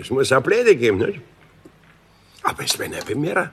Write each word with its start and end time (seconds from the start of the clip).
Es 0.00 0.10
muss 0.10 0.32
auch 0.32 0.42
Pläne 0.42 0.74
geben, 0.76 0.98
nicht? 0.98 1.20
Aber 2.42 2.64
es 2.64 2.78
werden 2.78 2.94
eben 2.94 3.20
mehr. 3.20 3.52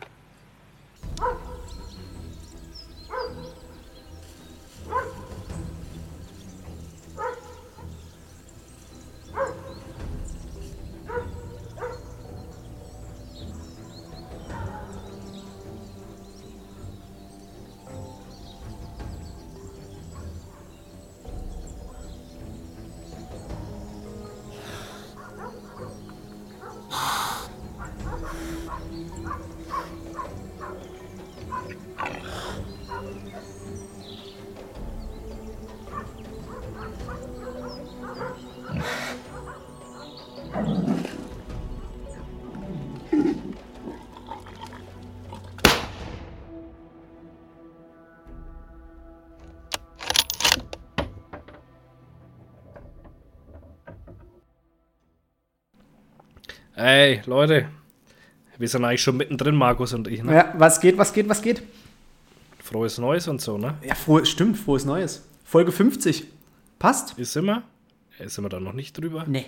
Ey, 56.78 57.22
Leute. 57.26 57.70
Wir 58.60 58.68
sind 58.68 58.86
eigentlich 58.86 59.02
schon 59.02 59.18
mittendrin, 59.18 59.56
Markus 59.56 59.96
und 59.96 60.08
ich, 60.08 60.22
ne? 60.22 60.32
Ja, 60.32 60.54
was 60.60 60.80
geht, 60.80 60.96
was 60.96 61.12
geht, 61.12 61.28
was 61.28 61.42
geht? 61.42 61.64
Frohes 62.60 63.00
Neues 63.00 63.28
und 63.28 63.42
so, 63.42 63.58
ne? 63.58 63.74
Ja, 63.84 63.96
froh, 63.96 64.24
stimmt, 64.24 64.60
frohes 64.60 64.86
Neues. 64.86 65.28
Folge 65.44 65.72
50. 65.72 66.26
Passt? 66.78 67.18
Ist 67.18 67.36
immer? 67.36 67.64
Ist 68.20 68.38
immer 68.38 68.50
da 68.50 68.60
noch 68.60 68.74
nicht 68.74 68.96
drüber? 68.96 69.26
Nee. 69.28 69.48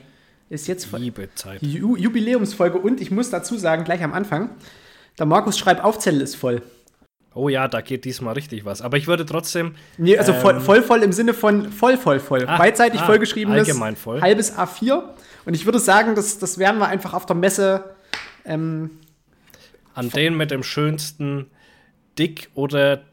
Ist 0.50 0.68
jetzt 0.68 0.92
Liebe 0.92 1.30
Zeit. 1.36 1.62
Ju 1.62 1.96
Jubiläumsfolge 1.96 2.80
und 2.80 3.00
ich 3.00 3.12
muss 3.12 3.30
dazu 3.30 3.60
sagen, 3.60 3.84
gleich 3.84 4.02
am 4.02 4.14
Anfang, 4.14 4.50
der 5.20 5.28
Markus 5.28 5.60
schreibt 5.60 5.84
Aufzettel 5.84 6.22
ist 6.22 6.36
voll. 6.36 6.64
Oh 7.36 7.48
ja, 7.48 7.68
da 7.68 7.82
geht 7.82 8.06
diesmal 8.06 8.34
richtig 8.34 8.66
was. 8.66 8.82
Aber 8.82 8.98
ich 8.98 9.08
würde 9.08 9.26
trotzdem. 9.26 9.76
Nee, 9.98 10.18
also 10.18 10.34
voll, 10.34 10.56
Ähm. 10.56 10.62
voll, 10.62 10.82
voll 10.82 11.04
im 11.04 11.12
Sinne 11.12 11.34
von 11.34 11.72
voll, 11.72 11.96
voll, 11.98 12.20
voll. 12.20 12.46
Ah, 12.48 12.58
Beidseitig 12.58 13.02
ah, 13.02 13.06
vollgeschriebenes, 13.06 13.68
allgemein 13.68 13.96
voll. 13.96 14.22
halbes 14.22 14.58
A4. 14.58 15.04
Und 15.46 15.54
ich 15.54 15.66
würde 15.66 15.80
sagen, 15.80 16.16
das, 16.16 16.40
das 16.40 16.58
werden 16.58 16.80
wir 16.80 16.88
einfach 16.88 17.14
auf 17.14 17.26
der 17.26 17.36
Messe 17.36 17.84
ähm, 18.46 19.00
An 19.94 20.10
den 20.10 20.36
mit 20.38 20.52
dem 20.52 20.64
schönsten 20.64 21.48
Dick- 22.18 22.50
oder 22.56 23.04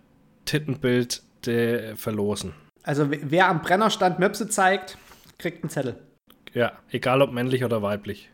Tittenbild 0.47 1.23
der 1.45 1.97
verlosen. 1.97 2.53
Also 2.83 3.11
wer- 3.11 3.19
wer 3.23 3.49
am 3.49 3.61
Brennerstand 3.63 4.19
Möpse 4.19 4.49
zeigt, 4.49 4.97
kriegt 5.39 5.63
einen 5.63 5.71
Zettel. 5.71 5.97
Ja, 6.55 6.73
egal 6.91 7.21
ob 7.23 7.33
männlich 7.33 7.65
oder 7.65 7.83
weiblich. 7.83 8.31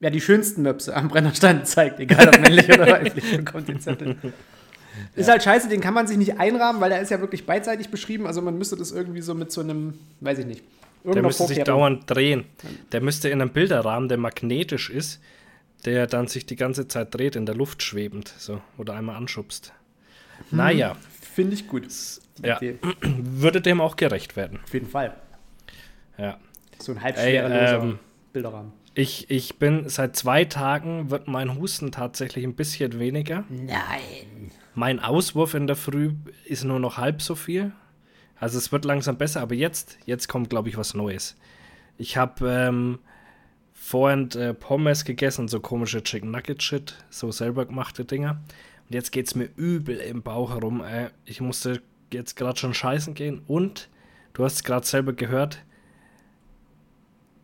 Wer 0.00 0.10
die 0.10 0.20
schönsten 0.20 0.62
Möpse 0.62 0.96
am 0.96 1.08
Brennerstand 1.08 1.66
zeigt, 1.68 2.00
egal 2.00 2.28
ob 2.28 2.40
männlich 2.40 2.68
oder 2.72 2.86
weiblich, 2.90 3.36
bekommt 3.36 3.68
den 3.68 3.80
Zettel. 3.80 4.16
Ist 5.14 5.28
halt 5.28 5.42
scheiße, 5.42 5.68
den 5.68 5.80
kann 5.80 5.94
man 5.94 6.06
sich 6.06 6.16
nicht 6.16 6.38
einrahmen, 6.38 6.80
weil 6.80 6.90
der 6.90 7.00
ist 7.00 7.10
ja 7.10 7.20
wirklich 7.20 7.46
beidseitig 7.46 7.90
beschrieben. 7.90 8.26
Also 8.26 8.42
man 8.42 8.56
müsste 8.56 8.76
das 8.76 8.92
irgendwie 8.92 9.20
so 9.20 9.34
mit 9.34 9.52
so 9.52 9.60
einem, 9.60 9.94
weiß 10.20 10.38
ich 10.38 10.46
nicht, 10.46 10.64
Der 11.04 11.22
müsste 11.22 11.46
sich 11.46 11.62
dauernd 11.62 12.10
drehen. 12.10 12.44
Der 12.92 13.00
müsste 13.00 13.28
in 13.28 13.40
einem 13.40 13.50
Bilderrahmen, 13.50 14.08
der 14.08 14.18
magnetisch 14.18 14.90
ist, 14.90 15.20
der 15.84 16.06
dann 16.06 16.26
sich 16.26 16.46
die 16.46 16.56
ganze 16.56 16.88
Zeit 16.88 17.14
dreht, 17.14 17.36
in 17.36 17.46
der 17.46 17.54
Luft 17.54 17.82
schwebend, 17.82 18.34
so, 18.38 18.60
oder 18.78 18.94
einmal 18.94 19.16
anschubst. 19.16 19.72
Naja, 20.50 20.96
Finde 21.34 21.54
ich 21.54 21.68
gut. 21.68 21.86
Ja, 22.42 22.56
Idee. 22.56 22.78
würde 23.02 23.60
dem 23.60 23.80
auch 23.80 23.96
gerecht 23.96 24.36
werden. 24.36 24.58
Auf 24.62 24.74
jeden 24.74 24.88
Fall. 24.88 25.14
Ja. 26.18 26.38
So 26.78 26.92
ein 26.92 27.02
halb 27.02 27.16
Ey, 27.16 27.30
schwereloser 27.30 27.82
ähm, 27.82 27.98
Bilderrahmen. 28.32 28.72
Ich, 29.00 29.30
ich 29.30 29.58
bin 29.58 29.88
seit 29.88 30.14
zwei 30.14 30.44
Tagen 30.44 31.10
wird 31.10 31.26
mein 31.26 31.56
Husten 31.56 31.90
tatsächlich 31.90 32.44
ein 32.44 32.54
bisschen 32.54 32.98
weniger. 32.98 33.44
Nein. 33.48 34.50
Mein 34.74 35.00
Auswurf 35.00 35.54
in 35.54 35.66
der 35.66 35.76
Früh 35.76 36.12
ist 36.44 36.64
nur 36.64 36.78
noch 36.78 36.98
halb 36.98 37.22
so 37.22 37.34
viel. 37.34 37.72
Also 38.36 38.58
es 38.58 38.72
wird 38.72 38.84
langsam 38.84 39.16
besser, 39.16 39.40
aber 39.40 39.54
jetzt, 39.54 39.96
jetzt 40.04 40.28
kommt, 40.28 40.50
glaube 40.50 40.68
ich, 40.68 40.76
was 40.76 40.92
Neues. 40.92 41.38
Ich 41.96 42.18
habe 42.18 42.46
ähm, 42.46 42.98
vorhin 43.72 44.30
äh, 44.32 44.52
Pommes 44.52 45.06
gegessen, 45.06 45.48
so 45.48 45.60
komische 45.60 46.02
Chicken 46.02 46.30
Nugget 46.30 46.62
Shit, 46.62 46.98
so 47.08 47.32
selber 47.32 47.64
gemachte 47.64 48.04
Dinger. 48.04 48.42
Und 48.86 48.94
jetzt 48.94 49.12
geht 49.12 49.28
es 49.28 49.34
mir 49.34 49.48
übel 49.56 49.96
im 49.96 50.20
Bauch 50.20 50.50
herum. 50.50 50.84
Äh, 50.84 51.08
ich 51.24 51.40
musste 51.40 51.80
jetzt 52.12 52.36
gerade 52.36 52.58
schon 52.58 52.74
scheißen 52.74 53.14
gehen 53.14 53.40
und 53.46 53.88
du 54.34 54.44
hast 54.44 54.56
es 54.56 54.62
gerade 54.62 54.86
selber 54.86 55.14
gehört. 55.14 55.64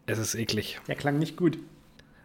Es 0.06 0.18
ist 0.18 0.34
eklig. 0.34 0.80
Der 0.88 0.94
klang 0.94 1.18
nicht 1.18 1.36
gut. 1.36 1.58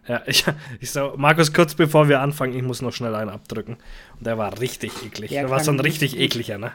Ja, 0.08 0.22
ich, 0.28 0.46
ich 0.80 0.92
so, 0.92 1.14
Markus, 1.18 1.54
kurz 1.54 1.76
bevor 1.76 2.10
wir 2.10 2.22
anfangen, 2.22 2.56
ich 2.56 2.64
muss 2.64 2.82
noch 2.82 2.94
schnell 2.94 3.16
einen 3.16 3.30
abdrücken. 3.30 3.78
Und 4.18 4.26
der 4.26 4.38
war 4.38 4.60
richtig 4.60 4.92
eklig. 5.06 5.30
Der 5.32 5.44
Der, 5.44 5.50
war 5.50 5.60
so 5.60 5.72
ein 5.72 5.80
richtig 5.80 6.12
gut. 6.14 6.22
ekliger, 6.22 6.58
ne? 6.58 6.72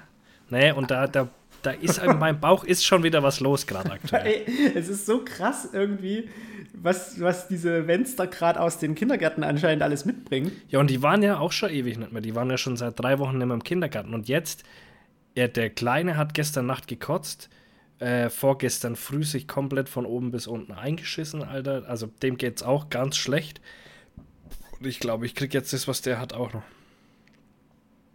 Ne, 0.48 0.74
und 0.74 0.92
da, 0.92 1.08
da, 1.08 1.28
da 1.62 1.72
ist 1.72 1.98
in 1.98 2.18
meinem 2.18 2.38
Bauch 2.38 2.62
ist 2.62 2.84
schon 2.84 3.02
wieder 3.02 3.22
was 3.24 3.40
los 3.40 3.66
gerade 3.66 3.90
aktuell. 3.92 4.26
Ey, 4.46 4.72
es 4.76 4.88
ist 4.88 5.06
so 5.06 5.24
krass 5.24 5.68
irgendwie, 5.72 6.28
was, 6.72 7.20
was 7.20 7.48
diese 7.48 7.88
Wenster 7.88 8.28
gerade 8.28 8.60
aus 8.60 8.78
den 8.78 8.94
Kindergärten 8.94 9.42
anscheinend 9.42 9.82
alles 9.82 10.04
mitbringen. 10.04 10.52
Ja, 10.68 10.78
und 10.78 10.88
die 10.88 11.02
waren 11.02 11.22
ja 11.22 11.38
auch 11.40 11.50
schon 11.50 11.70
ewig 11.70 11.98
nicht 11.98 12.12
mehr. 12.12 12.22
Die 12.22 12.36
waren 12.36 12.48
ja 12.48 12.58
schon 12.58 12.76
seit 12.76 13.00
drei 13.00 13.18
Wochen 13.18 13.38
nicht 13.38 13.46
mehr 13.46 13.54
im 13.54 13.64
Kindergarten. 13.64 14.14
Und 14.14 14.28
jetzt, 14.28 14.62
er, 15.34 15.48
der 15.48 15.70
Kleine 15.70 16.16
hat 16.16 16.32
gestern 16.34 16.66
Nacht 16.66 16.86
gekotzt, 16.86 17.48
äh, 17.98 18.28
vorgestern 18.28 18.96
früh 18.96 19.24
sich 19.24 19.48
komplett 19.48 19.88
von 19.88 20.04
oben 20.06 20.30
bis 20.30 20.46
unten 20.46 20.72
eingeschissen, 20.72 21.42
Alter. 21.42 21.84
Also 21.88 22.06
dem 22.22 22.36
geht's 22.36 22.62
auch 22.62 22.90
ganz 22.90 23.16
schlecht. 23.16 23.60
Und 24.78 24.86
ich 24.86 25.00
glaube, 25.00 25.24
ich 25.26 25.34
krieg 25.34 25.54
jetzt 25.54 25.72
das, 25.72 25.88
was 25.88 26.02
der 26.02 26.18
hat, 26.20 26.32
auch 26.34 26.52
noch. 26.52 26.62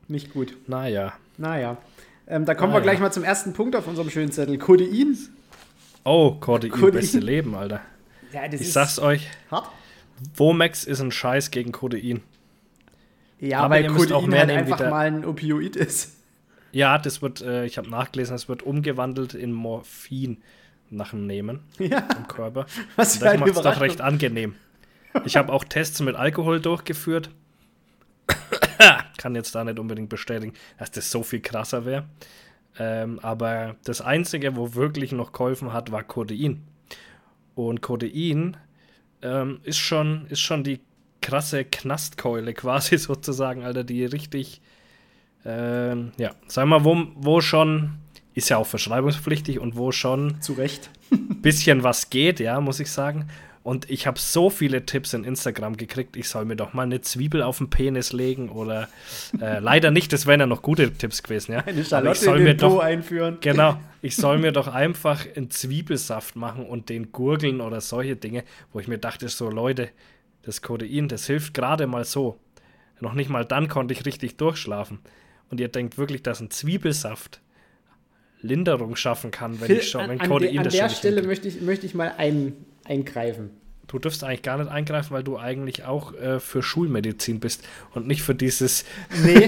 Nicht 0.07 0.33
gut. 0.33 0.55
Naja. 0.67 1.13
Naja. 1.37 1.77
Ähm, 2.27 2.45
da 2.45 2.53
kommen 2.53 2.71
Ah, 2.73 2.75
wir 2.77 2.81
gleich 2.81 2.99
mal 2.99 3.11
zum 3.11 3.23
ersten 3.23 3.53
Punkt 3.53 3.75
auf 3.75 3.87
unserem 3.87 4.09
schönen 4.09 4.31
Zettel. 4.31 4.57
Codein. 4.57 5.17
Oh, 6.03 6.35
Cordein, 6.39 6.71
Codein. 6.71 6.91
beste 7.01 7.19
Leben, 7.19 7.55
Alter. 7.55 7.81
Ja, 8.33 8.47
das 8.47 8.61
Ich 8.61 8.71
sag's 8.73 8.99
euch, 8.99 9.27
hart. 9.49 9.69
Womex 10.35 10.83
ist 10.83 11.01
ein 11.01 11.11
Scheiß 11.11 11.51
gegen 11.51 11.71
Codein. 11.71 12.21
Ja, 13.39 13.61
Aber 13.61 13.75
weil 13.75 13.87
Codein 13.87 14.29
mehr 14.29 14.39
halt 14.41 14.51
einfach 14.51 14.89
mal 14.89 15.07
ein 15.07 15.25
Opioid 15.25 15.75
ist. 15.75 16.11
Ja, 16.71 16.97
das 16.97 17.21
wird, 17.21 17.41
äh, 17.41 17.65
ich 17.65 17.77
habe 17.77 17.89
nachgelesen, 17.89 18.35
es 18.35 18.47
wird 18.47 18.63
umgewandelt 18.63 19.33
in 19.33 19.51
Morphin 19.51 20.41
nach 20.89 21.11
dem 21.11 21.25
Nehmen 21.27 21.61
Ja, 21.79 21.99
im 22.17 22.27
Körper. 22.27 22.65
was 22.95 23.17
für 23.17 23.25
das 23.25 23.39
macht 23.39 23.51
es 23.51 23.61
doch 23.61 23.79
recht 23.81 24.01
angenehm. 24.01 24.55
Ich 25.25 25.35
habe 25.35 25.51
auch 25.51 25.63
Tests 25.63 25.99
mit 26.01 26.15
Alkohol 26.15 26.61
durchgeführt. 26.61 27.29
Kann 29.17 29.35
jetzt 29.35 29.53
da 29.55 29.63
nicht 29.63 29.79
unbedingt 29.79 30.09
bestätigen, 30.09 30.53
dass 30.77 30.91
das 30.91 31.11
so 31.11 31.23
viel 31.23 31.41
krasser 31.41 31.85
wäre. 31.85 32.05
Ähm, 32.79 33.19
aber 33.19 33.75
das 33.83 34.01
Einzige, 34.01 34.55
wo 34.55 34.73
wirklich 34.75 35.11
noch 35.11 35.33
geholfen 35.33 35.73
hat, 35.73 35.91
war 35.91 36.03
Codein. 36.03 36.63
Und 37.55 37.81
Codein 37.81 38.57
ähm, 39.21 39.59
ist, 39.63 39.77
schon, 39.77 40.25
ist 40.27 40.39
schon 40.39 40.63
die 40.63 40.79
krasse 41.21 41.65
Knastkeule 41.65 42.53
quasi 42.55 42.97
sozusagen, 42.97 43.63
Alter, 43.63 43.83
die 43.83 44.05
richtig, 44.05 44.61
ähm, 45.45 46.11
ja, 46.17 46.31
sag 46.47 46.67
mal, 46.67 46.83
wo, 46.83 47.07
wo 47.15 47.41
schon, 47.41 47.93
ist 48.33 48.49
ja 48.49 48.57
auch 48.57 48.67
verschreibungspflichtig 48.67 49.59
und 49.59 49.75
wo 49.75 49.91
schon 49.91 50.41
Zu 50.41 50.53
Recht. 50.53 50.89
bisschen 51.41 51.83
was 51.83 52.09
geht, 52.09 52.39
ja, 52.39 52.59
muss 52.61 52.79
ich 52.79 52.91
sagen. 52.91 53.27
Und 53.63 53.91
ich 53.91 54.07
habe 54.07 54.19
so 54.19 54.49
viele 54.49 54.87
Tipps 54.87 55.13
in 55.13 55.23
Instagram 55.23 55.77
gekriegt, 55.77 56.17
ich 56.17 56.29
soll 56.29 56.45
mir 56.45 56.55
doch 56.55 56.73
mal 56.73 56.83
eine 56.83 57.01
Zwiebel 57.01 57.43
auf 57.43 57.59
den 57.59 57.69
Penis 57.69 58.11
legen 58.11 58.49
oder 58.49 58.89
äh, 59.39 59.59
leider 59.59 59.91
nicht, 59.91 60.11
das 60.13 60.25
wären 60.25 60.39
ja 60.39 60.47
noch 60.47 60.63
gute 60.63 60.91
Tipps 60.91 61.21
gewesen, 61.21 61.53
ja. 61.53 61.59
Eine 61.59 61.85
Aber 61.91 62.11
ich 62.11 62.19
soll 62.19 62.39
in 62.39 62.43
mir 62.43 62.55
den 62.55 62.67
Po 62.67 62.75
doch, 62.75 62.79
einführen. 62.79 63.37
genau, 63.39 63.77
ich 64.01 64.15
soll 64.15 64.39
mir 64.39 64.51
doch 64.51 64.67
einfach 64.67 65.27
einen 65.35 65.51
Zwiebelsaft 65.51 66.35
machen 66.35 66.65
und 66.65 66.89
den 66.89 67.11
gurgeln 67.11 67.61
oder 67.61 67.81
solche 67.81 68.15
Dinge, 68.15 68.43
wo 68.73 68.79
ich 68.79 68.87
mir 68.87 68.97
dachte, 68.97 69.29
so 69.29 69.51
Leute, 69.51 69.89
das 70.41 70.63
Codein, 70.63 71.07
das 71.07 71.27
hilft 71.27 71.53
gerade 71.53 71.85
mal 71.85 72.03
so. 72.03 72.39
Noch 72.99 73.13
nicht 73.13 73.29
mal 73.29 73.45
dann 73.45 73.67
konnte 73.67 73.93
ich 73.93 74.05
richtig 74.05 74.37
durchschlafen. 74.37 74.99
Und 75.51 75.59
ihr 75.59 75.67
denkt 75.67 75.97
wirklich, 75.97 76.23
dass 76.23 76.39
ein 76.39 76.49
Zwiebelsaft 76.49 77.41
Linderung 78.41 78.95
schaffen 78.95 79.29
kann, 79.31 79.59
wenn 79.59 79.67
Phil, 79.67 79.77
ich 79.77 79.89
schon, 79.89 80.01
an, 80.01 80.09
wenn 80.09 80.19
an, 80.21 80.31
an 80.31 80.63
das 80.63 80.73
der 80.73 80.79
schon 80.79 80.87
nicht 80.87 80.97
Stelle 80.97 81.15
hinkriegt. 81.21 81.43
möchte 81.43 81.47
ich, 81.47 81.61
möchte 81.61 81.85
ich 81.85 81.93
mal 81.93 82.13
ein, 82.17 82.53
eingreifen. 82.85 83.51
Du 83.87 83.99
dürfst 83.99 84.23
eigentlich 84.23 84.41
gar 84.41 84.57
nicht 84.57 84.71
eingreifen, 84.71 85.11
weil 85.13 85.23
du 85.23 85.37
eigentlich 85.37 85.83
auch 85.83 86.13
äh, 86.13 86.39
für 86.39 86.63
Schulmedizin 86.63 87.41
bist 87.41 87.67
und 87.93 88.07
nicht 88.07 88.23
für 88.23 88.33
dieses 88.33 88.85
Nee, 89.25 89.45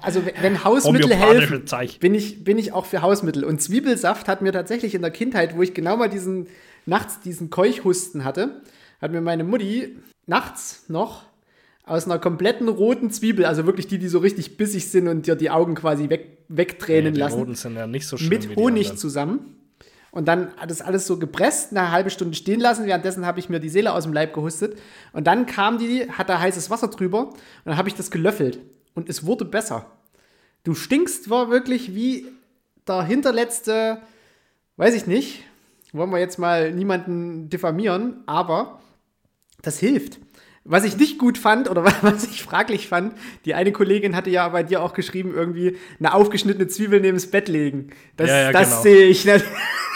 also 0.00 0.22
wenn- 0.40 0.64
Hausmittel 0.64 1.14
helfen, 1.14 1.64
bin 2.00 2.14
ich, 2.14 2.42
bin 2.42 2.56
ich 2.56 2.72
auch 2.72 2.86
für 2.86 3.02
Hausmittel. 3.02 3.44
Und 3.44 3.60
Zwiebelsaft 3.60 4.26
hat 4.26 4.40
mir 4.40 4.52
tatsächlich 4.52 4.94
in 4.94 5.02
der 5.02 5.10
Kindheit, 5.10 5.54
wo 5.54 5.62
ich 5.62 5.74
genau 5.74 5.98
mal 5.98 6.08
diesen, 6.08 6.46
nachts 6.86 7.20
diesen 7.20 7.50
Keuchhusten 7.50 8.24
hatte, 8.24 8.62
hat 9.02 9.12
mir 9.12 9.20
meine 9.20 9.44
Mutti 9.44 9.94
nachts 10.26 10.84
noch 10.88 11.24
aus 11.86 12.06
einer 12.06 12.18
kompletten 12.18 12.68
roten 12.68 13.10
Zwiebel, 13.10 13.44
also 13.44 13.66
wirklich 13.66 13.86
die, 13.86 13.98
die 13.98 14.08
so 14.08 14.18
richtig 14.18 14.56
bissig 14.56 14.90
sind 14.90 15.06
und 15.06 15.26
dir 15.26 15.36
die 15.36 15.50
Augen 15.50 15.74
quasi 15.74 16.08
weg, 16.08 16.38
wegtränen 16.48 17.04
Nee, 17.04 17.10
die 17.12 17.20
lassen, 17.20 17.38
Roten 17.38 17.54
sind 17.54 17.76
ja 17.76 17.86
nicht 17.86 18.06
so 18.06 18.18
wie 18.18 18.28
mit 18.28 18.56
Honig 18.56 18.96
zusammen. 18.96 19.56
Und 20.10 20.28
dann 20.28 20.56
hat 20.56 20.70
das 20.70 20.80
alles 20.80 21.08
so 21.08 21.18
gepresst, 21.18 21.72
eine 21.72 21.90
halbe 21.90 22.08
Stunde 22.08 22.36
stehen 22.36 22.60
lassen. 22.60 22.86
Währenddessen 22.86 23.26
habe 23.26 23.40
ich 23.40 23.48
mir 23.48 23.58
die 23.58 23.68
Seele 23.68 23.92
aus 23.92 24.04
dem 24.04 24.12
Leib 24.12 24.32
gehustet. 24.32 24.78
Und 25.12 25.26
dann 25.26 25.44
kam 25.44 25.76
die, 25.78 26.08
hat 26.08 26.28
da 26.28 26.38
heißes 26.38 26.70
Wasser 26.70 26.86
drüber. 26.86 27.30
Und 27.30 27.36
dann 27.64 27.76
habe 27.76 27.88
ich 27.88 27.96
das 27.96 28.12
gelöffelt. 28.12 28.60
Und 28.94 29.08
es 29.08 29.26
wurde 29.26 29.44
besser. 29.44 29.90
Du 30.62 30.74
stinkst 30.74 31.30
war 31.30 31.50
wirklich 31.50 31.96
wie 31.96 32.28
der 32.86 33.02
hinterletzte, 33.02 33.98
weiß 34.76 34.94
ich 34.94 35.08
nicht, 35.08 35.42
wollen 35.92 36.10
wir 36.10 36.18
jetzt 36.18 36.38
mal 36.38 36.72
niemanden 36.72 37.48
diffamieren, 37.48 38.22
aber 38.26 38.80
das 39.62 39.78
hilft. 39.78 40.20
Was 40.66 40.84
ich 40.84 40.96
nicht 40.96 41.18
gut 41.18 41.36
fand 41.36 41.68
oder 41.68 41.84
was 42.02 42.24
ich 42.24 42.42
fraglich 42.42 42.88
fand, 42.88 43.14
die 43.44 43.54
eine 43.54 43.72
Kollegin 43.72 44.16
hatte 44.16 44.30
ja 44.30 44.48
bei 44.48 44.62
dir 44.62 44.82
auch 44.82 44.94
geschrieben, 44.94 45.32
irgendwie 45.34 45.76
eine 45.98 46.14
aufgeschnittene 46.14 46.68
Zwiebel 46.68 47.00
neben 47.00 47.16
das 47.16 47.26
Bett 47.26 47.48
legen. 47.48 47.90
Das, 48.16 48.30
Ja, 48.30 48.40
ja, 48.42 48.52
das 48.52 48.70
genau. 48.70 48.82
sehe 48.82 49.06
ich 49.06 49.24
nicht. 49.24 49.44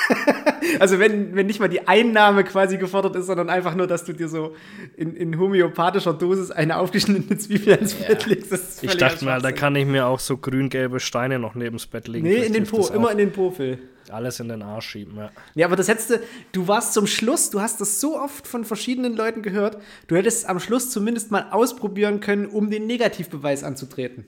Also 0.81 0.99
wenn, 0.99 1.35
wenn 1.35 1.47
nicht 1.47 1.61
mal 1.61 1.69
die 1.69 1.89
Einnahme 1.89 2.45
quasi 2.45 2.77
gefordert 2.77 3.17
ist, 3.17 3.27
sondern 3.27 3.49
einfach 3.49 3.75
nur, 3.75 3.87
dass 3.87 4.05
du 4.05 4.13
dir 4.13 4.29
so 4.29 4.55
in, 4.97 5.17
in 5.17 5.39
homöopathischer 5.39 6.13
Dosis 6.13 6.51
eine 6.51 6.77
aufgeschnittene 6.77 7.39
Zwiebel 7.39 7.75
ans 7.75 7.95
Bett 7.95 8.27
legst. 8.27 8.83
Ich 8.83 8.97
dachte 8.97 9.25
mir, 9.25 9.33
da 9.33 9.41
Schwachsinn. 9.41 9.55
kann 9.57 9.77
ich 9.77 9.87
mir 9.87 10.07
auch 10.07 10.21
so 10.21 10.37
grün-gelbe 10.37 11.01
Steine 11.01 11.39
noch 11.39 11.55
neben 11.55 11.77
das 11.77 11.87
Bett 11.87 12.07
legen. 12.07 12.27
Nee, 12.27 12.35
Vielleicht 12.35 12.47
in 12.49 12.53
den 12.53 12.67
Po, 12.67 12.87
immer 12.89 13.11
in 13.11 13.19
den 13.19 13.33
Po, 13.33 13.51
Phil. 13.51 13.79
Alles 14.11 14.41
in 14.41 14.49
den 14.49 14.63
Arsch 14.63 14.89
schieben, 14.89 15.17
ja. 15.17 15.31
Ja, 15.55 15.67
aber 15.67 15.77
das 15.77 15.89
hättest 15.89 16.11
du, 16.11 16.21
du 16.53 16.69
warst 16.69 16.95
zum 16.95 17.07
Schluss, 17.07 17.51
du 17.51 17.61
hast 17.61 17.81
das 17.81 18.01
so 18.01 18.19
oft 18.19 18.47
von 18.47 18.65
verschiedenen 18.65 19.17
Leuten 19.17 19.43
gehört, 19.43 19.79
du 20.07 20.17
hättest 20.17 20.49
am 20.49 20.61
Schluss 20.61 20.91
zumindest 20.91 21.31
mal 21.31 21.49
ausprobieren 21.51 22.21
können, 22.21 22.47
um 22.47 22.71
den 22.71 22.87
Negativbeweis 22.87 23.65
anzutreten. 23.65 24.27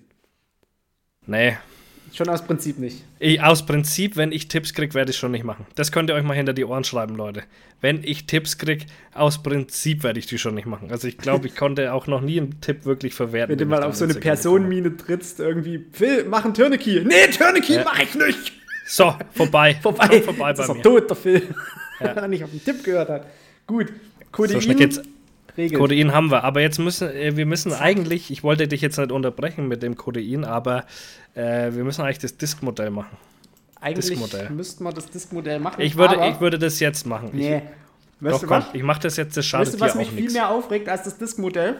Nee. 1.26 1.56
Schon 2.12 2.28
aus 2.28 2.42
Prinzip 2.44 2.78
nicht. 2.78 3.04
Ich, 3.18 3.40
aus 3.40 3.64
Prinzip, 3.64 4.16
wenn 4.16 4.32
ich 4.32 4.48
Tipps 4.48 4.74
krieg, 4.74 4.94
werde 4.94 5.10
ich 5.10 5.16
schon 5.16 5.30
nicht 5.30 5.44
machen. 5.44 5.66
Das 5.76 5.92
könnt 5.92 6.10
ihr 6.10 6.14
euch 6.14 6.24
mal 6.24 6.34
hinter 6.34 6.52
die 6.52 6.64
Ohren 6.64 6.84
schreiben, 6.84 7.14
Leute. 7.16 7.42
Wenn 7.80 8.02
ich 8.04 8.26
Tipps 8.26 8.58
krieg, 8.58 8.86
aus 9.14 9.42
Prinzip 9.42 10.02
werde 10.02 10.18
ich 10.18 10.26
die 10.26 10.38
schon 10.38 10.54
nicht 10.54 10.66
machen. 10.66 10.90
Also 10.90 11.06
ich 11.08 11.16
glaube, 11.18 11.46
ich 11.46 11.56
konnte 11.56 11.92
auch 11.92 12.06
noch 12.06 12.20
nie 12.20 12.40
einen 12.40 12.60
Tipp 12.60 12.84
wirklich 12.84 13.14
verwerten. 13.14 13.52
Wenn 13.52 13.58
du 13.58 13.66
mal 13.66 13.82
auf 13.84 13.94
so 13.94 14.04
eine 14.04 14.14
Personenmine 14.14 14.96
trittst, 14.96 15.40
irgendwie, 15.40 15.86
Phil, 15.92 16.24
mach 16.28 16.44
einen 16.44 16.54
Turniki. 16.54 17.02
Nee, 17.04 17.28
Turniki 17.36 17.74
Ja. 17.74 17.84
mach 17.84 17.98
ich 18.00 18.14
nicht. 18.14 18.52
So, 18.86 19.14
vorbei. 19.32 19.76
Vorbei. 19.82 20.20
Vorbei 20.20 20.48
Jetzt 20.48 20.58
bei 20.58 20.64
ist 20.64 20.74
mir. 20.74 20.82
tot, 20.82 21.08
der 21.08 21.16
Phil. 21.16 21.42
Weil 22.00 22.08
er 22.16 22.28
nicht 22.28 22.42
auf 22.42 22.50
den 22.50 22.64
Tipp 22.64 22.82
gehört 22.82 23.08
hat. 23.08 23.26
Gut. 23.66 23.92
Codein 24.32 24.54
So 24.54 24.60
schnell 24.60 24.76
geht's. 24.76 25.00
Regelt. 25.56 25.80
Codein 25.80 26.12
haben 26.12 26.30
wir, 26.30 26.44
aber 26.44 26.60
jetzt 26.60 26.78
müssen 26.78 27.08
äh, 27.10 27.36
wir 27.36 27.46
müssen 27.46 27.72
eigentlich, 27.72 28.30
ich 28.30 28.42
wollte 28.42 28.68
dich 28.68 28.80
jetzt 28.80 28.98
nicht 28.98 29.12
unterbrechen 29.12 29.68
mit 29.68 29.82
dem 29.82 29.96
Codein, 29.96 30.44
aber 30.44 30.84
äh, 31.34 31.72
wir 31.72 31.84
müssen 31.84 32.02
eigentlich 32.02 32.18
das 32.18 32.36
Diskmodell 32.36 32.90
machen. 32.90 33.16
Eigentlich 33.80 34.18
müssten 34.50 34.84
wir 34.84 34.92
das 34.92 35.06
Diskmodell 35.10 35.58
machen. 35.58 35.80
Ich 35.80 35.96
würde, 35.96 36.16
ich 36.28 36.40
würde 36.40 36.58
das 36.58 36.80
jetzt 36.80 37.06
machen. 37.06 37.30
Nee. 37.32 37.56
Ich, 37.56 37.62
Weißt 38.26 38.42
doch, 38.42 38.48
komm, 38.48 38.64
ich 38.74 38.82
mache 38.82 39.00
das 39.00 39.16
jetzt, 39.16 39.36
das 39.36 39.46
schadet 39.46 39.68
Weißt 39.68 39.76
du, 39.76 39.80
was 39.80 39.92
dir 39.94 39.98
mich 39.98 40.10
viel 40.10 40.30
mehr 40.30 40.50
aufregt 40.50 40.88
als 40.90 41.04
das 41.04 41.16
Diskmodell? 41.16 41.76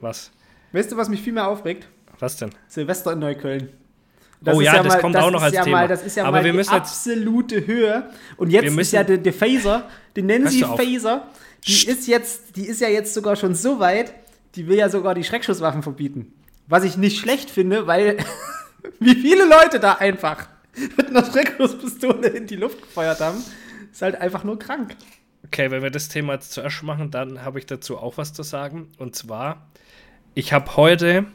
Was? 0.00 0.30
Weißt 0.72 0.90
du, 0.90 0.96
was 0.96 1.10
mich 1.10 1.20
viel 1.20 1.34
mehr 1.34 1.46
aufregt? 1.46 1.86
Was 2.18 2.36
denn? 2.36 2.50
Silvester 2.68 3.12
in 3.12 3.18
Neukölln. 3.18 3.68
Oh 4.44 4.58
ist 4.60 4.66
ja, 4.66 4.82
das 4.82 4.98
kommt 4.98 5.16
auch 5.16 5.30
noch 5.30 5.42
als 5.42 5.54
ja 5.54 5.62
Thema. 5.62 5.78
Mal, 5.78 5.88
das 5.88 6.02
ist 6.04 6.16
ja 6.16 6.24
Aber 6.24 6.38
mal 6.38 6.44
wir 6.44 6.50
die 6.52 6.56
müssen 6.56 6.72
jetzt- 6.72 6.82
absolute 6.90 7.66
Höhe. 7.66 8.10
Und 8.36 8.50
jetzt 8.50 8.76
ist 8.76 8.92
ja 8.92 9.04
der, 9.04 9.18
der 9.18 9.32
Phaser, 9.32 9.88
die 10.16 10.22
Hörst 10.22 10.60
du 10.60 10.66
auf? 10.66 10.80
Phaser, 10.80 11.28
die 11.66 11.86
ist, 11.86 12.06
jetzt, 12.08 12.56
die 12.56 12.66
ist 12.66 12.80
ja 12.80 12.88
jetzt 12.88 13.14
sogar 13.14 13.36
schon 13.36 13.54
so 13.54 13.78
weit, 13.80 14.12
die 14.54 14.66
will 14.66 14.76
ja 14.76 14.88
sogar 14.88 15.14
die 15.14 15.24
Schreckschusswaffen 15.24 15.82
verbieten. 15.82 16.32
Was 16.66 16.84
ich 16.84 16.96
nicht 16.96 17.18
schlecht 17.18 17.50
finde, 17.50 17.86
weil 17.86 18.16
wie 19.00 19.14
viele 19.14 19.44
Leute 19.46 19.80
da 19.80 19.94
einfach 19.94 20.48
mit 20.96 21.08
einer 21.08 21.24
Schreckschusspistole 21.24 22.28
in 22.28 22.46
die 22.46 22.56
Luft 22.56 22.80
gefeuert 22.82 23.20
haben, 23.20 23.42
ist 23.92 24.02
halt 24.02 24.16
einfach 24.20 24.42
nur 24.44 24.58
krank. 24.58 24.96
Okay, 25.44 25.70
wenn 25.70 25.82
wir 25.82 25.90
das 25.90 26.08
Thema 26.08 26.34
jetzt 26.34 26.52
zuerst 26.52 26.82
machen, 26.82 27.10
dann 27.10 27.44
habe 27.44 27.58
ich 27.58 27.66
dazu 27.66 27.98
auch 27.98 28.16
was 28.16 28.32
zu 28.32 28.42
sagen. 28.42 28.88
Und 28.98 29.14
zwar, 29.16 29.66
ich 30.34 30.52
habe 30.52 30.76
heute 30.76 31.26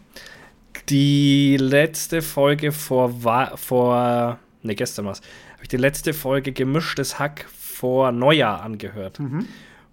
die 0.89 1.57
letzte 1.57 2.21
Folge 2.21 2.71
vor, 2.71 3.23
Wa- 3.23 3.55
vor 3.57 4.39
ne, 4.63 4.75
gestern 4.75 5.05
war's, 5.05 5.21
habe 5.53 5.63
ich 5.63 5.69
die 5.69 5.77
letzte 5.77 6.13
Folge 6.13 6.51
Gemischtes 6.51 7.19
Hack 7.19 7.45
vor 7.51 8.11
Neujahr 8.11 8.61
angehört. 8.63 9.19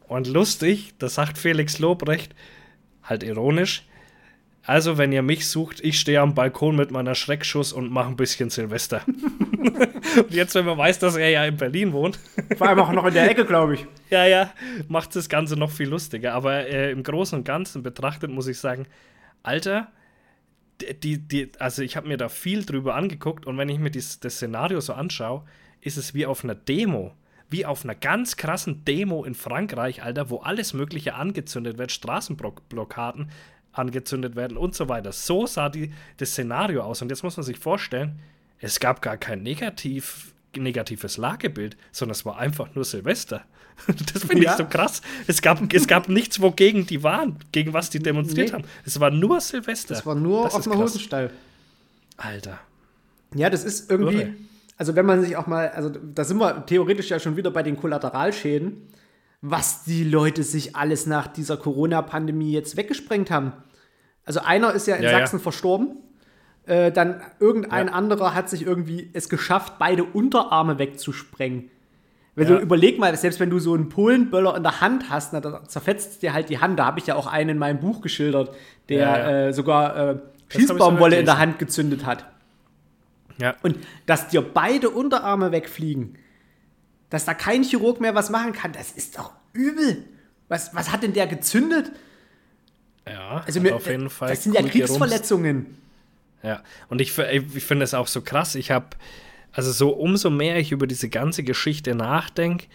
Und 0.06 0.26
lustig, 0.26 0.94
das 0.98 1.14
sagt 1.14 1.38
Felix 1.38 1.78
Lobrecht, 1.78 2.34
halt 3.02 3.22
ironisch, 3.22 3.84
also 4.66 4.96
wenn 4.96 5.12
ihr 5.12 5.22
mich 5.22 5.48
sucht, 5.48 5.80
ich 5.82 6.00
stehe 6.00 6.20
am 6.20 6.34
Balkon 6.34 6.74
mit 6.74 6.90
meiner 6.90 7.14
Schreckschuss 7.14 7.72
und 7.72 7.90
mache 7.90 8.08
ein 8.08 8.16
bisschen 8.16 8.48
Silvester. 8.48 9.02
und 9.06 10.30
jetzt, 10.30 10.54
wenn 10.54 10.64
man 10.64 10.78
weiß, 10.78 10.98
dass 11.00 11.16
er 11.16 11.28
ja 11.28 11.44
in 11.44 11.58
Berlin 11.58 11.92
wohnt, 11.92 12.18
Vor 12.56 12.68
allem 12.68 12.78
auch 12.78 12.92
noch 12.92 13.04
in 13.04 13.12
der 13.12 13.30
Ecke, 13.30 13.44
glaube 13.44 13.74
ich. 13.74 13.86
ja, 14.10 14.24
ja, 14.24 14.52
macht 14.88 15.14
das 15.16 15.28
Ganze 15.28 15.56
noch 15.56 15.70
viel 15.70 15.88
lustiger. 15.88 16.32
Aber 16.32 16.66
äh, 16.66 16.90
im 16.90 17.02
Großen 17.02 17.38
und 17.38 17.44
Ganzen 17.44 17.82
betrachtet 17.82 18.30
muss 18.30 18.46
ich 18.46 18.58
sagen, 18.58 18.86
Alter, 19.42 19.88
die, 21.02 21.18
die, 21.18 21.52
also 21.58 21.82
ich 21.82 21.96
habe 21.96 22.08
mir 22.08 22.16
da 22.16 22.30
viel 22.30 22.64
drüber 22.64 22.94
angeguckt 22.94 23.46
und 23.46 23.58
wenn 23.58 23.68
ich 23.68 23.78
mir 23.78 23.90
dies, 23.90 24.18
das 24.20 24.36
Szenario 24.36 24.80
so 24.80 24.94
anschaue, 24.94 25.44
ist 25.82 25.98
es 25.98 26.14
wie 26.14 26.24
auf 26.24 26.42
einer 26.42 26.54
Demo. 26.54 27.12
Wie 27.50 27.66
auf 27.66 27.84
einer 27.84 27.94
ganz 27.94 28.36
krassen 28.36 28.84
Demo 28.84 29.24
in 29.24 29.34
Frankreich, 29.34 30.02
Alter, 30.02 30.30
wo 30.30 30.38
alles 30.38 30.72
Mögliche 30.72 31.14
angezündet 31.14 31.78
wird, 31.78 31.92
Straßenblockaden 31.92 33.30
angezündet 33.72 34.36
werden 34.36 34.56
und 34.56 34.74
so 34.74 34.88
weiter. 34.88 35.12
So 35.12 35.46
sah 35.46 35.68
die, 35.68 35.92
das 36.16 36.30
Szenario 36.30 36.82
aus. 36.82 37.02
Und 37.02 37.10
jetzt 37.10 37.22
muss 37.22 37.36
man 37.36 37.44
sich 37.44 37.58
vorstellen, 37.58 38.18
es 38.60 38.80
gab 38.80 39.02
gar 39.02 39.16
kein 39.16 39.42
negativ, 39.42 40.32
negatives 40.56 41.16
Lagebild, 41.16 41.76
sondern 41.92 42.12
es 42.12 42.24
war 42.24 42.38
einfach 42.38 42.74
nur 42.74 42.84
Silvester. 42.84 43.44
Das 44.12 44.22
finde 44.24 44.44
Ja. 44.44 44.52
ich 44.52 44.56
so 44.56 44.64
krass. 44.66 45.02
Es 45.26 45.42
gab, 45.42 45.72
es 45.72 45.88
gab 45.88 46.08
nichts, 46.08 46.40
wogegen 46.40 46.86
die 46.86 47.02
waren, 47.02 47.36
gegen 47.50 47.72
was 47.72 47.90
die 47.90 47.98
demonstriert 47.98 48.48
Nee. 48.50 48.54
haben. 48.54 48.64
Es 48.86 49.00
war 49.00 49.10
nur 49.10 49.40
Silvester. 49.40 49.94
Das 49.94 50.06
war 50.06 50.14
nur 50.14 50.44
Das 50.44 50.54
auf 50.54 50.64
krass. 50.64 50.76
Hosenstall. 50.76 51.30
Alter. 52.16 52.60
Ja, 53.34 53.50
das 53.50 53.64
ist 53.64 53.90
irgendwie, 53.90 54.14
Irre. 54.20 54.34
Also 54.76 54.96
wenn 54.96 55.06
man 55.06 55.22
sich 55.22 55.36
auch 55.36 55.46
mal, 55.46 55.68
also 55.70 55.90
da 55.90 56.24
sind 56.24 56.38
wir 56.38 56.66
theoretisch 56.66 57.10
ja 57.10 57.18
schon 57.18 57.36
wieder 57.36 57.50
bei 57.50 57.62
den 57.62 57.76
Kollateralschäden, 57.76 58.88
was 59.40 59.84
die 59.84 60.04
Leute 60.04 60.42
sich 60.42 60.74
alles 60.74 61.06
nach 61.06 61.26
dieser 61.26 61.56
Corona-Pandemie 61.56 62.52
jetzt 62.52 62.76
weggesprengt 62.76 63.30
haben. 63.30 63.52
Also 64.24 64.40
einer 64.40 64.72
ist 64.72 64.86
ja 64.86 64.96
in 64.96 65.02
Ja, 65.04 65.10
ja. 65.10 65.18
Sachsen 65.18 65.38
verstorben, 65.38 65.96
äh, 66.66 66.90
dann 66.90 67.20
irgendein 67.40 67.88
Ja. 67.88 67.92
anderer 67.92 68.34
hat 68.34 68.48
sich 68.48 68.66
irgendwie 68.66 69.10
es 69.12 69.28
geschafft, 69.28 69.74
beide 69.78 70.02
Unterarme 70.04 70.78
wegzusprengen. 70.78 71.70
Wenn 72.36 72.48
Ja. 72.48 72.56
du 72.56 72.62
überleg 72.62 72.98
mal, 72.98 73.14
selbst 73.16 73.38
wenn 73.38 73.50
du 73.50 73.58
so 73.60 73.74
einen 73.74 73.90
Polenböller 73.90 74.56
in 74.56 74.62
der 74.64 74.80
Hand 74.80 75.08
hast, 75.10 75.32
na, 75.34 75.40
da 75.40 75.62
zerfetzt 75.64 76.22
dir 76.22 76.32
halt 76.32 76.48
die 76.48 76.58
Hand. 76.58 76.78
Da 76.78 76.86
habe 76.86 76.98
ich 76.98 77.06
ja 77.06 77.14
auch 77.14 77.26
einen 77.28 77.50
in 77.50 77.58
meinem 77.58 77.78
Buch 77.80 78.00
geschildert, 78.00 78.50
der 78.88 78.98
Ja, 78.98 79.18
ja. 79.18 79.46
Äh, 79.48 79.52
sogar 79.52 79.96
äh, 79.96 80.18
Schießbaumwolle 80.48 81.16
in 81.18 81.26
der. 81.26 81.38
Hand 81.38 81.58
gezündet 81.58 82.04
hat. 82.06 82.24
Ja. 83.38 83.56
Und 83.62 83.78
dass 84.06 84.28
dir 84.28 84.42
beide 84.42 84.90
Unterarme 84.90 85.52
wegfliegen, 85.52 86.16
dass 87.10 87.24
da 87.24 87.34
kein 87.34 87.62
Chirurg 87.62 88.00
mehr 88.00 88.14
was 88.14 88.30
machen 88.30 88.52
kann, 88.52 88.72
das 88.72 88.92
ist 88.92 89.18
doch 89.18 89.32
übel. 89.52 90.04
Was, 90.48 90.74
was 90.74 90.92
hat 90.92 91.02
denn 91.02 91.12
der 91.12 91.26
gezündet? 91.26 91.92
Ja, 93.06 93.42
Also 93.46 93.60
mir, 93.60 93.76
auf 93.76 93.86
jeden 93.86 94.10
Fall. 94.10 94.30
das 94.30 94.44
sind 94.44 94.54
ja. 94.54 94.62
Kriegsverletzungen. 94.62 95.78
Ja, 96.42 96.62
und 96.88 97.00
ich, 97.00 97.16
ich 97.18 97.64
finde 97.64 97.84
es 97.84 97.94
auch 97.94 98.06
so 98.06 98.20
krass. 98.20 98.54
Ich 98.54 98.70
habe, 98.70 98.88
also 99.52 99.72
so 99.72 99.90
umso 99.90 100.30
mehr 100.30 100.58
ich 100.58 100.72
über 100.72 100.86
diese 100.86 101.08
ganze 101.08 101.42
Geschichte 101.42 101.94
nachdenke, 101.94 102.66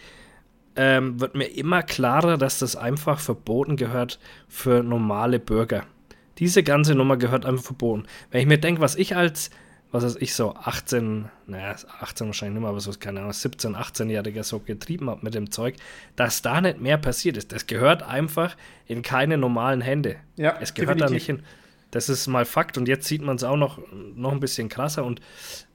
ähm, 0.76 1.20
wird 1.20 1.34
mir 1.34 1.46
immer 1.46 1.82
klarer, 1.82 2.38
dass 2.38 2.58
das 2.58 2.76
einfach 2.76 3.20
verboten 3.20 3.76
gehört 3.76 4.18
für 4.48 4.82
normale 4.82 5.38
Bürger. 5.38 5.84
Diese 6.38 6.62
ganze 6.62 6.94
Nummer 6.94 7.16
gehört 7.16 7.44
einfach 7.44 7.64
verboten. 7.64 8.06
Wenn 8.30 8.40
ich 8.40 8.46
mir 8.46 8.58
denke, 8.58 8.80
was 8.80 8.96
ich 8.96 9.14
als, 9.14 9.50
was 9.92 10.04
weiß 10.04 10.16
ich, 10.20 10.34
so 10.34 10.54
18, 10.54 11.28
naja, 11.46 11.74
18 12.00 12.26
wahrscheinlich 12.28 12.54
nicht 12.54 12.60
mehr, 12.62 12.70
aber 12.70 12.80
so, 12.80 12.92
keine 12.98 13.20
Ahnung, 13.20 13.32
17, 13.32 13.74
18-Jähriger 13.74 14.44
so 14.44 14.60
getrieben 14.60 15.10
habe 15.10 15.20
mit 15.24 15.34
dem 15.34 15.50
Zeug, 15.50 15.74
dass 16.16 16.42
da 16.42 16.60
nicht 16.60 16.80
mehr 16.80 16.96
passiert 16.96 17.36
ist. 17.36 17.50
Das 17.52 17.66
gehört 17.66 18.02
einfach 18.04 18.56
in 18.86 19.02
keine 19.02 19.36
normalen 19.36 19.80
Hände. 19.80 20.16
Ja, 20.36 20.56
es 20.60 20.74
gehört 20.74 21.00
da 21.00 21.06
definitiv. 21.06 21.14
nicht 21.14 21.26
hin. 21.38 21.46
Das 21.90 22.08
ist 22.08 22.28
mal 22.28 22.44
Fakt 22.44 22.78
und 22.78 22.86
jetzt 22.86 23.06
sieht 23.08 23.22
man 23.22 23.34
es 23.34 23.42
auch 23.42 23.56
noch, 23.56 23.80
noch 24.14 24.30
ein 24.30 24.38
bisschen 24.38 24.68
krasser 24.68 25.04
und 25.04 25.20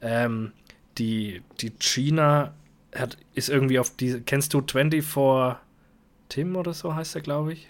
ähm, 0.00 0.52
die, 0.96 1.42
die 1.60 1.70
China 1.78 2.54
hat, 2.94 3.18
ist 3.34 3.50
irgendwie 3.50 3.78
auf 3.78 3.94
die, 3.96 4.20
kennst 4.22 4.54
du 4.54 4.62
24 4.66 5.56
Tim 6.30 6.56
oder 6.56 6.72
so 6.72 6.94
heißt 6.94 7.14
er, 7.16 7.20
glaube 7.20 7.52
ich? 7.52 7.68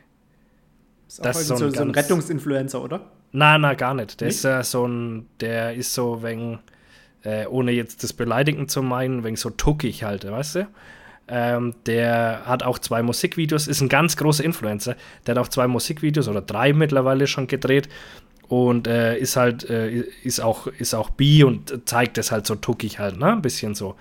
Ist 1.09 1.25
Das 1.25 1.41
ist 1.41 1.49
so, 1.49 1.57
so 1.57 1.65
ein 1.65 1.71
so, 1.73 1.77
so 1.77 1.83
ein 1.83 1.93
ganz- 1.93 2.07
Rettungsinfluencer, 2.07 2.81
oder? 2.81 3.11
Na, 3.33 3.59
na, 3.59 3.75
gar 3.75 3.95
nicht. 3.95 4.21
Der 4.21 4.29
Nicht? 4.29 4.37
ist 4.37 4.45
ja 4.45 4.63
so 4.63 4.87
ein, 4.87 5.27
der 5.41 5.75
ist 5.75 5.93
so 5.93 6.23
wegen, 6.23 6.61
äh, 7.23 7.47
ohne 7.47 7.73
jetzt 7.73 8.03
das 8.03 8.13
beleidigen 8.13 8.69
zu 8.69 8.83
meinen, 8.83 9.25
wegen 9.25 9.37
so 9.37 9.51
tuckig 9.51 10.05
halt, 10.05 10.31
weißt 10.31 10.55
du? 10.57 10.67
Ähm, 11.29 11.75
der 11.87 12.43
hat 12.47 12.63
auch 12.63 12.79
zwei 12.79 13.03
Musikvideos, 13.03 13.67
ist 13.67 13.81
ein 13.81 13.89
ganz 13.89 14.17
großer 14.17 14.45
Influencer. 14.45 14.95
Der 15.27 15.35
hat 15.35 15.43
auch 15.43 15.49
zwei 15.49 15.67
Musikvideos 15.67 16.29
oder 16.29 16.41
drei 16.41 16.73
mittlerweile 16.73 17.27
schon 17.27 17.49
gedreht 17.49 17.89
und 18.49 18.87
äh, 18.87 19.19
ist 19.19 19.37
halt, 19.37 19.69
äh, 19.69 20.05
ist 20.23 20.41
auch, 20.41 20.69
ist 20.69 20.95
auch 20.95 21.11
bi 21.11 21.43
und 21.43 21.89
zeigt 21.89 22.17
es 22.19 22.31
halt 22.31 22.47
so 22.47 22.55
tuckig 22.55 23.01
halt, 23.01 23.19
ne? 23.19 23.33
Ein 23.33 23.43
bisschen 23.43 23.75
so. 23.75 23.97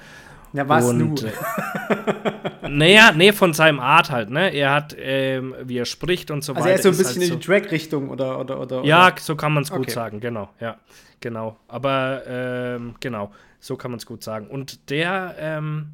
Ja, 0.55 0.67
was 0.69 0.85
und, 0.85 0.97
nu? 0.97 1.15
Äh, 1.27 2.69
naja, 2.69 3.11
nee, 3.15 3.31
von 3.33 3.53
seinem 3.53 3.79
Art 3.79 4.09
halt, 4.09 4.29
ne? 4.29 4.53
Er 4.53 4.73
hat, 4.73 4.95
ähm, 4.97 5.53
wie 5.63 5.77
er 5.77 5.85
spricht 5.85 6.31
und 6.31 6.43
so 6.43 6.53
Also 6.53 6.63
weiter. 6.63 6.71
er 6.71 6.75
ist 6.77 6.83
so 6.83 6.89
ein 6.89 6.97
bisschen 6.97 7.21
halt 7.21 7.31
in 7.31 7.39
die 7.39 7.45
Drag-Richtung 7.45 8.09
oder, 8.09 8.39
oder, 8.39 8.59
oder. 8.61 8.83
ja, 8.85 9.07
oder? 9.07 9.15
so 9.19 9.35
kann 9.35 9.53
man 9.53 9.63
es 9.63 9.69
gut 9.69 9.81
Okay. 9.81 9.91
sagen, 9.91 10.19
genau, 10.19 10.49
ja, 10.59 10.77
genau. 11.19 11.57
Aber 11.67 12.23
ähm, 12.25 12.95
genau, 12.99 13.31
so 13.59 13.75
kann 13.75 13.91
man 13.91 13.97
es 13.97 14.05
gut 14.05 14.23
sagen. 14.23 14.47
Und 14.47 14.89
der, 14.89 15.35
ähm, 15.39 15.87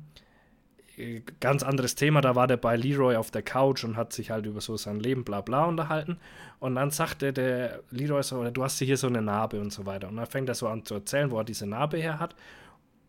äh, 0.98 1.22
ganz 1.39 1.63
anderes 1.63 1.96
Thema, 1.96 2.22
da 2.22 2.36
war 2.36 2.48
der 2.48 2.58
bei 2.58 2.75
Leroy 2.75 3.15
auf 3.15 3.32
der 3.32 3.41
Couch 3.41 3.84
und 3.84 3.98
hat 3.98 4.13
sich 4.13 4.30
halt 4.30 4.46
über 4.46 4.62
so 4.62 4.77
sein 4.77 5.00
Leben 5.00 5.24
bla 5.24 5.41
bla 5.41 5.65
unterhalten. 5.65 6.18
Und 6.60 6.75
dann 6.75 6.91
sagte 6.91 7.34
der 7.34 7.80
Leroy 7.89 8.22
so, 8.22 8.44
du 8.51 8.63
hast 8.63 8.77
hier 8.77 8.98
so 8.98 9.08
eine 9.08 9.22
Narbe 9.24 9.60
und 9.60 9.74
so 9.74 9.88
weiter. 9.88 10.08
Und 10.10 10.18
dann 10.18 10.27
fängt 10.27 10.48
er 10.50 10.53
so 10.56 10.68
an 10.68 10.86
zu 10.86 10.94
erzählen, 10.94 11.32
wo 11.32 11.39
er 11.39 11.44
diese 11.44 11.65
Narbe 11.65 11.98
her 11.98 12.20
hat. 12.20 12.36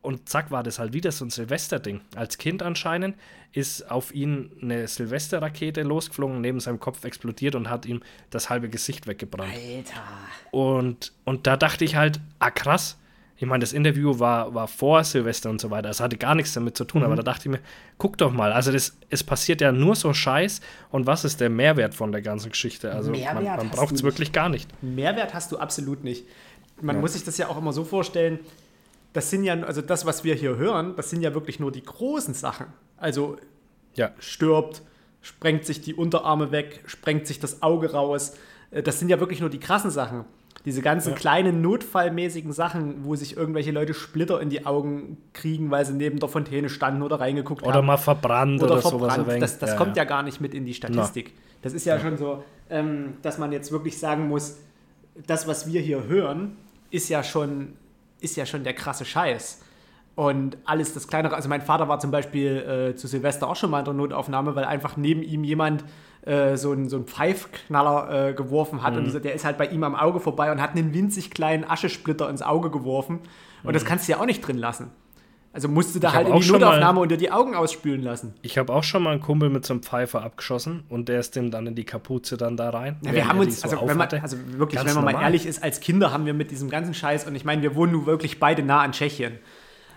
Und 0.02 0.28
zack, 0.28 0.50
war 0.50 0.62
das 0.64 0.78
halt 0.80 0.92
wieder 0.92 1.12
so 1.12 1.24
ein 1.24 1.30
Silvesterding. 1.30 2.00
Als 2.16 2.36
Kind 2.36 2.62
anscheinend 2.62 3.16
ist 3.52 3.88
auf 3.90 4.12
ihn 4.12 4.50
eine 4.60 4.88
Silvesterrakete 4.88 5.82
losgeflogen, 5.82 6.40
neben 6.40 6.58
seinem 6.58 6.80
Kopf 6.80 7.04
explodiert 7.04 7.54
und 7.54 7.70
hat 7.70 7.86
ihm 7.86 8.00
das 8.30 8.50
halbe 8.50 8.68
Gesicht 8.68 9.06
weggebrannt. 9.06 9.52
Alter. 9.54 10.02
Und, 10.50 11.12
und 11.24 11.46
da 11.46 11.56
dachte 11.56 11.84
ich 11.84 11.96
halt, 11.96 12.20
ah 12.40 12.50
krass. 12.50 12.98
Ich 13.36 13.46
meine, 13.46 13.60
das 13.60 13.72
Interview 13.72 14.18
war, 14.20 14.54
war 14.54 14.68
vor 14.68 15.02
Silvester 15.02 15.50
und 15.50 15.60
so 15.60 15.70
weiter. 15.70 15.88
Es 15.88 15.98
hatte 16.00 16.16
gar 16.16 16.34
nichts 16.36 16.52
damit 16.52 16.76
zu 16.76 16.84
tun, 16.84 17.00
Mhm. 17.00 17.06
aber 17.06 17.16
da 17.16 17.22
dachte 17.22 17.48
ich 17.48 17.52
mir, 17.52 17.60
guck 17.98 18.16
doch 18.18 18.32
mal. 18.32 18.52
Also 18.52 18.70
das, 18.72 18.96
es 19.10 19.24
passiert 19.24 19.60
ja 19.60 19.72
nur 19.72 19.96
so 19.96 20.12
Scheiß. 20.12 20.60
Und 20.90 21.06
was 21.06 21.24
ist 21.24 21.40
der 21.40 21.48
Mehrwert 21.50 21.94
von 21.94 22.12
der 22.12 22.22
ganzen 22.22 22.50
Geschichte? 22.50 22.92
Also 22.92 23.10
man, 23.10 23.20
Mehrwert 23.20 23.44
man 23.56 23.68
hast 23.70 23.76
braucht 23.76 23.94
es 23.94 24.02
wirklich 24.04 24.32
gar 24.32 24.48
nicht. 24.48 24.68
Mehrwert 24.82 25.34
hast 25.34 25.50
du 25.52 25.58
absolut 25.58 26.04
nicht. 26.04 26.24
Man 26.80 27.00
muss 27.00 27.12
sich 27.14 27.24
das 27.24 27.36
ja 27.38 27.48
auch 27.48 27.58
immer 27.58 27.72
so 27.72 27.84
vorstellen, 27.84 28.40
das 29.12 29.30
sind 29.30 29.44
ja, 29.44 29.54
also 29.60 29.82
das, 29.82 30.06
was 30.06 30.24
wir 30.24 30.34
hier 30.34 30.56
hören, 30.56 30.94
das 30.96 31.10
sind 31.10 31.22
ja 31.22 31.34
wirklich 31.34 31.60
nur 31.60 31.70
die 31.72 31.82
großen 31.82 32.34
Sachen. 32.34 32.66
Also 32.96 33.36
Ja. 33.94 34.10
stirbt, 34.18 34.82
sprengt 35.20 35.64
sich 35.66 35.80
die 35.80 35.94
Unterarme 35.94 36.50
weg, 36.50 36.82
sprengt 36.86 37.26
sich 37.26 37.38
das 37.40 37.62
Auge 37.62 37.92
raus. 37.92 38.34
Äh, 38.70 38.82
Das 38.82 38.98
sind 38.98 39.08
ja 39.08 39.20
wirklich 39.20 39.40
nur 39.40 39.50
die 39.50 39.60
krassen 39.60 39.90
Sachen. 39.90 40.24
Diese 40.64 40.80
ganzen 40.80 41.14
kleinen 41.16 41.60
notfallmäßigen 41.60 42.52
Sachen, 42.52 43.04
wo 43.04 43.16
sich 43.16 43.36
irgendwelche 43.36 43.72
Leute 43.72 43.94
Splitter 43.94 44.40
in 44.40 44.48
die 44.48 44.64
Augen 44.64 45.16
kriegen, 45.32 45.70
weil 45.72 45.84
sie 45.84 45.92
neben 45.92 46.20
der 46.20 46.28
Fontäne 46.28 46.68
standen 46.68 47.02
oder 47.02 47.18
reingeguckt 47.18 47.62
Oder 47.64 47.74
haben. 47.76 47.86
mal 47.86 47.96
verbrannt 47.96 48.62
oder, 48.62 48.74
oder 48.74 48.82
sowas. 48.82 49.14
verbrannt. 49.14 49.26
wenig. 49.28 49.40
Das, 49.40 49.58
das 49.58 49.76
kommt 49.76 49.96
ja 49.96 50.04
gar 50.04 50.22
nicht 50.22 50.40
mit 50.40 50.54
in 50.54 50.64
die 50.64 50.74
Statistik. 50.74 51.32
Das 51.62 51.72
ist 51.72 51.84
ja, 51.84 51.98
schon 51.98 52.16
so, 52.16 52.44
ähm, 52.70 53.14
dass 53.22 53.38
man 53.38 53.50
jetzt 53.50 53.72
wirklich 53.72 53.98
sagen 53.98 54.28
muss, 54.28 54.58
das, 55.26 55.46
was 55.48 55.66
wir 55.66 55.80
hier 55.80 56.04
hören, 56.06 56.56
ist 56.90 57.08
ja 57.08 57.24
schon, 57.24 57.72
ist 58.22 58.36
ja 58.36 58.46
schon 58.46 58.64
der 58.64 58.74
krasse 58.74 59.04
Scheiß. 59.04 59.60
Und 60.14 60.58
alles 60.66 60.92
das 60.92 61.08
Kleinere, 61.08 61.34
also 61.34 61.48
mein 61.48 61.62
Vater 61.62 61.88
war 61.88 61.98
zum 61.98 62.10
Beispiel 62.10 62.90
äh, 62.92 62.96
zu 62.96 63.06
Silvester 63.06 63.48
auch 63.48 63.56
schon 63.56 63.70
mal 63.70 63.78
in 63.78 63.86
der 63.86 63.94
Notaufnahme, 63.94 64.54
weil 64.54 64.64
einfach 64.64 64.98
neben 64.98 65.22
ihm 65.22 65.42
jemand 65.42 65.84
äh, 66.26 66.56
so 66.56 66.72
einen 66.72 66.90
so 66.90 66.96
einen 66.96 67.06
Pfeifknaller 67.06 68.28
äh, 68.28 68.34
geworfen 68.34 68.82
hat 68.82 68.94
und 68.94 69.04
dieser, 69.04 69.20
der 69.20 69.32
ist 69.32 69.46
halt 69.46 69.56
bei 69.56 69.66
ihm 69.66 69.82
am 69.84 69.96
Auge 69.96 70.20
vorbei 70.20 70.52
und 70.52 70.60
hat 70.60 70.72
einen 70.72 70.92
winzig 70.92 71.30
kleinen 71.30 71.64
Aschesplitter 71.64 72.28
ins 72.28 72.42
Auge 72.42 72.70
geworfen. 72.70 73.20
Und 73.64 73.74
das 73.74 73.84
kannst 73.84 74.06
du 74.06 74.12
ja 74.12 74.20
auch 74.20 74.26
nicht 74.26 74.46
drin 74.46 74.58
lassen. 74.58 74.90
Also 75.54 75.68
musst 75.68 75.94
du 75.94 75.98
da 75.98 76.08
Ich 76.08 76.14
halt 76.14 76.28
in 76.28 76.40
die 76.40 76.50
mal- 76.50 76.58
Notaufnahme 76.60 77.00
und 77.00 77.10
dir 77.10 77.18
die 77.18 77.30
Augen 77.30 77.54
ausspülen 77.54 78.02
lassen. 78.02 78.34
Ich 78.40 78.56
habe 78.56 78.72
auch 78.72 78.84
schon 78.84 79.02
mal 79.02 79.10
einen 79.10 79.20
Kumpel 79.20 79.50
mit 79.50 79.66
so 79.66 79.74
einem 79.74 79.82
Pfeifer 79.82 80.22
abgeschossen 80.22 80.84
und 80.88 81.08
der 81.08 81.20
ist 81.20 81.36
dem 81.36 81.50
dann 81.50 81.66
in 81.66 81.74
die 81.74 81.84
Kapuze 81.84 82.38
dann 82.38 82.56
da 82.56 82.70
rein. 82.70 82.96
Ja, 83.04 83.12
wir 83.12 83.28
haben 83.28 83.38
uns, 83.38 83.60
so 83.60 83.68
also, 83.68 83.86
wenn 83.86 83.98
man, 83.98 84.08
also 84.08 84.38
wirklich, 84.56 84.80
wenn 84.82 84.94
man 84.94 85.04
mal 85.04 85.10
normal. 85.12 85.24
ehrlich 85.24 85.44
ist, 85.44 85.62
als 85.62 85.80
Kinder 85.80 86.10
haben 86.10 86.24
wir 86.24 86.32
mit 86.32 86.50
diesem 86.50 86.70
ganzen 86.70 86.94
Scheiß, 86.94 87.26
und 87.26 87.34
ich 87.34 87.44
meine, 87.44 87.60
wir 87.60 87.74
wohnen 87.74 87.92
nun 87.92 88.06
wirklich 88.06 88.40
beide 88.40 88.62
nah 88.62 88.80
an 88.80 88.92
Tschechien. 88.92 89.38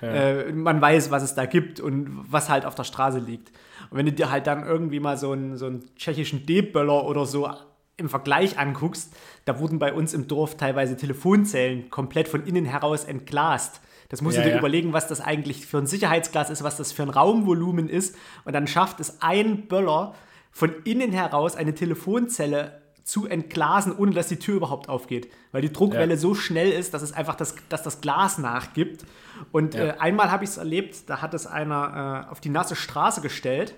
Äh, 0.02 0.52
man 0.52 0.82
weiß, 0.82 1.10
was 1.10 1.24
es 1.24 1.36
da 1.36 1.46
gibt 1.46 1.80
und 1.80 2.26
was 2.30 2.50
halt 2.50 2.66
auf 2.66 2.76
der 2.76 2.84
Straße 2.84 3.20
liegt. 3.20 3.52
Und 3.90 3.98
wenn 3.98 4.06
du 4.06 4.12
dir 4.12 4.30
halt 4.30 4.46
dann 4.46 4.66
irgendwie 4.66 5.00
mal 5.00 5.18
so 5.18 5.32
einen, 5.32 5.58
so 5.58 5.68
einen 5.68 5.86
tschechischen 5.96 6.46
D-Böller 6.46 7.06
oder 7.06 7.26
so 7.26 7.50
im 7.98 8.10
Vergleich 8.10 8.60
anguckst, 8.60 9.16
da 9.46 9.58
wurden 9.60 9.80
bei 9.80 9.94
uns 9.94 10.14
im 10.14 10.28
Dorf 10.28 10.58
teilweise 10.58 10.98
Telefonzellen 10.98 11.90
komplett 11.90 12.28
von 12.28 12.46
innen 12.46 12.66
heraus 12.66 13.06
entglast. 13.06 13.80
Das 14.10 14.22
musst 14.22 14.38
Ja, 14.38 14.44
du 14.44 14.50
dir 14.50 14.54
ja. 14.56 14.60
überlegen, 14.60 14.94
was 14.94 15.08
das 15.08 15.22
eigentlich 15.22 15.66
für 15.66 15.78
ein 15.80 15.88
Sicherheitsglas 15.88 16.50
ist, 16.50 16.64
was 16.64 16.78
das 16.78 16.92
für 16.92 17.04
ein 17.04 17.10
Raumvolumen 17.10 17.90
ist. 17.90 18.16
Und 18.44 18.54
dann 18.54 18.68
schafft 18.68 19.00
es 19.00 19.22
ein 19.22 19.68
Böller 19.68 20.14
von 20.52 20.74
innen 20.84 21.12
heraus 21.12 21.56
eine 21.56 21.74
Telefonzelle 21.76 22.82
zu 23.04 23.28
entglasen, 23.28 23.96
ohne 23.96 24.12
dass 24.12 24.28
die 24.30 24.38
Tür 24.40 24.56
überhaupt 24.58 24.90
aufgeht. 24.90 25.30
Weil 25.52 25.62
die 25.62 25.72
Druckwelle 25.72 26.14
Ja. 26.14 26.20
so 26.20 26.34
schnell 26.34 26.72
ist, 26.72 26.94
dass 26.94 27.02
es 27.04 27.14
einfach 27.14 27.36
das, 27.36 27.56
dass 27.70 27.84
das 27.84 28.02
Glas 28.02 28.38
nachgibt. 28.40 29.06
Und 29.52 29.76
äh, 29.76 29.96
einmal 30.00 30.32
habe 30.32 30.44
ich 30.44 30.50
es 30.52 30.58
erlebt, 30.58 31.08
da 31.10 31.22
hat 31.22 31.34
es 31.34 31.46
einer 31.46 32.26
äh, 32.28 32.32
auf 32.32 32.42
die 32.42 32.50
nasse 32.50 32.76
Straße 32.76 33.22
gestellt. 33.22 33.76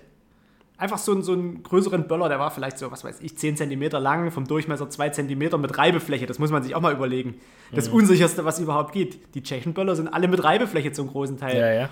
Einfach 0.78 0.98
so, 0.98 1.12
einen- 1.12 1.22
so 1.22 1.32
einen 1.32 1.62
größeren 1.64 2.06
Böller, 2.08 2.28
der 2.28 2.38
war 2.38 2.50
vielleicht 2.52 2.78
so, 2.78 2.90
was 2.92 3.02
weiß 3.04 3.18
ich, 3.20 3.36
10 3.36 3.56
cm 3.56 3.90
lang, 4.00 4.30
vom 4.30 4.46
Durchmesser 4.46 4.88
2 4.88 5.10
cm 5.10 5.60
mit 5.60 5.76
Reibefläche. 5.76 6.24
Das 6.26 6.38
muss 6.38 6.50
man 6.52 6.62
sich 6.62 6.74
auch 6.76 6.80
mal 6.80 6.92
überlegen. 6.94 7.34
Das 7.72 7.88
unsicherste, 7.88 8.44
was 8.44 8.60
überhaupt 8.60 8.92
geht. 8.92 9.34
Die 9.34 9.42
tschechischen 9.42 9.74
Böller 9.74 9.96
sind 9.96 10.08
alle 10.08 10.28
mit 10.28 10.42
Reibefläche 10.42 10.92
zum 10.92 11.08
großen 11.08 11.36
Teil 11.36 11.56
Ja, 11.58 11.72
ja. 11.72 11.88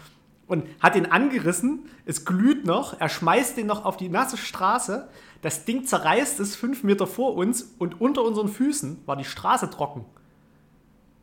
und 0.46 0.64
hat 0.80 0.94
den 0.94 1.10
angerissen, 1.10 1.80
es 2.04 2.24
glüht 2.24 2.64
noch, 2.64 2.98
er 3.00 3.08
schmeißt 3.08 3.56
den 3.56 3.66
noch 3.66 3.84
auf 3.84 3.96
die 3.96 4.08
nasse 4.08 4.36
Straße, 4.36 5.08
das 5.42 5.64
Ding 5.64 5.84
zerreißt 5.84 6.38
es 6.40 6.54
fünf 6.54 6.84
Meter 6.84 7.06
vor 7.08 7.34
uns 7.34 7.74
und 7.78 8.00
unter 8.00 8.22
unseren 8.22 8.48
Füßen 8.48 8.98
war 9.04 9.16
die 9.16 9.24
Straße 9.24 9.68
trocken. 9.68 10.04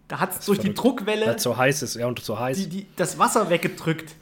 Da 0.07 0.19
hat 0.19 0.31
es 0.31 0.45
durch 0.45 0.59
die 0.59 0.73
verrückt. 0.73 0.79
Druckwelle 0.79 1.25
Weil 1.27 1.39
so 1.39 1.55
heiß 1.55 1.81
ist, 1.81 1.95
ja, 1.95 2.07
und 2.07 2.19
so 2.19 2.37
heiß. 2.37 2.57
die, 2.57 2.67
die, 2.67 2.87
das 2.95 3.17
Wasser 3.17 3.49
weggedrückt. 3.49 4.15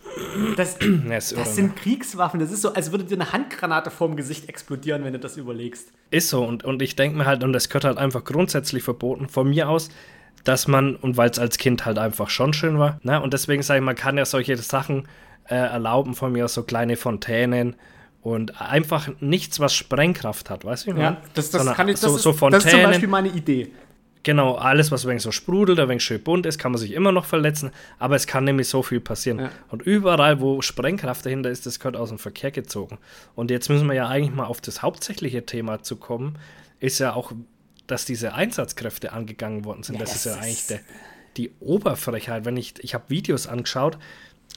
Das, 0.56 0.78
Ja, 1.10 1.18
ist 1.18 1.32
irre, 1.32 1.42
das 1.42 1.56
sind 1.56 1.76
Kriegswaffen. 1.76 2.40
Das 2.40 2.52
ist 2.52 2.62
so, 2.62 2.74
als 2.74 2.92
würde 2.92 3.06
dir 3.06 3.16
eine 3.16 3.32
Handgranate 3.32 3.90
vorm 3.90 4.16
Gesicht 4.16 4.48
explodieren, 4.48 5.04
wenn 5.04 5.14
du 5.14 5.20
das 5.20 5.38
überlegst. 5.38 5.92
Ist 6.12 6.30
so, 6.30 6.44
und, 6.44 6.64
und 6.64 6.82
ich 6.82 6.96
denke 6.96 7.18
mir 7.18 7.26
halt, 7.26 7.44
und 7.44 7.54
das 7.54 7.70
gehört 7.70 7.86
halt 7.86 7.98
einfach 7.98 8.24
grundsätzlich 8.24 8.84
verboten, 8.84 9.28
von 9.28 9.50
mir 9.50 9.70
aus, 9.70 9.90
dass 10.44 10.68
man, 10.68 10.96
und 10.96 11.18
weil 11.18 11.30
es 11.30 11.40
als 11.40 11.58
Kind 11.58 11.86
halt 11.86 11.98
einfach 11.98 12.30
schon 12.30 12.54
schön 12.54 12.78
war, 12.80 13.00
ne, 13.04 13.22
und 13.22 13.34
deswegen 13.34 13.64
sage 13.64 13.80
ich, 13.80 13.86
man 13.86 13.96
kann 13.96 14.18
ja 14.18 14.26
solche 14.26 14.58
Sachen 14.58 15.08
äh, 15.46 15.56
erlauben, 15.56 16.14
von 16.14 16.32
mir 16.32 16.46
aus 16.46 16.54
so 16.54 16.64
kleine 16.64 16.96
Fontänen 16.96 17.76
und 18.22 18.62
einfach 18.62 19.10
nichts, 19.20 19.60
was 19.60 19.74
Sprengkraft 19.74 20.50
hat, 20.50 20.64
weißt 20.64 20.88
du? 20.88 20.94
meine? 20.94 21.18
das, 21.34 21.50
das, 21.50 21.60
Sondern 21.60 21.76
kann 21.76 21.88
ich, 21.88 22.00
das, 22.00 22.02
so, 22.02 22.16
ist, 22.16 22.24
so 22.24 22.50
das 22.50 22.64
ist 22.66 22.72
zum 22.72 22.72
Fontänen, 22.72 22.92
Beispiel 22.92 23.10
meine 23.10 23.30
Idee. 23.30 23.72
Genau, 24.24 24.56
alles, 24.56 24.92
was 24.92 25.06
ein 25.06 25.10
wenig 25.10 25.24
so 25.24 25.32
sprudelt, 25.32 25.80
ein 25.80 25.90
wenig 25.90 26.04
schön 26.04 26.22
bunt 26.22 26.46
ist, 26.46 26.58
kann 26.58 26.72
man 26.72 26.80
sich 26.80 26.94
immer 26.94 27.12
noch 27.12 27.26
verletzen, 27.26 27.72
aber 28.00 28.16
es 28.16 28.28
kann 28.28 28.44
nämlich 28.44 28.68
so 28.68 28.84
viel 28.84 29.00
passieren. 29.00 29.40
Ja. 29.40 29.52
Und 29.70 29.82
überall, 29.82 30.42
wo 30.42 30.62
Sprengkraft 30.62 31.26
dahinter 31.26 31.50
ist, 31.50 31.66
das 31.66 31.80
gehört 31.80 31.96
aus 31.96 32.10
dem 32.10 32.20
Verkehr 32.20 32.52
gezogen. 32.52 32.98
Und 33.36 33.52
jetzt 33.52 33.70
müssen 33.70 33.88
wir 33.88 33.96
ja 33.96 34.08
eigentlich 34.08 34.36
mal 34.36 34.46
auf 34.46 34.62
das 34.62 34.82
hauptsächliche 34.82 35.46
Thema 35.46 35.84
zu 35.84 35.96
kommen, 35.96 36.38
ist 36.80 37.00
ja 37.00 37.14
auch, 37.14 37.32
dass 37.88 38.06
diese 38.06 38.34
Einsatzkräfte 38.34 39.14
angegangen 39.14 39.66
worden 39.66 39.84
sind. 39.84 39.96
Ja, 39.96 40.02
das, 40.02 40.14
das 40.14 40.26
ist 40.26 40.36
ja 40.36 40.42
eigentlich 40.42 40.68
der, 40.68 40.80
die 41.38 41.52
Oberfrechheit. 41.60 42.46
Wenn 42.46 42.58
ich, 42.58 42.76
ich 42.80 42.94
habe 42.94 43.06
Videos 43.10 43.48
angeschaut, 43.48 43.98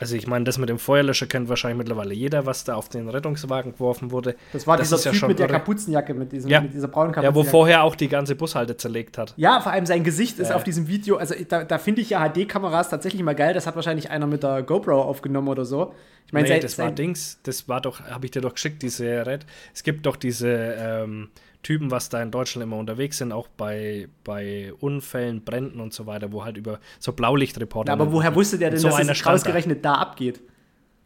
also 0.01 0.17
ich 0.17 0.27
meine, 0.27 0.45
das 0.45 0.59
mit 0.59 0.69
dem 0.69 0.79
Feuerlöscher 0.79 1.27
kennt 1.27 1.49
wahrscheinlich 1.49 1.79
mittlerweile 1.79 2.13
jeder, 2.15 2.47
was 2.47 2.65
da 2.65 2.75
auf 2.75 2.89
den 2.89 3.09
Rettungswagen 3.09 3.73
geworfen 3.73 4.11
wurde. 4.11 4.35
Das 4.53 4.67
war 4.67 4.77
dieser 4.77 4.97
ist 4.97 5.05
ja 5.05 5.13
Typ 5.13 5.21
schon 5.21 5.29
mit 5.29 5.39
der. 5.39 5.47
Kapuzenjacke, 5.47 6.15
mit, 6.15 6.33
diesem, 6.33 6.51
Ja. 6.51 6.61
mit 6.61 6.75
dieser 6.75 6.89
braunen 6.89 7.13
Ja, 7.13 7.17
wo 7.19 7.23
Kapuzenjacke. 7.23 7.51
vorher 7.51 7.83
auch 7.85 7.95
die 7.95 8.09
ganze 8.09 8.35
Bushalte 8.35 8.77
zerlegt 8.77 9.19
hat. 9.19 9.35
Ja, 9.37 9.61
vor 9.61 9.73
allem 9.73 9.87
sein 9.87 10.03
Gesicht 10.03 10.39
ist 10.41 10.49
Ja. 10.51 10.57
auf 10.57 10.65
diesem 10.65 10.89
Video, 10.89 11.17
also 11.17 11.35
da, 11.49 11.65
da 11.65 11.79
finde 11.79 12.01
ich 12.01 12.11
ja 12.11 12.21
HD-Kameras 12.29 12.89
tatsächlich 12.89 13.23
mal 13.23 13.35
geil. 13.35 13.55
Das 13.55 13.67
hat 13.67 13.77
wahrscheinlich 13.77 14.11
einer 14.11 14.27
mit 14.27 14.43
der 14.43 14.63
GoPro 14.63 15.01
aufgenommen 15.01 15.49
oder 15.49 15.65
so. 15.65 15.95
Ich 16.27 16.33
meine, 16.33 16.49
nee, 16.49 16.59
das 16.59 16.79
war 16.79 16.91
Dings, 16.91 17.39
das 17.45 17.69
war 17.69 17.81
doch, 17.81 18.01
habe 18.03 18.25
ich 18.25 18.31
dir 18.33 18.41
doch 18.41 18.55
geschickt, 18.55 18.83
diese 18.83 19.25
Red. 19.27 19.47
Es 19.75 19.83
gibt 19.85 20.07
doch 20.07 20.17
diese 20.17 20.49
ähm, 20.49 21.29
Typen, 21.65 21.91
was 21.91 22.09
da 22.09 22.23
in 22.23 22.31
Deutschland 22.31 22.63
immer 22.63 22.77
unterwegs 22.77 23.19
sind, 23.19 23.33
auch 23.33 23.49
bei, 23.49 24.09
bei 24.23 24.73
Unfällen, 24.79 25.43
Bränden 25.45 25.81
und 25.81 25.93
so 25.93 26.07
weiter, 26.07 26.31
wo 26.31 26.45
halt 26.45 26.57
über 26.57 26.79
so 27.01 27.13
Blaulichtreporter. 27.13 27.89
Ja, 27.89 27.95
aber 27.95 28.13
woher 28.13 28.35
wusste 28.37 28.57
der 28.59 28.71
denn, 28.71 28.79
so 28.79 28.89
dass 28.89 28.97
einer 28.99 29.13
es 29.13 29.27
ausgerechnet 29.27 29.85
da 29.85 29.95
abgeht? 29.95 30.41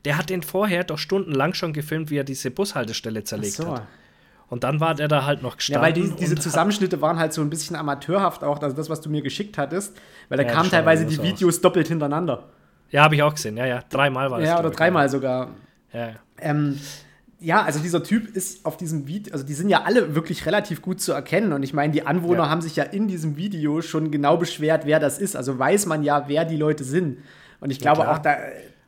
Der 0.05 0.19
hat 0.19 0.29
den 0.29 0.43
vorher 0.43 0.85
doch 0.85 0.99
stundenlang 0.99 1.55
schon 1.55 1.73
gefilmt, 1.73 2.11
wie 2.11 2.19
er 2.19 2.25
diese 2.25 2.51
Bushaltestelle 2.51 3.25
zerlegt 3.25 3.55
so. 3.55 3.67
hat. 3.75 3.87
Und 4.49 4.65
dann 4.65 4.81
war 4.81 4.95
der 4.95 5.09
da 5.09 5.25
halt 5.27 5.43
noch 5.43 5.53
Ja, 5.53 5.57
gestanden. 5.57 5.83
weil 5.83 5.93
die, 5.93 6.11
diese 6.17 6.35
Zusammenschnitte 6.37 7.01
waren 7.01 7.19
halt 7.19 7.33
so 7.33 7.43
ein 7.43 7.51
bisschen 7.51 7.77
amateurhaft 7.77 8.43
auch, 8.45 8.61
also 8.63 8.75
das, 8.75 8.89
was 8.89 9.01
du 9.01 9.11
mir 9.11 9.23
geschickt 9.23 9.59
hattest, 9.59 9.97
weil 10.29 10.39
da 10.39 10.45
Ja, 10.45 10.51
kamen 10.51 10.71
teilweise 10.71 11.05
die 11.07 11.19
aus. 11.19 11.25
Videos 11.25 11.61
doppelt 11.61 11.89
hintereinander. 11.89 12.45
Ja, 12.91 13.03
habe 13.05 13.15
ich 13.17 13.23
auch 13.23 13.35
gesehen. 13.35 13.57
Ja, 13.59 13.67
ja, 13.67 13.83
dreimal 13.91 14.31
war 14.31 14.41
das. 14.41 14.49
Ja, 14.49 14.59
oder 14.59 14.71
dreimal 14.71 15.09
sogar. 15.11 15.51
Ja, 15.93 16.09
ja. 16.09 16.15
Ähm, 16.39 16.79
ja, 17.41 17.63
also 17.63 17.79
dieser 17.79 18.03
Typ 18.03 18.35
ist 18.35 18.65
auf 18.67 18.77
diesem 18.77 19.07
Video, 19.07 19.33
also 19.33 19.45
die 19.45 19.55
sind 19.55 19.69
ja 19.69 19.83
alle 19.85 20.15
wirklich 20.15 20.45
relativ 20.47 20.83
gut 20.83 21.01
zu 21.01 21.13
erkennen. 21.13 21.53
Und 21.53 21.63
ich 21.63 21.73
meine, 21.73 21.93
die 21.93 22.07
Anwohner 22.07 22.45
Ja. 22.45 22.49
haben 22.51 22.61
sich 22.61 22.75
ja 22.77 22.85
in 22.85 23.07
diesem 23.09 23.37
Video 23.37 23.81
schon 23.81 24.11
genau 24.11 24.37
beschwert, 24.37 24.87
wer 24.87 24.99
das 24.99 25.19
ist. 25.19 25.37
Also 25.37 25.59
weiß 25.59 25.87
man 25.87 26.03
ja, 26.03 26.29
wer 26.29 26.45
die 26.45 26.57
Leute 26.57 26.85
sind. 26.85 27.19
Und 27.61 27.71
ich 27.71 27.79
glaube 27.79 28.03
klar. 28.03 28.15
auch, 28.15 28.19
da, 28.19 28.37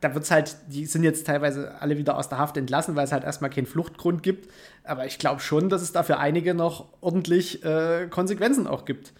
da 0.01 0.13
wird 0.13 0.25
es 0.25 0.31
halt, 0.31 0.55
die 0.67 0.85
sind 0.85 1.03
jetzt 1.03 1.25
teilweise 1.27 1.79
alle 1.79 1.97
wieder 1.97 2.17
aus 2.17 2.27
der 2.27 2.39
Haft 2.39 2.57
entlassen, 2.57 2.95
weil 2.95 3.05
es 3.05 3.11
halt 3.11 3.23
erstmal 3.23 3.49
keinen 3.49 3.67
Fluchtgrund 3.67 4.21
gibt. 4.23 4.49
Aber 4.83 5.05
ich 5.05 5.17
glaube 5.17 5.39
schon, 5.39 5.69
dass 5.69 5.81
es 5.81 5.91
da 5.93 6.03
für 6.03 6.17
einige 6.17 6.53
noch 6.53 6.87
ordentlich 7.01 7.63
äh, 7.63 8.07
Konsequenzen 8.09 8.67
auch 8.67 8.83
gibt. 8.85 9.13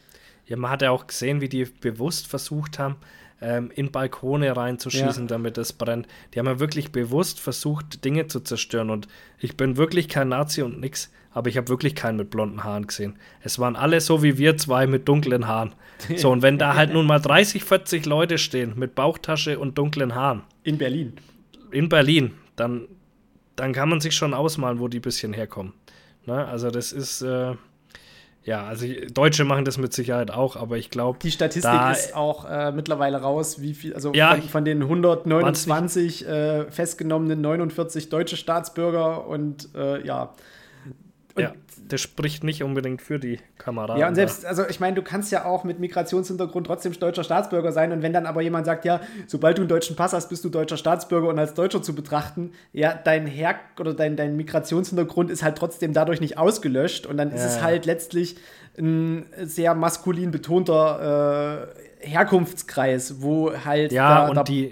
Ja, 0.46 0.58
man 0.58 0.72
hat 0.72 0.82
ja 0.82 0.92
auch 0.92 1.08
gesehen, 1.08 1.40
wie 1.40 1.48
die 1.48 1.64
bewusst 1.66 2.28
versucht 2.28 2.80
haben, 2.80 2.98
ähm, 3.42 3.72
in 3.74 3.92
Balkone 3.92 4.56
reinzuschießen, 4.56 5.24
ja. 5.24 5.28
damit 5.28 5.58
es 5.58 5.74
brennt. 5.74 6.08
Die 6.34 6.40
haben 6.40 6.46
ja 6.46 6.60
wirklich 6.60 6.92
bewusst 6.92 7.40
versucht, 7.40 8.06
Dinge 8.06 8.28
zu 8.28 8.40
zerstören. 8.40 8.90
Und 8.90 9.08
ich 9.40 9.58
bin 9.58 9.78
wirklich 9.78 10.08
kein 10.08 10.30
Nazi 10.30 10.62
und 10.62 10.80
nix, 10.80 11.12
aber 11.32 11.50
ich 11.50 11.58
habe 11.58 11.68
wirklich 11.70 11.96
keinen 11.96 12.18
mit 12.18 12.30
blonden 12.30 12.64
Haaren 12.64 12.88
gesehen. 12.88 13.18
Es 13.42 13.58
waren 13.58 13.76
alle 13.76 14.00
so 14.00 14.22
wie 14.22 14.38
wir 14.38 14.58
zwei 14.58 14.86
mit 14.88 15.08
dunklen 15.08 15.48
Haaren. 15.48 15.74
So, 16.16 16.32
und 16.32 16.42
wenn 16.42 16.58
da 16.58 16.76
halt 16.76 16.94
nun 16.94 17.06
mal 17.06 17.20
30, 17.20 17.64
40 17.64 18.06
Leute 18.06 18.38
stehen 18.38 18.74
mit 18.76 18.96
Bauchtasche 18.96 19.60
und 19.60 19.78
dunklen 19.78 20.16
Haaren. 20.16 20.44
In 20.64 20.78
Berlin. 20.78 21.14
In 21.72 21.90
Berlin, 21.90 22.34
dann, 22.56 22.88
dann 23.56 23.74
kann 23.74 23.90
man 23.90 24.02
sich 24.02 24.16
schon 24.16 24.34
ausmalen, 24.34 24.80
wo 24.80 24.88
die 24.88 25.00
ein 25.00 25.04
bisschen 25.04 25.34
herkommen. 25.34 25.74
Ne? 26.26 26.46
Also 26.46 26.72
das 26.72 26.92
ist. 26.92 27.22
Äh, 27.22 27.56
ja, 28.44 28.66
also 28.66 28.88
Deutsche 29.14 29.44
machen 29.44 29.66
das 29.66 29.78
mit 29.78 29.94
Sicherheit 29.94 30.32
auch, 30.32 30.56
aber 30.56 30.78
ich 30.78 30.90
glaube. 30.90 31.20
Die 31.22 31.32
Statistik 31.32 31.80
ist 31.92 32.16
auch 32.16 32.50
äh, 32.50 32.72
mittlerweile 32.72 33.18
raus, 33.18 33.62
wie 33.62 33.76
viel, 33.76 33.94
also 33.94 34.14
ja, 34.14 34.36
von, 34.36 34.42
von, 34.42 34.66
den 34.66 34.82
129 34.82 36.28
äh, 36.28 36.72
festgenommenen 36.72 37.40
49 37.42 38.10
deutsche 38.10 38.38
Staatsbürger 38.38 39.28
und 39.28 39.70
äh, 39.76 40.06
ja. 40.06 40.34
Und 41.36 41.44
ja, 41.44 41.54
das 41.88 42.02
spricht 42.02 42.44
nicht 42.44 42.64
unbedingt 42.64 43.02
für 43.02 43.20
die 43.20 43.40
Kameraden. 43.58 44.00
Ja, 44.00 44.08
und 44.08 44.16
selbst, 44.16 44.46
also 44.46 44.68
ich 44.68 44.80
meine, 44.80 44.96
du 44.96 45.02
kannst 45.02 45.32
ja 45.32 45.46
auch 45.46 45.64
mit 45.64 45.80
Migrationshintergrund 45.80 46.68
trotzdem 46.68 46.94
deutscher 46.94 47.24
Staatsbürger 47.24 47.72
sein. 47.72 47.92
Und 47.92 48.02
wenn 48.02 48.14
dann 48.14 48.26
aber 48.26 48.42
jemand 48.42 48.66
sagt, 48.66 48.86
ja, 48.86 49.02
sobald 49.28 49.58
du 49.58 49.62
einen 49.62 49.70
deutschen 49.70 49.96
Pass 49.96 50.14
hast, 50.14 50.30
bist 50.30 50.44
du 50.44 50.50
deutscher 50.50 50.78
Staatsbürger 50.78 51.28
und 51.28 51.40
als 51.40 51.54
Deutscher 51.54 51.82
zu 51.82 51.96
betrachten, 51.96 52.52
ja, 52.74 52.94
dein 52.94 53.28
Her- 53.28 53.60
oder 53.80 53.94
dein, 53.94 54.16
dein 54.16 54.36
Migrationshintergrund 54.36 55.30
ist 55.30 55.44
halt 55.44 55.58
trotzdem 55.58 55.94
dadurch 55.94 56.22
nicht 56.22 56.38
ausgelöscht. 56.38 57.06
Und 57.06 57.18
dann 57.18 57.30
ja. 57.30 57.36
ist 57.36 57.44
es 57.44 57.62
halt 57.62 57.86
letztlich 57.86 58.38
ein 58.78 59.26
sehr 59.42 59.76
maskulin 59.76 60.32
betonter 60.32 61.68
äh, 62.02 62.08
Herkunftskreis, 62.08 63.22
wo 63.22 63.54
halt. 63.66 63.92
Ja, 63.92 64.22
da, 64.22 64.28
und 64.30 64.36
da, 64.36 64.44
die 64.44 64.72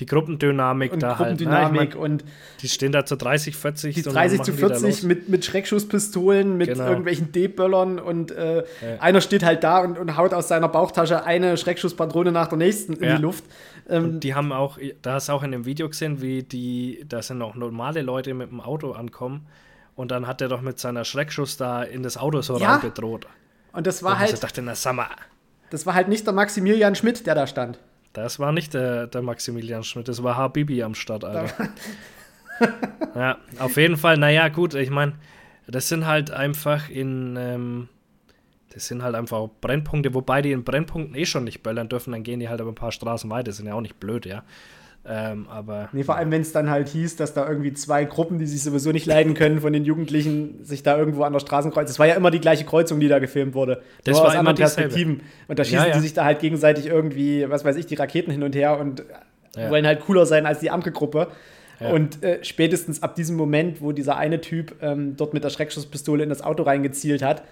die 0.00 0.06
Gruppendynamik 0.06 0.92
und 0.92 1.02
da 1.02 1.14
Gruppendynamik 1.14 1.80
halt. 1.80 1.94
Ne? 1.94 2.00
und 2.00 2.24
die 2.60 2.68
stehen 2.68 2.92
da 2.92 3.06
zu 3.06 3.16
30, 3.16 3.56
40. 3.56 3.94
Die 3.94 4.02
30 4.02 4.42
zu 4.42 4.52
40 4.52 5.02
mit, 5.04 5.28
mit 5.28 5.44
Schreckschusspistolen, 5.44 6.56
mit 6.56 6.68
genau. 6.68 6.88
irgendwelchen 6.88 7.32
D-Böllern 7.32 7.98
und 7.98 8.30
äh, 8.30 8.58
ja. 8.58 8.64
einer 9.00 9.20
steht 9.20 9.42
halt 9.42 9.64
da 9.64 9.80
und, 9.80 9.98
und 9.98 10.16
haut 10.16 10.34
aus 10.34 10.48
seiner 10.48 10.68
Bauchtasche 10.68 11.24
eine 11.24 11.56
Schreckschusspatrone 11.56 12.30
nach 12.30 12.48
der 12.48 12.58
nächsten 12.58 12.94
in 12.94 13.04
ja. 13.04 13.16
die 13.16 13.22
Luft. 13.22 13.44
Ähm, 13.88 14.20
die 14.20 14.34
haben 14.34 14.52
auch, 14.52 14.78
da 15.00 15.14
hast 15.14 15.28
du 15.28 15.32
auch 15.32 15.42
in 15.42 15.52
dem 15.52 15.64
Video 15.64 15.88
gesehen, 15.88 16.20
wie 16.20 16.42
die, 16.42 17.04
da 17.08 17.22
sind 17.22 17.40
auch 17.40 17.54
normale 17.54 18.02
Leute 18.02 18.34
mit 18.34 18.50
dem 18.50 18.60
Auto 18.60 18.92
ankommen 18.92 19.46
und 19.94 20.10
dann 20.10 20.26
hat 20.26 20.42
er 20.42 20.48
doch 20.48 20.60
mit 20.60 20.78
seiner 20.78 21.04
Schreckschuss 21.04 21.56
da 21.56 21.82
in 21.82 22.02
das 22.02 22.18
Auto 22.18 22.42
so 22.42 22.58
ja. 22.58 22.74
rein 22.74 22.82
bedroht. 22.82 23.26
Und 23.72 23.86
das 23.86 24.02
war 24.02 24.12
und 24.12 24.18
halt. 24.18 24.32
Ich 24.32 24.40
dachte, 24.40 24.60
na, 24.60 24.74
sag 24.74 24.94
mal. 24.94 25.08
Das 25.70 25.86
war 25.86 25.94
halt 25.94 26.08
nicht 26.08 26.26
der 26.26 26.34
Maximilian 26.34 26.94
Schmidt, 26.94 27.26
der 27.26 27.34
da 27.34 27.46
stand. 27.46 27.78
Das 28.16 28.38
war 28.38 28.50
nicht 28.50 28.72
der, 28.72 29.08
der 29.08 29.20
Maximilian 29.20 29.84
Schmidt, 29.84 30.08
das 30.08 30.22
war 30.22 30.38
Habibi 30.38 30.82
am 30.82 30.94
Start, 30.94 31.22
Alter. 31.22 31.68
ja, 33.14 33.36
auf 33.58 33.76
jeden 33.76 33.98
Fall, 33.98 34.16
naja, 34.16 34.48
gut, 34.48 34.72
ich 34.72 34.88
meine, 34.88 35.12
das 35.66 35.90
sind 35.90 36.06
halt 36.06 36.30
einfach 36.30 36.88
in, 36.88 37.36
ähm, 37.38 37.88
das 38.72 38.86
sind 38.86 39.02
halt 39.02 39.14
einfach 39.14 39.50
Brennpunkte, 39.60 40.14
wobei 40.14 40.40
die 40.40 40.52
in 40.52 40.64
Brennpunkten 40.64 41.14
eh 41.14 41.26
schon 41.26 41.44
nicht 41.44 41.62
böllern 41.62 41.90
dürfen, 41.90 42.12
dann 42.12 42.22
gehen 42.22 42.40
die 42.40 42.48
halt 42.48 42.58
aber 42.62 42.72
ein 42.72 42.74
paar 42.74 42.90
Straßen 42.90 43.28
weiter, 43.28 43.52
sind 43.52 43.66
ja 43.66 43.74
auch 43.74 43.82
nicht 43.82 44.00
blöd, 44.00 44.24
ja. 44.24 44.44
Ähm, 45.08 45.46
aber. 45.48 45.88
Nee, 45.92 46.02
vor 46.02 46.16
allem, 46.16 46.30
wenn 46.30 46.42
es 46.42 46.52
dann 46.52 46.68
halt 46.70 46.88
hieß, 46.88 47.16
dass 47.16 47.32
da 47.32 47.48
irgendwie 47.48 47.72
zwei 47.72 48.04
Gruppen, 48.04 48.38
die 48.38 48.46
sich 48.46 48.62
sowieso 48.62 48.90
nicht 48.92 49.06
leiden 49.06 49.34
können, 49.34 49.60
von 49.60 49.72
den 49.72 49.84
Jugendlichen 49.84 50.64
sich 50.64 50.82
da 50.82 50.98
irgendwo 50.98 51.22
an 51.22 51.32
der 51.32 51.40
Straße 51.40 51.70
kreuzen. 51.70 51.90
Es 51.90 51.98
war 51.98 52.06
ja 52.06 52.14
immer 52.14 52.30
die 52.30 52.40
gleiche 52.40 52.64
Kreuzung, 52.64 52.98
die 52.98 53.08
da 53.08 53.18
gefilmt 53.18 53.54
wurde. 53.54 53.82
Das 54.04 54.18
war 54.18 54.26
aus 54.26 54.34
anderen 54.34 54.56
Perspektiven. 54.56 55.22
Und 55.48 55.58
da 55.58 55.64
schießen 55.64 55.78
ja, 55.78 55.86
ja. 55.88 55.94
die 55.94 56.00
sich 56.00 56.14
da 56.14 56.24
halt 56.24 56.40
gegenseitig 56.40 56.86
irgendwie, 56.86 57.48
was 57.48 57.64
weiß 57.64 57.76
ich, 57.76 57.86
die 57.86 57.94
Raketen 57.94 58.32
hin 58.32 58.42
und 58.42 58.56
her 58.56 58.78
und 58.78 59.04
ja. 59.56 59.70
wollen 59.70 59.86
halt 59.86 60.00
cooler 60.00 60.26
sein 60.26 60.46
als 60.46 60.58
die 60.60 60.70
andere 60.70 60.92
Gruppe. 60.92 61.28
Und 61.78 62.22
äh, 62.22 62.42
spätestens 62.42 63.02
ab 63.02 63.16
diesem 63.16 63.36
Moment, 63.36 63.82
wo 63.82 63.92
dieser 63.92 64.16
eine 64.16 64.40
Typ 64.40 64.76
ähm, 64.80 65.16
dort 65.16 65.34
mit 65.34 65.44
der 65.44 65.50
Schreckschusspistole 65.50 66.22
in 66.22 66.30
das 66.30 66.42
Auto 66.42 66.62
reingezielt 66.62 67.22
hat, 67.22 67.42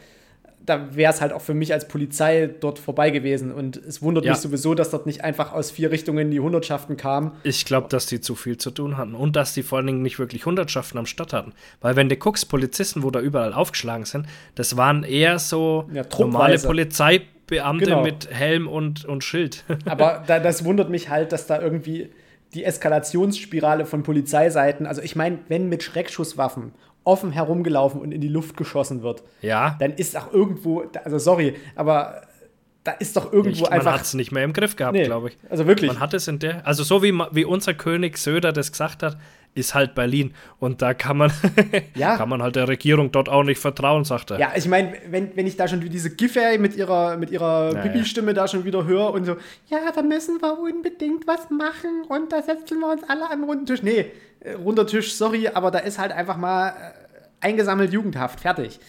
da 0.66 0.96
wäre 0.96 1.12
es 1.12 1.20
halt 1.20 1.32
auch 1.32 1.42
für 1.42 1.54
mich 1.54 1.72
als 1.72 1.88
Polizei 1.88 2.48
dort 2.60 2.78
vorbei 2.78 3.10
gewesen. 3.10 3.52
Und 3.52 3.76
es 3.76 4.02
wundert 4.02 4.24
ja. 4.24 4.32
mich 4.32 4.40
sowieso, 4.40 4.74
dass 4.74 4.90
dort 4.90 5.06
nicht 5.06 5.22
einfach 5.22 5.52
aus 5.52 5.70
vier 5.70 5.90
Richtungen 5.90 6.30
die 6.30 6.40
Hundertschaften 6.40 6.96
kamen. 6.96 7.32
Ich 7.42 7.64
glaube, 7.64 7.88
dass 7.88 8.06
die 8.06 8.20
zu 8.20 8.34
viel 8.34 8.56
zu 8.56 8.70
tun 8.70 8.96
hatten 8.96 9.14
und 9.14 9.36
dass 9.36 9.54
die 9.54 9.62
vor 9.62 9.78
allen 9.78 9.86
Dingen 9.86 10.02
nicht 10.02 10.18
wirklich 10.18 10.46
Hundertschaften 10.46 10.98
am 10.98 11.06
Start 11.06 11.32
hatten. 11.32 11.52
Weil 11.80 11.96
wenn 11.96 12.08
du 12.08 12.16
guckst, 12.16 12.48
Polizisten, 12.48 13.02
wo 13.02 13.10
da 13.10 13.20
überall 13.20 13.52
aufgeschlagen 13.52 14.04
sind, 14.06 14.26
das 14.54 14.76
waren 14.76 15.04
eher 15.04 15.38
so 15.38 15.88
ja, 15.92 16.02
normale 16.18 16.58
Polizeibeamte 16.58 17.84
genau. 17.84 18.02
mit 18.02 18.30
Helm 18.30 18.66
und, 18.66 19.04
und 19.04 19.22
Schild. 19.22 19.64
Aber 19.84 20.24
da, 20.26 20.40
das 20.40 20.64
wundert 20.64 20.88
mich 20.88 21.10
halt, 21.10 21.32
dass 21.32 21.46
da 21.46 21.60
irgendwie 21.60 22.10
die 22.54 22.64
Eskalationsspirale 22.64 23.84
von 23.84 24.02
Polizeiseiten, 24.02 24.86
also 24.86 25.02
ich 25.02 25.16
meine, 25.16 25.40
wenn 25.48 25.68
mit 25.68 25.82
Schreckschusswaffen 25.82 26.72
offen 27.04 27.30
herumgelaufen 27.30 28.00
und 28.00 28.12
in 28.12 28.20
die 28.20 28.28
Luft 28.28 28.56
geschossen 28.56 29.02
wird, 29.02 29.22
ja. 29.42 29.76
dann 29.78 29.92
ist 29.92 30.16
auch 30.16 30.32
irgendwo, 30.32 30.84
also 31.04 31.18
sorry, 31.18 31.54
aber 31.76 32.22
da 32.82 32.92
ist 32.92 33.16
doch 33.16 33.32
irgendwo 33.32 33.64
ich, 33.64 33.72
einfach. 33.72 33.84
Man 33.86 33.94
hat 33.94 34.02
es 34.02 34.14
nicht 34.14 34.30
mehr 34.30 34.44
im 34.44 34.52
Griff 34.52 34.76
gehabt, 34.76 34.94
nee, 34.94 35.04
glaube 35.04 35.28
ich. 35.30 35.38
Also 35.48 35.66
wirklich. 35.66 35.90
Man 35.90 36.00
hat 36.00 36.12
es 36.12 36.28
in 36.28 36.38
der, 36.38 36.66
also 36.66 36.82
so 36.82 37.02
wie, 37.02 37.12
wie 37.32 37.44
unser 37.44 37.74
König 37.74 38.18
Söder 38.18 38.52
das 38.52 38.72
gesagt 38.72 39.02
hat, 39.02 39.16
ist 39.54 39.74
halt 39.74 39.94
Berlin. 39.94 40.34
Und 40.58 40.82
da 40.82 40.94
kann 40.94 41.16
man, 41.16 41.32
ja. 41.94 42.16
kann 42.16 42.28
man 42.28 42.42
halt 42.42 42.56
der 42.56 42.68
Regierung 42.68 43.12
dort 43.12 43.28
auch 43.28 43.44
nicht 43.44 43.60
vertrauen, 43.60 44.04
sagt 44.04 44.32
er. 44.32 44.38
Ja, 44.38 44.52
ich 44.56 44.66
meine, 44.66 44.94
wenn, 45.08 45.36
wenn 45.36 45.46
ich 45.46 45.56
da 45.56 45.68
schon 45.68 45.80
diese 45.80 46.10
Giffey 46.10 46.58
mit 46.58 46.76
ihrer, 46.76 47.16
mit 47.16 47.30
ihrer 47.30 47.72
ja, 47.74 47.82
Bibi-Stimme 47.82 48.28
ja. 48.28 48.34
da 48.34 48.48
schon 48.48 48.64
wieder 48.64 48.84
höre 48.84 49.12
und 49.12 49.24
so, 49.24 49.36
ja, 49.68 49.92
da 49.94 50.02
müssen 50.02 50.40
wir 50.42 50.58
unbedingt 50.58 51.26
was 51.26 51.50
machen 51.50 52.04
und 52.08 52.32
da 52.32 52.42
setzen 52.42 52.80
wir 52.80 52.90
uns 52.90 53.02
alle 53.08 53.30
an 53.30 53.40
den 53.40 53.48
runden 53.48 53.66
Tisch. 53.66 53.82
Nee, 53.82 54.06
äh, 54.40 54.52
runder 54.52 54.86
Tisch, 54.86 55.14
sorry, 55.14 55.48
aber 55.48 55.70
da 55.70 55.78
ist 55.78 55.98
halt 55.98 56.12
einfach 56.12 56.36
mal 56.36 56.70
äh, 56.70 57.46
eingesammelt 57.46 57.92
Jugendhaft, 57.92 58.40
fertig. 58.40 58.80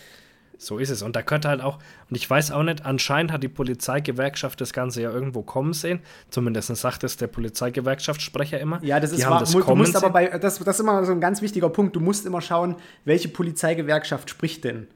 So 0.57 0.77
ist 0.77 0.89
es. 0.89 1.01
Und 1.01 1.15
da 1.15 1.21
könnte 1.21 1.49
halt 1.49 1.61
auch, 1.61 1.79
und 2.09 2.15
ich 2.15 2.29
weiß 2.29 2.51
auch 2.51 2.63
nicht, 2.63 2.85
anscheinend 2.85 3.31
hat 3.31 3.43
die 3.43 3.49
Polizeigewerkschaft 3.49 4.59
das 4.61 4.73
Ganze 4.73 5.01
ja 5.01 5.11
irgendwo 5.11 5.41
kommen 5.41 5.73
sehen. 5.73 5.99
Zumindest 6.29 6.75
sagt 6.75 7.03
es 7.03 7.17
der 7.17 7.27
Polizeigewerkschaftssprecher 7.27 8.59
immer. 8.59 8.83
Ja, 8.83 8.99
das 8.99 9.11
ist 9.11 9.27
wahr. 9.27 9.39
Das 9.39 9.51
du 9.51 9.75
musst 9.75 9.95
aber 9.95 10.09
bei, 10.09 10.27
das, 10.27 10.59
das 10.59 10.75
ist 10.75 10.79
immer 10.79 11.03
so 11.05 11.11
ein 11.11 11.21
ganz 11.21 11.41
wichtiger 11.41 11.69
Punkt. 11.69 11.95
Du 11.95 11.99
musst 11.99 12.25
immer 12.25 12.41
schauen, 12.41 12.75
welche 13.03 13.27
Polizeigewerkschaft 13.27 14.29
spricht 14.29 14.63
denn. 14.63 14.87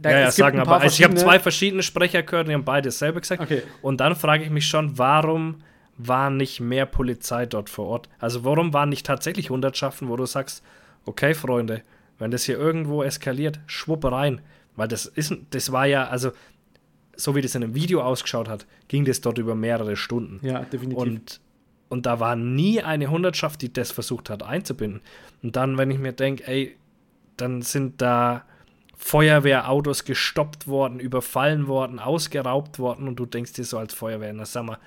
Da, 0.00 0.10
ja, 0.10 0.20
ja, 0.20 0.30
sagen 0.30 0.60
aber, 0.60 0.80
also 0.80 0.94
ich 0.94 1.04
habe 1.04 1.14
zwei 1.14 1.38
verschiedene 1.38 1.82
Sprecher 1.82 2.22
gehört, 2.22 2.48
die 2.48 2.54
haben 2.54 2.64
beide 2.64 2.88
dasselbe 2.88 3.20
gesagt. 3.20 3.40
Okay. 3.40 3.62
Und 3.80 4.00
dann 4.00 4.14
frage 4.14 4.44
ich 4.44 4.50
mich 4.50 4.66
schon, 4.66 4.98
warum 4.98 5.56
war 5.96 6.28
nicht 6.28 6.60
mehr 6.60 6.84
Polizei 6.84 7.46
dort 7.46 7.70
vor 7.70 7.86
Ort? 7.86 8.08
Also 8.18 8.44
warum 8.44 8.74
waren 8.74 8.90
nicht 8.90 9.06
tatsächlich 9.06 9.48
Hundertschaften, 9.48 10.08
wo 10.08 10.16
du 10.16 10.26
sagst, 10.26 10.62
okay, 11.06 11.32
Freunde, 11.32 11.82
wenn 12.18 12.30
das 12.30 12.44
hier 12.44 12.58
irgendwo 12.58 13.02
eskaliert, 13.02 13.60
schwupp 13.66 14.04
rein. 14.04 14.42
Weil 14.76 14.88
das 14.88 15.06
ist, 15.06 15.34
das 15.50 15.72
war 15.72 15.86
ja, 15.86 16.08
also, 16.08 16.32
so 17.16 17.34
wie 17.34 17.40
das 17.40 17.54
in 17.54 17.64
einem 17.64 17.74
Video 17.74 18.02
ausgeschaut 18.02 18.48
hat, 18.48 18.66
ging 18.88 19.04
das 19.04 19.20
dort 19.20 19.38
über 19.38 19.54
mehrere 19.54 19.96
Stunden. 19.96 20.46
Ja, 20.46 20.60
definitiv. 20.60 21.02
Und, 21.02 21.40
und 21.88 22.06
da 22.06 22.20
war 22.20 22.36
nie 22.36 22.82
eine 22.82 23.10
Hundertschaft, 23.10 23.62
die 23.62 23.72
das 23.72 23.90
versucht 23.90 24.30
hat 24.30 24.42
einzubinden. 24.42 25.00
Und 25.42 25.56
dann, 25.56 25.78
wenn 25.78 25.90
ich 25.90 25.98
mir 25.98 26.12
denke, 26.12 26.46
ey, 26.46 26.76
dann 27.36 27.62
sind 27.62 28.00
da 28.02 28.44
Feuerwehrautos 28.96 30.04
gestoppt 30.04 30.66
worden, 30.66 31.00
überfallen 31.00 31.66
worden, 31.66 31.98
ausgeraubt 31.98 32.78
worden 32.78 33.08
und 33.08 33.16
du 33.16 33.26
denkst 33.26 33.52
dir 33.52 33.64
so 33.64 33.78
als 33.78 33.92
Feuerwehr, 33.92 34.32
na 34.32 34.46
sag 34.46 34.64
mal. 34.64 34.78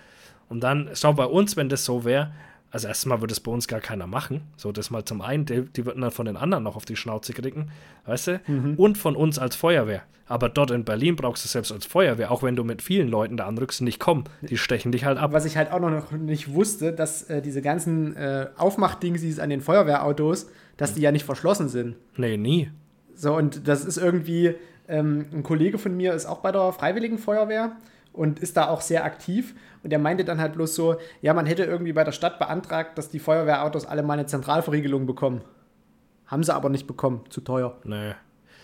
Und 0.50 0.62
dann, 0.62 0.90
schau 0.94 1.14
bei 1.14 1.26
uns, 1.26 1.58
wenn 1.58 1.70
das 1.70 1.86
so 1.86 2.06
wäre, 2.06 2.34
also 2.72 2.88
erstmal 2.88 3.22
würde 3.22 3.32
es 3.32 3.40
bei 3.40 3.52
uns 3.52 3.68
gar 3.68 3.80
keiner 3.80 4.08
machen. 4.08 4.42
So, 4.58 4.72
das 4.72 4.90
mal 4.90 5.04
zum 5.06 5.22
einen, 5.22 5.46
die, 5.46 5.62
die 5.62 5.86
würden 5.86 6.02
dann 6.02 6.12
von 6.12 6.26
den 6.26 6.38
anderen 6.38 6.64
noch 6.64 6.76
auf 6.76 6.86
die 6.86 6.96
Schnauze 6.96 7.34
kriegen, 7.34 7.72
weißt 8.06 8.28
du? 8.28 8.42
Mhm. 8.48 8.76
Und 8.76 8.98
von 8.98 9.16
uns 9.16 9.40
als 9.40 9.56
Feuerwehr. 9.56 10.04
Aber 10.28 10.48
dort 10.48 10.70
in 10.70 10.86
Berlin 10.86 11.16
brauchst 11.16 11.44
du 11.44 11.50
selbst 11.50 11.72
als 11.72 11.88
Feuerwehr, 11.88 12.30
auch 12.30 12.44
wenn 12.44 12.56
du 12.56 12.64
mit 12.64 12.84
vielen 12.84 13.10
Leuten 13.10 13.36
da 13.36 13.48
anrückst, 13.48 13.82
nicht 13.82 14.00
kommen. 14.00 14.26
Die 14.42 14.58
stechen 14.58 14.92
dich 14.92 15.04
halt 15.04 15.18
ab. 15.18 15.34
Was 15.34 15.46
ich 15.46 15.58
halt 15.58 15.72
auch 15.72 15.80
noch 15.80 16.12
nicht 16.12 16.54
wusste, 16.54 16.94
dass 16.94 17.24
äh, 17.24 17.42
diese 17.42 17.64
ganzen 17.64 18.16
äh, 18.16 18.48
Aufmachdingsies 18.56 19.40
an 19.40 19.50
den 19.50 19.60
Feuerwehrautos, 19.60 20.48
dass 20.78 20.94
die 20.94 21.02
ja 21.02 21.12
nicht 21.12 21.26
verschlossen 21.26 21.68
sind. 21.68 21.96
Nee, 22.16 22.38
nie. 22.38 22.70
So, 23.16 23.36
und 23.36 23.68
das 23.68 23.84
ist 23.84 23.98
irgendwie, 23.98 24.54
ähm, 24.88 25.26
ein 25.34 25.42
Kollege 25.42 25.80
von 25.80 25.98
mir 25.98 26.14
ist 26.14 26.28
auch 26.28 26.40
bei 26.40 26.52
der 26.52 26.74
Freiwilligen 26.74 27.18
Feuerwehr 27.18 27.72
und 28.14 28.40
ist 28.40 28.56
da 28.56 28.68
auch 28.68 28.82
sehr 28.82 29.06
aktiv. 29.06 29.56
Und 29.84 29.94
er 29.94 30.00
meinte 30.00 30.26
dann 30.26 30.40
halt 30.40 30.54
bloß 30.54 30.76
so, 30.76 30.98
ja, 31.22 31.34
man 31.34 31.46
hätte 31.46 31.64
irgendwie 31.64 31.94
bei 31.94 32.04
der 32.04 32.12
Stadt 32.12 32.40
beantragt, 32.40 32.98
dass 32.98 33.10
die 33.10 33.20
Feuerwehrautos 33.20 33.86
alle 33.86 34.04
mal 34.04 34.14
eine 34.14 34.26
Zentralverriegelung 34.26 35.06
bekommen. 35.06 35.42
Haben 36.26 36.44
sie 36.44 36.54
aber 36.54 36.70
nicht 36.70 36.86
bekommen, 36.86 37.24
zu 37.30 37.42
teuer. 37.42 37.78
Nee. 37.84 38.14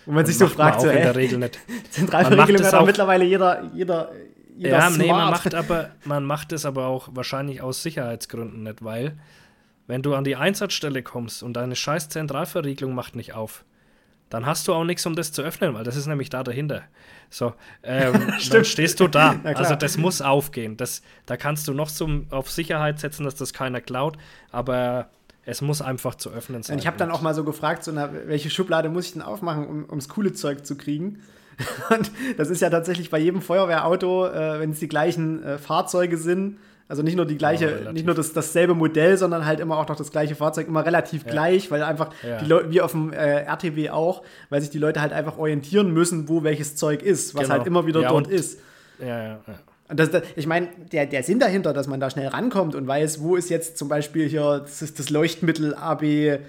Und 0.05 0.15
man 0.15 0.25
sich 0.25 0.37
so 0.37 0.47
fragt, 0.47 0.81
so, 0.81 0.89
in 0.89 0.97
der 0.97 1.15
Regel 1.15 1.39
nicht. 1.39 1.59
Zentralverriegelung 1.89 2.65
hat 2.65 2.73
auch 2.73 2.85
mittlerweile 2.85 3.25
jeder, 3.25 3.63
jeder, 3.73 4.11
jeder 4.55 4.69
Ja, 4.69 4.81
smart. 4.81 4.97
nee, 4.97 5.11
man 5.11 5.31
macht, 5.31 5.55
aber, 5.55 5.91
man 6.03 6.25
macht 6.25 6.51
es 6.51 6.65
aber 6.65 6.87
auch 6.87 7.09
wahrscheinlich 7.13 7.61
aus 7.61 7.81
Sicherheitsgründen 7.81 8.63
nicht, 8.63 8.83
weil 8.83 9.17
wenn 9.87 10.01
du 10.01 10.13
an 10.15 10.23
die 10.23 10.35
Einsatzstelle 10.35 11.01
kommst 11.01 11.43
und 11.43 11.53
deine 11.53 11.75
scheiß 11.75 12.09
Zentralverriegelung 12.09 12.93
macht 12.93 13.15
nicht 13.15 13.33
auf, 13.33 13.65
dann 14.29 14.45
hast 14.45 14.67
du 14.67 14.73
auch 14.73 14.83
nichts, 14.83 15.05
um 15.05 15.15
das 15.15 15.31
zu 15.31 15.41
öffnen, 15.41 15.73
weil 15.73 15.83
das 15.83 15.95
ist 15.95 16.07
nämlich 16.07 16.29
da 16.29 16.43
dahinter. 16.43 16.83
So, 17.29 17.53
ähm, 17.83 18.33
dann 18.49 18.65
stehst 18.65 18.99
du 18.99 19.07
da. 19.07 19.39
also 19.43 19.75
das 19.75 19.97
muss 19.97 20.21
aufgehen. 20.21 20.77
Das, 20.77 21.01
da 21.25 21.37
kannst 21.37 21.67
du 21.67 21.73
noch 21.73 21.89
zum, 21.89 22.27
auf 22.31 22.49
Sicherheit 22.51 22.99
setzen, 22.99 23.23
dass 23.23 23.35
das 23.35 23.53
keiner 23.53 23.81
klaut, 23.81 24.17
aber 24.51 25.09
es 25.45 25.61
muss 25.61 25.81
einfach 25.81 26.15
zu 26.15 26.31
öffnen 26.31 26.63
sein. 26.63 26.75
Und 26.75 26.79
ich 26.79 26.87
habe 26.87 26.97
dann 26.97 27.11
auch 27.11 27.21
mal 27.21 27.35
so 27.35 27.43
gefragt, 27.43 27.83
so, 27.83 27.91
na, 27.91 28.09
welche 28.25 28.49
Schublade 28.49 28.89
muss 28.89 29.05
ich 29.07 29.13
denn 29.13 29.21
aufmachen, 29.21 29.67
um 29.67 29.85
ums 29.85 30.09
coole 30.09 30.33
Zeug 30.33 30.65
zu 30.65 30.75
kriegen? 30.75 31.21
Und 31.89 32.11
das 32.37 32.49
ist 32.49 32.61
ja 32.61 32.69
tatsächlich 32.69 33.09
bei 33.09 33.19
jedem 33.19 33.41
Feuerwehrauto, 33.41 34.27
äh, 34.27 34.59
wenn 34.59 34.71
es 34.71 34.79
die 34.79 34.87
gleichen 34.87 35.43
äh, 35.43 35.57
Fahrzeuge 35.57 36.17
sind, 36.17 36.57
also 36.87 37.01
nicht 37.01 37.15
nur 37.15 37.25
die 37.25 37.37
gleiche, 37.37 37.83
ja, 37.85 37.91
nicht 37.91 38.05
nur 38.05 38.13
das, 38.13 38.33
dasselbe 38.33 38.75
Modell, 38.75 39.17
sondern 39.17 39.45
halt 39.45 39.59
immer 39.59 39.77
auch 39.77 39.87
noch 39.87 39.95
das 39.95 40.11
gleiche 40.11 40.35
Fahrzeug, 40.35 40.67
immer 40.67 40.85
relativ 40.85 41.25
ja. 41.25 41.31
gleich, 41.31 41.71
weil 41.71 41.81
einfach 41.81 42.11
ja. 42.21 42.37
die 42.37 42.45
Leute, 42.45 42.69
wie 42.69 42.81
auf 42.81 42.91
dem 42.91 43.11
äh, 43.11 43.41
RTW 43.41 43.89
auch, 43.89 44.21
weil 44.49 44.61
sich 44.61 44.69
die 44.69 44.77
Leute 44.77 45.01
halt 45.01 45.11
einfach 45.11 45.37
orientieren 45.37 45.91
müssen, 45.91 46.29
wo 46.29 46.43
welches 46.43 46.75
Zeug 46.75 47.01
ist, 47.01 47.33
was 47.33 47.43
genau. 47.43 47.55
halt 47.55 47.67
immer 47.67 47.87
wieder 47.87 48.03
dort 48.03 48.27
ist. 48.27 48.59
Ja, 48.99 49.07
ja, 49.07 49.39
ja. 49.47 49.59
Und 49.87 49.99
das, 49.99 50.11
das, 50.11 50.23
ich 50.35 50.47
meine, 50.47 50.67
der, 50.91 51.05
der 51.07 51.23
Sinn 51.23 51.39
dahinter, 51.39 51.73
dass 51.73 51.87
man 51.87 51.99
da 51.99 52.09
schnell 52.09 52.27
rankommt 52.27 52.75
und 52.75 52.87
weiß, 52.87 53.21
wo 53.21 53.35
ist 53.35 53.49
jetzt 53.49 53.77
zum 53.77 53.87
Beispiel 53.87 54.27
hier 54.27 54.59
das, 54.59 54.81
ist 54.81 54.99
das 54.99 55.09
Leuchtmittel 55.09 55.75
AB3, 55.75 56.39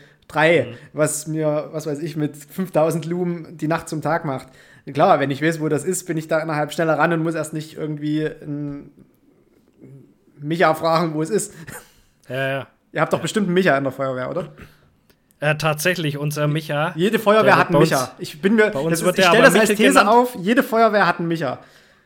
mhm. 0.67 0.75
was 0.93 1.27
mir, 1.27 1.69
was 1.73 1.87
weiß 1.87 2.01
ich, 2.01 2.17
mit 2.17 2.37
5000 2.37 3.07
Lumen 3.07 3.57
die 3.57 3.69
Nacht 3.69 3.89
zum 3.89 4.03
Tag 4.03 4.27
macht. 4.27 4.49
Klar, 4.93 5.19
wenn 5.19 5.31
ich 5.31 5.43
weiß, 5.43 5.61
wo 5.61 5.69
das 5.69 5.85
ist, 5.85 6.07
bin 6.07 6.17
ich 6.17 6.29
da 6.29 6.41
innerhalb 6.41 6.73
schneller 6.73 6.99
ran 6.99 7.13
und 7.13 7.23
muss 7.23 7.35
erst 7.35 7.53
nicht 7.53 7.77
irgendwie 7.77 8.25
ein 8.25 8.91
Micha 10.39 10.75
fragen, 10.75 11.15
wo 11.15 11.23
es 11.23 11.31
ist. 11.31 11.55
Ja, 12.29 12.49
ja. 12.49 12.67
Ihr 12.93 13.01
habt 13.01 13.13
doch 13.13 13.21
bestimmt 13.21 13.47
einen 13.47 13.55
Micha 13.55 13.77
in 13.77 13.85
der 13.85 13.93
Feuerwehr, 13.93 14.31
oder? 14.31 14.53
Äh, 15.39 15.57
tatsächlich, 15.57 16.17
unser 16.19 16.49
Micha. 16.49 16.93
Jede 16.97 17.19
Feuerwehr 17.19 17.57
hat 17.57 17.69
einen 17.69 17.79
Micha. 17.79 18.13
Ich 18.19 18.41
bin 18.41 18.55
mir, 18.55 18.71
das 18.71 19.03
ist, 19.03 19.19
ich 19.19 19.25
stelle 19.25 19.43
das 19.43 19.55
als 19.55 19.69
These 19.69 19.91
genannt. 19.91 20.09
auf, 20.09 20.35
jede 20.41 20.63
Feuerwehr 20.63 21.07
hat 21.07 21.19
einen 21.19 21.29
Micha. 21.29 21.59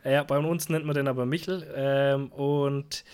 Ja, 0.05 0.25
bei 0.25 0.38
uns 0.38 0.69
nennt 0.69 0.85
man 0.85 0.95
den 0.95 1.09
aber 1.09 1.27
Michel. 1.27 1.66
Ähm, 1.77 2.29
und 2.33 3.05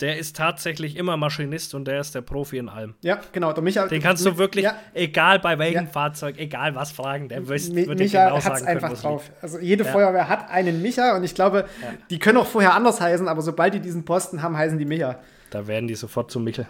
der 0.00 0.18
ist 0.18 0.36
tatsächlich 0.36 0.96
immer 0.96 1.16
Maschinist 1.16 1.74
und 1.74 1.86
der 1.86 2.00
ist 2.00 2.14
der 2.14 2.20
Profi 2.20 2.58
in 2.58 2.68
allem. 2.68 2.94
Ja, 3.02 3.18
genau. 3.32 3.52
Der 3.52 3.62
Micha, 3.62 3.86
Den 3.86 4.02
kannst 4.02 4.26
du 4.26 4.36
wirklich, 4.36 4.64
ja. 4.64 4.74
egal 4.92 5.38
bei 5.38 5.58
welchem 5.58 5.84
ja. 5.84 5.90
Fahrzeug, 5.90 6.36
egal 6.38 6.74
was 6.74 6.92
fragen, 6.92 7.28
der 7.28 7.48
wirst, 7.48 7.72
Mi 7.72 7.86
wird 7.86 7.98
Micha 7.98 8.28
genau 8.28 8.44
hat 8.44 8.56
es 8.56 8.62
einfach 8.62 8.92
drauf. 9.00 9.30
Also 9.40 9.58
jede 9.58 9.84
ja. 9.84 9.92
Feuerwehr 9.92 10.28
hat 10.28 10.50
einen 10.50 10.82
Micha 10.82 11.16
und 11.16 11.24
ich 11.24 11.34
glaube, 11.34 11.66
die 12.10 12.18
können 12.18 12.36
auch 12.38 12.46
vorher 12.46 12.74
anders 12.74 13.00
heißen, 13.00 13.26
aber 13.26 13.40
sobald 13.40 13.72
die 13.74 13.80
diesen 13.80 14.04
Posten 14.04 14.42
haben, 14.42 14.56
heißen 14.56 14.78
die 14.78 14.84
Micha. 14.84 15.18
Da 15.50 15.66
werden 15.66 15.88
die 15.88 15.94
sofort 15.94 16.30
zum 16.30 16.44
Michel. 16.44 16.66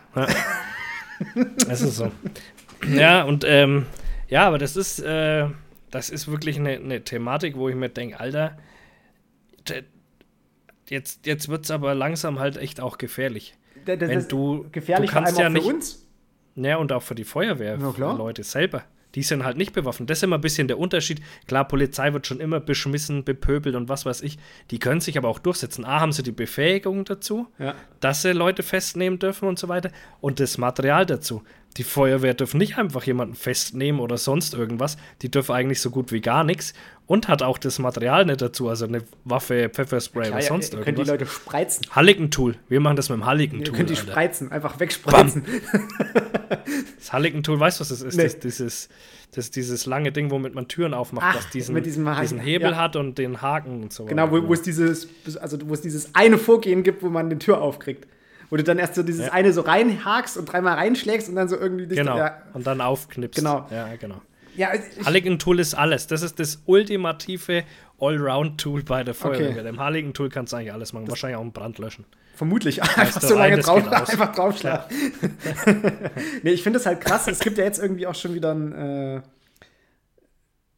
das 1.67 1.81
ist 1.81 1.97
so. 1.97 2.12
Ja, 2.89 3.25
und 3.25 3.45
ähm, 3.45 3.87
ja, 4.29 4.47
aber 4.47 4.59
das 4.59 4.77
ist, 4.77 5.01
äh, 5.01 5.47
das 5.91 6.11
ist 6.11 6.31
wirklich 6.31 6.59
eine, 6.59 6.73
eine 6.73 7.03
Thematik, 7.03 7.57
wo 7.57 7.69
ich 7.69 7.75
mir 7.75 7.89
denke, 7.89 8.21
Alter, 8.21 8.57
jetzt, 10.90 11.27
jetzt 11.27 11.49
wird 11.49 11.64
es 11.64 11.70
aber 11.70 11.94
langsam 11.94 12.38
halt 12.38 12.57
echt 12.57 12.81
auch 12.81 12.99
gefährlich. 12.99 13.55
Das, 13.85 13.99
das 13.99 14.09
Wenn 14.09 14.29
du, 14.29 14.66
gefährlich 14.72 15.11
du 15.11 15.16
kannst 15.16 15.38
ja 15.38 15.49
nicht, 15.49 15.64
für 15.64 15.75
uns. 15.75 16.07
Ja, 16.57 16.77
und 16.77 16.92
auch 16.92 17.03
für 17.03 17.14
die 17.14 17.25
Feuerwehrleute 17.25 18.42
selber. 18.42 18.85
Die 19.14 19.22
sind 19.22 19.44
halt 19.44 19.57
nicht 19.57 19.72
bewaffnet. 19.72 20.11
Das 20.11 20.18
ist 20.18 20.25
immer 20.25 20.37
ein 20.37 20.42
bisschen 20.42 20.68
der 20.68 20.79
Unterschied. 20.79 21.22
Klar, 21.46 21.66
Polizei 21.66 22.12
wird 22.12 22.27
schon 22.27 22.38
immer 22.38 22.61
beschmissen, 22.61 23.25
bepöbelt 23.25 23.75
und 23.75 23.88
was 23.88 24.05
weiß 24.05 24.20
ich. 24.20 24.38
Die 24.70 24.79
können 24.79 25.01
sich 25.01 25.16
aber 25.16 25.29
auch 25.29 25.38
durchsetzen. 25.38 25.87
A, 25.87 26.01
haben 26.01 26.12
sie 26.12 26.22
die 26.22 26.33
Befähigung 26.33 27.05
dazu, 27.07 27.46
ja. 27.59 27.75
dass 28.01 28.22
sie 28.22 28.33
Leute 28.33 28.62
festnehmen 28.62 29.18
dürfen 29.18 29.49
und 29.49 29.59
so 29.59 29.68
weiter. 29.68 29.90
Und 30.20 30.38
das 30.38 30.59
Material 30.59 31.07
dazu. 31.07 31.42
Die 31.77 31.85
Feuerwehr 31.85 32.35
dürfen 32.35 32.59
nicht 32.59 32.79
einfach 32.79 33.05
jemanden 33.05 33.35
festnehmen 33.35 34.01
oder 34.01 34.17
sonst 34.17 34.55
irgendwas. 34.55 34.97
Die 35.23 35.31
dürfen 35.31 35.55
eigentlich 35.55 35.81
so 35.81 35.91
gut 35.91 36.11
wie 36.11 36.21
gar 36.21 36.43
nichts 36.43 36.73
und 37.07 37.29
hat 37.29 37.43
auch 37.43 37.59
das 37.59 37.79
Material 37.79 38.25
nicht 38.25 38.41
dazu, 38.41 38.69
also 38.69 38.87
eine 38.87 39.03
Waffe, 39.25 39.69
Pfefferspray 39.69 40.29
ja, 40.29 40.35
oder 40.35 40.43
sonst 40.43 40.73
ja, 40.73 40.79
ihr 40.79 40.87
irgendwas. 40.87 41.07
Könnt 41.07 41.21
die 41.21 41.25
Leute 41.25 41.27
spreizen. 41.27 41.87
Halligen-Tool. 41.95 42.57
Wir 42.69 42.81
machen 42.81 42.97
das 42.97 43.09
mit 43.09 43.19
dem 43.19 43.27
Halligen-Tool. 43.27 43.67
Ihr 43.67 43.73
könnt 43.73 43.91
die 43.91 43.95
Alter. 43.95 44.11
spreizen, 44.11 44.53
einfach 44.53 44.81
wegspreizen. 44.81 45.45
das 46.99 47.12
Halligen-Tool, 47.12 47.61
weißt 47.61 47.79
du, 47.79 47.83
was 47.83 47.89
das 47.91 48.03
ist? 48.03 48.17
Nee. 48.17 48.25
Das, 48.25 48.39
dieses, 48.41 48.89
das 49.33 49.51
dieses 49.51 49.87
lange 49.87 50.12
Ding, 50.12 50.31
womit 50.31 50.55
man 50.55 50.67
Türen 50.67 50.95
aufmacht, 50.95 51.27
Ach, 51.29 51.37
das 51.37 51.51
diesen, 51.51 51.81
diesen 51.83 52.39
Hebel 52.41 52.71
ja. 52.71 52.77
hat 52.77 52.97
und 52.97 53.19
den 53.19 53.41
Haken 53.43 53.83
und 53.83 53.93
so 53.93 54.05
weiter. 54.05 54.15
Genau, 54.15 54.31
wo, 54.31 54.49
wo, 54.49 54.53
es 54.53 54.62
dieses, 54.62 55.09
also 55.41 55.59
wo 55.69 55.75
es 55.75 55.83
dieses 55.83 56.15
eine 56.15 56.39
Vorgehen 56.39 56.83
gibt, 56.83 57.03
wo 57.03 57.09
man 57.09 57.31
die 57.31 57.39
Tür 57.39 57.61
aufkriegt. 57.61 58.07
Wo 58.51 58.57
du 58.57 58.63
dann 58.63 58.79
erst 58.79 58.95
so 58.95 59.03
dieses 59.03 59.27
ja. 59.27 59.33
eine 59.33 59.53
so 59.53 59.63
reinhakst 59.63 60.37
und 60.37 60.47
dreimal 60.47 60.75
reinschlägst 60.75 61.29
und 61.29 61.35
dann 61.37 61.49
so 61.49 61.57
irgendwie 61.57 61.87
dich 61.87 61.99
Genau. 61.99 62.17
Ja. 62.17 62.43
Und 62.55 62.67
dann 62.67 62.81
aufknipst. 62.81 63.39
Genau. 63.39 63.67
Ja, 63.71 63.89
genau. 63.97 64.21
Ja, 64.57 64.71
Halligan-Tool 65.05 65.61
ist 65.61 65.75
alles. 65.75 66.07
Das 66.07 66.23
ist 66.23 66.41
das 66.41 66.63
ultimative 66.65 67.65
Allround-Tool 68.01 68.85
bei 68.85 69.05
der 69.05 69.15
Feuerwehr. 69.15 69.51
Okay. 69.51 69.57
Mit 69.57 69.67
dem 69.67 69.81
Halligan-Tool 69.81 70.31
kannst 70.31 70.53
du 70.53 70.57
eigentlich 70.57 70.73
alles 70.73 70.93
machen. 70.93 71.05
Das 71.05 71.13
Wahrscheinlich 71.13 71.37
auch 71.37 71.43
einen 71.43 71.53
Brand 71.53 71.79
löschen. 71.79 72.07
Vermutlich. 72.35 72.83
Einfach 72.97 73.21
so 73.21 73.37
lange 73.37 73.59
drauf, 73.59 73.87
einfach 73.89 74.35
draufschlagen. 74.35 74.85
nee, 76.43 76.51
ich 76.51 76.63
finde 76.63 76.79
es 76.79 76.87
halt 76.87 77.01
krass. 77.01 77.27
Es 77.29 77.39
gibt 77.41 77.57
ja 77.57 77.65
jetzt 77.65 77.79
irgendwie 77.79 78.07
auch 78.07 78.15
schon 78.15 78.35
wieder 78.35 78.55
ein, 78.55 78.73
äh, 78.73 79.23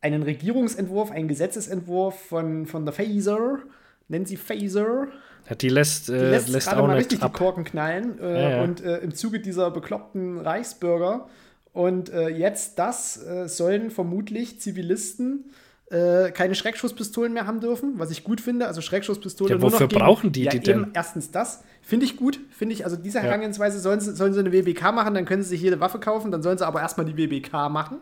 einen 0.01 0.23
Regierungsentwurf, 0.23 1.11
einen 1.11 1.27
Gesetzesentwurf 1.27 2.29
von, 2.29 2.67
von 2.67 2.85
der 2.85 2.95
Phaser. 2.95 3.59
Nennen 4.07 4.25
sie 4.25 4.37
Phaser. 4.37 5.09
Die 5.55 5.69
lässt, 5.69 6.11
äh, 6.11 6.13
die 6.13 6.19
lässt, 6.19 6.49
lässt 6.49 6.69
gerade 6.69 6.83
mal 6.83 6.97
richtig 6.97 7.23
ab. 7.23 7.33
die 7.33 7.39
Korken 7.39 7.65
knallen. 7.65 8.21
Äh, 8.21 8.43
ja, 8.43 8.51
ja. 8.51 8.63
Und 8.63 8.83
äh, 8.83 8.99
im 8.99 9.15
Zuge 9.15 9.41
dieser 9.41 9.71
bekloppten 9.71 10.39
Reichsbürger 10.39 11.29
und 11.73 12.11
äh, 12.11 12.29
jetzt 12.29 12.79
das 12.79 13.23
äh, 13.25 13.49
sollen 13.49 13.91
vermutlich 13.91 14.61
Zivilisten 14.61 15.51
äh, 15.91 16.33
keine 16.33 16.55
Schreckschusspistolen 16.55 17.33
mehr 17.33 17.47
haben 17.47 17.61
dürfen, 17.61 17.95
was 17.97 18.11
ich 18.11 18.25
gut 18.25 18.41
finde. 18.41 18.67
Also 18.67 18.81
Schreckschusspistole 18.81 19.55
ja, 19.55 19.63
wofür 19.63 19.89
gegen, 19.89 20.01
brauchen 20.01 20.33
die 20.33 20.45
ja, 20.45 20.51
die 20.51 20.59
eben, 20.59 20.65
denn? 20.65 20.91
Erstens 20.93 21.31
das, 21.31 21.63
finde 21.81 22.05
ich 22.05 22.17
gut. 22.17 22.41
Finde 22.51 22.75
ich, 22.75 22.85
also 22.85 22.97
diese 22.97 23.21
Herangehensweise 23.21 23.79
sollen 23.79 24.01
sie, 24.01 24.15
sollen 24.15 24.35
sie 24.35 24.41
eine 24.41 24.53
WBK 24.53 24.93
machen, 24.93 25.15
dann 25.15 25.25
können 25.25 25.43
sie 25.43 25.51
sich 25.51 25.63
jede 25.63 25.81
Waffe 25.81 25.99
kaufen, 25.99 26.31
dann 26.31 26.43
sollen 26.43 26.59
sie 26.59 26.67
aber 26.67 26.81
erstmal 26.81 27.07
die 27.07 27.17
WBK 27.17 27.71
machen. 27.71 27.99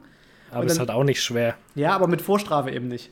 Aber 0.50 0.64
das 0.64 0.74
ist 0.74 0.78
halt 0.78 0.90
auch 0.90 1.04
nicht 1.04 1.22
schwer. 1.22 1.54
Ja, 1.74 1.94
aber 1.94 2.06
mit 2.08 2.22
Vorstrafe 2.22 2.70
eben 2.70 2.88
nicht. 2.88 3.10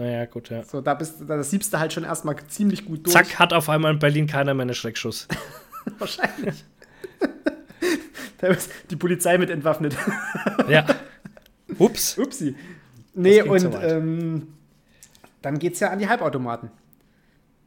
Naja, 0.00 0.24
gut, 0.24 0.48
ja. 0.48 0.62
So, 0.62 0.80
da, 0.80 0.94
bist, 0.94 1.16
da 1.26 1.42
siebst 1.42 1.74
du 1.74 1.78
halt 1.78 1.92
schon 1.92 2.04
erstmal 2.04 2.34
ziemlich 2.48 2.86
gut 2.86 3.04
durch. 3.04 3.12
Zack, 3.12 3.38
hat 3.38 3.52
auf 3.52 3.68
einmal 3.68 3.92
in 3.92 3.98
Berlin 3.98 4.26
keiner 4.26 4.54
mehr 4.54 4.62
einen 4.62 4.74
Schreckschuss. 4.74 5.28
Wahrscheinlich. 5.98 6.64
da 8.38 8.46
ist 8.46 8.70
die 8.90 8.96
Polizei 8.96 9.36
mit 9.36 9.50
entwaffnet. 9.50 9.94
ja. 10.68 10.86
Ups. 11.78 12.16
Upsi. 12.16 12.54
Nee, 13.12 13.42
und 13.42 13.74
ähm, 13.82 14.54
dann 15.42 15.58
geht 15.58 15.74
es 15.74 15.80
ja 15.80 15.90
an 15.90 15.98
die 15.98 16.08
Halbautomaten. 16.08 16.70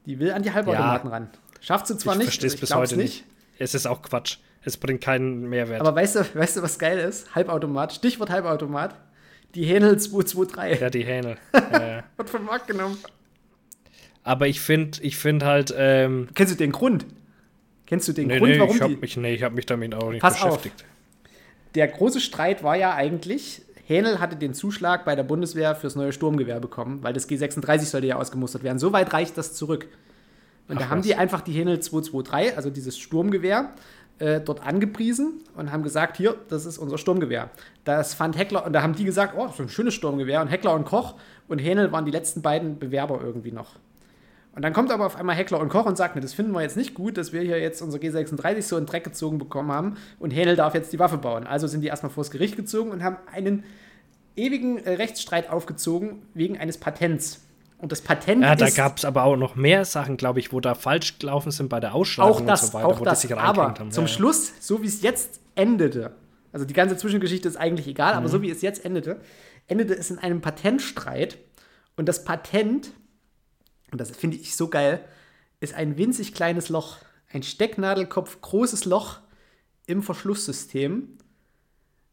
Die 0.07 0.17
will 0.17 0.31
an 0.31 0.41
die 0.41 0.51
Halbautomaten 0.51 1.09
ja. 1.09 1.15
ran. 1.15 1.29
Schafft 1.61 1.85
sie 1.85 1.97
zwar 1.97 2.13
ich 2.13 2.19
nicht. 2.19 2.27
Versteh's 2.29 2.55
ich 2.55 2.63
es 2.63 2.69
bis 2.69 2.75
heute 2.75 2.97
nicht. 2.97 3.25
nicht. 3.27 3.59
Es 3.59 3.75
ist 3.75 3.85
auch 3.85 4.01
Quatsch. 4.01 4.37
Es 4.63 4.77
bringt 4.77 5.01
keinen 5.01 5.49
Mehrwert. 5.49 5.81
Aber 5.81 5.95
weißt 5.95 6.15
du, 6.15 6.25
weißt 6.33 6.57
du, 6.57 6.61
was 6.63 6.79
geil 6.79 6.97
ist? 6.97 7.35
Halbautomat, 7.35 7.93
Stichwort 7.93 8.31
Halbautomat. 8.31 8.95
Die 9.55 9.65
Hähnel 9.65 9.99
223. 9.99 10.81
Ja, 10.81 10.89
die 10.89 11.03
Hähnel. 11.03 11.37
Ja, 11.53 12.03
Wird 12.17 12.29
vom 12.29 12.45
Markt 12.45 12.67
genommen. 12.67 12.97
Aber 14.23 14.47
ich 14.47 14.61
finde 14.61 15.01
ich 15.01 15.17
find 15.17 15.43
halt. 15.43 15.73
Ähm, 15.77 16.29
Kennst 16.33 16.53
du 16.53 16.57
den 16.57 16.71
Grund? 16.71 17.05
Kennst 17.85 18.07
du 18.07 18.13
den 18.13 18.27
nee, 18.27 18.39
Grund, 18.39 18.51
nee, 18.51 18.59
warum 18.59 18.75
ich 18.75 18.81
hab 18.81 18.89
die? 18.89 18.95
Mich, 18.95 19.17
nee, 19.17 19.33
ich 19.35 19.43
habe 19.43 19.55
mich 19.55 19.65
damit 19.65 19.93
auch 19.93 20.09
nicht 20.09 20.21
Pass 20.21 20.41
beschäftigt. 20.41 20.81
Auf. 20.81 21.33
Der 21.75 21.87
große 21.87 22.21
Streit 22.21 22.63
war 22.63 22.75
ja 22.75 22.95
eigentlich, 22.95 23.63
Hähnel 23.85 24.19
hatte 24.19 24.35
den 24.35 24.53
Zuschlag 24.53 25.05
bei 25.05 25.15
der 25.15 25.23
Bundeswehr 25.23 25.75
fürs 25.75 25.95
neue 25.95 26.13
Sturmgewehr 26.13 26.59
bekommen, 26.59 26.99
weil 27.03 27.13
das 27.13 27.27
G36 27.27 27.85
sollte 27.85 28.07
ja 28.07 28.15
ausgemustert 28.15 28.63
werden. 28.63 28.79
So 28.79 28.93
weit 28.93 29.11
reicht 29.13 29.37
das 29.37 29.53
zurück. 29.53 29.87
Und 30.67 30.77
Ach, 30.77 30.81
da 30.83 30.89
haben 30.89 30.99
was? 30.99 31.07
die 31.07 31.15
einfach 31.15 31.41
die 31.41 31.51
Hähnel 31.51 31.79
223, 31.81 32.55
also 32.55 32.69
dieses 32.69 32.97
Sturmgewehr, 32.97 33.73
äh, 34.19 34.39
dort 34.39 34.65
angepriesen 34.65 35.41
und 35.55 35.71
haben 35.71 35.83
gesagt, 35.83 36.17
hier, 36.17 36.35
das 36.49 36.65
ist 36.65 36.77
unser 36.77 36.97
Sturmgewehr. 36.97 37.49
Das 37.83 38.13
fand 38.13 38.37
Heckler, 38.37 38.65
und 38.65 38.73
da 38.73 38.81
haben 38.81 38.95
die 38.95 39.05
gesagt, 39.05 39.33
oh, 39.37 39.49
so 39.55 39.63
ein 39.63 39.69
schönes 39.69 39.93
Sturmgewehr. 39.93 40.41
Und 40.41 40.47
Heckler 40.47 40.73
und 40.73 40.85
Koch 40.85 41.15
und 41.47 41.59
Hähnel 41.59 41.91
waren 41.91 42.05
die 42.05 42.11
letzten 42.11 42.41
beiden 42.41 42.79
Bewerber 42.79 43.19
irgendwie 43.23 43.51
noch. 43.51 43.75
Und 44.55 44.61
dann 44.61 44.71
kommt 44.71 44.91
aber 44.91 45.07
auf 45.07 45.15
einmal 45.15 45.35
Heckler 45.35 45.59
und 45.59 45.69
Koch 45.69 45.85
und 45.85 45.97
sagt, 45.97 46.15
ne, 46.15 46.21
das 46.21 46.33
finden 46.33 46.51
wir 46.51 46.61
jetzt 46.61 46.77
nicht 46.77 46.93
gut, 46.93 47.17
dass 47.17 47.33
wir 47.33 47.41
hier 47.41 47.59
jetzt 47.59 47.81
unser 47.81 47.97
G36 47.97 48.61
so 48.61 48.77
in 48.77 48.85
Dreck 48.85 49.03
gezogen 49.03 49.39
bekommen 49.39 49.71
haben 49.71 49.97
und 50.19 50.31
Hähnel 50.31 50.55
darf 50.55 50.75
jetzt 50.75 50.93
die 50.93 50.99
Waffe 50.99 51.17
bauen. 51.17 51.47
Also 51.47 51.65
sind 51.65 51.81
die 51.81 51.87
erstmal 51.87 52.11
vors 52.11 52.29
Gericht 52.29 52.55
gezogen 52.55 52.91
und 52.91 53.03
haben 53.03 53.17
einen 53.31 53.63
ewigen 54.35 54.77
äh, 54.77 54.93
Rechtsstreit 54.93 55.49
aufgezogen 55.49 56.21
wegen 56.35 56.57
eines 56.57 56.77
Patents. 56.77 57.41
Und 57.83 57.91
das 57.91 57.99
Patent 57.99 58.41
ja, 58.41 58.55
da 58.55 58.69
gab 58.69 58.97
es 58.97 59.03
aber 59.03 59.23
auch 59.23 59.35
noch 59.35 59.57
mehr 59.57 59.83
Sachen, 59.83 60.15
glaube 60.15 60.39
ich, 60.39 60.53
wo 60.53 60.61
da 60.61 60.73
falsch 60.73 61.19
gelaufen 61.19 61.51
sind 61.51 61.67
bei 61.67 61.81
der 61.81 61.93
Ausschreibung 61.93 62.31
auch 62.31 62.45
das, 62.45 62.63
und 62.63 62.67
so 62.67 62.73
weiter, 62.75 62.87
auch 62.87 63.01
das, 63.01 63.29
aber 63.33 63.67
haben. 63.77 63.91
zum 63.91 64.05
ja, 64.05 64.07
Schluss, 64.07 64.53
so 64.61 64.81
wie 64.81 64.87
es 64.87 65.01
jetzt 65.01 65.41
endete, 65.55 66.15
also 66.53 66.65
die 66.65 66.73
ganze 66.73 66.95
Zwischengeschichte 66.95 67.45
ist 67.45 67.57
eigentlich 67.57 67.85
egal, 67.89 68.13
mhm. 68.13 68.19
aber 68.19 68.29
so 68.29 68.41
wie 68.41 68.49
es 68.49 68.61
jetzt 68.61 68.85
endete, 68.85 69.19
endete 69.67 69.93
es 69.95 70.09
in 70.09 70.17
einem 70.17 70.39
Patentstreit. 70.39 71.37
Und 71.97 72.07
das 72.07 72.23
Patent, 72.23 72.93
und 73.91 73.99
das 73.99 74.11
finde 74.11 74.37
ich 74.37 74.55
so 74.55 74.69
geil, 74.69 75.03
ist 75.59 75.73
ein 75.73 75.97
winzig 75.97 76.33
kleines 76.33 76.69
Loch, 76.69 76.99
ein 77.33 77.43
Stecknadelkopf 77.43 78.39
großes 78.39 78.85
Loch 78.85 79.19
im 79.87 80.03
Verschlusssystem, 80.03 81.17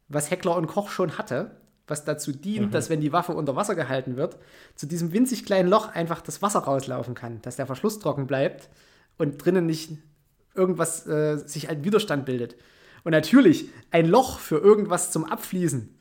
was 0.09 0.31
Heckler 0.31 0.57
und 0.57 0.67
Koch 0.67 0.89
schon 0.89 1.17
hatte, 1.17 1.60
was 1.91 2.03
dazu 2.05 2.31
dient, 2.31 2.67
Mhm. 2.67 2.71
dass 2.71 2.89
wenn 2.89 3.01
die 3.01 3.13
Waffe 3.13 3.33
unter 3.33 3.55
Wasser 3.55 3.75
gehalten 3.75 4.17
wird, 4.17 4.37
zu 4.75 4.87
diesem 4.87 5.13
winzig 5.13 5.45
kleinen 5.45 5.69
Loch 5.69 5.89
einfach 5.93 6.21
das 6.21 6.41
Wasser 6.41 6.59
rauslaufen 6.61 7.13
kann, 7.13 7.39
dass 7.43 7.57
der 7.57 7.67
Verschluss 7.67 7.99
trocken 7.99 8.25
bleibt 8.25 8.69
und 9.19 9.37
drinnen 9.45 9.67
nicht 9.67 9.91
irgendwas 10.55 11.05
äh, 11.05 11.37
sich 11.37 11.69
ein 11.69 11.83
Widerstand 11.83 12.25
bildet. 12.25 12.55
Und 13.03 13.11
natürlich, 13.11 13.69
ein 13.91 14.07
Loch 14.07 14.39
für 14.39 14.57
irgendwas 14.57 15.11
zum 15.11 15.25
Abfließen, 15.25 15.95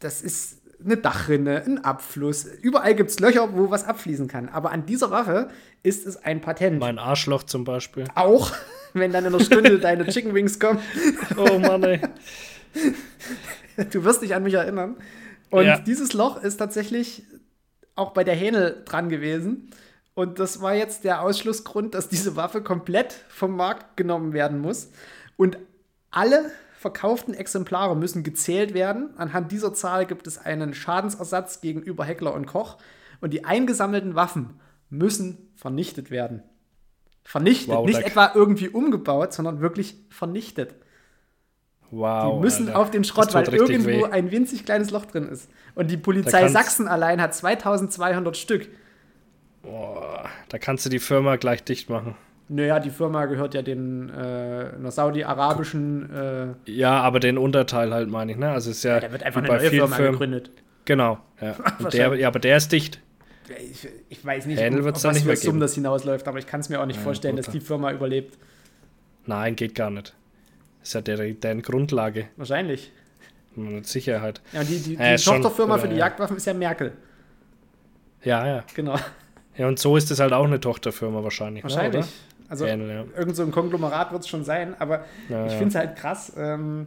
das 0.00 0.20
ist 0.20 0.58
eine 0.84 0.96
Dachrinne, 0.98 1.62
ein 1.64 1.84
Abfluss. 1.84 2.44
Überall 2.44 2.94
gibt 2.94 3.08
es 3.10 3.18
Löcher, 3.20 3.56
wo 3.56 3.70
was 3.70 3.84
abfließen 3.84 4.28
kann. 4.28 4.48
Aber 4.50 4.70
an 4.70 4.84
dieser 4.84 5.10
Waffe 5.10 5.48
ist 5.82 6.06
es 6.06 6.16
ein 6.22 6.40
Patent. 6.42 6.78
Mein 6.78 6.98
Arschloch 6.98 7.44
zum 7.44 7.64
Beispiel. 7.64 8.04
Auch 8.14 8.52
wenn 8.92 9.10
dann 9.12 9.24
in 9.24 9.34
einer 9.34 9.42
Stunde 9.44 9.78
deine 9.80 10.06
Chicken 10.08 10.34
Wings 10.34 10.58
kommen. 10.60 10.80
Oh 11.38 11.58
Mann, 11.58 11.82
ey. 11.84 12.00
Du 13.92 14.04
wirst 14.04 14.22
dich 14.22 14.34
an 14.34 14.42
mich 14.42 14.54
erinnern. 14.54 14.96
Und 15.50 15.64
Ja. 15.66 15.78
dieses 15.78 16.12
Loch 16.12 16.42
ist 16.42 16.56
tatsächlich 16.56 17.24
auch 17.94 18.12
bei 18.12 18.24
der 18.24 18.34
Hähnel 18.34 18.82
dran 18.84 19.08
gewesen. 19.08 19.70
Und 20.14 20.38
das 20.38 20.60
war 20.60 20.74
jetzt 20.74 21.04
der 21.04 21.22
Ausschlussgrund, 21.22 21.94
dass 21.94 22.08
diese 22.08 22.36
Waffe 22.36 22.62
komplett 22.62 23.12
vom 23.28 23.56
Markt 23.56 23.96
genommen 23.96 24.32
werden 24.32 24.60
muss. 24.60 24.90
Und 25.36 25.58
alle 26.10 26.50
verkauften 26.78 27.34
Exemplare 27.34 27.96
müssen 27.96 28.22
gezählt 28.22 28.74
werden. 28.74 29.10
Anhand 29.16 29.50
dieser 29.50 29.74
Zahl 29.74 30.06
gibt 30.06 30.26
es 30.26 30.38
einen 30.38 30.74
Schadensersatz 30.74 31.60
gegenüber 31.60 32.04
Heckler 32.04 32.34
und 32.34 32.46
Koch. 32.46 32.78
Und 33.20 33.32
die 33.32 33.44
eingesammelten 33.44 34.14
Waffen 34.14 34.60
müssen 34.90 35.50
vernichtet 35.56 36.10
werden. 36.10 36.42
Vernichtet. 37.24 37.74
Wow, 37.74 37.86
Nicht 37.86 38.02
etwa 38.02 38.32
irgendwie 38.34 38.68
umgebaut, 38.68 39.32
sondern 39.32 39.60
wirklich 39.60 39.96
vernichtet. 40.10 40.74
Wow. 41.94 42.34
Die 42.34 42.40
müssen 42.40 42.66
Alter. 42.68 42.78
auf 42.80 42.90
den 42.90 43.04
Schrott, 43.04 43.32
weil 43.34 43.46
irgendwo 43.54 43.88
weh. 43.88 44.04
ein 44.04 44.30
winzig 44.30 44.64
kleines 44.64 44.90
Loch 44.90 45.04
drin 45.06 45.28
ist. 45.28 45.48
Und 45.74 45.90
die 45.90 45.96
Polizei 45.96 46.48
Sachsen 46.48 46.88
allein 46.88 47.20
hat 47.20 47.34
2200 47.34 48.36
Stück. 48.36 48.68
Boah, 49.62 50.24
da 50.48 50.58
kannst 50.58 50.84
du 50.84 50.90
die 50.90 50.98
Firma 50.98 51.36
gleich 51.36 51.62
dicht 51.64 51.88
machen. 51.88 52.16
Naja, 52.48 52.78
die 52.78 52.90
Firma 52.90 53.24
gehört 53.24 53.54
ja 53.54 53.62
den 53.62 54.10
äh, 54.10 54.90
saudi-arabischen. 54.90 56.54
Äh, 56.66 56.70
Ja, 56.70 57.00
aber 57.00 57.20
den 57.20 57.38
Unterteil 57.38 57.92
halt 57.94 58.08
meine 58.10 58.32
ich, 58.32 58.38
ne? 58.38 58.50
Also 58.50 58.70
ist 58.70 58.82
ja, 58.84 59.00
da 59.00 59.10
wird 59.12 59.22
einfach 59.22 59.40
eine 59.42 59.48
neue 59.48 59.70
Firma 59.70 59.96
Firmen. 59.96 60.12
gegründet. 60.12 60.50
Genau, 60.84 61.18
ja. 61.40 61.54
Der, 61.92 62.14
ja, 62.16 62.28
aber 62.28 62.40
der 62.40 62.58
ist 62.58 62.70
dicht. 62.72 63.00
Ich, 63.70 63.88
ich 64.10 64.24
weiß 64.24 64.46
nicht, 64.46 64.58
Händel 64.60 64.80
um, 64.80 64.86
wird's 64.86 65.04
auf 65.04 65.10
was 65.10 65.16
nicht 65.16 65.26
mehr 65.26 65.36
geben. 65.36 65.60
das 65.60 65.74
hinausläuft, 65.74 66.28
aber 66.28 66.38
ich 66.38 66.46
kann 66.46 66.60
es 66.60 66.68
mir 66.68 66.80
auch 66.80 66.86
nicht 66.86 66.96
Ja, 66.96 67.02
vorstellen, 67.02 67.36
dass 67.36 67.48
die 67.48 67.60
Firma 67.60 67.90
überlebt. 67.92 68.38
Nein, 69.26 69.56
geht 69.56 69.74
gar 69.74 69.90
nicht. 69.90 70.14
Ist 70.84 70.94
ja 70.94 71.00
der, 71.00 71.16
deren 71.32 71.62
Grundlage. 71.62 72.28
Wahrscheinlich. 72.36 72.92
Mit 73.56 73.86
Sicherheit. 73.86 74.40
Ja, 74.52 74.60
und 74.60 74.68
die, 74.68 74.78
die, 74.78 74.96
die 74.96 75.02
Ja, 75.02 75.18
schon- 75.18 75.36
Tochterfirma 75.42 75.78
für 75.78 75.88
die 75.88 75.94
ja. 75.96 76.06
Jagdwaffen 76.06 76.36
ist 76.36 76.46
ja 76.46 76.54
Merkel. 76.54 76.92
Ja, 78.22 78.46
ja. 78.46 78.64
Genau. 78.74 78.96
Ja, 79.56 79.68
und 79.68 79.78
so 79.78 79.96
ist 79.96 80.10
es 80.10 80.20
halt 80.20 80.32
auch 80.32 80.44
eine 80.44 80.60
Tochterfirma 80.60 81.22
wahrscheinlich. 81.22 81.62
Wahrscheinlich. 81.62 82.04
Ne, 82.04 82.12
Also 82.48 82.64
oder? 82.64 82.72
Händel, 82.72 82.88
ja. 82.90 83.04
irgend 83.18 83.36
so 83.36 83.42
ein 83.44 83.50
Konglomerat 83.50 84.12
wird 84.12 84.22
es 84.22 84.28
schon 84.28 84.44
sein, 84.44 84.74
aber 84.80 85.04
Ja, 85.28 85.46
ich 85.46 85.52
ja. 85.52 85.58
finde 85.58 85.68
es 85.68 85.74
halt 85.76 85.96
krass. 85.96 86.32
Ähm, 86.36 86.86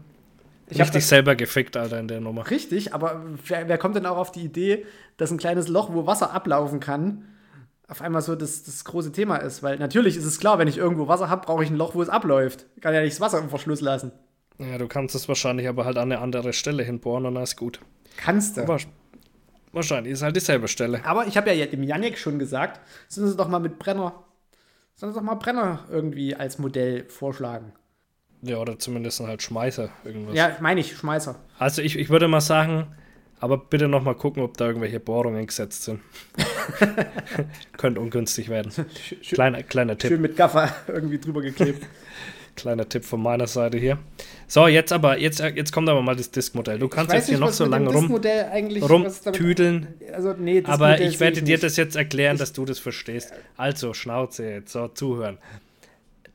ich 0.69 0.79
hab 0.79 0.87
Richtig 0.87 1.03
das- 1.03 1.09
selber 1.09 1.35
gefickt, 1.35 1.77
Alter, 1.77 1.99
in 1.99 2.07
der 2.07 2.19
Nummer. 2.19 2.49
Richtig, 2.49 2.93
aber 2.93 3.23
wer, 3.45 3.67
wer 3.69 3.77
kommt 3.77 3.95
denn 3.95 4.05
auch 4.05 4.17
auf 4.17 4.31
die 4.31 4.41
Idee, 4.43 4.85
dass 5.15 5.31
ein 5.31 5.37
kleines 5.37 5.69
Loch, 5.69 5.93
wo 5.93 6.05
Wasser 6.05 6.33
ablaufen 6.33 6.79
kann, 6.81 7.23
auf 7.87 8.01
einmal 8.01 8.21
so 8.21 8.35
das, 8.35 8.63
das 8.63 8.83
große 8.85 9.11
Thema 9.11 9.37
ist? 9.37 9.63
Weil 9.63 9.77
natürlich 9.79 10.17
ist 10.17 10.25
es 10.25 10.39
klar, 10.39 10.59
wenn 10.59 10.67
ich 10.67 10.77
irgendwo 10.77 11.07
Wasser 11.07 11.29
habe, 11.29 11.45
brauche 11.45 11.63
ich 11.63 11.69
ein 11.69 11.77
Loch, 11.77 11.95
wo 11.95 12.01
es 12.01 12.09
abläuft. 12.09 12.65
Ich 12.75 12.81
kann 12.81 12.93
ja 12.93 13.01
nicht 13.01 13.13
das 13.13 13.21
Wasser 13.21 13.39
im 13.39 13.49
Verschluss 13.49 13.81
lassen. 13.81 14.11
Ja, 14.59 14.77
du 14.77 14.87
kannst 14.87 15.15
es 15.15 15.27
wahrscheinlich 15.27 15.67
aber 15.67 15.85
halt 15.85 15.97
an 15.97 16.11
eine 16.11 16.19
andere 16.21 16.51
Stelle 16.53 16.83
hinbohren 16.83 17.25
und 17.25 17.35
dann 17.35 17.43
ist 17.43 17.57
gut. 17.57 17.79
Kannst 18.17 18.57
du. 18.57 18.67
Wahrscheinlich 19.71 20.13
ist 20.13 20.23
halt 20.23 20.35
dieselbe 20.35 20.67
Stelle. 20.67 21.05
Aber 21.05 21.27
ich 21.27 21.37
habe 21.37 21.53
ja 21.53 21.65
dem 21.65 21.83
Yannick 21.83 22.17
schon 22.17 22.39
gesagt, 22.39 22.79
sollen 23.07 23.27
sie 23.27 23.35
doch 23.35 23.47
mal 23.47 23.59
mit 23.59 23.77
Brenner, 23.77 24.23
sollen 24.95 25.13
sie 25.13 25.19
doch 25.19 25.25
mal 25.25 25.35
Brenner 25.35 25.85
irgendwie 25.91 26.35
als 26.35 26.57
Modell 26.57 27.07
vorschlagen. 27.09 27.73
Ja, 28.41 28.57
oder 28.57 28.79
zumindest 28.79 29.19
halt 29.19 29.41
Schmeißer 29.41 29.89
irgendwas. 30.03 30.35
Ja, 30.35 30.57
meine 30.61 30.79
ich, 30.79 30.95
Schmeißer. 30.95 31.35
Also 31.59 31.81
ich, 31.81 31.97
ich 31.97 32.09
würde 32.09 32.27
mal 32.27 32.41
sagen, 32.41 32.87
aber 33.39 33.57
bitte 33.57 33.87
noch 33.87 34.03
mal 34.03 34.15
gucken, 34.15 34.41
ob 34.41 34.57
da 34.57 34.67
irgendwelche 34.67 34.99
Bohrungen 34.99 35.45
gesetzt 35.45 35.83
sind. 35.83 35.99
Könnte 37.77 38.01
ungünstig 38.01 38.49
werden. 38.49 38.71
Kleiner, 39.21 39.63
kleiner 39.63 39.97
Tipp. 39.97 40.09
Schön 40.09 40.21
mit 40.21 40.35
Gaffer 40.35 40.73
irgendwie 40.87 41.19
drüber 41.19 41.41
geklebt. 41.41 41.85
Kleiner 42.55 42.89
Tipp 42.89 43.05
von 43.05 43.21
meiner 43.21 43.45
Seite 43.45 43.77
hier. 43.77 43.99
So, 44.47 44.67
jetzt 44.67 44.91
aber, 44.91 45.19
jetzt, 45.19 45.39
jetzt 45.39 45.71
kommt 45.71 45.87
aber 45.89 46.01
mal 46.01 46.15
das 46.15 46.31
Diskmodell. 46.31 46.79
Du 46.79 46.87
kannst 46.87 47.13
Ich 47.13 47.19
jetzt 47.19 47.29
hier 47.29 47.37
noch 47.37 47.51
so 47.51 47.65
lange 47.65 47.91
rum, 47.91 48.11
rumtüdeln. 48.11 49.87
Also, 50.11 50.33
nee, 50.33 50.63
Aber 50.65 50.99
ich 50.99 51.19
werde 51.19 51.43
dir 51.43 51.51
nicht. 51.51 51.63
das 51.63 51.77
jetzt 51.77 51.95
erklären, 51.95 52.37
dass 52.37 52.53
du 52.53 52.65
das 52.65 52.79
verstehst. 52.79 53.31
Also, 53.57 53.93
Schnauze 53.93 54.49
jetzt, 54.49 54.71
so, 54.71 54.87
zuhören. 54.87 55.37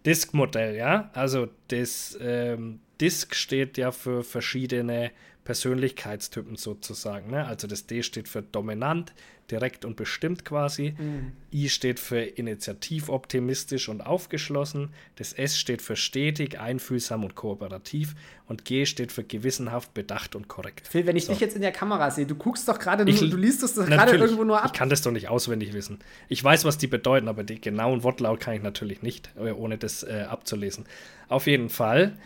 Disk-Modell, 0.06 0.76
ja? 0.76 1.10
Also, 1.14 1.48
das 1.68 2.16
ähm, 2.20 2.78
Disk 3.00 3.34
steht 3.34 3.76
ja 3.76 3.90
für 3.90 4.22
verschiedene 4.22 5.10
Persönlichkeitstypen 5.44 6.56
sozusagen. 6.56 7.30
Ne? 7.30 7.46
Also, 7.46 7.66
das 7.66 7.86
D 7.86 8.02
steht 8.02 8.28
für 8.28 8.42
dominant, 8.42 9.12
direkt 9.50 9.84
und 9.84 9.96
bestimmt 9.96 10.44
quasi. 10.44 10.94
Mhm. 10.96 11.32
I 11.52 11.68
steht 11.68 12.00
für 12.00 12.20
initiativ, 12.20 13.08
optimistisch 13.08 13.88
und 13.88 14.00
aufgeschlossen. 14.00 14.90
Das 15.16 15.32
S 15.32 15.58
steht 15.58 15.82
für 15.82 15.96
stetig, 15.96 16.58
einfühlsam 16.58 17.24
und 17.24 17.34
kooperativ. 17.34 18.14
Und 18.46 18.64
G 18.64 18.86
steht 18.86 19.12
für 19.12 19.24
gewissenhaft, 19.24 19.92
bedacht 19.94 20.36
und 20.36 20.48
korrekt. 20.48 20.88
Phil, 20.88 21.06
wenn 21.06 21.16
ich 21.16 21.26
So. 21.26 21.32
dich 21.32 21.40
jetzt 21.40 21.54
in 21.56 21.62
der 21.62 21.72
Kamera 21.72 22.10
sehe, 22.10 22.26
du 22.26 22.34
guckst 22.34 22.68
doch 22.68 22.78
gerade 22.78 23.04
nur, 23.04 23.12
Ich- 23.14 23.30
du 23.30 23.36
liest 23.36 23.62
das 23.62 23.74
doch 23.74 23.86
gerade 23.86 24.16
irgendwo 24.16 24.44
nur 24.44 24.56
Ich 24.58 24.62
ab. 24.64 24.74
kann 24.74 24.88
das 24.88 25.02
doch 25.02 25.12
nicht 25.12 25.28
auswendig 25.28 25.72
wissen. 25.74 25.98
Ich 26.28 26.42
weiß, 26.42 26.64
was 26.64 26.78
die 26.78 26.86
bedeuten, 26.86 27.28
aber 27.28 27.44
die 27.44 27.60
genauen 27.60 28.02
Wortlaut 28.04 28.40
kann 28.40 28.54
ich 28.54 28.62
natürlich 28.62 29.02
nicht, 29.02 29.30
äh, 29.36 29.50
ohne 29.50 29.76
das 29.76 30.02
äh, 30.02 30.26
abzulesen. 30.28 30.86
Auf 31.28 31.46
jeden 31.46 31.68
Fall, 31.68 32.16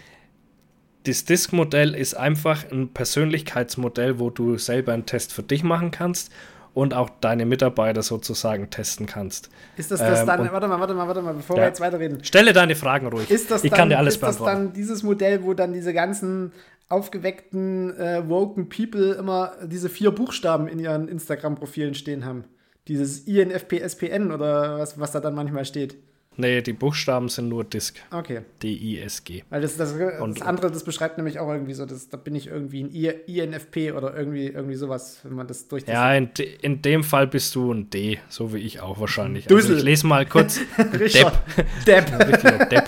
das 1.06 1.24
Disk-Modell 1.24 1.94
ist 1.94 2.14
einfach 2.14 2.70
ein 2.70 2.88
Persönlichkeitsmodell, 2.92 4.18
wo 4.18 4.30
du 4.30 4.58
selber 4.58 4.92
einen 4.92 5.06
Test 5.06 5.32
für 5.32 5.42
dich 5.42 5.62
machen 5.62 5.90
kannst 5.90 6.32
und 6.74 6.92
auch 6.94 7.08
deine 7.20 7.46
Mitarbeiter 7.46 8.02
sozusagen 8.02 8.68
testen 8.70 9.06
kannst. 9.06 9.48
Ist 9.76 9.90
das 9.90 10.00
das 10.00 10.20
Ähm, 10.20 10.26
dann, 10.26 10.52
warte 10.52 10.68
mal, 10.68 10.78
warte 10.80 10.94
mal, 10.94 11.06
warte 11.06 11.22
mal, 11.22 11.34
bevor 11.34 11.56
Ja. 11.56 11.62
wir 11.62 11.68
jetzt 11.68 11.80
weiterreden. 11.80 12.22
Stelle 12.24 12.52
deine 12.52 12.74
Fragen 12.74 13.06
ruhig. 13.06 13.30
Ist 13.30 13.50
das, 13.50 13.64
ich 13.64 13.70
dann, 13.70 13.78
kann 13.78 13.88
dir 13.88 13.98
alles 13.98 14.14
ist 14.14 14.22
das 14.22 14.36
beantworten. 14.36 14.64
dann 14.66 14.72
dieses 14.74 15.02
Modell, 15.02 15.42
wo 15.42 15.54
dann 15.54 15.72
diese 15.72 15.92
ganzen 15.94 16.52
aufgeweckten, 16.88 17.96
äh, 17.98 18.28
woken 18.28 18.68
People 18.68 19.12
immer 19.14 19.52
diese 19.64 19.88
vier 19.88 20.10
Buchstaben 20.10 20.68
in 20.68 20.78
ihren 20.78 21.08
Instagram-Profilen 21.08 21.94
stehen 21.94 22.24
haben? 22.24 22.44
Dieses 22.88 23.20
INFPSPN 23.26 24.30
oder 24.30 24.78
was, 24.78 24.98
was 25.00 25.12
da 25.12 25.20
dann 25.20 25.34
manchmal 25.34 25.64
steht. 25.64 25.96
Nee, 26.36 26.62
die 26.62 26.72
Buchstaben 26.72 27.28
sind 27.28 27.48
nur 27.48 27.64
Disk. 27.64 27.96
Okay. 28.10 28.42
D-I-S-G. 28.62 29.44
Weil 29.50 29.60
das, 29.60 29.76
das, 29.76 29.96
das 29.96 30.20
Und- 30.20 30.42
andere, 30.42 30.70
das 30.70 30.84
beschreibt 30.84 31.16
nämlich 31.18 31.38
auch 31.38 31.48
irgendwie 31.48 31.74
so, 31.74 31.86
das, 31.86 32.08
da 32.08 32.16
bin 32.16 32.34
ich 32.34 32.46
irgendwie 32.48 32.84
ein 32.84 32.90
I 32.94 33.08
INFP 33.26 33.92
oder 33.92 34.16
irgendwie, 34.16 34.46
irgendwie 34.48 34.74
sowas, 34.76 35.20
wenn 35.24 35.34
man 35.34 35.46
das 35.46 35.68
durch 35.68 35.84
das 35.84 35.92
Ja, 35.92 36.14
in, 36.14 36.30
in 36.62 36.82
dem 36.82 37.04
Fall 37.04 37.26
bist 37.26 37.54
du 37.54 37.72
ein 37.72 37.90
D, 37.90 38.18
so 38.28 38.52
wie 38.54 38.58
ich 38.58 38.80
auch 38.80 38.98
wahrscheinlich. 39.00 39.46
Dussel. 39.46 39.70
Also 39.72 39.76
ich 39.78 39.82
lese 39.84 40.06
mal 40.06 40.26
kurz. 40.26 40.60
Depp. 40.78 41.32
Richtiger 41.86 42.66
Depp. 42.66 42.84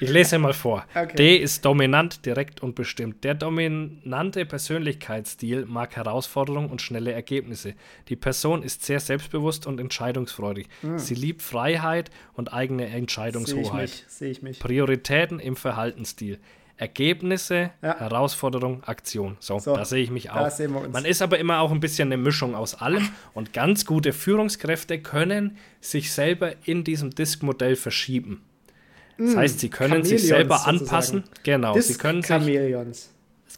Ich 0.00 0.10
lese 0.10 0.38
mal 0.38 0.52
vor. 0.52 0.84
Okay. 0.94 1.14
D 1.16 1.36
ist 1.36 1.64
dominant, 1.64 2.26
direkt 2.26 2.62
und 2.62 2.74
bestimmt. 2.74 3.22
Der 3.24 3.34
dominante 3.34 4.44
Persönlichkeitsstil 4.44 5.66
mag 5.66 5.96
Herausforderungen 5.96 6.68
und 6.70 6.82
schnelle 6.82 7.12
Ergebnisse. 7.12 7.74
Die 8.08 8.16
Person 8.16 8.62
ist 8.62 8.84
sehr 8.84 9.00
selbstbewusst 9.00 9.66
und 9.66 9.80
entscheidungsfreudig. 9.80 10.66
Sie 10.96 11.14
liebt 11.14 11.42
Freiheit 11.42 12.10
und 12.34 12.52
eigene 12.52 12.73
Hm. 12.78 12.86
Sehe 12.86 12.88
ich 12.88 12.94
Entscheidungshoheit. 13.00 14.04
sehe 14.08 14.30
ich 14.30 14.42
mich. 14.42 14.58
Prioritäten 14.60 15.38
im 15.40 15.56
Verhaltensstil. 15.56 16.38
Ergebnisse, 16.76 17.70
Ja. 17.82 17.98
Herausforderung, 18.00 18.82
Aktion. 18.84 19.36
So, 19.40 19.58
So, 19.60 19.76
da 19.76 19.84
sehe 19.84 20.02
ich 20.02 20.10
mich 20.10 20.30
auch. 20.30 20.50
Man 20.92 21.04
ist 21.04 21.22
aber 21.22 21.38
immer 21.38 21.60
auch 21.60 21.70
ein 21.70 21.78
bisschen 21.80 22.08
eine 22.08 22.16
Mischung 22.16 22.54
aus 22.54 22.74
allem 22.74 23.08
und 23.34 23.52
ganz 23.52 23.86
gute 23.86 24.12
Führungskräfte 24.12 24.98
können 25.00 25.56
sich 25.80 26.12
selber 26.12 26.52
in 26.64 26.82
diesem 26.84 27.10
Disk-Modell 27.10 27.76
verschieben. 27.76 28.42
Das 29.16 29.36
heißt, 29.36 29.60
sie 29.60 29.70
können 29.70 30.02
sich 30.02 30.22
Chamäleons 30.22 30.28
selber 30.28 30.56
sozusagen. 30.58 30.78
anpassen. 30.80 31.24
Genau, 31.44 31.78
sie 31.78 31.94
können 31.94 32.22
sich, 32.22 32.28
Chameleons. 32.28 33.10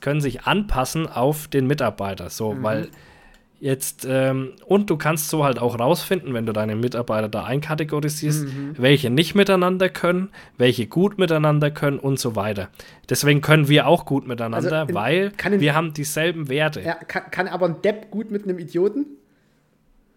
können 0.03 0.21
sich 0.21 0.43
anpassen 0.43 1.07
auf 1.09 1.49
den 1.49 1.67
Mitarbeiter. 1.67 2.29
So, 2.29 2.53
Mhm. 2.53 2.63
weil 2.63 2.89
jetzt, 3.61 4.07
ähm, 4.09 4.53
und 4.67 4.91
du 4.91 4.97
kannst 4.97 5.31
so 5.31 5.45
halt 5.45 5.59
auch 5.59 5.79
rausfinden, 5.79 6.35
wenn 6.35 6.45
du 6.47 6.53
deine 6.53 6.77
Mitarbeiter 6.77 7.29
da 7.29 7.45
einkategorisierst, 7.45 8.45
Mhm. 8.45 8.75
welche 8.77 9.09
nicht 9.11 9.35
miteinander 9.35 9.89
können, 9.89 10.29
welche 10.59 10.87
gut 10.87 11.19
miteinander 11.19 11.71
können 11.71 11.99
und 11.99 12.19
so 12.19 12.37
weiter. 12.37 12.69
Deswegen 13.09 13.41
können 13.41 13.69
wir 13.69 13.87
auch 13.87 14.05
gut 14.05 14.27
miteinander, 14.27 14.81
Also 14.81 14.91
in- 14.93 14.95
weil 14.95 15.33
in- 15.53 15.61
wir 15.61 15.75
haben 15.75 15.95
dieselben 15.95 16.49
Werte. 16.49 16.83
Ja, 16.83 16.95
kann, 16.95 17.31
kann 17.31 17.49
aber 17.49 17.67
ein 17.67 17.81
Depp 17.83 18.11
gut 18.11 18.31
mit 18.31 18.45
einem 18.45 18.59
Idioten? 18.59 19.07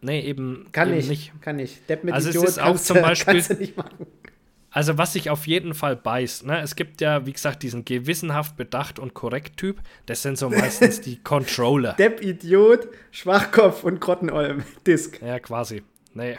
Nee, 0.01 0.21
eben, 0.21 0.67
Kann 0.71 0.93
eben 0.93 1.07
nicht. 1.07 1.33
Kann 1.41 1.57
nicht. 1.57 1.89
Depp 1.89 2.03
mit 2.05 2.13
Also 2.13 2.29
es 2.29 2.35
Idiot 2.35 2.47
ist 2.49 2.59
auch 2.59 2.65
kannst 2.67 2.85
zum 2.87 3.01
Beispiel- 3.01 3.43
also 4.71 4.97
was 4.97 5.13
sich 5.13 5.29
auf 5.29 5.47
jeden 5.47 5.73
Fall 5.73 5.95
beißt, 5.95 6.45
ne? 6.45 6.61
Es 6.61 6.75
gibt 6.75 7.01
ja, 7.01 7.25
wie 7.25 7.33
gesagt, 7.33 7.63
diesen 7.63 7.85
gewissenhaft 7.85 8.55
bedacht 8.57 8.99
und 8.99 9.13
korrekt 9.13 9.57
Typ. 9.57 9.79
Das 10.05 10.21
sind 10.21 10.37
so 10.37 10.49
meistens 10.49 11.01
die 11.01 11.17
Controller. 11.17 11.93
Depp, 11.93 12.21
Idiot, 12.23 12.87
Schwachkopf 13.11 13.83
und 13.83 13.99
Grottenolm. 13.99 14.63
Disk. 14.87 15.21
Ja, 15.21 15.39
quasi. 15.39 15.83
Nee. 16.13 16.37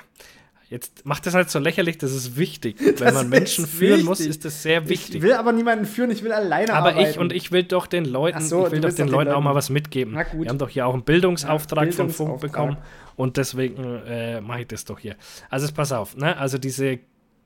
Jetzt 0.69 1.05
macht 1.05 1.27
das 1.27 1.35
halt 1.35 1.51
so 1.51 1.59
lächerlich, 1.59 1.99
das 1.99 2.13
ist 2.13 2.37
wichtig. 2.37 2.77
Wenn 3.01 3.13
man 3.13 3.29
Menschen 3.29 3.67
führen 3.67 3.95
wichtig. 3.95 4.07
muss, 4.07 4.21
ist 4.21 4.45
das 4.45 4.63
sehr 4.63 4.89
wichtig. 4.89 5.17
Ich 5.17 5.23
will 5.23 5.33
aber 5.33 5.51
niemanden 5.53 5.85
führen, 5.85 6.13
ich 6.13 6.23
will 6.23 6.31
alleine 6.31 6.73
aber 6.73 6.91
arbeiten. 6.91 7.11
ich 7.11 7.19
und 7.19 7.33
ich 7.33 7.51
will 7.51 7.65
doch 7.65 7.89
den 7.89 8.05
Leuten, 8.05 8.41
so, 8.41 8.67
ich 8.67 8.73
will 8.73 8.81
doch 8.81 8.91
den 8.91 9.07
den 9.07 9.09
Leuten 9.09 9.33
auch 9.33 9.41
mal 9.41 9.57
was 9.57 9.69
mitgeben. 9.69 10.13
Na 10.15 10.23
gut. 10.23 10.43
Wir 10.45 10.49
haben 10.49 10.59
doch 10.59 10.69
hier 10.69 10.87
auch 10.87 10.95
einen 10.95 11.03
Bildungsauftrag 11.03 11.87
Ja, 11.87 11.93
von 11.93 12.11
Funk 12.11 12.41
Bildungsauftrag. 12.41 12.53
bekommen 12.53 12.77
und 13.17 13.37
deswegen 13.37 13.83
äh, 14.07 14.41
mache 14.41 14.61
ich 14.61 14.69
das 14.69 14.85
doch 14.85 15.01
hier. 15.01 15.17
Also 15.49 15.67
pass 15.75 15.91
auf, 15.91 16.17
ne? 16.17 16.37
Also 16.37 16.57
diese 16.57 17.01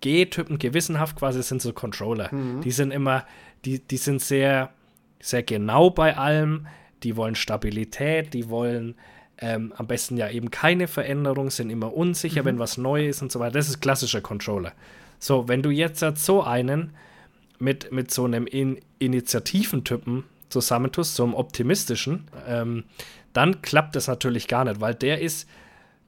G-Typen 0.05 0.59
gewissenhaft 0.59 1.17
quasi 1.17 1.43
sind 1.43 1.63
so 1.63 1.73
Controller. 1.73 2.29
Mhm. 2.31 2.61
Die 2.61 2.71
sind 2.71 2.91
immer, 2.91 3.25
die, 3.65 3.79
die 3.79 3.97
sind 3.97 4.21
sehr, 4.21 4.71
sehr 5.19 5.43
genau 5.43 5.89
bei 5.89 6.17
allem. 6.19 6.67
Die 7.03 7.17
wollen 7.17 7.35
Stabilität, 7.35 8.35
die 8.35 8.51
wollen 8.51 8.97
ähm, 9.39 9.73
am 9.77 9.87
besten 9.87 10.19
ja 10.19 10.29
eben 10.29 10.51
keine 10.51 10.87
Veränderung, 10.89 11.51
sind 11.51 11.71
immer 11.71 11.95
unsicher, 11.95 12.43
Mhm. 12.43 12.47
wenn 12.47 12.59
was 12.59 12.77
neu 12.77 13.09
ist 13.09 13.23
und 13.23 13.33
so 13.33 13.41
weiter. 13.41 13.55
Das 13.55 13.69
ist 13.69 13.81
klassischer 13.81 14.21
Controller. 14.21 14.73
So, 15.19 15.49
wenn 15.49 15.63
du 15.63 15.71
jetzt 15.71 16.03
halt 16.03 16.19
so 16.19 16.43
einen 16.43 16.93
mit, 17.59 17.91
mit 17.91 18.11
so 18.11 18.25
einem 18.27 18.47
In 18.47 18.79
Initiativentypen 18.99 20.25
zusammentust, 20.51 21.15
so 21.15 21.25
einem 21.25 21.35
optimistischen, 21.35 22.29
ähm, 22.47 22.85
dann 23.33 23.63
klappt 23.63 23.97
das 23.97 24.07
natürlich 24.07 24.49
gar 24.49 24.65
nicht, 24.65 24.81
weil 24.81 24.95
der 24.95 25.21
ist 25.21 25.49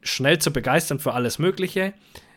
schnell 0.03 0.39
zu 0.39 0.53
begeistern 0.53 0.99
für 0.99 1.15
alles 1.15 1.39
Mögliche, 1.39 1.95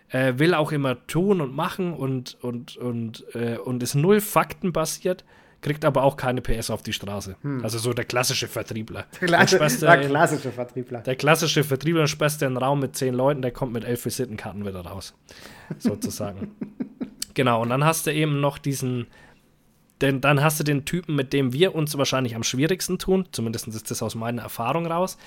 äh, 0.09 0.33
will 0.37 0.53
auch 0.53 0.71
immer 0.71 1.05
tun 1.07 1.41
und 1.41 1.55
machen 1.55 1.93
und, 1.93 2.37
und, 2.41 2.77
und, 2.77 3.25
äh, 3.35 3.57
und 3.57 3.83
ist 3.83 3.95
null 3.95 4.21
faktenbasiert, 4.21 5.23
kriegt 5.61 5.83
aber 5.83 6.03
auch 6.03 6.15
keine 6.15 6.41
PS 6.41 6.69
auf 6.69 6.81
die 6.83 6.93
Straße. 6.93 7.35
Also 7.63 7.77
so 7.79 7.91
der 7.93 8.05
klassische 8.05 8.47
Vertriebler. 8.47 9.05
Dann 9.19 9.45
Klasse, 9.45 9.79
der 9.85 10.01
in- 10.01 10.07
klassische 10.09 10.51
Vertriebler. 10.51 11.01
der 11.01 11.15
klassische 11.15 11.63
Vertriebler 11.63 12.07
sperrst 12.07 12.41
du 12.41 12.45
einen 12.45 12.57
Raum 12.57 12.79
mit 12.79 12.95
zehn 12.95 13.13
Leuten, 13.13 13.41
der 13.41 13.51
kommt 13.51 13.73
mit 13.73 13.83
elf 13.83 14.05
Visitenkarten 14.05 14.65
wieder 14.65 14.81
raus. 14.81 15.13
Sozusagen. 15.77 16.51
genau, 17.33 17.61
und 17.61 17.69
dann 17.69 17.83
hast 17.83 18.07
du 18.07 18.13
eben 18.13 18.39
noch 18.39 18.57
diesen, 18.57 19.07
denn 20.01 20.21
dann 20.21 20.41
hast 20.41 20.59
du 20.59 20.63
den 20.63 20.85
Typen, 20.85 21.15
mit 21.15 21.33
dem 21.33 21.53
wir 21.53 21.75
uns 21.75 21.97
wahrscheinlich 21.97 22.35
am 22.35 22.43
schwierigsten 22.43 22.99
tun, 22.99 23.25
zumindest 23.31 23.67
ist 23.67 23.91
das 23.91 24.01
aus 24.01 24.15
meiner 24.15 24.43
Erfahrung 24.43 24.85
raus. 24.85 25.17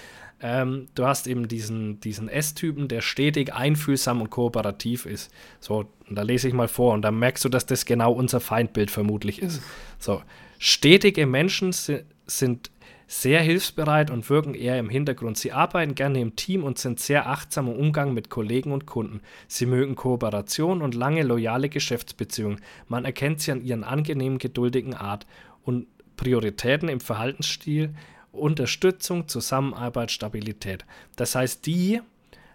Ähm, 0.41 0.89
du 0.95 1.07
hast 1.07 1.27
eben 1.27 1.47
diesen, 1.47 2.01
diesen 2.01 2.29
S-Typen, 2.29 2.89
der 2.89 3.01
stetig 3.01 3.55
einfühlsam 3.55 4.21
und 4.21 4.31
kooperativ 4.31 5.07
ist. 5.07 5.31
So, 5.61 5.85
und 6.09 6.17
da 6.17 6.23
lese 6.23 6.49
ich 6.49 6.55
mal 6.55 6.69
vor 6.69 6.95
und 6.95 7.03
dann 7.03 7.19
merkst 7.19 7.45
du, 7.45 7.49
dass 7.49 7.67
das 7.67 7.85
genau 7.85 8.13
unser 8.13 8.41
Feindbild 8.41 8.91
vermutlich 8.91 9.41
ist. 9.41 9.63
So, 9.99 10.23
stetige 10.59 11.27
Menschen 11.27 11.73
si 11.73 12.01
sind 12.27 12.71
sehr 13.13 13.43
hilfsbereit 13.43 14.11
und 14.11 14.31
wirken 14.31 14.55
eher 14.55 14.79
im 14.79 14.89
Hintergrund. 14.89 15.37
Sie 15.37 15.53
arbeiten 15.53 15.95
gerne 15.95 16.19
im 16.19 16.35
Team 16.35 16.65
und 16.65 16.79
sind 16.79 16.99
sehr 16.99 17.29
achtsam 17.29 17.69
im 17.69 17.75
Umgang 17.75 18.15
mit 18.15 18.31
Kollegen 18.31 18.73
und 18.73 18.87
Kunden. 18.87 19.21
Sie 19.49 19.67
mögen 19.67 19.97
Kooperation 19.97 20.81
und 20.81 20.95
lange 20.95 21.23
loyale 21.23 21.69
Geschäftsbeziehungen. 21.69 22.63
Man 22.89 23.05
erkennt 23.05 23.43
sie 23.43 23.53
an 23.53 23.63
ihren 23.63 23.85
angenehmen, 23.85 24.39
geduldigen 24.39 24.95
Art 24.95 25.27
und 25.63 25.89
Prioritäten 26.17 26.89
im 26.89 27.01
Verhaltensstil, 27.01 27.91
Unterstützung, 28.33 29.29
Zusammenarbeit, 29.29 30.11
Stabilität. 30.11 30.87
Das 31.15 31.35
heißt, 31.35 31.67
die 31.67 32.01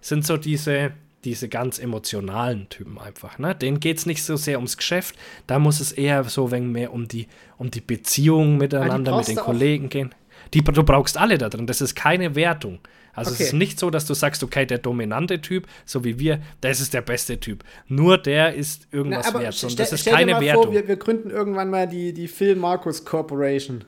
sind 0.02 0.26
so 0.26 0.38
diese, 0.38 0.92
diese 1.24 1.50
ganz 1.50 1.78
emotionalen 1.78 2.68
Typen 2.70 2.98
einfach. 2.98 3.38
Ne? 3.38 3.54
Denen 3.54 3.80
geht 3.80 4.00
es 4.00 4.08
nicht 4.08 4.24
so 4.24 4.36
sehr 4.38 4.58
ums 4.58 4.78
Geschäft, 4.78 5.16
da 5.46 5.60
muss 5.60 5.80
es 5.80 5.92
eher 5.92 6.24
so 6.24 6.50
wenig 6.50 6.74
mehr 6.74 6.94
um 6.94 7.08
die, 7.08 7.28
um 7.60 7.70
die 7.70 7.82
Beziehung 7.82 8.58
miteinander, 8.58 9.16
mit 9.18 9.28
den. 9.28 9.36
Kollegen 9.36 9.90
gehen. 9.90 10.16
Die, 10.54 10.64
du 10.64 10.84
brauchst 10.84 11.18
alle 11.18 11.38
da 11.38 11.50
drin, 11.50 11.68
das 11.68 11.82
ist 11.82 11.96
keine 11.96 12.36
Wertung. 12.36 12.80
Also 13.14 13.32
Okay. 13.32 13.44
es 13.44 13.48
ist 13.50 13.54
nicht 13.54 13.80
so, 13.80 13.90
dass 13.90 14.06
du 14.06 14.14
sagst, 14.14 14.44
okay, 14.44 14.66
der 14.68 14.78
dominante 14.78 15.42
Typ, 15.42 15.68
so 15.86 16.04
wie 16.04 16.20
wir, 16.20 16.40
das 16.62 16.80
ist 16.80 16.94
der 16.94 17.02
beste 17.02 17.40
Typ. 17.40 17.64
Nur 17.88 18.20
der 18.20 18.54
ist 18.54 18.88
Na, 18.92 18.98
irgendwas 19.00 19.28
aber 19.28 19.40
wert. 19.42 19.64
Und 19.64 19.80
das 19.80 19.92
ist 19.92 20.02
stell 20.02 20.14
dir 20.14 20.18
keine 20.18 20.32
mal 20.34 20.42
Wertung. 20.42 20.64
vor, 20.66 20.74
wir, 20.74 20.88
wir 20.88 20.98
gründen 20.98 21.32
irgendwann 21.32 21.70
mal 21.72 21.88
die, 21.88 22.14
die 22.14 22.28
Phil 22.28 22.56
Marcus 22.56 23.06
Corporation 23.06 23.84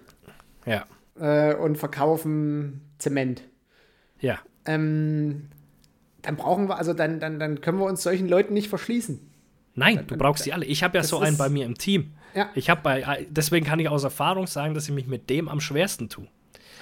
ja, 0.65 0.85
äh, 1.19 1.53
und 1.53 1.77
verkaufen 1.77 2.81
Zement. 2.97 3.43
ja. 4.19 4.39
Ähm, 4.65 5.49
dann 6.21 6.35
brauchen 6.35 6.67
wir, 6.67 6.77
also 6.77 6.93
dann, 6.93 7.19
dann, 7.21 7.39
dann 7.39 7.61
können 7.61 7.79
wir 7.79 7.85
uns 7.85 8.03
solchen 8.03 8.27
Leuten 8.27 8.53
nicht 8.53 8.67
verschließen. 8.67 9.19
Nein, 9.75 10.03
du 10.05 10.17
brauchst 10.17 10.45
die 10.45 10.51
alle. 10.53 10.65
Ich 10.65 10.83
habe 10.83 10.97
ja 10.97 11.03
so 11.03 11.19
einen 11.19 11.37
bei 11.37 11.47
mir 11.49 11.65
im 11.65 11.77
Team. 11.77 12.11
Ja. 12.35 12.49
Ich 12.55 12.69
habe 12.69 12.81
bei, 12.81 13.25
deswegen 13.29 13.65
kann 13.65 13.79
ich 13.79 13.87
aus 13.87 14.03
Erfahrung 14.03 14.45
sagen, 14.45 14.73
dass 14.73 14.83
ich 14.89 14.93
mich 14.93 15.07
mit 15.07 15.29
dem 15.29 15.47
am 15.47 15.61
schwersten 15.61 16.09
tue. 16.09 16.27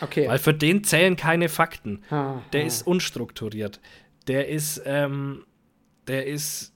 Okay. 0.02 0.28
Weil 0.28 0.40
für 0.40 0.54
den 0.54 0.84
zählen 0.84 1.16
keine 1.16 1.50
Fakten. 1.50 2.04
Ah, 2.10 2.42
Der 2.54 2.64
ah. 2.64 2.66
ist 2.66 2.86
unstrukturiert. 2.86 3.80
Der 4.28 4.48
ist, 4.48 4.82
ähm, 4.86 5.46
der 6.08 6.28
ist, 6.28 6.74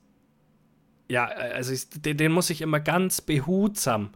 ja, 1.09 1.25
also 1.25 1.73
ich, 1.73 1.89
den, 1.89 2.17
den 2.17 2.31
muss 2.31 2.49
ich 2.49 2.61
immer 2.61 2.79
ganz 2.79 3.21
behutsam 3.21 4.11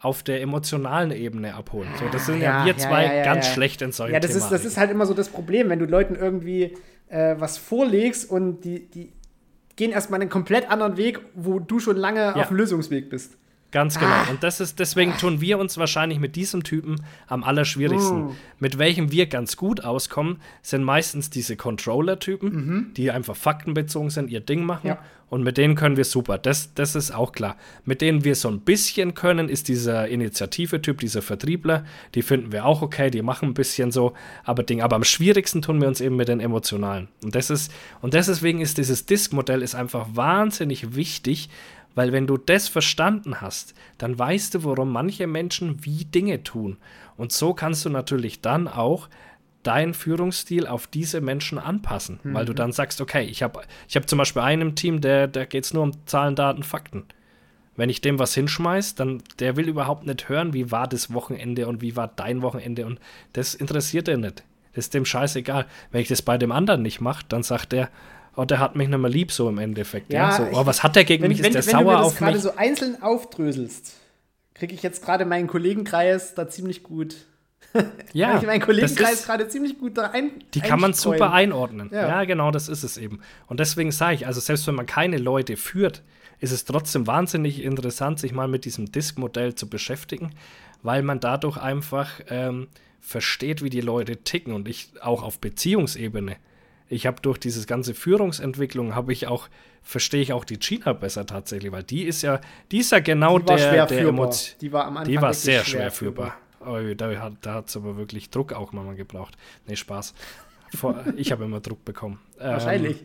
auf 0.00 0.22
der 0.22 0.42
emotionalen 0.42 1.12
Ebene 1.12 1.54
abholen. 1.54 1.88
So, 1.98 2.06
das 2.12 2.26
sind 2.26 2.40
ja, 2.40 2.60
Ja, 2.60 2.66
wir 2.66 2.76
zwei 2.76 3.06
ja, 3.06 3.14
ja, 3.14 3.24
ganz 3.24 3.46
schlecht 3.46 3.80
in 3.80 3.92
solchen 3.92 4.12
Ja, 4.12 4.20
das 4.20 4.34
ist, 4.34 4.50
das 4.50 4.64
ist 4.64 4.76
halt 4.76 4.90
immer 4.90 5.06
so 5.06 5.14
das 5.14 5.30
Problem, 5.30 5.70
wenn 5.70 5.78
du 5.78 5.86
Leuten 5.86 6.14
irgendwie 6.14 6.74
äh, 7.08 7.36
was 7.38 7.56
vorlegst 7.56 8.28
und 8.28 8.62
die, 8.64 8.86
die 8.90 9.12
gehen 9.76 9.92
erstmal 9.92 10.20
einen 10.20 10.30
komplett 10.30 10.70
anderen 10.70 10.96
Weg, 10.96 11.20
wo 11.34 11.58
du 11.58 11.80
schon 11.80 11.96
lange 11.96 12.36
auf 12.36 12.48
dem 12.48 12.56
Lösungsweg 12.56 13.08
bist. 13.08 13.38
Ganz 13.74 13.98
genau. 13.98 14.12
Ah. 14.12 14.30
Und 14.30 14.44
das 14.44 14.60
ist, 14.60 14.78
deswegen 14.78 15.16
tun 15.16 15.40
wir 15.40 15.58
uns 15.58 15.76
wahrscheinlich 15.78 16.20
mit 16.20 16.36
diesem 16.36 16.62
Typen 16.62 17.02
am 17.26 17.42
allerschwierigsten. 17.42 18.26
Mm. 18.26 18.36
Mit 18.60 18.78
welchem 18.78 19.10
wir 19.10 19.26
ganz 19.26 19.56
gut 19.56 19.82
auskommen, 19.82 20.40
sind 20.62 20.84
meistens 20.84 21.28
diese 21.28 21.56
Controller-Typen, 21.56 22.92
die 22.96 23.10
einfach 23.10 23.34
faktenbezogen 23.34 24.10
sind, 24.10 24.30
ihr 24.30 24.38
Ding 24.38 24.64
machen. 24.64 24.84
Mhm. 24.84 24.90
Ja. 24.90 24.98
Und 25.28 25.42
mit 25.42 25.58
denen 25.58 25.74
können 25.74 25.96
wir 25.96 26.04
super. 26.04 26.38
Das, 26.38 26.74
das 26.74 26.94
ist 26.94 27.10
auch 27.10 27.32
klar. 27.32 27.56
Mit 27.84 28.00
denen 28.00 28.22
wir 28.22 28.36
so 28.36 28.48
ein 28.48 28.60
bisschen 28.60 29.14
können, 29.14 29.48
ist 29.48 29.66
dieser 29.66 30.06
Initiative-Typ, 30.06 31.00
dieser 31.00 31.22
Vertriebler. 31.22 31.84
Die 32.14 32.22
finden 32.22 32.52
wir 32.52 32.66
auch 32.66 32.80
okay, 32.80 33.10
die 33.10 33.22
machen 33.22 33.48
ein 33.48 33.54
bisschen 33.54 33.90
so, 33.90 34.12
aber 34.44 34.62
Ding. 34.62 34.82
Aber 34.82 34.94
am 34.94 35.02
schwierigsten 35.02 35.62
tun 35.62 35.80
wir 35.80 35.88
uns 35.88 36.00
eben 36.00 36.14
mit 36.14 36.28
den 36.28 36.38
emotionalen. 36.38 37.08
Und 37.24 37.34
das 37.34 37.50
ist, 37.50 37.72
und 38.02 38.14
deswegen 38.14 38.60
ist 38.60 38.78
dieses 38.78 39.06
Disk-Modell 39.06 39.62
ist 39.62 39.74
einfach 39.74 40.06
wahnsinnig 40.12 40.94
wichtig, 40.94 41.48
weil 41.94 42.12
wenn 42.12 42.26
du 42.26 42.36
das 42.36 42.68
verstanden 42.68 43.40
hast, 43.40 43.74
dann 43.98 44.18
weißt 44.18 44.54
du, 44.54 44.64
warum 44.64 44.92
manche 44.92 45.26
Menschen 45.26 45.84
wie 45.84 46.04
Dinge 46.04 46.42
tun. 46.42 46.78
Und 47.16 47.32
so 47.32 47.54
kannst 47.54 47.84
du 47.84 47.90
natürlich 47.90 48.40
dann 48.40 48.68
auch 48.68 49.08
deinen 49.62 49.94
Führungsstil 49.94 50.66
auf 50.66 50.86
diese 50.86 51.20
Menschen 51.20 51.58
anpassen, 51.58 52.20
weil 52.22 52.44
du 52.44 52.52
dann 52.52 52.72
sagst, 52.72 53.00
okay, 53.00 53.24
ich 53.24 53.42
habe 53.42 53.62
ich 53.88 53.96
hab 53.96 54.08
zum 54.08 54.18
Beispiel 54.18 54.42
einen 54.42 54.76
Team, 54.76 55.00
der, 55.00 55.26
der 55.26 55.46
geht 55.46 55.64
es 55.64 55.72
nur 55.72 55.82
um 55.82 56.06
Zahlen, 56.06 56.36
Daten, 56.36 56.62
Fakten. 56.62 57.04
Wenn 57.76 57.88
ich 57.88 58.00
dem 58.00 58.18
was 58.18 58.34
hinschmeiß, 58.34 58.94
dann 58.94 59.22
der 59.38 59.56
will 59.56 59.68
überhaupt 59.68 60.06
nicht 60.06 60.28
hören, 60.28 60.52
wie 60.52 60.70
war 60.70 60.86
das 60.86 61.12
Wochenende 61.12 61.66
und 61.66 61.80
wie 61.80 61.96
war 61.96 62.08
dein 62.08 62.42
Wochenende 62.42 62.86
und 62.86 63.00
das 63.32 63.54
interessiert 63.54 64.06
er 64.06 64.18
nicht. 64.18 64.44
Das 64.74 64.86
ist 64.86 64.94
dem 64.94 65.04
scheißegal. 65.04 65.66
Wenn 65.90 66.02
ich 66.02 66.08
das 66.08 66.22
bei 66.22 66.36
dem 66.36 66.52
anderen 66.52 66.82
nicht 66.82 67.00
mache, 67.00 67.24
dann 67.28 67.42
sagt 67.42 67.72
er, 67.72 67.88
oh, 68.36 68.44
der 68.44 68.58
hat 68.58 68.76
mich 68.76 68.88
nicht 68.88 68.98
mehr 68.98 69.10
lieb 69.10 69.32
so 69.32 69.48
im 69.48 69.58
Endeffekt. 69.58 70.12
Ja, 70.12 70.30
Ja, 70.30 70.36
so, 70.36 70.58
oh, 70.58 70.66
was 70.66 70.82
hat 70.82 70.96
der 70.96 71.04
gegen 71.04 71.22
Wenn, 71.22 71.30
mich? 71.30 71.42
wenn, 71.42 71.54
Ist 71.54 71.68
der 71.68 71.78
wenn 71.78 71.86
du 71.86 71.90
mir 71.90 71.96
sauer 71.98 72.04
das 72.04 72.16
gerade 72.16 72.38
so 72.38 72.56
einzeln 72.56 73.02
aufdröselst, 73.02 73.94
kriege 74.54 74.74
ich 74.74 74.82
jetzt 74.82 75.04
gerade 75.04 75.24
meinen 75.24 75.46
Kollegenkreis 75.46 76.34
da 76.34 76.48
ziemlich 76.48 76.82
gut. 76.82 77.16
ja, 78.12 78.30
Kann 78.30 78.40
ich 78.40 78.46
meinen 78.46 78.60
Kollegenkreis 78.60 79.24
gerade 79.24 79.48
ziemlich 79.48 79.78
gut 79.78 79.98
da 79.98 80.10
ein. 80.10 80.30
Die 80.54 80.60
kann 80.60 80.80
man 80.80 80.92
super 80.92 81.32
einordnen. 81.32 81.90
Ja. 81.92 82.08
Ja. 82.08 82.24
genau, 82.24 82.50
das 82.50 82.68
ist 82.68 82.84
es 82.84 82.96
eben. 82.96 83.20
Und 83.46 83.58
deswegen 83.60 83.90
sage 83.90 84.14
ich, 84.14 84.26
also 84.26 84.40
selbst 84.40 84.66
wenn 84.66 84.76
man 84.76 84.86
keine 84.86 85.18
Leute 85.18 85.56
führt, 85.56 86.02
ist 86.40 86.52
es 86.52 86.64
trotzdem 86.64 87.06
wahnsinnig 87.06 87.62
interessant, 87.62 88.20
sich 88.20 88.32
mal 88.32 88.48
mit 88.48 88.64
diesem 88.64 88.92
Disk-Modell 88.92 89.54
zu 89.54 89.68
beschäftigen, 89.68 90.30
weil 90.82 91.02
man 91.02 91.18
dadurch 91.18 91.56
einfach 91.56 92.20
ähm, 92.28 92.68
versteht, 93.00 93.62
wie 93.62 93.70
die 93.70 93.80
Leute 93.80 94.18
ticken 94.18 94.52
und 94.52 94.68
ich 94.68 94.90
auch 95.00 95.22
auf 95.22 95.38
Beziehungsebene. 95.38 96.36
Ich 96.94 97.06
habe 97.06 97.20
durch 97.20 97.38
diese 97.38 97.66
ganze 97.66 97.92
Führungsentwicklung 97.92 98.94
habe 98.94 99.12
ich 99.12 99.26
auch 99.26 99.48
verstehe 99.82 100.22
ich 100.22 100.32
auch 100.32 100.44
die 100.44 100.58
Gina 100.58 100.92
besser 100.92 101.26
tatsächlich, 101.26 101.72
weil 101.72 101.82
die 101.82 102.04
ist 102.04 102.22
ja 102.22 102.40
die 102.70 102.78
ist 102.78 102.92
ja 102.92 103.00
genau 103.00 103.38
Die 103.38 103.46
der 103.46 103.86
der. 103.86 104.00
Emotion. 104.00 104.58
Die 104.60 104.72
war 104.72 104.84
am 104.86 104.96
Anfang 104.98 105.12
Die 105.12 105.20
war 105.20 105.34
sehr 105.34 105.64
schwer 105.64 105.90
führbar. 105.90 106.36
Oh, 106.64 106.78
da 106.96 107.20
hat 107.20 107.34
da 107.42 107.54
hat's 107.54 107.76
aber 107.76 107.96
wirklich 107.96 108.30
Druck 108.30 108.52
auch 108.52 108.72
mal 108.72 108.94
gebraucht. 108.94 109.36
Nee, 109.66 109.76
Spaß. 109.76 110.14
Vor, 110.74 111.04
ich 111.16 111.32
habe 111.32 111.44
immer 111.44 111.60
Druck 111.60 111.84
bekommen. 111.84 112.20
Ähm, 112.38 112.52
Wahrscheinlich. 112.52 112.96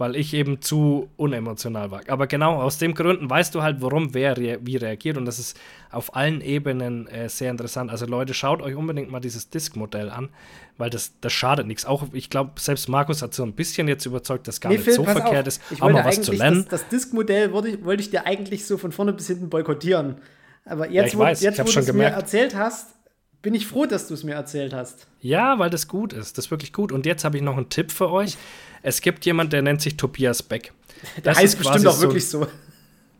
Weil 0.00 0.16
ich 0.16 0.32
eben 0.32 0.62
zu 0.62 1.10
unemotional 1.18 1.90
war. 1.90 2.00
Aber 2.08 2.26
genau 2.26 2.54
aus 2.54 2.78
dem 2.78 2.94
Gründen 2.94 3.28
weißt 3.28 3.54
du 3.54 3.62
halt, 3.62 3.82
warum 3.82 4.14
wer 4.14 4.34
rea 4.34 4.56
wie 4.62 4.76
reagiert 4.76 5.18
und 5.18 5.26
das 5.26 5.38
ist 5.38 5.60
auf 5.90 6.16
allen 6.16 6.40
Ebenen 6.40 7.06
äh, 7.06 7.28
sehr 7.28 7.50
interessant. 7.50 7.90
Also 7.90 8.06
Leute, 8.06 8.32
schaut 8.32 8.62
euch 8.62 8.74
unbedingt 8.74 9.10
mal 9.10 9.20
dieses 9.20 9.50
Disk-Modell 9.50 10.08
an, 10.08 10.30
weil 10.78 10.88
das, 10.88 11.12
das 11.20 11.34
schadet 11.34 11.66
nichts. 11.66 11.84
Auch 11.84 12.06
ich 12.14 12.30
glaube, 12.30 12.52
selbst 12.58 12.88
Markus 12.88 13.20
hat 13.20 13.34
so 13.34 13.42
ein 13.42 13.52
bisschen 13.52 13.88
jetzt 13.88 14.06
überzeugt, 14.06 14.48
dass 14.48 14.62
gar 14.62 14.70
nee, 14.70 14.76
nicht 14.76 14.84
Phil, 14.86 14.94
so 14.94 15.04
verkehrt 15.04 15.42
auf. 15.42 15.48
ist, 15.48 15.62
ich 15.70 15.82
auch 15.82 15.90
mal 15.90 16.02
was 16.02 16.22
zu 16.22 16.32
lernen. 16.32 16.64
Das, 16.70 16.80
das 16.80 16.88
Disk-Modell 16.88 17.52
wollte, 17.52 17.84
wollte 17.84 18.02
ich 18.02 18.08
dir 18.08 18.24
eigentlich 18.24 18.64
so 18.64 18.78
von 18.78 18.92
vorne 18.92 19.12
bis 19.12 19.26
hinten 19.26 19.50
boykottieren. 19.50 20.16
Aber 20.64 20.90
jetzt, 20.90 21.12
ja, 21.12 21.18
wo, 21.18 21.22
weiß, 21.24 21.42
jetzt, 21.42 21.58
wo 21.58 21.64
du 21.64 21.78
es 21.78 21.92
mir 21.92 22.04
erzählt 22.04 22.56
hast, 22.56 22.94
bin 23.42 23.52
ich 23.52 23.66
froh, 23.66 23.84
dass 23.84 24.08
du 24.08 24.14
es 24.14 24.24
mir 24.24 24.34
erzählt 24.34 24.72
hast. 24.72 25.06
Ja, 25.20 25.58
weil 25.58 25.68
das 25.68 25.88
gut 25.88 26.14
ist. 26.14 26.38
Das 26.38 26.46
ist 26.46 26.50
wirklich 26.50 26.72
gut. 26.72 26.90
Und 26.90 27.04
jetzt 27.04 27.24
habe 27.24 27.36
ich 27.36 27.42
noch 27.42 27.58
einen 27.58 27.68
Tipp 27.68 27.92
für 27.92 28.10
euch. 28.10 28.38
Es 28.82 29.00
gibt 29.00 29.24
jemanden, 29.26 29.50
der 29.50 29.62
nennt 29.62 29.80
sich 29.82 29.96
Tobias 29.96 30.42
Beck. 30.42 30.72
Der 31.16 31.22
das 31.22 31.38
heißt 31.38 31.58
bestimmt 31.58 31.86
auch 31.86 31.94
so, 31.94 32.02
wirklich 32.02 32.28
so. 32.28 32.46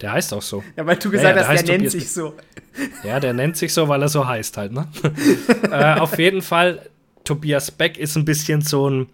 Der 0.01 0.13
heißt 0.13 0.33
auch 0.33 0.43
so. 0.43 0.65
Ja, 0.77 0.87
weil 0.87 0.97
du 0.97 1.11
gesagt 1.11 1.37
ja, 1.37 1.43
ja, 1.43 1.49
hast, 1.49 1.59
der, 1.61 1.67
der 1.67 1.79
nennt 1.79 1.91
sich 1.91 2.11
so. 2.11 2.35
Ja, 3.05 3.21
der 3.21 3.35
nennt 3.35 3.57
sich 3.57 3.73
so, 3.73 3.89
weil 3.89 4.01
er 4.01 4.09
so 4.09 4.27
heißt 4.27 4.57
halt, 4.57 4.73
ne? 4.73 4.89
äh, 5.71 6.01
auf 6.01 6.19
jeden 6.19 6.41
Fall, 6.41 6.89
Tobias 7.25 7.71
Beck 7.71 7.99
ist 7.99 8.17
ein 8.17 8.25
bisschen 8.25 8.63
so 8.63 8.89
ein 8.89 9.09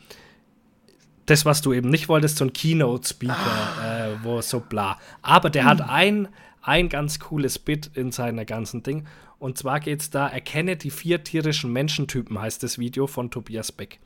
das, 1.27 1.45
was 1.45 1.61
du 1.61 1.73
eben 1.73 1.91
nicht 1.91 2.09
wolltest, 2.09 2.39
so 2.39 2.45
ein 2.45 2.53
Keynote-Speaker, 2.53 3.35
ah. 3.35 4.07
äh, 4.07 4.25
wo 4.25 4.41
so 4.41 4.61
bla. 4.61 4.99
Aber 5.23 5.51
der 5.51 5.63
hm. 5.63 5.71
hat 5.71 5.81
ein, 5.83 6.29
ein 6.63 6.89
ganz 6.89 7.19
cooles 7.19 7.59
Bit 7.59 7.91
in 7.95 8.13
seiner 8.13 8.45
ganzen 8.45 8.83
Ding. 8.83 9.07
Und 9.39 9.59
zwar 9.59 9.81
geht 9.81 10.01
es 10.01 10.11
da, 10.11 10.29
erkenne 10.29 10.77
die 10.77 10.91
vier 10.91 11.23
tierischen 11.23 11.73
Menschentypen, 11.73 12.41
heißt 12.41 12.63
das 12.63 12.79
Video 12.79 13.07
von 13.07 13.31
Tobias 13.31 13.71
Beck. 13.71 13.99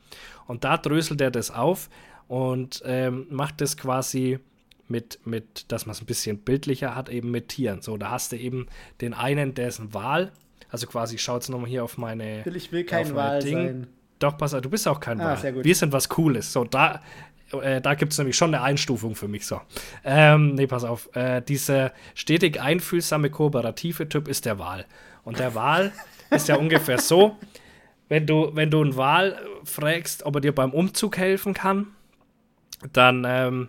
Und 0.47 0.65
da 0.65 0.77
dröselt 0.77 1.21
er 1.21 1.31
das 1.31 1.51
auf 1.51 1.89
und 2.31 2.81
ähm, 2.87 3.27
macht 3.29 3.61
das 3.61 3.77
quasi 3.77 4.39
mit, 4.87 5.19
mit 5.27 5.73
dass 5.73 5.87
man 5.87 5.95
es 5.95 6.01
ein 6.01 6.07
bisschen 6.07 6.39
bildlicher 6.39 6.95
hat, 6.95 7.09
eben 7.09 7.33
mit 7.33 7.49
Tieren. 7.49 7.83
So, 7.83 7.97
da 7.97 8.13
hast 8.13 8.31
du 8.31 8.37
eben 8.37 8.69
den 9.01 9.15
einen, 9.15 9.55
der 9.55 9.67
ist 9.67 9.81
ein 9.81 9.93
Wal. 9.95 10.31
Also 10.71 10.87
quasi, 10.87 11.17
ich 11.17 11.23
schaue 11.23 11.39
jetzt 11.39 11.49
nochmal 11.49 11.69
hier 11.69 11.83
auf 11.83 11.99
meine. 11.99 12.47
Ich 12.47 12.71
will 12.71 12.85
kein 12.85 13.17
Wal 13.17 13.41
Ding. 13.41 13.57
sein. 13.57 13.87
Doch, 14.21 14.39
pass 14.39 14.55
auf, 14.55 14.61
du 14.61 14.71
bist 14.71 14.87
auch 14.87 15.01
kein 15.01 15.21
ah, 15.21 15.43
Wal. 15.43 15.65
Wir 15.65 15.75
sind 15.75 15.93
was 15.93 16.09
Cooles. 16.09 16.53
So, 16.53 16.63
da, 16.63 17.03
äh, 17.51 17.81
da 17.81 17.95
gibt 17.95 18.13
es 18.13 18.19
nämlich 18.19 18.37
schon 18.37 18.55
eine 18.55 18.63
Einstufung 18.63 19.17
für 19.17 19.27
mich. 19.27 19.45
So. 19.45 19.61
Ähm, 20.05 20.55
nee, 20.55 20.69
pass 20.69 20.85
auf. 20.85 21.09
Äh, 21.17 21.41
dieser 21.41 21.93
stetig 22.15 22.61
einfühlsame, 22.61 23.31
kooperative 23.31 24.09
Typ 24.09 24.29
ist 24.29 24.47
der 24.47 24.61
Wal. 24.61 24.87
Und 25.25 25.41
der 25.41 25.57
Wal 25.57 25.91
ist 26.31 26.47
ja 26.47 26.55
ungefähr 26.55 26.99
so, 26.99 27.37
wenn 28.09 28.25
du, 28.25 28.53
wenn 28.55 28.71
du 28.71 28.83
einen 28.83 28.97
Wal 28.97 29.37
fragst, 29.65 30.25
ob 30.25 30.37
er 30.37 30.41
dir 30.41 30.55
beim 30.55 30.71
Umzug 30.71 31.17
helfen 31.17 31.55
kann, 31.55 31.89
dann 32.93 33.25
ähm, 33.27 33.69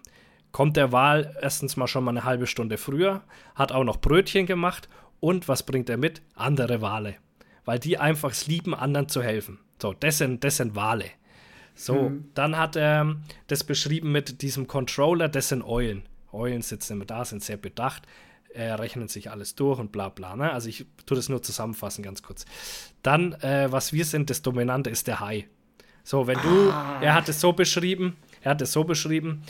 kommt 0.51 0.77
der 0.77 0.91
Wal 0.91 1.35
erstens 1.41 1.77
mal 1.77 1.87
schon 1.87 2.03
mal 2.03 2.11
eine 2.11 2.23
halbe 2.23 2.47
Stunde 2.47 2.77
früher, 2.77 3.21
hat 3.55 3.71
auch 3.71 3.83
noch 3.83 3.97
Brötchen 3.97 4.45
gemacht 4.45 4.89
und 5.19 5.47
was 5.47 5.63
bringt 5.63 5.89
er 5.89 5.97
mit? 5.97 6.21
Andere 6.35 6.81
Wale. 6.81 7.15
Weil 7.65 7.79
die 7.79 7.97
einfach 7.97 8.31
es 8.31 8.47
lieben, 8.47 8.73
anderen 8.73 9.07
zu 9.07 9.21
helfen. 9.21 9.59
So, 9.81 9.93
das 9.93 10.17
sind, 10.17 10.43
das 10.43 10.57
sind 10.57 10.75
Wale. 10.75 11.05
So, 11.75 12.09
mhm. 12.09 12.29
dann 12.33 12.57
hat 12.57 12.75
er 12.75 13.15
das 13.47 13.63
beschrieben 13.63 14.11
mit 14.11 14.41
diesem 14.41 14.67
Controller, 14.67 15.29
das 15.29 15.49
sind 15.49 15.63
Eulen. 15.63 16.03
Eulen 16.31 16.61
sitzen 16.61 16.93
immer 16.93 17.05
da, 17.05 17.25
sind 17.25 17.43
sehr 17.43 17.57
bedacht 17.57 18.07
äh, 18.53 18.71
rechnen 18.71 19.07
sich 19.07 19.31
alles 19.31 19.55
durch 19.55 19.79
und 19.79 19.91
bla 19.91 20.09
bla. 20.09 20.35
Ne? 20.35 20.51
Also 20.51 20.69
ich 20.69 20.85
tue 21.05 21.15
das 21.15 21.29
nur 21.29 21.41
zusammenfassen, 21.41 22.03
ganz 22.03 22.21
kurz. 22.23 22.45
Dann, 23.03 23.33
äh, 23.41 23.71
was 23.71 23.93
wir 23.93 24.05
sind, 24.05 24.29
das 24.29 24.41
Dominante 24.41 24.89
ist 24.89 25.07
der 25.07 25.19
Hai. 25.19 25.47
So, 26.03 26.27
wenn 26.27 26.39
du, 26.41 26.71
ah. 26.71 26.99
er 27.01 27.13
hat 27.13 27.29
es 27.29 27.39
so 27.39 27.53
beschrieben, 27.53 28.17
er 28.41 28.51
hat 28.51 28.61
es 28.61 28.71
so 28.71 28.83
beschrieben, 28.83 29.43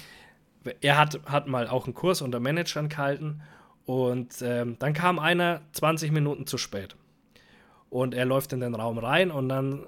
er 0.82 0.98
hat, 0.98 1.20
hat 1.26 1.48
mal 1.48 1.68
auch 1.68 1.86
einen 1.86 1.94
Kurs 1.94 2.22
unter 2.22 2.40
Managern 2.40 2.90
gehalten 2.90 3.42
und 3.86 4.36
ähm, 4.42 4.78
dann 4.80 4.94
kam 4.94 5.18
einer 5.18 5.62
20 5.74 6.12
Minuten 6.12 6.46
zu 6.46 6.58
spät. 6.58 6.96
Und 7.90 8.14
er 8.14 8.26
läuft 8.26 8.54
in 8.54 8.62
den 8.62 8.76
Raum 8.76 9.00
rein 9.00 9.32
und 9.32 9.50
dann 9.50 9.84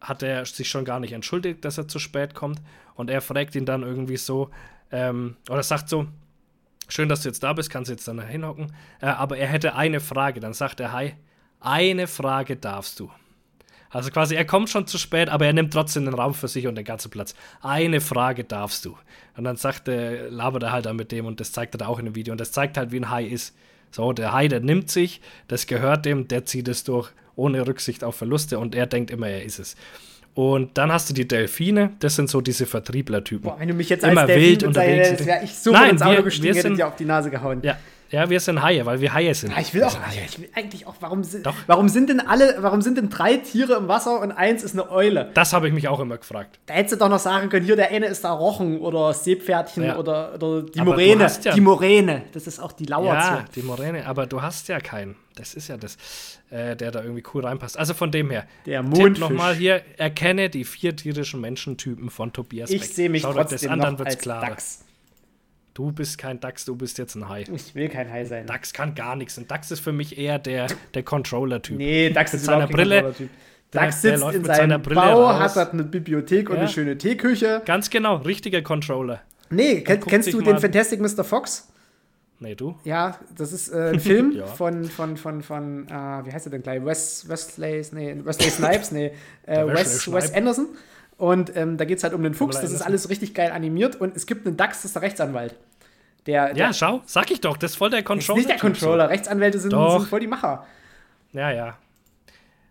hat 0.00 0.22
er 0.22 0.44
sich 0.46 0.68
schon 0.68 0.84
gar 0.84 1.00
nicht 1.00 1.12
entschuldigt, 1.12 1.64
dass 1.64 1.78
er 1.78 1.86
zu 1.86 1.98
spät 1.98 2.34
kommt. 2.34 2.60
Und 2.94 3.10
er 3.10 3.20
fragt 3.20 3.54
ihn 3.54 3.66
dann 3.66 3.82
irgendwie 3.82 4.16
so, 4.16 4.50
ähm, 4.90 5.36
oder 5.48 5.62
sagt 5.62 5.88
so, 5.88 6.06
Schön, 6.88 7.08
dass 7.08 7.22
du 7.22 7.28
jetzt 7.28 7.42
da 7.42 7.52
bist, 7.52 7.70
kannst 7.70 7.90
jetzt 7.90 8.06
dann 8.06 8.20
hinhocken. 8.20 8.72
Äh, 9.00 9.06
aber 9.06 9.36
er 9.38 9.48
hätte 9.48 9.74
eine 9.74 10.00
Frage. 10.00 10.40
Dann 10.40 10.52
sagt 10.52 10.80
er, 10.80 10.92
hi, 10.92 11.14
eine 11.60 12.06
Frage 12.06 12.56
darfst 12.56 13.00
du. 13.00 13.10
Also 13.96 14.10
quasi, 14.10 14.34
er 14.34 14.44
kommt 14.44 14.68
schon 14.68 14.86
zu 14.86 14.98
spät, 14.98 15.30
aber 15.30 15.46
er 15.46 15.54
nimmt 15.54 15.72
trotzdem 15.72 16.04
den 16.04 16.12
Raum 16.12 16.34
für 16.34 16.48
sich 16.48 16.66
und 16.66 16.74
den 16.74 16.84
ganzen 16.84 17.10
Platz. 17.10 17.34
Eine 17.62 18.02
Frage 18.02 18.44
darfst 18.44 18.84
du. 18.84 18.94
Und 19.38 19.44
dann 19.44 19.56
sagt 19.56 19.88
er, 19.88 20.30
labert 20.30 20.64
er 20.64 20.72
halt 20.72 20.84
dann 20.84 20.96
mit 20.96 21.12
dem 21.12 21.24
und 21.24 21.40
das 21.40 21.50
zeigt 21.50 21.74
er 21.74 21.88
auch 21.88 21.98
in 21.98 22.04
dem 22.04 22.14
Video. 22.14 22.32
Und 22.32 22.38
das 22.38 22.52
zeigt 22.52 22.76
halt, 22.76 22.92
wie 22.92 23.00
ein 23.00 23.08
Hai 23.08 23.24
ist. 23.24 23.56
So, 23.90 24.12
der 24.12 24.34
Hai, 24.34 24.48
der 24.48 24.60
nimmt 24.60 24.90
sich, 24.90 25.22
das 25.48 25.66
gehört 25.66 26.04
dem, 26.04 26.28
der 26.28 26.44
zieht 26.44 26.68
es 26.68 26.84
durch, 26.84 27.08
ohne 27.36 27.66
Rücksicht 27.66 28.04
auf 28.04 28.16
Verluste 28.16 28.58
und 28.58 28.74
er 28.74 28.84
denkt 28.84 29.10
immer, 29.10 29.28
er 29.28 29.44
ist 29.44 29.58
es. 29.58 29.76
Und 30.34 30.76
dann 30.76 30.92
hast 30.92 31.08
du 31.08 31.14
die 31.14 31.26
Delfine, 31.26 31.92
das 32.00 32.16
sind 32.16 32.28
so 32.28 32.42
diese 32.42 32.66
Vertriebler-Typen. 32.66 33.44
Boah, 33.44 33.58
wenn 33.58 33.68
du 33.68 33.72
mich 33.74 33.88
jetzt 33.88 34.04
Immer 34.04 34.20
als 34.20 34.26
Delfin 34.26 34.46
wild 34.46 34.62
unterwegs 34.64 35.08
sind. 35.08 35.26
wäre 35.26 35.42
ich 35.42 35.54
so 35.54 35.72
Nein, 35.72 35.92
ins 35.92 36.02
Auto 36.02 36.22
gestiegen, 36.22 36.54
hätte 36.54 36.74
dir 36.74 36.88
auf 36.88 36.96
die 36.96 37.06
Nase 37.06 37.30
gehauen. 37.30 37.60
Ja, 37.62 37.78
ja, 38.10 38.30
wir 38.30 38.40
sind 38.40 38.62
Haie, 38.62 38.86
weil 38.86 39.00
wir 39.00 39.12
Haie 39.12 39.34
sind. 39.34 39.50
Ja, 39.50 39.58
ich 39.58 39.74
will 39.74 39.82
auch, 39.82 39.94
ja, 39.94 40.22
ich 40.24 40.38
will 40.38 40.48
eigentlich 40.54 40.86
auch, 40.86 40.94
warum 41.00 41.24
sind, 41.24 41.46
warum 41.66 41.88
sind 41.88 42.08
denn 42.08 42.20
alle, 42.20 42.56
warum 42.60 42.82
sind 42.82 42.98
denn 42.98 43.10
drei 43.10 43.36
Tiere 43.36 43.74
im 43.74 43.88
Wasser 43.88 44.20
und 44.20 44.32
eins 44.32 44.62
ist 44.62 44.74
eine 44.74 44.90
Eule? 44.90 45.30
Das 45.34 45.52
habe 45.52 45.68
ich 45.68 45.74
mich 45.74 45.88
auch 45.88 46.00
immer 46.00 46.16
gefragt. 46.16 46.58
Da 46.66 46.74
hättest 46.74 46.94
du 46.94 46.98
doch 46.98 47.08
noch 47.08 47.18
sagen 47.18 47.48
können, 47.48 47.64
hier 47.66 47.76
der 47.76 47.90
eine 47.90 48.06
ist 48.06 48.22
da 48.24 48.32
Rochen 48.32 48.80
oder 48.80 49.12
Seepferdchen 49.12 49.84
ja. 49.84 49.96
oder, 49.96 50.34
oder 50.34 50.62
die 50.62 50.78
aber 50.78 50.92
Moräne. 50.92 51.30
Ja, 51.42 51.52
die 51.52 51.60
Moräne, 51.60 52.22
das 52.32 52.46
ist 52.46 52.60
auch 52.60 52.72
die 52.72 52.86
Lauerzunge. 52.86 53.38
Ja, 53.38 53.44
die 53.54 53.62
Moräne, 53.62 54.06
aber 54.06 54.26
du 54.26 54.42
hast 54.42 54.68
ja 54.68 54.78
keinen. 54.78 55.16
Das 55.34 55.52
ist 55.52 55.68
ja 55.68 55.76
das, 55.76 55.98
äh, 56.50 56.76
der 56.76 56.90
da 56.90 57.02
irgendwie 57.02 57.22
cool 57.34 57.44
reinpasst. 57.44 57.78
Also 57.78 57.92
von 57.92 58.10
dem 58.10 58.30
her. 58.30 58.46
Der 58.64 58.82
Mondfisch. 58.82 59.18
nochmal 59.18 59.54
hier, 59.54 59.82
erkenne 59.98 60.48
die 60.48 60.64
vier 60.64 60.96
tierischen 60.96 61.42
Menschentypen 61.42 62.08
von 62.08 62.32
Tobias 62.32 62.70
Ich 62.70 62.88
sehe 62.88 63.10
mich 63.10 63.22
Schau 63.22 63.34
trotzdem 63.34 63.78
das 63.78 63.86
an, 63.86 63.98
wird's 63.98 64.14
als 64.14 64.22
klarer. 64.22 64.46
Dachs. 64.46 64.85
Du 65.76 65.92
bist 65.92 66.16
kein 66.16 66.40
Dachs, 66.40 66.64
du 66.64 66.74
bist 66.74 66.96
jetzt 66.96 67.16
ein 67.16 67.28
Hai. 67.28 67.44
Ich 67.54 67.74
will 67.74 67.90
kein 67.90 68.10
Hai 68.10 68.24
sein. 68.24 68.46
Dachs 68.46 68.72
kann 68.72 68.94
gar 68.94 69.14
nichts. 69.14 69.36
Ein 69.36 69.46
Dachs 69.46 69.70
ist 69.70 69.80
für 69.80 69.92
mich 69.92 70.16
eher 70.16 70.38
der, 70.38 70.68
der 70.94 71.02
Controller-Typ. 71.02 71.76
Nee, 71.76 72.08
Dachs 72.08 72.32
ist 72.32 72.46
seiner 72.46 72.66
Brille. 72.66 73.14
Dachs 73.72 74.00
sitzt 74.00 74.24
in 74.32 74.42
seinem 74.42 74.80
Bau, 74.80 75.26
raus. 75.26 75.54
hat 75.54 75.74
eine 75.74 75.84
Bibliothek 75.84 76.48
und 76.48 76.54
ja. 76.54 76.62
eine 76.62 76.70
schöne 76.70 76.96
Teeküche. 76.96 77.60
Ganz 77.66 77.90
genau, 77.90 78.16
richtiger 78.16 78.62
Controller. 78.62 79.20
Nee, 79.50 79.82
kenn, 79.82 80.00
kennst 80.00 80.32
du 80.32 80.40
den 80.40 80.58
Fantastic 80.58 80.98
Mr. 80.98 81.24
Fox? 81.24 81.68
Nee, 82.40 82.54
du? 82.54 82.74
Ja, 82.84 83.18
das 83.36 83.52
ist 83.52 83.68
äh, 83.68 83.90
ein 83.92 84.00
Film 84.00 84.32
ja. 84.34 84.46
von, 84.46 84.84
von, 84.84 85.18
von, 85.18 85.42
von 85.42 85.88
äh, 85.88 85.90
wie 85.90 86.32
heißt 86.32 86.46
er 86.46 86.52
denn 86.52 86.62
gleich? 86.62 86.82
Wes, 86.86 87.28
Wesley, 87.28 87.84
nee, 87.92 88.16
Wesley 88.24 88.48
Snipes, 88.48 88.92
nee, 88.92 89.12
äh, 89.44 89.66
Wes, 89.66 90.10
Wes 90.10 90.32
Anderson. 90.32 90.68
Und 91.18 91.56
ähm, 91.56 91.78
da 91.78 91.84
geht 91.84 91.98
es 91.98 92.04
halt 92.04 92.12
um 92.12 92.22
den 92.22 92.34
Fuchs, 92.34 92.60
das 92.60 92.72
ist 92.72 92.82
alles 92.82 93.08
richtig 93.08 93.32
geil 93.34 93.50
animiert 93.50 93.96
und 93.96 94.14
es 94.14 94.26
gibt 94.26 94.46
einen 94.46 94.56
Dachs, 94.56 94.78
das 94.78 94.86
ist 94.86 94.96
der 94.96 95.02
Rechtsanwalt. 95.02 95.54
Der, 96.26 96.52
der, 96.52 96.66
ja, 96.66 96.72
schau, 96.72 97.02
sag 97.06 97.30
ich 97.30 97.40
doch, 97.40 97.56
das 97.56 97.72
ist 97.72 97.76
voll 97.76 97.90
der 97.90 98.02
Controller. 98.02 98.38
Ist 98.38 98.48
nicht 98.48 98.50
der 98.50 98.58
Controller, 98.60 99.04
so. 99.04 99.10
Rechtsanwälte 99.10 99.58
sind, 99.58 99.70
sind, 99.70 100.08
voll 100.08 100.20
die 100.20 100.26
Macher. 100.26 100.66
Ja, 101.32 101.50
ja. 101.50 101.78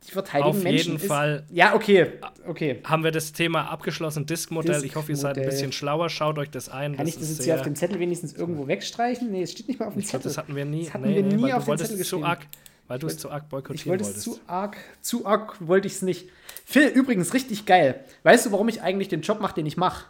Die 0.07 0.11
verteidigen 0.11 0.49
Auf 0.49 0.61
Menschen. 0.61 0.91
jeden 0.91 0.95
ist, 0.97 1.07
Fall. 1.07 1.45
Ja, 1.49 1.73
okay, 1.73 2.11
okay. 2.47 2.81
Haben 2.83 3.03
wir 3.03 3.11
das 3.11 3.31
Thema 3.31 3.71
abgeschlossen, 3.71 4.25
Disk-Modell. 4.27 4.83
ich 4.83 4.95
hoffe, 4.95 5.11
ihr 5.11 5.15
seid 5.15 5.37
ein 5.37 5.45
bisschen 5.45 5.71
schlauer. 5.71 6.09
Schaut 6.09 6.37
euch 6.37 6.51
das 6.51 6.69
ein. 6.69 6.95
Kann 6.95 7.05
das 7.05 7.15
ich 7.15 7.19
das 7.19 7.29
jetzt 7.29 7.43
hier 7.43 7.55
auf 7.55 7.63
dem 7.63 7.75
Zettel 7.75 7.99
wenigstens 7.99 8.33
irgendwo 8.33 8.67
wegstreichen? 8.67 9.31
Nee, 9.31 9.41
es 9.41 9.53
steht 9.53 9.67
nicht 9.67 9.79
mal 9.79 9.87
auf 9.87 9.93
dem 9.93 10.03
Zettel. 10.03 10.21
Glaub, 10.21 10.23
das 10.23 10.37
hatten 10.37 10.55
wir 10.55 10.65
nie. 10.65 10.85
Das 10.85 10.93
hatten 10.93 11.07
nee, 11.07 11.15
wir 11.15 11.23
nie 11.23 11.53
auf 11.53 11.65
dem 11.65 11.77
Zettel 11.77 11.97
zu 12.03 12.23
arg, 12.23 12.45
Weil 12.87 12.99
du 12.99 13.07
es 13.07 13.17
zu 13.17 13.31
arg 13.31 13.49
boykottieren 13.49 13.75
ich 13.75 13.87
wollte 13.87 14.05
wolltest. 14.05 14.23
Zu 14.23 14.39
arg, 14.47 14.77
zu 15.01 15.25
arg 15.25 15.55
wollte 15.59 15.87
ich 15.87 15.93
es 15.93 16.01
nicht. 16.01 16.29
Phil, 16.65 16.87
übrigens 16.87 17.33
richtig 17.33 17.65
geil. 17.65 18.03
Weißt 18.23 18.45
du, 18.45 18.51
warum 18.51 18.69
ich 18.69 18.81
eigentlich 18.81 19.07
den 19.07 19.21
Job 19.21 19.41
mache, 19.41 19.55
den 19.55 19.65
ich 19.65 19.77
mache? 19.77 20.05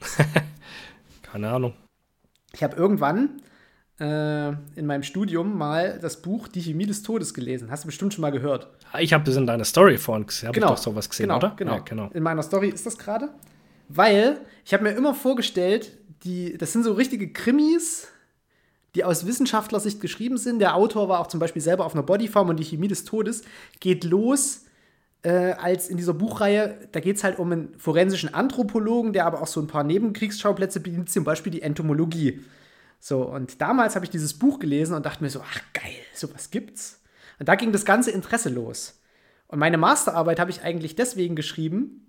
Keine 1.22 1.50
Ahnung. 1.50 1.74
Ich 2.52 2.62
habe 2.62 2.76
irgendwann 2.76 3.42
äh, 3.98 4.48
in 4.76 4.86
meinem 4.86 5.02
Studium 5.02 5.56
mal 5.56 5.98
das 6.00 6.22
Buch 6.22 6.48
Die 6.48 6.60
Chemie 6.60 6.86
des 6.86 7.02
Todes 7.02 7.34
gelesen. 7.34 7.70
Hast 7.70 7.84
du 7.84 7.88
bestimmt 7.88 8.14
schon 8.14 8.22
mal 8.22 8.30
gehört. 8.30 8.68
Ich 8.98 9.12
habe 9.12 9.24
das 9.24 9.36
in 9.36 9.46
deiner 9.46 9.64
Story 9.64 9.98
vorhin 9.98 10.26
gesehen. 10.26 10.52
Genau. 10.52 10.74
Ich 10.74 10.78
sowas 10.80 11.10
gesehen, 11.10 11.24
genau, 11.26 11.38
oder? 11.38 11.54
Genau. 11.56 11.74
Ja, 11.74 11.78
genau. 11.80 12.10
In 12.12 12.22
meiner 12.22 12.42
Story 12.42 12.68
ist 12.68 12.86
das 12.86 12.96
gerade. 12.96 13.30
Weil 13.88 14.40
ich 14.64 14.72
habe 14.72 14.84
mir 14.84 14.92
immer 14.92 15.14
vorgestellt, 15.14 15.98
die, 16.24 16.56
das 16.58 16.72
sind 16.72 16.82
so 16.82 16.92
richtige 16.92 17.32
Krimis, 17.32 18.08
die 18.96 19.04
aus 19.04 19.26
Wissenschaftlersicht 19.26 20.00
geschrieben 20.00 20.38
sind. 20.38 20.58
Der 20.58 20.74
Autor 20.74 21.08
war 21.08 21.20
auch 21.20 21.28
zum 21.28 21.38
Beispiel 21.38 21.62
selber 21.62 21.84
auf 21.84 21.94
einer 21.94 22.02
Bodyfarm 22.02 22.48
und 22.48 22.58
die 22.58 22.64
Chemie 22.64 22.88
des 22.88 23.04
Todes 23.04 23.42
geht 23.78 24.02
los 24.04 24.62
äh, 25.22 25.52
als 25.52 25.88
in 25.88 25.96
dieser 25.96 26.14
Buchreihe, 26.14 26.88
da 26.92 27.00
geht 27.00 27.16
es 27.16 27.24
halt 27.24 27.38
um 27.38 27.50
einen 27.50 27.78
forensischen 27.78 28.32
Anthropologen, 28.32 29.12
der 29.12 29.26
aber 29.26 29.42
auch 29.42 29.46
so 29.48 29.60
ein 29.60 29.66
paar 29.66 29.82
Nebenkriegsschauplätze 29.82 30.80
bedient, 30.80 31.10
zum 31.10 31.24
Beispiel 31.24 31.50
die 31.50 31.62
Entomologie. 31.62 32.44
So, 33.00 33.22
und 33.22 33.60
damals 33.60 33.96
habe 33.96 34.04
ich 34.04 34.10
dieses 34.10 34.38
Buch 34.38 34.60
gelesen 34.60 34.94
und 34.94 35.04
dachte 35.04 35.24
mir 35.24 35.30
so, 35.30 35.40
ach 35.40 35.60
geil, 35.72 35.96
sowas 36.14 36.50
gibt's. 36.50 37.02
Und 37.38 37.48
da 37.48 37.56
ging 37.56 37.72
das 37.72 37.84
ganze 37.84 38.12
Interesse 38.12 38.48
los. 38.48 39.02
Und 39.48 39.58
meine 39.58 39.78
Masterarbeit 39.78 40.38
habe 40.38 40.50
ich 40.50 40.62
eigentlich 40.62 40.94
deswegen 40.94 41.36
geschrieben, 41.36 42.06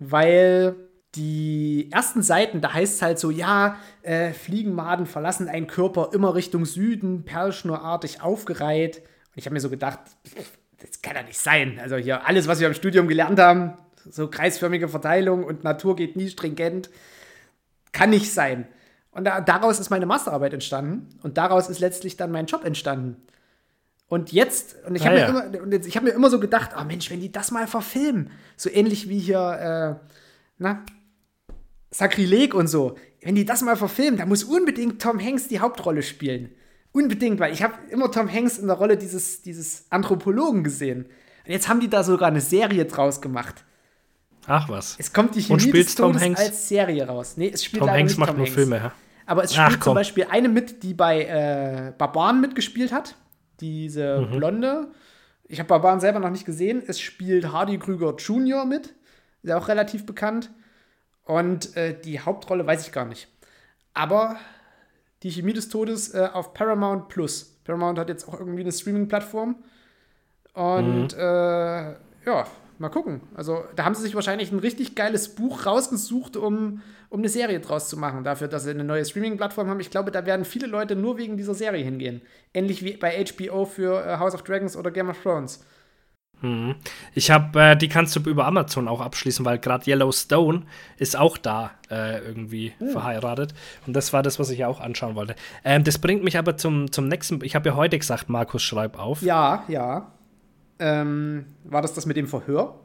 weil 0.00 0.74
die 1.14 1.88
ersten 1.90 2.22
Seiten, 2.22 2.60
da 2.60 2.74
heißt 2.74 2.96
es 2.96 3.02
halt 3.02 3.18
so, 3.18 3.30
ja, 3.30 3.76
äh, 4.02 4.32
Fliegenmaden 4.32 5.06
verlassen 5.06 5.48
einen 5.48 5.66
Körper 5.66 6.10
immer 6.12 6.34
Richtung 6.34 6.66
Süden, 6.66 7.24
perlschnurartig 7.24 8.20
aufgereiht. 8.22 8.98
Und 8.98 9.36
ich 9.36 9.46
habe 9.46 9.54
mir 9.54 9.60
so 9.60 9.70
gedacht, 9.70 10.00
das 10.80 11.00
kann 11.02 11.16
ja 11.16 11.22
nicht 11.22 11.38
sein. 11.38 11.78
Also 11.82 11.96
hier 11.96 12.26
alles, 12.26 12.46
was 12.46 12.60
wir 12.60 12.68
im 12.68 12.74
Studium 12.74 13.08
gelernt 13.08 13.38
haben, 13.40 13.74
so 14.10 14.28
kreisförmige 14.28 14.88
Verteilung 14.88 15.44
und 15.44 15.64
Natur 15.64 15.96
geht 15.96 16.16
nie 16.16 16.28
stringent, 16.28 16.90
kann 17.92 18.10
nicht 18.10 18.32
sein. 18.32 18.68
Und 19.10 19.24
da, 19.24 19.40
daraus 19.40 19.80
ist 19.80 19.90
meine 19.90 20.06
Masterarbeit 20.06 20.52
entstanden 20.52 21.08
und 21.22 21.38
daraus 21.38 21.68
ist 21.68 21.80
letztlich 21.80 22.16
dann 22.16 22.30
mein 22.30 22.46
Job 22.46 22.64
entstanden. 22.64 23.16
Und 24.08 24.32
jetzt, 24.32 24.76
und 24.86 24.94
ich 24.94 25.04
habe 25.06 25.16
Ah, 25.24 25.32
mir, 25.32 25.38
ja. 25.54 25.54
immer, 25.60 25.72
jetzt- 25.72 25.88
ich 25.88 25.96
hab 25.96 26.04
mir 26.04 26.10
immer 26.10 26.30
so 26.30 26.38
gedacht, 26.38 26.70
oh 26.78 26.84
Mensch, 26.84 27.10
wenn 27.10 27.20
die 27.20 27.32
das 27.32 27.50
mal 27.50 27.66
verfilmen, 27.66 28.30
so 28.56 28.70
ähnlich 28.70 29.08
wie 29.08 29.18
hier, 29.18 29.98
äh, 30.00 30.08
na, 30.58 30.82
Sakrileg 31.90 32.54
und 32.54 32.66
so, 32.66 32.96
wenn 33.22 33.34
die 33.34 33.44
das 33.44 33.62
mal 33.62 33.76
verfilmen, 33.76 34.18
da 34.18 34.26
muss 34.26 34.44
unbedingt 34.44 35.00
Tom 35.00 35.20
Hanks 35.22 35.48
die 35.48 35.60
Hauptrolle 35.60 36.02
spielen. 36.02 36.50
Unbedingt, 36.92 37.38
weil 37.40 37.52
ich 37.52 37.62
habe 37.62 37.74
immer 37.90 38.10
Tom 38.10 38.32
Hanks 38.32 38.58
in 38.58 38.66
der 38.66 38.76
Rolle 38.76 38.96
dieses, 38.96 39.42
dieses 39.42 39.86
Anthropologen 39.90 40.64
gesehen. 40.64 41.04
Und 41.46 41.52
jetzt 41.52 41.68
haben 41.68 41.80
die 41.80 41.88
da 41.88 42.02
sogar 42.02 42.28
eine 42.28 42.40
Serie 42.40 42.84
draus 42.84 43.20
gemacht. 43.20 43.64
Ach 44.46 44.68
was. 44.68 44.96
Es 44.98 45.12
kommt 45.12 45.34
die 45.34 45.40
Und 45.40 45.46
Chemie 45.60 45.60
spielt's 45.70 45.88
des 45.90 45.94
Tom 45.96 46.12
Todes 46.12 46.22
Hanks? 46.26 46.40
als 46.40 46.68
Serie 46.68 47.06
raus. 47.06 47.34
Nee, 47.36 47.50
es 47.52 47.64
spielt 47.64 47.80
Tom 47.80 47.90
Hanks 47.90 48.12
nicht 48.12 48.18
macht 48.18 48.28
Tom 48.30 48.36
nur 48.38 48.46
Hanks. 48.46 48.54
Filme, 48.54 48.76
ja. 48.76 48.92
Aber 49.26 49.44
es 49.44 49.50
Ach, 49.52 49.66
spielt 49.66 49.72
zum 49.72 49.80
komm. 49.90 49.94
Beispiel 49.94 50.26
eine 50.30 50.48
mit, 50.48 50.82
die 50.82 50.94
bei 50.94 51.24
äh, 51.24 51.92
Barbaren 51.96 52.40
mitgespielt 52.40 52.92
hat. 52.92 53.16
Diese 53.60 54.20
Mhm. 54.26 54.36
Blonde. 54.36 54.88
Ich 55.44 55.58
habe 55.58 55.68
Barbaren 55.68 56.00
selber 56.00 56.18
noch 56.20 56.30
nicht 56.30 56.46
gesehen. 56.46 56.82
Es 56.86 56.98
spielt 57.00 57.52
Hardy 57.52 57.78
Krüger 57.78 58.14
Jr. 58.16 58.64
mit. 58.64 58.86
Ist 59.42 59.50
ja 59.50 59.58
auch 59.58 59.68
relativ 59.68 60.06
bekannt. 60.06 60.50
Und 61.28 61.76
äh, 61.76 61.94
die 62.00 62.20
Hauptrolle 62.20 62.66
weiß 62.66 62.86
ich 62.86 62.92
gar 62.92 63.04
nicht. 63.04 63.28
Aber 63.92 64.36
die 65.22 65.30
Chemie 65.30 65.52
des 65.52 65.68
Todes 65.68 66.14
äh, 66.14 66.28
auf 66.32 66.54
Paramount 66.54 67.08
Plus. 67.08 67.60
Paramount 67.64 67.98
hat 67.98 68.08
jetzt 68.08 68.26
auch 68.26 68.40
irgendwie 68.40 68.62
eine 68.62 68.72
Streaming-Plattform. 68.72 69.56
Und 70.54 71.12
Mhm. 71.14 71.20
äh, 71.20 71.92
ja, 72.24 72.46
mal 72.78 72.88
gucken. 72.88 73.20
Also 73.34 73.62
da 73.76 73.84
haben 73.84 73.94
sie 73.94 74.02
sich 74.02 74.14
wahrscheinlich 74.14 74.50
ein 74.52 74.58
richtig 74.58 74.94
geiles 74.94 75.34
Buch 75.34 75.66
rausgesucht, 75.66 76.36
um, 76.36 76.80
um 77.10 77.20
eine 77.20 77.28
Serie 77.28 77.60
draus 77.60 77.90
zu 77.90 77.98
machen. 77.98 78.24
Dafür, 78.24 78.48
dass 78.48 78.64
sie 78.64 78.70
eine 78.70 78.84
neue 78.84 79.04
Streaming-Plattform 79.04 79.68
haben. 79.68 79.80
Ich 79.80 79.90
glaube, 79.90 80.10
da 80.10 80.24
werden 80.24 80.46
viele 80.46 80.66
Leute 80.66 80.96
nur 80.96 81.18
wegen 81.18 81.36
dieser 81.36 81.54
Serie 81.54 81.84
hingehen. 81.84 82.22
Ähnlich 82.54 82.82
wie 82.82 82.96
bei 82.96 83.22
HBO 83.24 83.66
für 83.66 84.02
äh, 84.04 84.16
House 84.18 84.34
of 84.34 84.42
Dragons 84.44 84.76
oder 84.78 84.90
Game 84.90 85.10
of 85.10 85.22
Thrones. 85.22 85.62
Mhm. 86.40 86.76
Ich 87.14 87.30
habe, 87.30 87.60
äh, 87.60 87.76
die 87.76 87.88
kannst 87.88 88.14
du 88.14 88.20
über 88.20 88.46
Amazon 88.46 88.88
auch 88.88 89.00
abschließen, 89.00 89.44
weil 89.44 89.58
gerade 89.58 89.90
Yellowstone 89.90 90.62
ist 90.96 91.16
auch 91.16 91.36
da 91.36 91.72
äh, 91.90 92.18
irgendwie 92.20 92.72
verheiratet. 92.92 93.54
Und 93.86 93.94
das 93.94 94.12
war 94.12 94.22
das, 94.22 94.38
was 94.38 94.50
ich 94.50 94.58
ja 94.60 94.68
auch 94.68 94.80
anschauen 94.80 95.14
wollte. 95.14 95.34
Ähm, 95.64 95.84
das 95.84 95.98
bringt 95.98 96.22
mich 96.22 96.38
aber 96.38 96.56
zum, 96.56 96.92
zum 96.92 97.08
nächsten. 97.08 97.42
Ich 97.42 97.54
habe 97.54 97.68
ja 97.68 97.76
heute 97.76 97.98
gesagt, 97.98 98.28
Markus, 98.28 98.62
schreib 98.62 98.98
auf. 98.98 99.22
Ja, 99.22 99.64
ja. 99.68 100.12
Ähm, 100.78 101.46
war 101.64 101.82
das 101.82 101.94
das 101.94 102.06
mit 102.06 102.16
dem 102.16 102.28
Verhör? 102.28 102.78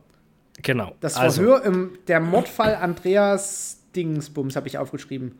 Genau. 0.61 0.93
Das 0.99 1.15
also, 1.15 1.43
Verhör, 1.43 1.63
im, 1.65 1.97
der 2.07 2.19
Mordfall 2.19 2.75
Andreas 2.75 3.83
Dingsbums 3.95 4.55
habe 4.55 4.67
ich 4.67 4.77
aufgeschrieben. 4.77 5.39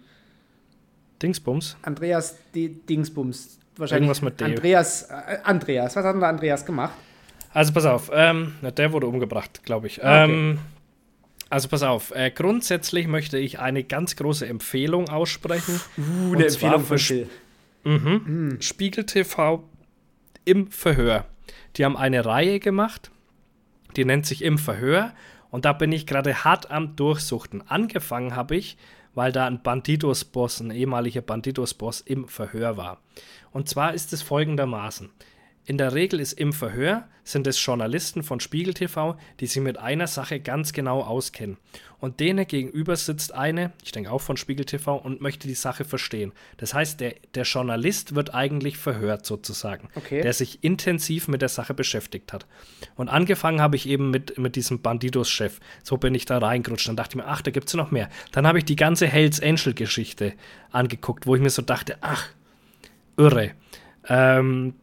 Dingsbums. 1.21 1.77
Andreas 1.81 2.37
D 2.53 2.69
Dingsbums. 2.69 3.59
Wahrscheinlich 3.77 4.09
Irgendwas 4.09 4.21
mit 4.21 4.39
D. 4.39 4.45
Andreas, 4.45 5.03
äh, 5.03 5.37
Andreas. 5.43 5.95
Was 5.95 6.05
hat 6.05 6.13
denn 6.13 6.21
da 6.21 6.29
Andreas 6.29 6.65
gemacht? 6.65 6.93
Also 7.53 7.71
pass 7.71 7.85
auf, 7.85 8.09
ähm, 8.13 8.55
na, 8.61 8.71
der 8.71 8.91
wurde 8.91 9.07
umgebracht, 9.07 9.61
glaube 9.63 9.87
ich. 9.87 10.03
Ah, 10.03 10.23
okay. 10.23 10.33
Ähm, 10.33 10.59
also 11.49 11.67
pass 11.67 11.83
auf, 11.83 12.11
äh, 12.15 12.31
grundsätzlich 12.31 13.07
möchte 13.07 13.37
ich 13.37 13.59
eine 13.59 13.83
ganz 13.83 14.15
große 14.15 14.47
Empfehlung 14.47 15.09
aussprechen. 15.09 15.79
Uh, 15.97 16.33
eine 16.33 16.45
Empfehlung 16.45 16.83
für 16.83 16.97
Phil. 16.97 17.29
Spiegel 18.59 19.05
TV 19.05 19.63
im 20.45 20.71
Verhör. 20.71 21.25
Die 21.75 21.85
haben 21.85 21.97
eine 21.97 22.25
Reihe 22.25 22.59
gemacht, 22.59 23.11
die 23.95 24.05
nennt 24.05 24.25
sich 24.25 24.43
Im 24.43 24.57
Verhör. 24.57 25.13
Und 25.51 25.65
da 25.65 25.73
bin 25.73 25.91
ich 25.91 26.07
gerade 26.07 26.43
hart 26.43 26.71
am 26.71 26.95
Durchsuchten. 26.95 27.61
Angefangen 27.67 28.35
habe 28.35 28.55
ich, 28.55 28.75
weil 29.13 29.31
da 29.31 29.45
ein 29.45 29.61
Bandidos-Boss, 29.61 30.61
ein 30.61 30.71
ehemaliger 30.71 31.21
Bandidos-Boss 31.21 32.01
im 32.01 32.27
Verhör 32.27 32.77
war. 32.77 32.99
Und 33.51 33.69
zwar 33.69 33.93
ist 33.93 34.11
es 34.13 34.23
folgendermaßen. 34.23 35.11
In 35.65 35.77
der 35.77 35.93
Regel 35.93 36.19
ist 36.19 36.33
im 36.33 36.51
Verhör 36.51 37.07
sind 37.23 37.47
es 37.47 37.63
Journalisten 37.65 38.21
von 38.21 38.41
Spiegel 38.41 38.73
TV, 38.73 39.15
die 39.39 39.47
sich 39.47 39.61
mit 39.61 39.77
einer 39.77 40.07
Sache 40.07 40.41
ganz 40.41 40.73
genau 40.73 41.01
auskennen. 41.01 41.55
Und 42.01 42.19
denen 42.19 42.45
gegenüber 42.45 42.97
sitzt 42.97 43.33
eine, 43.33 43.71
ich 43.81 43.93
denke 43.93 44.11
auch 44.11 44.19
von 44.19 44.35
Spiegel 44.35 44.65
TV, 44.65 44.97
und 44.97 45.21
möchte 45.21 45.47
die 45.47 45.53
Sache 45.53 45.85
verstehen. 45.85 46.33
Das 46.57 46.73
heißt, 46.73 46.99
der, 46.99 47.15
der 47.33 47.43
Journalist 47.43 48.13
wird 48.13 48.33
eigentlich 48.33 48.77
verhört 48.77 49.25
sozusagen, 49.25 49.87
Okay. 49.95 50.21
der 50.21 50.33
sich 50.33 50.65
intensiv 50.65 51.29
mit 51.29 51.41
der 51.41 51.47
Sache 51.47 51.73
beschäftigt 51.73 52.33
hat. 52.33 52.45
Und 52.95 53.07
angefangen 53.07 53.61
habe 53.61 53.77
ich 53.77 53.87
eben 53.87 54.11
mit, 54.11 54.37
mit 54.37 54.57
diesem 54.57 54.81
Bandidos-Chef. 54.81 55.61
So 55.81 55.95
bin 55.95 56.13
ich 56.13 56.25
da 56.25 56.39
reingerutscht. 56.39 56.89
Dann 56.89 56.97
dachte 56.97 57.11
ich 57.17 57.23
mir, 57.23 57.29
ach, 57.29 57.41
da 57.41 57.51
gibt 57.51 57.69
es 57.69 57.73
noch 57.75 57.89
mehr. 57.89 58.09
Dann 58.33 58.45
habe 58.45 58.57
ich 58.57 58.65
die 58.65 58.75
ganze 58.75 59.07
Hells 59.07 59.41
Angel-Geschichte 59.41 60.33
angeguckt, 60.71 61.25
wo 61.25 61.35
ich 61.35 61.41
mir 61.41 61.49
so 61.51 61.61
dachte, 61.61 61.99
ach, 62.01 62.27
irre. 63.15 63.51
Ähm, 64.09 64.73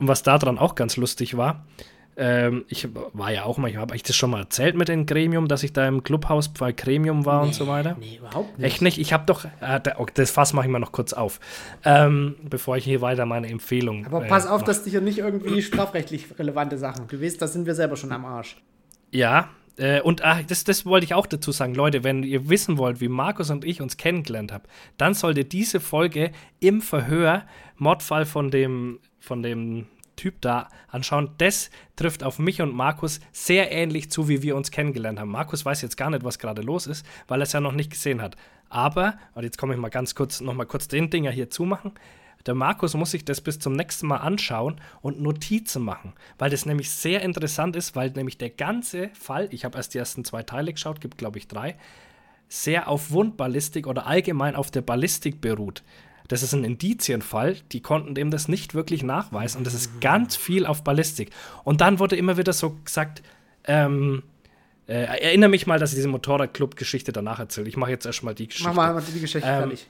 und 0.00 0.08
was 0.08 0.22
daran 0.22 0.58
auch 0.58 0.74
ganz 0.74 0.96
lustig 0.96 1.36
war, 1.36 1.64
ähm, 2.16 2.64
ich 2.68 2.88
war 3.12 3.32
ja 3.32 3.44
auch 3.44 3.56
manchmal, 3.56 3.82
habe 3.82 3.96
ich 3.96 4.02
das 4.02 4.16
schon 4.16 4.30
mal 4.30 4.40
erzählt 4.40 4.76
mit 4.76 4.88
dem 4.88 5.06
Gremium, 5.06 5.48
dass 5.48 5.62
ich 5.62 5.72
da 5.72 5.86
im 5.86 6.02
Clubhaus 6.02 6.48
bei 6.48 6.72
Gremium 6.72 7.24
war 7.24 7.42
und 7.42 7.54
so 7.54 7.66
weiter? 7.66 7.96
Nee, 7.98 8.18
überhaupt 8.18 8.58
nicht. 8.58 8.66
Echt 8.66 8.82
nicht? 8.82 8.98
Ich 8.98 9.12
habe 9.12 9.24
doch, 9.26 9.44
äh, 9.44 9.80
das 10.14 10.30
Fass 10.30 10.52
mache 10.52 10.66
ich 10.66 10.72
mal 10.72 10.80
noch 10.80 10.92
kurz 10.92 11.12
auf, 11.12 11.40
ähm, 11.84 12.34
bevor 12.42 12.76
ich 12.76 12.84
hier 12.84 13.00
weiter 13.00 13.26
meine 13.26 13.48
Empfehlung. 13.48 14.04
Aber 14.06 14.24
äh, 14.24 14.28
pass 14.28 14.46
auf, 14.46 14.60
mach. 14.60 14.66
dass 14.66 14.84
du 14.84 14.90
hier 14.90 15.00
nicht 15.00 15.18
irgendwie 15.18 15.62
strafrechtlich 15.62 16.38
relevante 16.38 16.76
Sachen. 16.78 17.06
Du 17.08 17.22
weißt, 17.22 17.40
da 17.40 17.46
sind 17.46 17.66
wir 17.66 17.74
selber 17.74 17.96
schon 17.96 18.12
am 18.12 18.24
Arsch. 18.24 18.56
Ja, 19.12 19.48
äh, 19.80 20.02
und 20.02 20.22
ach, 20.22 20.42
das, 20.42 20.64
das 20.64 20.84
wollte 20.84 21.04
ich 21.04 21.14
auch 21.14 21.26
dazu 21.26 21.52
sagen, 21.52 21.74
Leute, 21.74 22.04
wenn 22.04 22.22
ihr 22.22 22.50
wissen 22.50 22.76
wollt, 22.76 23.00
wie 23.00 23.08
Markus 23.08 23.48
und 23.50 23.64
ich 23.64 23.80
uns 23.80 23.96
kennengelernt 23.96 24.52
haben, 24.52 24.64
dann 24.98 25.14
solltet 25.14 25.52
diese 25.52 25.80
Folge 25.80 26.32
im 26.60 26.82
Verhör, 26.82 27.44
Mordfall 27.76 28.26
von 28.26 28.50
dem, 28.50 28.98
von 29.20 29.42
dem 29.42 29.86
Typ 30.16 30.40
da 30.40 30.68
anschauen. 30.88 31.30
Das 31.38 31.70
trifft 31.96 32.24
auf 32.24 32.38
mich 32.38 32.60
und 32.60 32.74
Markus 32.74 33.20
sehr 33.32 33.72
ähnlich 33.72 34.10
zu, 34.10 34.28
wie 34.28 34.42
wir 34.42 34.56
uns 34.56 34.70
kennengelernt 34.70 35.18
haben. 35.18 35.30
Markus 35.30 35.64
weiß 35.64 35.80
jetzt 35.82 35.96
gar 35.96 36.10
nicht, 36.10 36.24
was 36.24 36.38
gerade 36.38 36.62
los 36.62 36.86
ist, 36.86 37.06
weil 37.28 37.40
er 37.40 37.44
es 37.44 37.52
ja 37.52 37.60
noch 37.60 37.72
nicht 37.72 37.90
gesehen 37.90 38.20
hat. 38.20 38.36
Aber, 38.68 39.14
und 39.34 39.44
jetzt 39.44 39.56
komme 39.56 39.74
ich 39.74 39.80
mal 39.80 39.88
ganz 39.88 40.14
kurz, 40.14 40.40
noch 40.40 40.54
mal 40.54 40.66
kurz 40.66 40.88
den 40.88 41.08
Dinger 41.08 41.30
hier 41.30 41.48
zumachen. 41.50 41.92
Der 42.46 42.54
Markus 42.54 42.94
muss 42.94 43.10
sich 43.10 43.24
das 43.24 43.40
bis 43.40 43.58
zum 43.58 43.74
nächsten 43.74 44.06
Mal 44.06 44.18
anschauen 44.18 44.80
und 45.02 45.20
Notizen 45.20 45.82
machen, 45.82 46.14
weil 46.38 46.50
das 46.50 46.64
nämlich 46.64 46.90
sehr 46.90 47.20
interessant 47.22 47.76
ist, 47.76 47.96
weil 47.96 48.10
nämlich 48.10 48.38
der 48.38 48.50
ganze 48.50 49.10
Fall, 49.10 49.48
ich 49.50 49.64
habe 49.64 49.76
erst 49.76 49.92
die 49.92 49.98
ersten 49.98 50.24
zwei 50.24 50.42
Teile 50.42 50.72
geschaut, 50.72 51.00
gibt 51.00 51.18
glaube 51.18 51.38
ich 51.38 51.48
drei, 51.48 51.76
sehr 52.48 52.88
auf 52.88 53.10
Wundballistik 53.10 53.86
oder 53.86 54.06
allgemein 54.06 54.56
auf 54.56 54.70
der 54.70 54.82
Ballistik 54.82 55.40
beruht. 55.40 55.82
Das 56.30 56.44
ist 56.44 56.52
ein 56.52 56.62
Indizienfall, 56.62 57.56
die 57.72 57.80
konnten 57.80 58.14
dem 58.14 58.30
das 58.30 58.46
nicht 58.46 58.72
wirklich 58.72 59.02
nachweisen 59.02 59.58
und 59.58 59.66
das 59.66 59.74
ist 59.74 60.00
ganz 60.00 60.36
viel 60.36 60.64
auf 60.64 60.84
Ballistik. 60.84 61.30
Und 61.64 61.80
dann 61.80 61.98
wurde 61.98 62.14
immer 62.14 62.36
wieder 62.36 62.52
so 62.52 62.78
gesagt, 62.84 63.20
ähm, 63.64 64.22
äh, 64.86 65.06
erinnere 65.22 65.50
mich 65.50 65.66
mal, 65.66 65.80
dass 65.80 65.90
ich 65.90 65.96
diese 65.96 66.06
Motorradclub-Geschichte 66.06 67.10
danach 67.10 67.40
erzähle. 67.40 67.68
Ich 67.68 67.76
mache 67.76 67.90
jetzt 67.90 68.06
erstmal 68.06 68.36
die 68.36 68.46
Geschichte. 68.46 68.72
Mach 68.72 68.94
mal 68.94 69.02
die 69.02 69.20
Geschichte 69.20 69.48
Ähm, 69.48 69.58
fertig. 69.58 69.88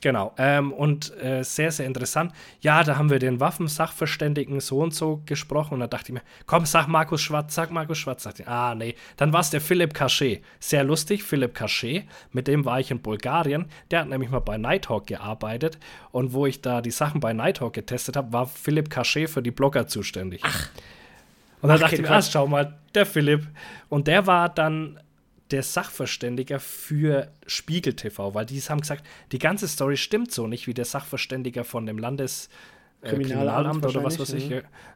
Genau. 0.00 0.32
Ähm, 0.38 0.72
und 0.72 1.14
äh, 1.22 1.42
sehr, 1.42 1.70
sehr 1.70 1.86
interessant. 1.86 2.32
Ja, 2.60 2.82
da 2.84 2.96
haben 2.96 3.10
wir 3.10 3.18
den 3.18 3.38
Waffensachverständigen 3.38 4.60
so 4.60 4.78
und 4.78 4.94
so 4.94 5.22
gesprochen. 5.26 5.74
Und 5.74 5.80
da 5.80 5.86
dachte 5.86 6.06
ich 6.06 6.14
mir, 6.14 6.22
komm, 6.46 6.64
sag 6.64 6.86
Markus 6.88 7.20
Schwarz, 7.20 7.54
sag 7.54 7.70
Markus 7.70 7.98
Schwarz. 7.98 8.22
Sagte 8.22 8.42
ich, 8.42 8.48
ah, 8.48 8.74
nee. 8.74 8.94
Dann 9.16 9.32
war 9.32 9.40
es 9.40 9.50
der 9.50 9.60
Philipp 9.60 9.92
Cachet. 9.92 10.42
Sehr 10.58 10.84
lustig, 10.84 11.22
Philipp 11.22 11.54
Cachet. 11.54 12.04
Mit 12.32 12.48
dem 12.48 12.64
war 12.64 12.80
ich 12.80 12.90
in 12.90 13.02
Bulgarien. 13.02 13.66
Der 13.90 14.00
hat 14.00 14.08
nämlich 14.08 14.30
mal 14.30 14.38
bei 14.38 14.56
Nighthawk 14.56 15.06
gearbeitet. 15.06 15.78
Und 16.12 16.32
wo 16.32 16.46
ich 16.46 16.62
da 16.62 16.80
die 16.80 16.90
Sachen 16.90 17.20
bei 17.20 17.34
Nighthawk 17.34 17.74
getestet 17.74 18.16
habe, 18.16 18.32
war 18.32 18.46
Philipp 18.46 18.88
Cachet 18.88 19.28
für 19.28 19.42
die 19.42 19.50
Blogger 19.50 19.86
zuständig. 19.86 20.42
Und 21.60 21.68
dann 21.68 21.76
Ach, 21.76 21.80
dachte 21.80 21.96
ich 21.96 22.02
mir, 22.02 22.10
ah, 22.10 22.22
schau 22.22 22.46
mal, 22.46 22.78
der 22.94 23.04
Philipp. 23.04 23.46
Und 23.88 24.06
der 24.06 24.26
war 24.26 24.48
dann 24.48 24.98
der 25.50 25.62
Sachverständiger 25.62 26.60
für 26.60 27.32
Spiegel 27.46 27.94
TV, 27.94 28.34
weil 28.34 28.46
die 28.46 28.60
haben 28.60 28.80
gesagt, 28.80 29.04
die 29.32 29.38
ganze 29.38 29.68
Story 29.68 29.96
stimmt 29.96 30.32
so 30.32 30.46
nicht, 30.46 30.66
wie 30.66 30.74
der 30.74 30.84
Sachverständiger 30.84 31.64
von 31.64 31.86
dem 31.86 31.98
Landes 31.98 32.48
äh, 33.00 33.10
Kriminalamt 33.10 33.82
Kriminalamt 33.82 33.86
oder 33.86 34.04
was 34.04 34.18
weiß 34.18 34.32
ich, 34.32 34.50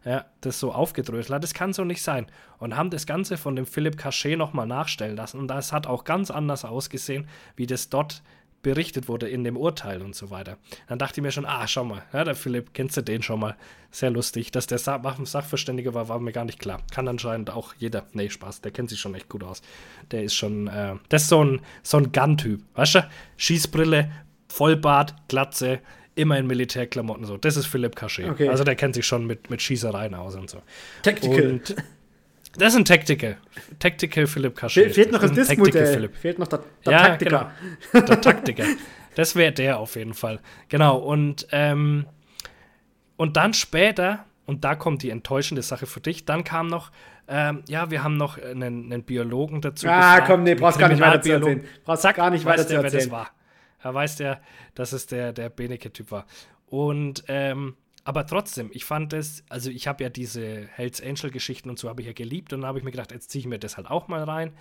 ja, 0.04 0.24
das 0.40 0.58
so 0.58 0.72
aufgedröselt 0.72 1.34
hat. 1.34 1.44
Das 1.44 1.54
kann 1.54 1.72
so 1.72 1.84
nicht 1.84 2.02
sein. 2.02 2.26
Und 2.58 2.76
haben 2.76 2.90
das 2.90 3.06
Ganze 3.06 3.36
von 3.36 3.54
dem 3.54 3.66
Philipp 3.66 3.96
Cachet 3.96 4.36
nochmal 4.36 4.66
nachstellen 4.66 5.16
lassen. 5.16 5.38
Und 5.38 5.48
das 5.48 5.72
hat 5.72 5.86
auch 5.86 6.04
ganz 6.04 6.30
anders 6.30 6.64
ausgesehen, 6.64 7.28
wie 7.54 7.66
das 7.66 7.88
dort 7.90 8.22
berichtet 8.62 9.08
wurde 9.08 9.28
in 9.28 9.44
dem 9.44 9.56
Urteil 9.56 10.02
und 10.02 10.14
so 10.14 10.30
weiter. 10.30 10.56
Dann 10.88 10.98
dachte 10.98 11.20
ich 11.20 11.22
mir 11.22 11.32
schon, 11.32 11.44
ah, 11.44 11.66
schau 11.66 11.84
mal, 11.84 12.02
ja, 12.12 12.24
der 12.24 12.34
Philipp, 12.34 12.72
kennst 12.74 12.96
du 12.96 13.02
den 13.02 13.22
schon 13.22 13.40
mal? 13.40 13.56
Sehr 13.90 14.10
lustig. 14.10 14.50
Dass 14.52 14.66
der 14.66 14.78
Sa 14.78 15.02
Waffensachverständige 15.02 15.94
war, 15.94 16.08
war 16.08 16.18
mir 16.18 16.32
gar 16.32 16.44
nicht 16.44 16.58
klar. 16.58 16.80
Kann 16.92 17.08
anscheinend 17.08 17.50
auch 17.50 17.74
jeder. 17.78 18.06
Nee, 18.12 18.30
Spaß, 18.30 18.60
der 18.60 18.70
kennt 18.70 18.90
sich 18.90 19.00
schon 19.00 19.14
echt 19.14 19.28
gut 19.28 19.44
aus. 19.44 19.62
Der 20.10 20.22
ist 20.22 20.34
schon, 20.34 20.68
äh, 20.68 20.94
das 21.08 21.22
ist 21.22 21.28
so 21.28 21.44
ein, 21.44 21.60
so 21.82 21.98
ein 21.98 22.12
Gun-Typ. 22.12 22.62
Weißt 22.74 22.94
du? 22.94 23.08
Schießbrille, 23.36 24.10
Vollbart, 24.48 25.14
Glatze, 25.28 25.80
immer 26.14 26.38
in 26.38 26.46
Militärklamotten 26.46 27.24
so. 27.24 27.36
Das 27.36 27.56
ist 27.56 27.66
Philipp 27.66 27.96
Cachet. 27.96 28.28
Okay. 28.28 28.48
Also 28.48 28.64
der 28.64 28.76
kennt 28.76 28.94
sich 28.94 29.06
schon 29.06 29.26
mit, 29.26 29.50
mit 29.50 29.60
Schießereien 29.60 30.14
aus 30.14 30.34
und 30.36 30.48
so. 30.48 30.62
Tactical. 31.02 31.52
Und 31.52 31.74
das 32.56 32.72
ist 32.74 32.78
ein 32.78 32.84
Tactical. 32.84 33.36
Tactical 33.78 34.26
Philipp. 34.26 34.58
Fe 34.58 34.90
fehlt 34.90 35.12
noch 35.12 35.20
das 35.20 35.32
das 35.32 35.48
Disk-Modell. 35.48 36.08
Fehlt 36.10 36.38
noch 36.38 36.48
der, 36.48 36.60
der 36.84 36.92
Ja, 36.92 36.98
Taktiker. 37.08 37.52
genau. 37.92 38.06
Der 38.06 38.20
Taktiker. 38.20 38.64
Das 39.14 39.36
wäre 39.36 39.52
der 39.52 39.78
auf 39.78 39.96
jeden 39.96 40.14
Fall. 40.14 40.40
Genau. 40.68 40.96
Und, 40.98 41.46
ähm, 41.52 42.06
und 43.16 43.36
dann 43.36 43.52
später, 43.54 44.24
und 44.46 44.64
da 44.64 44.74
kommt 44.74 45.02
die 45.02 45.10
enttäuschende 45.10 45.62
Sache 45.62 45.86
für 45.86 46.00
dich, 46.00 46.24
dann 46.24 46.44
kam 46.44 46.66
noch, 46.68 46.90
ähm, 47.28 47.62
ja, 47.68 47.90
wir 47.90 48.02
haben 48.02 48.16
noch 48.16 48.38
einen, 48.38 48.92
einen 48.92 49.02
Biologen 49.04 49.60
dazu. 49.60 49.86
Ah, 49.88 49.96
gefragt, 50.16 50.26
komm, 50.28 50.42
nee, 50.44 50.54
brauchst 50.54 50.78
gar 50.78 50.88
nicht 50.88 51.00
weiter 51.00 51.20
zu 51.22 51.32
erzählen. 51.32 51.64
Brauchst 51.84 52.02
Zack, 52.02 52.16
gar 52.16 52.30
nicht 52.30 52.44
weiß 52.44 52.52
weiter 52.54 52.62
zu 52.66 52.68
der, 52.70 52.78
wer 52.78 52.84
das 52.84 52.94
erzählen. 52.94 53.12
war. 53.12 53.30
Er 53.82 53.94
weiß 53.94 54.16
der, 54.16 54.40
dass 54.74 54.92
es 54.92 55.06
der, 55.06 55.32
der 55.32 55.48
Beneke-Typ 55.50 56.10
war. 56.10 56.26
Und, 56.66 57.24
ähm, 57.28 57.76
aber 58.04 58.26
trotzdem, 58.26 58.70
ich 58.72 58.84
fand 58.84 59.12
es, 59.12 59.44
also 59.48 59.70
ich 59.70 59.86
habe 59.86 60.02
ja 60.02 60.10
diese 60.10 60.66
Hells 60.74 61.00
Angel-Geschichten 61.02 61.70
und 61.70 61.78
so 61.78 61.88
habe 61.88 62.00
ich 62.00 62.06
ja 62.06 62.12
geliebt 62.12 62.52
und 62.52 62.62
dann 62.62 62.68
habe 62.68 62.78
ich 62.78 62.84
mir 62.84 62.90
gedacht, 62.90 63.12
jetzt 63.12 63.30
ziehe 63.30 63.40
ich 63.40 63.46
mir 63.46 63.58
das 63.58 63.76
halt 63.76 63.88
auch 63.90 64.08
mal 64.08 64.22
rein. 64.24 64.52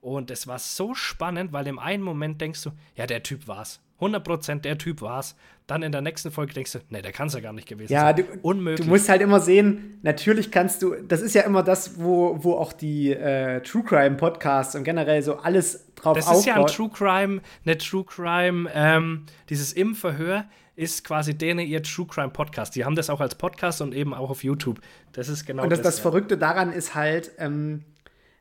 Und 0.00 0.30
es 0.30 0.46
war 0.46 0.58
so 0.58 0.94
spannend, 0.94 1.52
weil 1.52 1.66
im 1.66 1.78
einen 1.78 2.02
Moment 2.02 2.40
denkst 2.40 2.62
du, 2.62 2.70
ja, 2.94 3.06
der 3.06 3.22
Typ 3.22 3.48
war's. 3.48 3.80
100% 3.98 4.60
der 4.60 4.78
Typ 4.78 5.00
war's. 5.00 5.36
Dann 5.66 5.82
in 5.82 5.90
der 5.90 6.02
nächsten 6.02 6.30
Folge 6.30 6.52
denkst 6.52 6.72
du, 6.72 6.78
nee, 6.90 7.02
der 7.02 7.12
kann 7.12 7.26
es 7.28 7.34
ja 7.34 7.40
gar 7.40 7.52
nicht 7.52 7.66
gewesen 7.66 7.92
Ja, 7.92 8.14
sein. 8.14 8.16
du, 8.16 8.38
Unmöglich. 8.42 8.86
du 8.86 8.90
musst 8.92 9.08
halt 9.08 9.20
immer 9.22 9.40
sehen, 9.40 9.98
natürlich 10.02 10.50
kannst 10.52 10.82
du, 10.82 10.94
das 11.08 11.22
ist 11.22 11.34
ja 11.34 11.42
immer 11.42 11.62
das, 11.62 11.98
wo, 11.98 12.38
wo 12.44 12.52
auch 12.54 12.72
die 12.72 13.10
äh, 13.12 13.60
True 13.62 13.82
Crime 13.82 14.16
Podcasts 14.16 14.76
und 14.76 14.84
generell 14.84 15.22
so 15.22 15.38
alles 15.38 15.92
drauf 15.96 16.14
das 16.16 16.26
aufbaut. 16.26 16.40
ist 16.40 16.46
ja 16.46 16.54
ein 16.56 16.66
True 16.66 16.90
Crime, 16.90 17.40
eine 17.64 17.78
True 17.78 18.04
Crime, 18.04 18.70
ähm, 18.74 19.24
dieses 19.48 19.72
im 19.72 19.94
Verhör 19.96 20.44
ist 20.76 21.04
quasi 21.04 21.36
denen 21.36 21.66
ihr 21.66 21.82
True 21.82 22.06
Crime 22.06 22.30
Podcast. 22.30 22.76
Die 22.76 22.84
haben 22.84 22.94
das 22.94 23.10
auch 23.10 23.20
als 23.20 23.34
Podcast 23.34 23.80
und 23.80 23.94
eben 23.94 24.14
auch 24.14 24.30
auf 24.30 24.44
YouTube. 24.44 24.80
Das 25.12 25.28
ist 25.28 25.46
genau 25.46 25.64
Und 25.64 25.70
das, 25.70 25.80
das 25.80 25.96
ja. 25.96 26.02
Verrückte 26.02 26.36
daran 26.36 26.72
ist 26.72 26.94
halt, 26.94 27.32
ähm, 27.38 27.82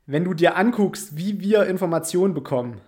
wenn 0.06 0.26
du 0.26 0.34
dir 0.34 0.58
anguckst, 0.58 1.18
wie 1.18 1.40
wir 1.40 1.66
Informationen 1.66 2.34
bekommen. 2.34 2.82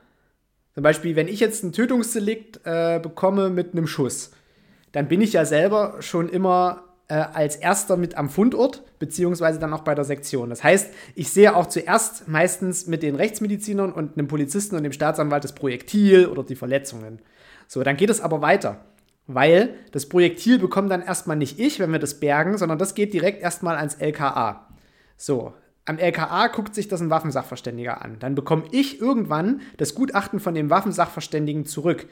Zum 0.74 0.84
Beispiel, 0.84 1.16
wenn 1.16 1.28
ich 1.28 1.39
jetzt 1.39 1.64
ein 1.64 1.72
Tötungsdelikt 1.72 2.60
äh, 2.66 3.00
bekomme 3.02 3.50
mit 3.50 3.72
einem 3.72 3.88
Schuss, 3.88 4.32
dann 4.91 5.08
bin 5.08 5.22
ich 5.22 5.34
ja 5.34 5.45
selber 5.45 5.95
schon 6.02 6.30
immer 6.30 6.84
äh, 7.08 7.16
als 7.16 7.56
erster 7.56 7.98
mit 7.98 8.16
am 8.16 8.30
Fundort, 8.30 8.84
beziehungsweise 9.00 9.60
dann 9.60 9.74
auch 9.74 9.82
bei 9.82 9.95
der 9.95 10.04
Sektion. 10.04 10.50
Das 10.50 10.64
heißt, 10.64 10.93
ich 11.16 11.30
sehe 11.32 11.56
auch 11.56 11.68
zuerst 11.68 12.28
meistens 12.28 12.86
mit 12.86 13.02
den 13.02 13.16
Rechtsmedizinern 13.16 13.93
und 13.93 14.18
einem 14.18 14.28
Polizisten 14.28 14.76
und 14.76 14.84
dem 14.84 14.91
Staatsanwalt 14.91 15.43
das 15.43 15.56
Projektil 15.56 16.28
oder 16.28 16.43
die 16.43 16.56
Verletzungen. 16.56 17.20
So, 17.68 17.82
dann 17.84 17.98
geht 17.98 18.10
es 18.10 18.22
aber 18.22 18.41
weiter. 18.41 18.86
Weil 19.28 19.75
das 19.91 20.07
Projektil 20.07 20.57
bekommt 20.57 20.89
dann 20.89 21.01
erstmal 21.01 21.38
nicht 21.38 21.59
ich, 21.59 21.80
wenn 21.80 21.91
wir 21.91 21.99
das 21.99 22.19
bergen, 22.19 22.57
sondern 22.57 22.80
das 22.80 22.95
geht 22.95 23.13
direkt 23.13 23.41
erstmal 23.41 23.75
ans 23.75 23.95
LKA. 23.95 24.67
So, 25.17 25.53
am 25.88 25.97
LKA 25.97 26.47
guckt 26.47 26.75
sich 26.75 26.88
das 26.88 27.01
ein 27.01 27.09
Waffensachverständiger 27.09 28.01
an. 28.01 28.19
Dann 28.19 28.36
bekomme 28.36 28.63
ich 28.71 29.01
irgendwann 29.01 29.61
das 29.78 29.95
Gutachten 29.95 30.39
von 30.39 30.53
dem 30.53 30.69
Waffensachverständigen 30.69 31.65
zurück. 31.65 32.07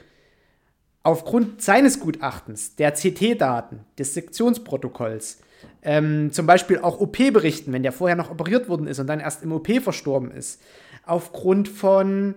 Aufgrund 1.02 1.62
seines 1.62 2.00
Gutachtens, 2.00 2.74
der 2.76 2.92
CT-Daten, 2.92 3.80
des 3.98 4.14
Sektionsprotokolls, 4.14 5.40
ähm, 5.82 6.32
zum 6.32 6.46
Beispiel 6.46 6.78
auch 6.78 7.00
OP-Berichten, 7.00 7.72
wenn 7.72 7.82
der 7.82 7.92
vorher 7.92 8.16
noch 8.16 8.30
operiert 8.30 8.68
worden 8.68 8.86
ist 8.86 8.98
und 8.98 9.06
dann 9.06 9.20
erst 9.20 9.42
im 9.42 9.52
OP 9.52 9.68
verstorben 9.80 10.30
ist, 10.30 10.60
aufgrund 11.04 11.68
von 11.68 12.34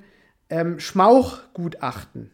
ähm, 0.50 0.80
Schmauchgutachten, 0.80 2.32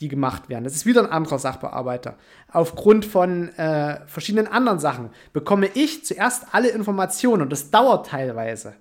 die 0.00 0.08
gemacht 0.08 0.48
werden. 0.48 0.64
Das 0.64 0.74
ist 0.74 0.86
wieder 0.86 1.02
ein 1.02 1.10
anderer 1.10 1.38
Sachbearbeiter. 1.38 2.16
Aufgrund 2.50 3.04
von 3.04 3.50
äh, 3.56 4.00
verschiedenen 4.06 4.46
anderen 4.46 4.78
Sachen 4.78 5.10
bekomme 5.32 5.68
ich 5.74 6.04
zuerst 6.04 6.46
alle 6.52 6.68
Informationen 6.68 7.42
und 7.42 7.50
das 7.50 7.70
dauert 7.70 8.08
teilweise. 8.08 8.74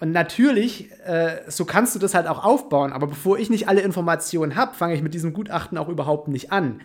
Und 0.00 0.12
natürlich, 0.12 0.90
äh, 1.04 1.42
so 1.48 1.64
kannst 1.64 1.94
du 1.94 1.98
das 1.98 2.14
halt 2.14 2.28
auch 2.28 2.44
aufbauen, 2.44 2.92
aber 2.92 3.08
bevor 3.08 3.38
ich 3.38 3.50
nicht 3.50 3.68
alle 3.68 3.80
Informationen 3.80 4.54
habe, 4.56 4.74
fange 4.74 4.94
ich 4.94 5.02
mit 5.02 5.14
diesem 5.14 5.32
Gutachten 5.32 5.76
auch 5.76 5.88
überhaupt 5.88 6.28
nicht 6.28 6.52
an. 6.52 6.80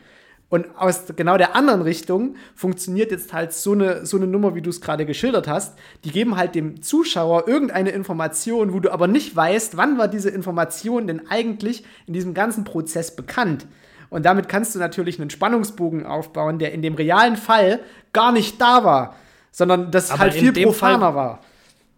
Und 0.50 0.68
aus 0.78 1.06
genau 1.16 1.38
der 1.38 1.56
anderen 1.56 1.82
Richtung 1.82 2.36
funktioniert 2.54 3.10
jetzt 3.10 3.34
halt 3.34 3.54
so 3.54 3.72
eine, 3.72 4.06
so 4.06 4.18
eine 4.18 4.28
Nummer, 4.28 4.54
wie 4.54 4.62
du 4.62 4.70
es 4.70 4.82
gerade 4.82 5.06
geschildert 5.06 5.48
hast. 5.48 5.76
Die 6.04 6.12
geben 6.12 6.38
halt 6.38 6.54
dem 6.54 6.84
Zuschauer 6.84 7.48
irgendeine 7.48 7.90
Information, 7.90 8.72
wo 8.72 8.80
du 8.80 8.92
aber 8.92 9.08
nicht 9.08 9.36
weißt, 9.36 9.78
wann 9.78 9.98
war 9.98 10.08
diese 10.08 10.30
Information 10.30 11.08
denn 11.08 11.28
eigentlich 11.28 11.84
in 12.06 12.14
diesem 12.14 12.36
ganzen 12.36 12.66
Prozess 12.66 13.16
bekannt. 13.16 13.66
Und 14.12 14.28
damit 14.28 14.48
kannst 14.48 14.76
du 14.76 14.80
natürlich 14.80 15.20
einen 15.20 15.32
Spannungsbogen 15.32 16.06
aufbauen, 16.06 16.60
der 16.60 16.72
in 16.72 16.84
dem 16.84 16.94
realen 16.94 17.36
Fall 17.36 17.80
gar 18.12 18.32
nicht 18.32 18.62
da 18.62 18.84
war, 18.84 19.16
sondern 19.52 19.90
das 19.90 20.12
Aber 20.12 20.20
halt 20.20 20.34
viel 20.34 20.54
profaner 20.54 21.00
Fall- 21.00 21.16
war. 21.16 21.40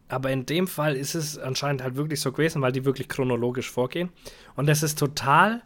Aber 0.07 0.29
in 0.31 0.45
dem 0.45 0.67
Fall 0.67 0.95
ist 0.95 1.13
es 1.15 1.37
anscheinend 1.37 1.83
halt 1.83 1.97
wirklich 1.97 2.21
so 2.21 2.31
gewesen, 2.31 2.61
weil 2.61 2.71
die 2.71 2.85
wirklich 2.85 3.09
chronologisch 3.09 3.69
vorgehen. 3.69 4.09
Und 4.55 4.67
das 4.67 4.81
ist 4.81 4.97
total 4.97 5.61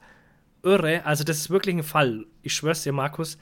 irre. 0.64 1.06
Also, 1.06 1.24
das 1.24 1.38
ist 1.38 1.50
wirklich 1.50 1.76
ein 1.76 1.84
Fall. 1.84 2.26
Ich 2.42 2.54
schwör's 2.54 2.84
dir, 2.84 2.94
Markus, 2.94 3.38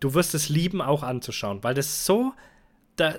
du 0.00 0.14
wirst 0.14 0.34
es 0.34 0.48
lieben, 0.48 0.80
auch 0.82 1.02
anzuschauen, 1.02 1.62
weil 1.62 1.74
das 1.74 2.04
so. 2.06 2.32
Da, 2.96 3.14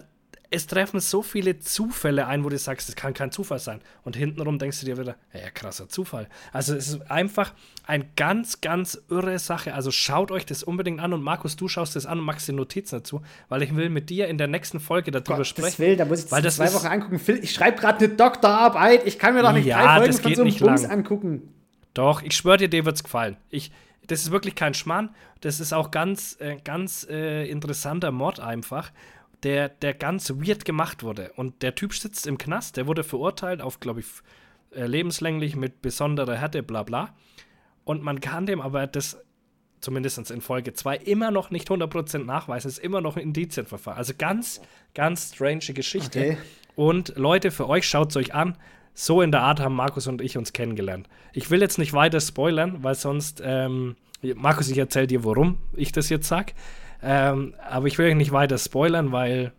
es 0.54 0.68
treffen 0.68 1.00
so 1.00 1.22
viele 1.22 1.60
Zufälle 1.60 2.28
ein, 2.28 2.44
wo 2.44 2.50
du 2.50 2.58
sagst, 2.58 2.90
das 2.90 2.98
kann 2.98 3.14
kein 3.14 3.32
Zufall 3.32 3.58
sein. 3.60 3.80
Und 4.04 4.18
hintenrum 4.18 4.60
denkst 4.60 4.82
du 4.82 4.86
dir 4.86 4.98
wieder, 4.98 5.16
ja, 5.34 5.50
krasser 5.50 5.88
Zufall. 5.88 6.28
Also 6.52 6.76
es 6.76 6.90
ist 6.90 7.10
einfach 7.10 7.54
eine 7.88 8.06
ganz, 8.18 8.60
ganz 8.60 9.02
irre 9.10 9.40
Sache. 9.40 9.74
Also 9.74 9.92
schaut 9.92 10.30
euch 10.30 10.46
das 10.46 10.62
unbedingt 10.62 11.00
an 11.00 11.14
und 11.14 11.24
Markus, 11.24 11.56
du 11.56 11.70
schaust 11.70 11.96
das 11.96 12.06
an 12.06 12.20
und 12.20 12.26
machst 12.26 12.50
die 12.50 12.52
Notizen 12.52 12.98
dazu, 12.98 13.22
weil 13.48 13.64
ich 13.64 13.74
will 13.78 13.90
mit 13.90 14.10
dir 14.10 14.28
in 14.28 14.38
der 14.38 14.48
nächsten 14.48 14.82
Folge 14.82 15.12
darüber 15.12 15.36
Gottes 15.36 15.48
sprechen. 15.48 15.80
Willen, 15.80 15.98
da 15.98 16.04
muss 16.04 16.26
ich 16.26 16.30
das 16.30 16.42
das 16.42 16.56
zwei 16.58 16.74
Wochen 16.74 16.88
angucken. 16.88 17.20
Phil, 17.20 17.38
ich 17.42 17.54
schreibe 17.54 17.80
gerade 17.80 18.04
eine 18.04 18.14
Doktorarbeit. 18.16 19.08
Ich 19.08 19.18
kann 19.18 19.34
mir 19.36 19.44
doch 19.44 19.54
nicht 19.54 19.66
Ja, 19.68 19.78
drei 19.82 19.96
Folgen 20.00 20.12
das 20.12 20.20
von 20.20 20.36
so 20.36 20.42
einem 20.42 20.58
Bums 20.58 20.82
lang. 20.84 20.92
angucken. 20.92 21.54
Doch, 21.94 22.22
ich 22.22 22.36
schwöre 22.36 22.58
dir, 22.58 22.70
dir 22.70 22.86
wird's 22.86 23.04
gefallen. 23.04 23.38
Ich, 23.50 23.72
das 24.08 24.22
ist 24.22 24.32
wirklich 24.32 24.56
kein 24.56 24.74
Schmarrn. 24.74 25.14
Das 25.42 25.60
ist 25.60 25.74
auch 25.74 25.92
ganz, 25.92 26.38
äh, 26.40 26.58
ganz 26.64 27.06
äh, 27.10 27.50
interessanter 27.50 28.12
Mord 28.12 28.40
einfach, 28.40 28.92
der, 29.44 29.70
der 29.70 29.94
ganz 29.94 30.30
weird 30.30 30.66
gemacht 30.66 31.04
wurde. 31.04 31.32
Und 31.36 31.62
der 31.64 31.76
Typ 31.76 31.94
sitzt 31.94 32.28
im 32.28 32.38
Knast, 32.38 32.78
der 32.78 32.88
wurde 32.88 33.04
verurteilt 33.04 33.62
auf, 33.62 33.80
glaube 33.80 34.02
ich, 34.02 34.06
äh, 34.72 34.86
lebenslänglich 34.86 35.56
mit 35.56 35.82
besonderer 35.82 36.38
Härte, 36.38 36.64
bla 36.64 36.84
bla. 36.84 37.14
Und 37.84 38.04
man 38.04 38.22
kann 38.22 38.46
dem 38.46 38.62
aber 38.62 38.88
das, 38.88 39.18
zumindest 39.82 40.32
in 40.32 40.42
Folge 40.42 40.74
2, 40.74 40.98
immer 40.98 41.32
noch 41.32 41.50
nicht 41.50 41.70
100% 41.70 42.20
nachweisen. 42.20 42.70
Es 42.70 42.78
ist 42.78 42.84
immer 42.84 43.02
noch 43.02 43.18
ein 43.18 43.24
Indizienverfahren. 43.24 43.98
Also 43.98 44.14
ganz, 44.18 44.62
ganz 44.94 45.34
strange 45.34 45.74
Geschichte. 45.74 46.20
Okay. 46.20 46.38
Und 46.76 47.18
Leute, 47.18 47.52
für 47.52 47.68
euch 47.68 47.88
schaut 47.88 48.12
es 48.12 48.18
euch 48.18 48.34
an. 48.34 48.58
So 48.94 49.22
in 49.22 49.32
der 49.32 49.42
Art 49.42 49.60
haben 49.60 49.76
Markus 49.76 50.08
und 50.08 50.22
ich 50.22 50.38
uns 50.38 50.54
kennengelernt. 50.54 51.08
Ich 51.34 51.50
will 51.50 51.62
jetzt 51.62 51.78
nicht 51.78 51.94
weiter 51.94 52.20
spoilern, 52.20 52.78
weil 52.84 52.96
sonst, 52.96 53.42
ähm, 53.44 53.96
Markus, 54.36 54.70
ich 54.70 54.78
erzähle 54.78 55.08
dir, 55.08 55.24
warum 55.26 55.58
ich 55.74 55.92
das 55.92 56.10
jetzt 56.10 56.28
sag. 56.28 56.54
Ähm, 57.02 57.54
aber 57.68 57.88
ich 57.88 57.98
will 57.98 58.08
euch 58.08 58.16
nicht 58.16 58.32
weiter 58.32 58.58
spoilern, 58.58 59.12
weil, 59.12 59.54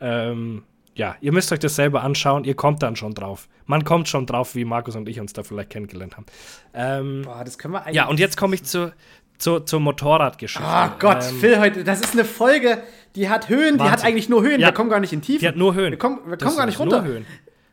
ähm, 0.00 0.62
ja, 0.94 1.16
ihr 1.20 1.32
müsst 1.32 1.50
euch 1.52 1.58
das 1.58 1.74
selber 1.74 2.02
anschauen. 2.04 2.44
Ihr 2.44 2.54
kommt 2.54 2.82
dann 2.82 2.96
schon 2.96 3.12
drauf. 3.14 3.48
Man 3.66 3.84
kommt 3.84 4.08
schon 4.08 4.24
drauf, 4.26 4.54
wie 4.54 4.64
Markus 4.64 4.94
und 4.94 5.08
ich 5.08 5.18
uns 5.20 5.32
da 5.32 5.42
vielleicht 5.42 5.70
kennengelernt 5.70 6.16
haben. 6.16 6.26
Ähm, 6.72 7.22
Boah, 7.24 7.42
das 7.44 7.58
können 7.58 7.74
wir 7.74 7.82
eigentlich. 7.82 7.96
ja, 7.96 8.06
und 8.06 8.20
jetzt 8.20 8.36
komme 8.36 8.54
ich 8.54 8.62
zu, 8.64 8.92
zu, 9.38 9.60
zur 9.60 9.80
Motorradgeschichte. 9.80 10.64
Oh 10.66 10.88
Gott, 10.98 11.24
Ähm, 11.28 11.38
Phil, 11.40 11.58
heute, 11.58 11.82
das 11.84 12.00
ist 12.00 12.12
eine 12.12 12.24
Folge, 12.24 12.82
die 13.16 13.28
hat 13.28 13.48
Höhen, 13.48 13.76
die 13.78 13.82
hat 13.84 13.92
Wahnsinn. 13.92 14.06
eigentlich 14.08 14.28
nur 14.28 14.42
Höhen. 14.42 14.60
Ja. 14.60 14.68
Wir 14.68 14.74
kommen 14.74 14.88
gar 14.90 15.00
nicht 15.00 15.12
in 15.12 15.22
Tiefen. 15.22 15.40
Die 15.40 15.48
hat 15.48 15.56
nur 15.56 15.74
Höhen. 15.74 15.90
Wir 15.90 15.98
kommen, 15.98 16.20
wir 16.26 16.36
kommen 16.38 16.56
gar 16.56 16.66
nicht 16.66 16.78
runter. 16.78 17.04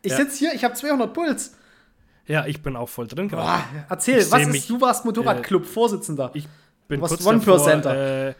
Ich 0.04 0.12
Ja. 0.12 0.18
sitze 0.18 0.38
hier, 0.38 0.54
ich 0.54 0.64
habe 0.64 0.76
200 0.76 1.12
Puls. 1.14 1.56
Ja, 2.28 2.46
ich 2.46 2.62
bin 2.62 2.76
auch 2.76 2.88
voll 2.90 3.08
drin 3.08 3.28
gerade. 3.28 3.44
Boah, 3.44 3.86
erzähl, 3.90 4.20
Ich 4.20 4.32
was 4.32 4.42
ist, 4.44 4.52
mich, 4.52 4.68
du 4.68 4.80
warst 4.80 5.04
Motorradclub-Vorsitzender. 5.06 6.32
Ich 6.36 6.48
bin 6.88 7.00
Du 7.00 7.10
warst 7.10 7.26
One-Percenter. 7.26 8.30
äh, 8.30 8.34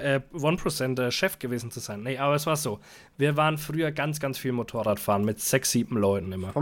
äh, 0.00 0.20
One-Percenter 0.32 1.10
Chef 1.10 1.38
gewesen 1.38 1.70
zu 1.70 1.80
sein. 1.80 2.02
Nee, 2.02 2.18
aber 2.18 2.34
es 2.34 2.46
war 2.46 2.56
so. 2.56 2.80
Wir 3.16 3.36
waren 3.36 3.58
früher 3.58 3.92
ganz, 3.92 4.18
ganz 4.20 4.38
viel 4.38 4.52
Motorradfahren 4.52 5.24
mit 5.24 5.40
sechs, 5.40 5.70
sieben 5.70 5.96
Leuten 5.96 6.32
immer. 6.32 6.56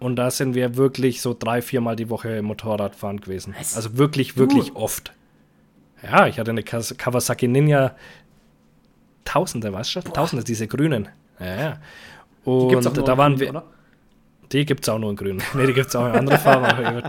Und 0.00 0.16
da 0.16 0.30
sind 0.30 0.54
wir 0.54 0.76
wirklich 0.76 1.20
so 1.20 1.34
drei, 1.36 1.62
viermal 1.62 1.96
die 1.96 2.08
Woche 2.10 2.40
Motorradfahren 2.42 3.20
gewesen. 3.20 3.54
Was? 3.58 3.74
Also 3.76 3.96
wirklich, 3.98 4.36
wirklich 4.36 4.76
oft. 4.76 5.12
Ja, 6.02 6.28
ich 6.28 6.38
hatte 6.38 6.50
eine 6.52 6.62
Kawasaki 6.62 7.48
Ninja 7.48 7.96
Tausende, 9.24 9.72
weißt 9.72 9.96
du? 9.96 10.00
Tausende, 10.00 10.44
diese 10.44 10.66
grünen. 10.68 11.08
Ja, 11.40 11.56
ja. 11.60 11.80
Und 12.48 12.84
da 12.84 13.12
in 13.12 13.18
waren 13.18 13.40
wir. 13.40 13.50
oder? 13.50 13.64
Die 14.52 14.64
gibt 14.64 14.84
es 14.84 14.88
auch 14.88 14.98
nur 14.98 15.10
in 15.10 15.16
grün. 15.16 15.42
nee, 15.54 15.66
die 15.66 15.74
gibt 15.74 15.88
es 15.88 15.96
auch 15.96 16.06
in 16.06 16.12
anderen 16.12 16.38
Farben. 16.38 17.02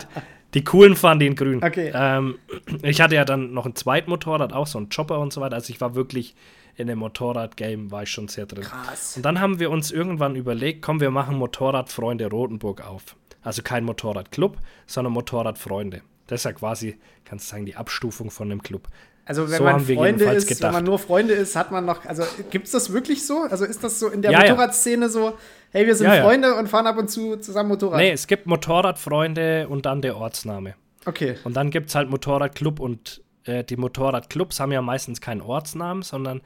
Die 0.54 0.64
coolen 0.64 0.96
fahren 0.96 1.20
den 1.20 1.36
grün. 1.36 1.62
Okay. 1.62 1.92
Ähm, 1.94 2.38
ich 2.82 3.00
hatte 3.00 3.14
ja 3.14 3.24
dann 3.24 3.52
noch 3.52 3.66
ein 3.66 3.76
Zweitmotorrad, 3.76 4.52
auch 4.52 4.66
so 4.66 4.78
ein 4.78 4.88
Chopper 4.88 5.20
und 5.20 5.32
so 5.32 5.40
weiter. 5.40 5.54
Also 5.54 5.72
ich 5.72 5.80
war 5.80 5.94
wirklich 5.94 6.34
in 6.76 6.88
dem 6.88 6.98
Motorrad-Game, 6.98 7.90
war 7.90 8.02
ich 8.02 8.10
schon 8.10 8.28
sehr 8.28 8.46
drin. 8.46 8.64
Krass. 8.64 9.16
Und 9.16 9.24
dann 9.24 9.40
haben 9.40 9.60
wir 9.60 9.70
uns 9.70 9.90
irgendwann 9.92 10.34
überlegt, 10.34 10.82
komm, 10.82 11.00
wir 11.00 11.10
machen 11.10 11.36
Motorradfreunde 11.36 12.26
Rotenburg 12.28 12.84
auf. 12.86 13.16
Also 13.42 13.62
kein 13.62 13.84
Motorradclub, 13.84 14.58
sondern 14.86 15.12
Motorradfreunde. 15.12 16.02
Das 16.26 16.40
ist 16.40 16.44
ja 16.44 16.52
quasi, 16.52 16.98
kannst 17.24 17.46
du 17.46 17.50
sagen, 17.52 17.66
die 17.66 17.76
Abstufung 17.76 18.30
von 18.30 18.50
einem 18.50 18.62
Club. 18.62 18.88
Also 19.24 19.48
wenn 19.50 19.58
So 19.58 19.64
man 19.64 19.80
Freunde 19.80 20.24
ist, 20.24 20.48
wenn 20.50 20.56
gedacht. 20.56 20.72
man 20.72 20.84
nur 20.84 20.98
Freunde 20.98 21.34
ist, 21.34 21.54
hat 21.54 21.70
man 21.70 21.84
noch, 21.84 22.04
also 22.04 22.24
gibt 22.50 22.66
es 22.66 22.72
das 22.72 22.92
wirklich 22.92 23.26
so? 23.26 23.46
Also 23.48 23.64
ist 23.64 23.84
das 23.84 23.98
so 24.00 24.08
in 24.08 24.22
der 24.22 24.32
Ja, 24.32 24.44
ja. 24.44 24.50
Motorradszene 24.50 25.08
so, 25.08 25.34
hey, 25.70 25.86
wir 25.86 25.94
sind 25.94 26.06
Ja, 26.08 26.16
ja. 26.16 26.22
Freunde 26.24 26.54
und 26.56 26.68
fahren 26.68 26.86
ab 26.86 26.98
und 26.98 27.08
zu 27.10 27.36
zusammen 27.36 27.68
Motorrad? 27.68 27.98
Nee, 27.98 28.10
es 28.10 28.26
gibt 28.26 28.46
Motorradfreunde 28.46 29.68
und 29.68 29.86
dann 29.86 30.02
der 30.02 30.16
Ortsname. 30.16 30.74
Okay. 31.06 31.36
Und 31.44 31.54
dann 31.54 31.70
gibt 31.70 31.88
es 31.90 31.94
halt 31.94 32.10
Motorradclub 32.10 32.80
und 32.80 33.22
äh, 33.44 33.62
die 33.64 33.76
Motorradclubs 33.76 34.58
haben 34.60 34.72
ja 34.72 34.82
meistens 34.82 35.20
keinen 35.20 35.40
Ortsnamen, 35.42 36.02
sondern 36.02 36.40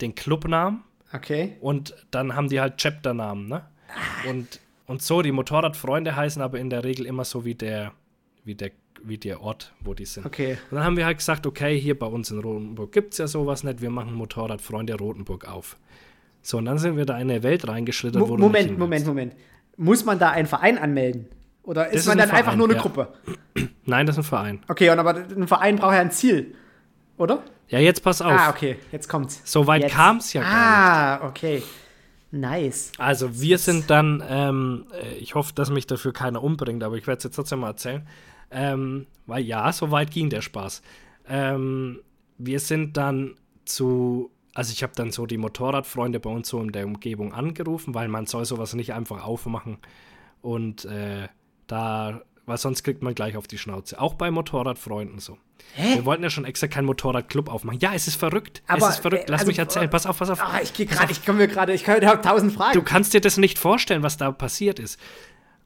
den 0.00 0.14
Clubnamen. 0.14 0.82
Okay. 1.12 1.56
Und 1.60 1.94
dann 2.10 2.34
haben 2.34 2.48
die 2.48 2.60
halt 2.60 2.78
Chapternamen, 2.78 3.48
ne? 3.48 3.62
Und, 4.28 4.60
und 4.86 5.02
so, 5.02 5.22
die 5.22 5.30
Motorradfreunde 5.30 6.16
heißen 6.16 6.42
aber 6.42 6.58
in 6.58 6.68
der 6.68 6.82
Regel 6.82 7.06
immer 7.06 7.24
so 7.24 7.44
wie 7.44 7.54
der, 7.54 7.92
wie 8.44 8.56
der, 8.56 8.72
wie 9.06 9.18
der 9.18 9.40
Ort, 9.40 9.72
wo 9.80 9.94
die 9.94 10.04
sind. 10.04 10.26
Okay. 10.26 10.58
Und 10.70 10.76
dann 10.76 10.84
haben 10.84 10.96
wir 10.96 11.06
halt 11.06 11.18
gesagt, 11.18 11.46
okay, 11.46 11.78
hier 11.78 11.98
bei 11.98 12.06
uns 12.06 12.30
in 12.30 12.38
Rotenburg 12.38 12.92
gibt 12.92 13.12
es 13.12 13.18
ja 13.18 13.26
sowas 13.26 13.64
nicht, 13.64 13.80
wir 13.80 13.90
machen 13.90 14.14
Motorradfreunde 14.14 14.94
Rotenburg 14.96 15.46
auf. 15.46 15.76
So, 16.42 16.58
und 16.58 16.66
dann 16.66 16.78
sind 16.78 16.96
wir 16.96 17.06
da 17.06 17.14
in 17.14 17.30
eine 17.30 17.42
Welt 17.42 17.66
reingeschlittert, 17.66 18.20
Mo 18.20 18.36
Moment, 18.36 18.78
Moment. 18.78 19.06
Moment. 19.06 19.34
Muss 19.76 20.04
man 20.04 20.18
da 20.18 20.30
einen 20.30 20.46
Verein 20.46 20.78
anmelden? 20.78 21.26
Oder 21.62 21.88
ist 21.88 22.00
ist 22.00 22.06
man 22.06 22.20
ein 22.20 22.28
dann 22.28 22.36
einfach 22.36 22.56
nur 22.56 22.66
eine 22.66 22.76
ja. 22.76 22.82
Gruppe? 22.82 23.14
Nein, 23.86 24.06
das 24.06 24.16
ist 24.16 24.24
ein 24.24 24.28
Verein. 24.28 24.60
Okay, 24.68 24.90
und 24.90 24.98
aber 24.98 25.14
ein 25.14 25.48
Verein 25.48 25.76
braucht 25.76 25.94
ja 25.94 26.00
ein 26.00 26.10
Ziel, 26.10 26.54
oder? 27.16 27.42
Ja, 27.68 27.78
jetzt 27.78 28.02
pass 28.02 28.20
auf. 28.20 28.32
Ah, 28.32 28.50
okay, 28.50 28.76
jetzt 28.92 29.08
kommt's. 29.08 29.40
So 29.44 29.66
weit 29.66 29.90
kam 29.90 30.18
es 30.18 30.32
ja 30.34 30.42
gar 30.42 30.48
nicht. 30.50 31.22
Ah, 31.22 31.28
okay. 31.28 31.62
Nice. 32.30 32.92
Also 32.98 33.40
wir 33.40 33.58
sind 33.58 33.90
dann, 33.90 34.22
ähm, 34.28 34.86
äh, 34.92 35.14
ich 35.14 35.34
hoffe, 35.34 35.52
dass 35.54 35.70
mich 35.70 35.86
dafür 35.86 36.12
keiner 36.12 36.42
umbringt, 36.42 36.82
aber 36.82 36.96
ich 36.96 37.06
werde 37.06 37.18
es 37.18 37.24
jetzt 37.24 37.36
trotzdem 37.36 37.60
mal 37.60 37.68
erzählen. 37.68 38.06
Ähm, 38.54 39.06
weil 39.26 39.42
ja, 39.44 39.70
so 39.72 39.90
weit 39.90 40.10
ging 40.10 40.30
der 40.30 40.40
Spaß. 40.40 40.80
Ähm, 41.28 42.00
wir 42.38 42.60
sind 42.60 42.96
dann 42.96 43.34
zu, 43.64 44.30
also 44.54 44.72
ich 44.72 44.82
habe 44.82 44.92
dann 44.94 45.10
so 45.10 45.26
die 45.26 45.38
Motorradfreunde 45.38 46.20
bei 46.20 46.30
uns 46.30 46.48
so 46.48 46.60
in 46.60 46.72
der 46.72 46.86
Umgebung 46.86 47.32
angerufen, 47.32 47.94
weil 47.94 48.08
man 48.08 48.26
soll 48.26 48.44
sowas 48.44 48.74
nicht 48.74 48.92
einfach 48.92 49.24
aufmachen 49.24 49.78
und 50.40 50.84
äh, 50.84 51.28
da, 51.66 52.22
weil 52.46 52.58
sonst 52.58 52.84
kriegt 52.84 53.02
man 53.02 53.14
gleich 53.14 53.36
auf 53.36 53.46
die 53.46 53.58
Schnauze. 53.58 54.00
Auch 54.00 54.14
bei 54.14 54.30
Motorradfreunden 54.30 55.18
so. 55.18 55.38
Hä? 55.74 55.94
Wir 55.94 56.04
wollten 56.04 56.22
ja 56.22 56.30
schon 56.30 56.44
extra 56.44 56.68
keinen 56.68 56.84
Motorradclub 56.84 57.48
aufmachen. 57.48 57.80
Ja, 57.80 57.94
es 57.94 58.06
ist 58.06 58.16
verrückt. 58.16 58.62
Aber, 58.66 58.88
es 58.88 58.96
ist 58.96 59.00
verrückt. 59.00 59.24
äh, 59.24 59.32
Lass 59.32 59.40
also, 59.40 59.50
mich 59.50 59.58
erzählen. 59.58 59.88
Pass 59.90 60.06
auf, 60.06 60.18
pass 60.18 60.30
auf. 60.30 60.40
Ah, 60.40 60.60
ich 60.62 60.74
gehe 60.74 60.86
gerade, 60.86 61.10
ich 61.10 61.24
komme 61.24 61.38
mir 61.38 61.48
gerade, 61.48 61.72
ich 61.72 61.88
habe 61.88 62.20
tausend 62.20 62.52
Fragen. 62.52 62.74
Du 62.74 62.82
kannst 62.82 63.14
dir 63.14 63.20
das 63.20 63.38
nicht 63.38 63.58
vorstellen, 63.58 64.02
was 64.02 64.16
da 64.16 64.30
passiert 64.30 64.78
ist. 64.78 65.00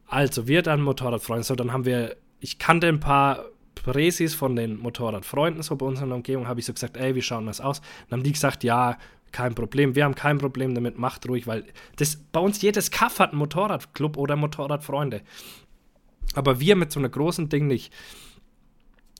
Also, 0.06 0.46
wir 0.46 0.62
dann 0.62 0.80
Motorradfreunde, 0.80 1.42
so, 1.42 1.54
dann 1.56 1.72
haben 1.72 1.84
wir, 1.84 2.16
ich 2.40 2.58
kannte 2.58 2.88
ein 2.88 3.00
paar 3.00 3.44
Präsis 3.74 4.34
von 4.34 4.56
den 4.56 4.78
Motorradfreunden, 4.78 5.62
so 5.62 5.76
bei 5.76 5.86
uns 5.86 6.00
in 6.00 6.08
der 6.08 6.16
Umgebung, 6.16 6.48
habe 6.48 6.60
ich 6.60 6.66
so 6.66 6.72
gesagt, 6.72 6.96
ey, 6.96 7.14
wie 7.14 7.22
schauen 7.22 7.46
das 7.46 7.60
aus? 7.60 7.80
Dann 8.08 8.18
haben 8.18 8.24
die 8.24 8.32
gesagt, 8.32 8.64
ja, 8.64 8.98
kein 9.32 9.54
Problem, 9.54 9.94
wir 9.94 10.04
haben 10.04 10.14
kein 10.14 10.38
Problem 10.38 10.74
damit, 10.74 10.98
macht 10.98 11.28
ruhig, 11.28 11.46
weil 11.46 11.64
das 11.96 12.16
bei 12.16 12.40
uns 12.40 12.60
jedes 12.62 12.90
Kaff 12.90 13.18
hat 13.18 13.30
einen 13.30 13.38
Motorradclub 13.38 14.16
oder 14.16 14.36
Motorradfreunde. 14.36 15.22
Aber 16.34 16.60
wir 16.60 16.76
mit 16.76 16.92
so 16.92 17.00
einem 17.00 17.10
großen 17.10 17.48
Ding 17.48 17.66
nicht. 17.66 17.92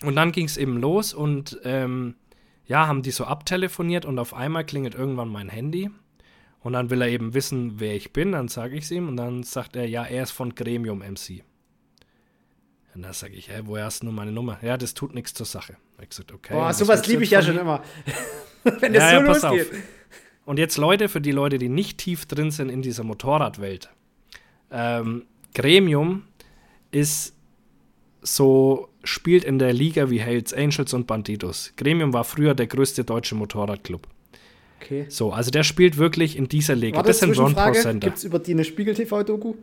Und 0.03 0.17
dann 0.17 0.33
ging 0.33 0.47
es 0.47 0.57
eben 0.57 0.79
los 0.79 1.13
und 1.13 1.59
ähm, 1.65 2.15
ja, 2.67 2.87
haben 2.87 3.03
die 3.03 3.11
so 3.11 3.25
abtelefoniert 3.25 4.05
und 4.05 4.19
auf 4.19 4.35
einmal 4.35 4.65
klingelt 4.65 4.95
irgendwann 4.95 5.29
mein 5.29 5.49
Handy. 5.49 5.91
Und 6.61 6.73
dann 6.73 6.91
will 6.91 7.03
er 7.03 7.09
eben 7.09 7.35
wissen, 7.35 7.81
wer 7.81 7.95
ich 7.95 8.13
bin, 8.13 8.33
dann 8.33 8.49
sage 8.49 8.77
ich 8.77 8.85
es 8.85 8.91
ihm 8.91 9.09
und 9.09 9.17
dann 9.17 9.43
sagt 9.43 9.77
er, 9.77 9.89
ja, 9.89 10.05
er 10.05 10.25
ist 10.25 10.33
von 10.33 10.55
Gremium 10.55 10.99
MC. 10.99 11.43
Und 12.99 13.03
dann 13.05 13.13
sage 13.13 13.35
ich, 13.35 13.49
hä, 13.49 13.61
woher 13.63 13.85
hast 13.85 14.03
du 14.03 14.07
nur 14.07 14.13
meine 14.13 14.33
Nummer? 14.33 14.59
Ja, 14.61 14.77
das 14.77 14.93
tut 14.93 15.15
nichts 15.15 15.33
zur 15.33 15.47
Sache. 15.47 15.77
Ich 15.99 16.03
hab 16.03 16.11
gesagt, 16.11 16.33
okay. 16.33 16.53
Boah, 16.53 16.75
sowas 16.75 17.07
liebe 17.07 17.23
ich 17.23 17.31
ja 17.31 17.41
schon 17.41 17.57
immer. 17.57 17.81
Wenn 18.65 18.93
das 18.93 19.05
Ja, 19.05 19.21
so 19.21 19.25
ja, 19.25 19.33
pass 19.33 19.43
losgeht. 19.45 19.73
auf. 19.73 19.79
Und 20.47 20.59
jetzt 20.59 20.77
Leute, 20.79 21.09
für 21.09 21.21
die 21.21 21.31
Leute, 21.31 21.59
die 21.59 21.69
nicht 21.69 21.99
tief 21.99 22.27
drin 22.27 22.51
sind 22.51 22.71
in 22.71 22.83
dieser 22.83 23.05
Motorradwelt. 23.05 23.89
Ähm, 24.73 25.27
Gremium 25.55 26.25
ist 26.91 27.37
so, 28.21 28.89
spielt 29.05 29.45
in 29.45 29.61
der 29.61 29.73
Liga 29.73 30.11
wie 30.11 30.19
Hells 30.19 30.53
Angels 30.53 30.93
und 30.93 31.07
Bandidos. 31.07 31.75
Gremium 31.77 32.13
war 32.13 32.25
früher 32.25 32.57
der 32.57 32.67
größte 32.67 33.05
deutsche 33.05 33.37
Motorradclub. 33.37 34.09
Okay. 34.83 35.07
So, 35.09 35.33
also 35.33 35.53
der 35.53 35.63
spielt 35.63 35.99
wirklich 35.99 36.37
in 36.37 36.49
dieser 36.49 36.75
Liga. 36.75 36.97
Warte, 36.97 37.11
das 37.11 37.21
sind 37.21 37.29
Ron 37.39 37.53
Zwischenfrage. 37.53 37.79
Center. 37.79 38.07
Gibt 38.09 38.19
es 38.19 38.25
über 38.25 38.41
die 38.41 38.55
eine 38.55 38.65
Spiegel-TV-Doku? 38.65 39.55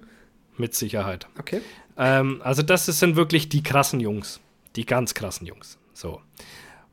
Mit 0.57 0.73
Sicherheit. 0.73 1.27
Okay. 1.37 1.61
Ähm, 1.97 2.41
also 2.43 2.61
das 2.61 2.85
sind 2.85 3.15
wirklich 3.15 3.49
die 3.49 3.63
krassen 3.63 3.99
Jungs. 3.99 4.39
Die 4.75 4.85
ganz 4.85 5.13
krassen 5.13 5.47
Jungs. 5.47 5.77
So. 5.93 6.21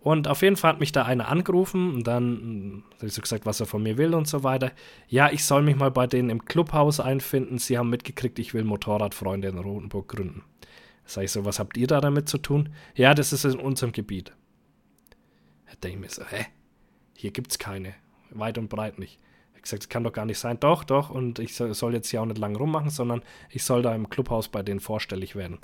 Und 0.01 0.27
auf 0.27 0.43
jeden 0.43 0.57
Fall 0.57 0.73
hat 0.73 0.81
mich 0.81 0.91
da 0.91 1.05
einer 1.05 1.29
angerufen 1.29 1.95
und 1.95 2.07
dann 2.07 2.75
mh, 2.75 2.83
hat 2.95 3.03
ich 3.05 3.15
so 3.15 3.23
gesagt, 3.23 3.47
was 3.47 3.61
er 3.61 3.67
von 3.67 3.83
mir 3.83 3.99
will 3.99 4.15
und 4.15 4.27
so 4.27 4.43
weiter. 4.43 4.73
Ja, 5.09 5.31
ich 5.31 5.45
soll 5.45 5.63
mich 5.63 5.77
mal 5.77 5.93
bei 5.93 6.09
denen 6.09 6.29
im 6.29 6.45
Clubhaus 6.45 6.99
einfinden. 6.99 7.59
Sie 7.59 7.79
haben 7.79 7.89
mitgekriegt, 7.89 8.39
ich 8.41 8.53
will 8.53 8.65
Motorradfreunde 8.65 9.49
in 9.49 9.59
Rotenburg 9.59 10.09
gründen. 10.09 10.43
Sag 11.05 11.25
ich 11.25 11.31
so, 11.31 11.45
was 11.45 11.59
habt 11.59 11.77
ihr 11.77 11.87
da 11.87 12.01
damit 12.01 12.29
zu 12.29 12.39
tun? 12.39 12.71
Ja, 12.95 13.15
das 13.15 13.33
ist 13.33 13.45
in 13.45 13.61
unserem 13.61 13.93
Gebiet. 13.93 14.33
Da 15.67 15.75
denke 15.83 15.97
ich 15.97 16.01
mir 16.01 16.11
so, 16.11 16.25
hä? 16.25 16.47
Hier 17.17 17.31
gibt's 17.31 17.59
keine. 17.59 17.95
Weit 18.31 18.59
und 18.59 18.69
breit 18.69 18.99
nicht. 18.99 19.21
Ich 19.63 19.71
gesagt, 19.71 19.85
das 19.85 19.89
kann 19.89 20.03
doch 20.03 20.13
gar 20.13 20.27
nicht 20.27 20.39
sein. 20.39 20.59
Doch, 20.59 20.83
doch. 20.83 21.11
Und 21.11 21.39
ich 21.39 21.55
soll, 21.55 21.95
jetzt 21.95 22.09
hier 22.11 22.21
auch 22.21 22.27
nicht 22.27 22.39
lang 22.39 22.57
rummachen, 22.57 22.91
sondern 22.91 23.23
ich 23.49 23.63
soll 23.63 23.83
da 23.83 23.95
im 23.95 24.11
Clubhaus 24.11 24.49
bei 24.49 24.63
denen 24.63 24.81
vorstellig 24.81 25.37
werden. 25.37 25.61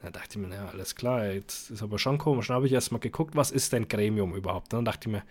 Da 0.00 0.10
dachte 0.10 0.38
ich 0.40 0.46
mir, 0.46 0.54
ja, 0.54 0.66
alles 0.66 0.96
klar, 0.96 1.26
jetzt 1.26 1.70
ist 1.70 1.82
aber 1.82 1.98
schon 1.98 2.16
komisch. 2.16 2.48
Dann 2.48 2.56
habe 2.56 2.66
ich 2.66 2.72
erst 2.72 2.92
mal 2.92 2.98
geguckt, 2.98 3.36
was 3.36 3.50
ist 3.50 3.72
denn 3.74 3.88
Gremium 3.88 4.34
überhaupt? 4.34 4.72
Dann 4.72 4.86
dachte 4.86 5.08
ich 5.08 5.12
mir, 5.12 5.22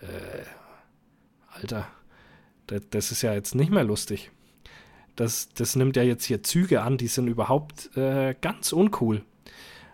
äh, 0.00 0.44
Alter, 1.52 1.88
das, 2.68 2.82
das 2.90 3.10
ist 3.10 3.22
ja 3.22 3.34
jetzt 3.34 3.56
nicht 3.56 3.72
mehr 3.72 3.84
lustig. 3.84 4.30
Das, 5.16 5.48
das 5.54 5.74
nimmt 5.74 5.96
ja 5.96 6.04
jetzt 6.04 6.24
hier 6.24 6.42
Züge 6.42 6.82
an, 6.82 6.96
die 6.96 7.08
sind 7.08 7.26
überhaupt 7.26 7.96
äh, 7.96 8.34
ganz 8.40 8.72
uncool. 8.72 9.22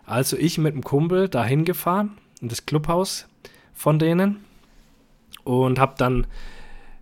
Also 0.05 0.37
ich 0.37 0.59
mit 0.59 0.75
dem 0.75 0.83
Kumpel 0.83 1.29
da 1.29 1.43
hingefahren, 1.43 2.17
in 2.41 2.49
das 2.49 2.65
Clubhaus 2.65 3.27
von 3.73 3.97
denen 3.99 4.43
und 5.43 5.79
habe 5.79 5.95
dann, 5.97 6.27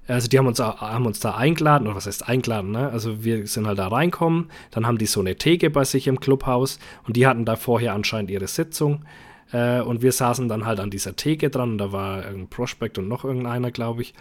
also 0.10 0.28
die 0.28 0.38
haben 0.38 0.48
uns, 0.48 0.60
haben 0.60 1.06
uns 1.06 1.20
da 1.20 1.36
eingeladen, 1.36 1.88
oder 1.88 1.96
was 1.96 2.08
heißt 2.08 2.28
eingeladen, 2.28 2.72
ne? 2.72 2.90
Also 2.90 3.24
wir 3.24 3.46
sind 3.48 3.68
halt 3.68 3.80
da 3.80 3.88
reinkommen, 3.88 4.50
dann 4.72 4.88
haben 4.88 4.98
die 4.98 5.06
so 5.06 5.20
eine 5.20 5.36
Theke 5.36 5.70
bei 5.70 5.84
sich 5.84 6.08
im 6.08 6.20
Clubhaus 6.20 6.80
und 7.06 7.16
die 7.16 7.28
hatten 7.28 7.46
da 7.46 7.56
vorher 7.56 7.94
anscheinend 7.94 8.32
ihre 8.32 8.48
Sitzung 8.48 9.06
äh, 9.52 9.82
und 9.82 10.02
wir 10.02 10.12
saßen 10.12 10.50
dann 10.50 10.66
halt 10.66 10.80
an 10.80 10.90
dieser 10.90 11.16
Theke 11.16 11.50
dran 11.50 11.72
und 11.72 11.78
da 11.78 11.92
war 11.92 12.24
irgendein 12.24 12.50
Prospect 12.50 12.98
und 12.98 13.08
noch 13.08 13.24
irgendeiner, 13.24 13.72
glaube 13.72 14.02
ich, 14.02 14.14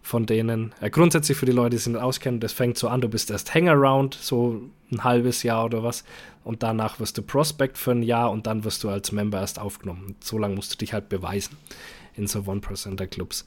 von 0.00 0.26
denen. 0.26 0.74
Äh, 0.80 0.90
grundsätzlich 0.90 1.36
für 1.36 1.46
die 1.46 1.52
Leute, 1.52 1.70
die 1.70 1.78
sich 1.78 1.92
nicht 1.92 2.02
auskennen, 2.02 2.40
das 2.40 2.52
fängt 2.52 2.78
so 2.78 2.88
an, 2.88 3.00
du 3.00 3.08
bist 3.08 3.30
erst 3.30 3.54
Hangaround, 3.54 4.14
so 4.14 4.62
ein 4.90 5.04
halbes 5.04 5.42
Jahr 5.42 5.66
oder 5.66 5.82
was 5.82 6.04
und 6.42 6.62
danach 6.62 7.00
wirst 7.00 7.18
du 7.18 7.22
Prospect 7.22 7.76
für 7.76 7.90
ein 7.90 8.02
Jahr 8.02 8.30
und 8.30 8.46
dann 8.46 8.64
wirst 8.64 8.82
du 8.84 8.88
als 8.88 9.12
Member 9.12 9.40
erst 9.40 9.58
aufgenommen. 9.58 10.16
So 10.20 10.38
lange 10.38 10.54
musst 10.54 10.72
du 10.72 10.78
dich 10.78 10.92
halt 10.92 11.08
beweisen 11.08 11.56
in 12.16 12.26
so 12.26 12.44
One-Percenter-Clubs. 12.46 13.44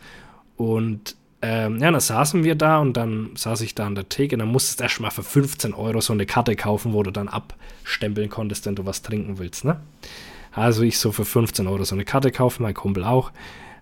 Und 0.57 1.15
ähm, 1.41 1.77
ja, 1.79 1.91
dann 1.91 1.99
saßen 1.99 2.43
wir 2.43 2.55
da 2.55 2.79
und 2.79 2.97
dann 2.97 3.31
saß 3.35 3.61
ich 3.61 3.75
da 3.75 3.85
an 3.85 3.95
der 3.95 4.09
Theke 4.09 4.35
und 4.35 4.39
dann 4.39 4.47
musstest 4.47 4.79
du 4.79 4.83
erst 4.83 4.99
mal 4.99 5.11
für 5.11 5.23
15 5.23 5.73
Euro 5.73 6.01
so 6.01 6.13
eine 6.13 6.25
Karte 6.25 6.55
kaufen, 6.55 6.93
wo 6.93 7.03
du 7.03 7.11
dann 7.11 7.27
abstempeln 7.27 8.29
konntest, 8.29 8.65
wenn 8.65 8.75
du 8.75 8.85
was 8.85 9.03
trinken 9.03 9.37
willst, 9.37 9.63
ne? 9.63 9.79
Also 10.51 10.81
ich 10.81 10.97
so 10.97 11.11
für 11.11 11.25
15 11.25 11.67
Euro 11.67 11.83
so 11.83 11.93
eine 11.93 12.05
Karte 12.05 12.31
kaufen, 12.31 12.63
mein 12.63 12.73
Kumpel 12.73 13.03
auch, 13.03 13.31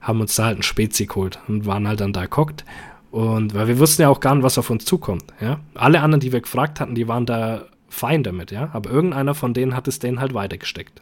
haben 0.02 0.20
uns 0.20 0.36
da 0.36 0.46
halt 0.46 0.60
ein 0.60 0.64
Spezi 0.64 1.06
geholt 1.06 1.40
und 1.48 1.66
waren 1.66 1.88
halt 1.88 2.02
dann 2.02 2.12
da 2.12 2.24
geguckt. 2.24 2.66
Und 3.12 3.54
weil 3.54 3.70
wir 3.70 3.80
wussten 3.80 4.02
ja 4.02 4.10
auch 4.10 4.20
gar 4.20 4.36
nicht, 4.36 4.44
was 4.44 4.58
auf 4.58 4.70
uns 4.70 4.84
zukommt, 4.84 5.24
ja. 5.40 5.62
Alle 5.74 6.02
anderen, 6.02 6.20
die 6.20 6.34
wir 6.34 6.42
gefragt 6.42 6.82
hatten, 6.82 6.96
die 6.96 7.08
waren 7.08 7.26
da 7.26 7.66
fein 7.88 8.24
damit, 8.24 8.52
ja. 8.52 8.70
Aber 8.74 8.90
irgendeiner 8.90 9.34
von 9.34 9.54
denen 9.54 9.74
hat 9.74 9.88
es 9.88 10.00
denen 10.00 10.20
halt 10.20 10.34
weitergesteckt. 10.34 11.02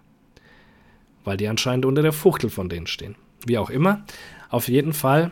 Weil 1.24 1.38
die 1.38 1.48
anscheinend 1.48 1.86
unter 1.86 2.04
der 2.04 2.14
Fuchtel 2.14 2.52
von 2.52 2.70
denen 2.70 2.86
stehen. 2.86 3.16
Wie 3.48 3.58
auch 3.58 3.72
immer. 3.72 4.04
Auf 4.50 4.68
jeden 4.68 4.94
Fall 4.94 5.32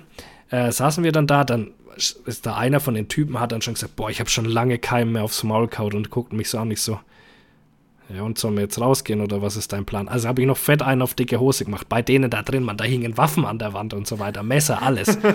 äh, 0.52 0.72
saßen 0.72 1.04
wir 1.04 1.12
dann 1.12 1.28
da, 1.28 1.44
dann 1.44 1.72
ist 2.26 2.46
da 2.46 2.56
einer 2.56 2.80
von 2.80 2.94
den 2.94 3.08
Typen, 3.08 3.40
hat 3.40 3.52
dann 3.52 3.62
schon 3.62 3.74
gesagt, 3.74 3.96
boah, 3.96 4.10
ich 4.10 4.20
habe 4.20 4.30
schon 4.30 4.46
lange 4.46 4.78
keinen 4.78 5.12
mehr 5.12 5.24
aufs 5.24 5.44
Maul 5.44 5.68
kaut 5.68 5.94
und 5.96 6.10
guckt 6.10 6.34
mich 6.34 6.50
so 6.50 6.60
an, 6.60 6.72
ich 6.72 6.82
so, 6.82 7.00
ja, 8.14 8.24
und 8.24 8.38
sollen 8.38 8.56
wir 8.56 8.64
jetzt 8.64 8.80
rausgehen 8.80 9.22
oder 9.22 9.42
was 9.42 9.56
ist 9.56 9.72
dein 9.72 9.86
Plan? 9.86 10.08
Also 10.08 10.28
habe 10.28 10.42
ich 10.42 10.48
noch 10.48 10.58
fett 10.58 10.82
einen 10.82 11.02
auf 11.02 11.14
dicke 11.14 11.40
Hose 11.40 11.66
gemacht. 11.66 11.88
Bei 11.88 12.02
denen 12.02 12.30
da 12.30 12.42
drin, 12.42 12.64
man, 12.64 12.76
da 12.76 12.84
hingen 12.84 13.18
Waffen 13.18 13.46
an 13.46 13.58
der 13.58 13.74
Wand 13.74 13.94
und 13.94 14.08
so 14.08 14.20
weiter, 14.20 14.44
Messer, 14.44 14.82
alles. 14.82 15.18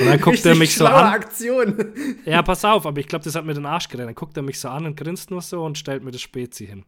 Und 0.00 0.06
dann 0.06 0.20
guckt 0.20 0.44
er 0.46 0.52
Richtig 0.52 0.58
mich 0.58 0.76
so 0.76 0.86
an. 0.86 1.12
Aktion. 1.12 1.92
Ja, 2.24 2.42
pass 2.42 2.64
auf, 2.64 2.86
aber 2.86 2.98
ich 3.00 3.06
glaube, 3.06 3.24
das 3.24 3.34
hat 3.34 3.44
mir 3.44 3.52
den 3.52 3.66
Arsch 3.66 3.88
gerettet. 3.88 4.08
Dann 4.08 4.14
guckt 4.14 4.34
er 4.36 4.42
mich 4.42 4.58
so 4.58 4.68
an 4.68 4.86
und 4.86 4.96
grinst 4.96 5.30
nur 5.30 5.42
so 5.42 5.62
und 5.62 5.76
stellt 5.76 6.02
mir 6.02 6.10
das 6.10 6.22
Spezi 6.22 6.66
hin. 6.66 6.84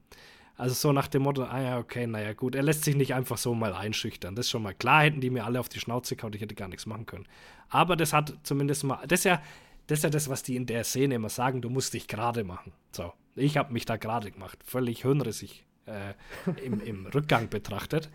Also 0.57 0.75
so 0.75 0.93
nach 0.93 1.09
dem 1.09 1.23
Motto, 1.23 1.45
ah 1.45 1.61
ja, 1.61 1.79
okay, 1.79 2.07
naja, 2.07 2.35
gut, 2.35 2.55
er 2.55 2.63
lässt 2.63 2.85
sich 2.85 2.95
nicht 2.95 3.15
einfach 3.15 3.39
so 3.39 3.55
mal 3.55 3.73
einschüchtern. 3.73 4.35
Das 4.35 4.47
ist 4.47 4.51
schon 4.51 4.63
mal 4.63 4.75
klar, 4.75 5.03
hätten 5.03 5.21
die 5.21 5.31
mir 5.31 5.45
alle 5.45 5.59
auf 5.59 5.69
die 5.69 5.81
Schnauze 5.81 6.15
gehauen, 6.15 6.33
ich 6.35 6.41
hätte 6.41 6.55
gar 6.55 6.69
nichts 6.69 6.87
machen 6.87 7.07
können. 7.07 7.27
Aber 7.69 7.97
das 7.97 8.13
hat 8.13 8.35
zumindest 8.43 8.85
mal, 8.85 9.01
das 9.07 9.21
ist 9.21 9.25
ja, 9.25 9.43
das 9.87 10.01
ist 10.01 10.05
ja 10.05 10.11
das, 10.11 10.29
was 10.29 10.43
die 10.43 10.57
in 10.57 10.67
der 10.67 10.85
Szene 10.85 11.15
immer 11.15 11.31
sagen, 11.31 11.63
du 11.63 11.71
musst 11.71 11.95
dich 11.95 12.07
gerade 12.07 12.45
machen. 12.45 12.73
So, 12.93 13.13
ich 13.35 13.57
habe 13.57 13.73
mich 13.73 13.87
da 13.87 13.97
gerade 13.97 14.31
gemacht, 14.31 14.59
völlig 14.65 15.03
hirnrissig 15.03 15.65
äh, 15.87 16.65
im, 16.65 16.81
im 16.81 17.07
Rückgang 17.07 17.49
betrachtet. 17.49 18.11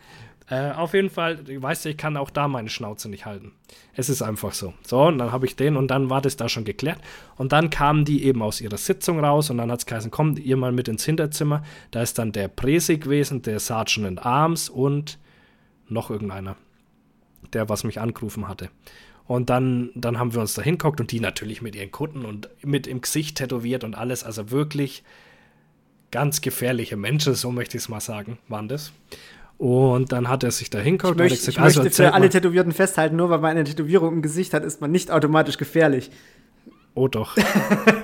Äh, 0.50 0.72
auf 0.72 0.94
jeden 0.94 1.10
Fall, 1.10 1.40
weißt 1.46 1.86
du, 1.86 1.90
ich 1.90 1.98
kann 1.98 2.16
auch 2.16 2.30
da 2.30 2.48
meine 2.48 2.70
Schnauze 2.70 3.10
nicht 3.10 3.26
halten. 3.26 3.52
Es 3.94 4.08
ist 4.08 4.22
einfach 4.22 4.54
so. 4.54 4.74
So, 4.86 5.02
und 5.02 5.18
dann 5.18 5.34
habe 5.34 5.46
ich 5.46 5.58
den 5.58 5.76
und 5.76 5.90
dann 5.90 6.10
war 6.10 6.22
das 6.22 6.38
da 6.38 6.48
schon 6.48 6.64
geklärt. 6.64 7.00
Und 7.36 7.52
dann 7.52 7.70
kamen 7.70 8.06
die 8.06 8.24
eben 8.24 8.42
aus 8.42 8.62
ihrer 8.62 8.78
Sitzung 8.78 9.20
raus 9.24 9.50
und 9.50 9.58
dann 9.58 9.70
hat 9.72 9.80
es 9.80 9.86
geheißen, 9.86 10.10
kommt 10.10 10.40
ihr 10.40 10.56
mal 10.56 10.72
mit 10.72 10.88
ins 10.88 11.04
Hinterzimmer. 11.04 11.64
Da 11.92 12.02
ist 12.02 12.18
dann 12.18 12.32
der 12.32 12.48
Presi 12.48 12.98
gewesen, 12.98 13.42
der 13.42 13.60
Sergeant 13.60 14.08
in 14.08 14.20
Arms 14.20 14.70
und 14.70 15.20
noch 15.90 16.10
irgendeiner, 16.10 16.56
der 17.52 17.68
was 17.68 17.84
mich 17.84 18.00
angerufen 18.00 18.48
hatte. 18.48 18.70
Und 19.26 19.50
dann, 19.50 19.90
dann 19.96 20.18
haben 20.18 20.34
wir 20.34 20.40
uns 20.40 20.54
da 20.54 20.62
hinguckt 20.62 21.02
und 21.02 21.12
die 21.12 21.20
natürlich 21.20 21.62
mit 21.62 21.76
ihren 21.76 21.92
Kutten 21.92 22.24
und 22.24 22.48
mit 22.64 22.88
im 22.88 23.02
Gesicht 23.02 23.38
tätowiert 23.38 23.84
und 23.84 23.96
alles. 23.96 24.24
Also 24.24 24.52
wirklich 24.52 25.04
ganz 26.12 26.42
gefährliche 26.42 26.98
Menschen, 26.98 27.36
so 27.36 27.52
möchte 27.52 27.78
ich 27.78 27.84
es 27.84 27.90
mal 27.90 28.00
sagen, 28.00 28.38
waren 28.48 28.68
das. 28.68 28.94
Und 29.58 30.12
dann 30.12 30.30
hat 30.30 30.44
er 30.44 30.52
sich 30.52 30.70
da 30.70 30.80
hingeguckt 30.80 31.14
und 31.14 31.18
möchte, 31.18 31.38
gesagt, 31.38 31.58
ich 31.58 31.60
also 31.60 31.84
möchte 31.84 32.04
für 32.04 32.14
alle 32.14 32.30
Tätowierten 32.30 32.72
festhalten, 32.72 33.16
nur 33.16 33.30
weil 33.30 33.40
man 33.40 33.52
eine 33.52 33.64
Tätowierung 33.64 34.14
im 34.14 34.22
Gesicht 34.22 34.54
hat, 34.54 34.64
ist 34.64 34.82
man 34.82 34.92
nicht 34.92 35.10
automatisch 35.10 35.58
gefährlich. 35.58 36.12
Oh 36.94 37.08
doch. 37.08 37.36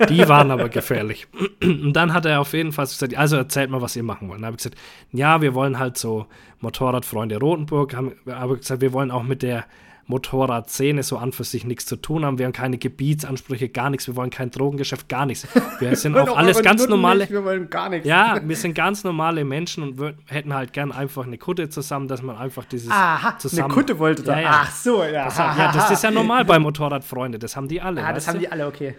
Die 0.08 0.28
waren 0.30 0.52
aber 0.52 0.70
gefährlich. 0.70 1.28
Und 1.64 1.94
dann 1.94 2.14
hat 2.14 2.28
er 2.28 2.40
auf 2.40 2.54
jeden 2.54 2.72
Fall 2.72 2.86
gesagt, 2.86 3.16
also 3.18 3.38
erzählt 3.38 3.72
mal, 3.72 3.82
was 3.82 3.96
ihr 3.96 4.04
machen 4.04 4.30
wollt. 4.30 4.40
Dann 4.40 4.46
habe 4.46 4.54
ich 4.56 4.64
gesagt, 4.64 4.78
ja, 5.12 5.42
wir 5.42 5.56
wollen 5.56 5.80
halt 5.80 5.98
so 5.98 6.28
Motorradfreunde 6.60 7.40
Rotenburg, 7.40 7.96
haben 7.96 8.14
aber 8.28 8.58
gesagt, 8.58 8.82
wir 8.82 8.94
wollen 8.94 9.10
auch 9.10 9.24
mit 9.24 9.42
der 9.42 9.66
Motorradszene 10.06 11.02
so 11.02 11.18
an 11.18 11.32
für 11.32 11.44
sich 11.44 11.64
nichts 11.64 11.86
zu 11.86 11.96
tun 11.96 12.26
haben. 12.26 12.38
Wir 12.38 12.46
haben 12.46 12.54
keine 12.54 12.78
Gebietsansprüche, 12.78 13.70
gar 13.70 13.90
nichts. 13.90 14.08
Wir 14.08 14.16
wollen 14.16 14.30
kein 14.30 14.52
Drogengeschäft, 14.52 15.08
gar 15.08 15.26
nichts. 15.26 15.48
Wir 15.80 15.96
sind 15.96 16.18
auch 16.18 16.36
alles 16.36 16.62
ganz 16.62 16.88
normale. 16.88 17.22
Nicht, 17.22 17.32
wir 17.32 17.44
wollen 17.44 17.70
gar 17.70 17.90
nichts. 17.90 18.08
Ja, 18.08 18.40
wir 18.44 18.56
sind 18.56 18.76
ganz 18.76 19.04
normale 19.04 19.46
Menschen 19.46 19.84
und 19.84 20.00
wir 20.00 20.16
hätten 20.26 20.54
halt 20.54 20.74
gern 20.74 20.92
einfach 20.92 21.26
eine 21.26 21.38
Kutte 21.38 21.70
zusammen, 21.70 22.08
dass 22.08 22.22
man 22.22 22.36
einfach 22.36 22.66
dieses 22.66 22.92
Aha, 22.92 23.38
zusammen. 23.38 23.66
Eine 23.66 23.74
Kutte 23.74 24.00
wollte 24.00 24.24
da. 24.24 24.40
Ja. 24.40 24.50
Ach 24.64 24.72
so, 24.72 25.04
ja. 25.04 25.26
Das, 25.26 25.38
ja, 25.38 25.72
das 25.72 25.92
ist 25.92 26.04
ja 26.04 26.12
normal 26.12 26.44
bei 26.46 26.60
Motorradfreunde. 26.60 27.40
Das 27.40 27.56
haben 27.56 27.70
die 27.70 27.82
alle. 27.82 28.04
Ah, 28.04 28.12
das 28.12 28.28
haben 28.28 28.36
du? 28.36 28.42
die 28.42 28.52
alle, 28.52 28.68
okay. 28.68 28.96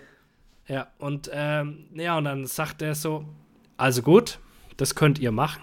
Ja, 0.66 0.88
und 0.98 1.30
ähm, 1.32 1.86
ja, 1.94 2.16
und 2.16 2.24
dann 2.24 2.46
sagt 2.46 2.80
er 2.80 2.94
so: 2.94 3.26
Also 3.76 4.00
gut, 4.00 4.38
das 4.78 4.94
könnt 4.94 5.18
ihr 5.18 5.32
machen. 5.32 5.62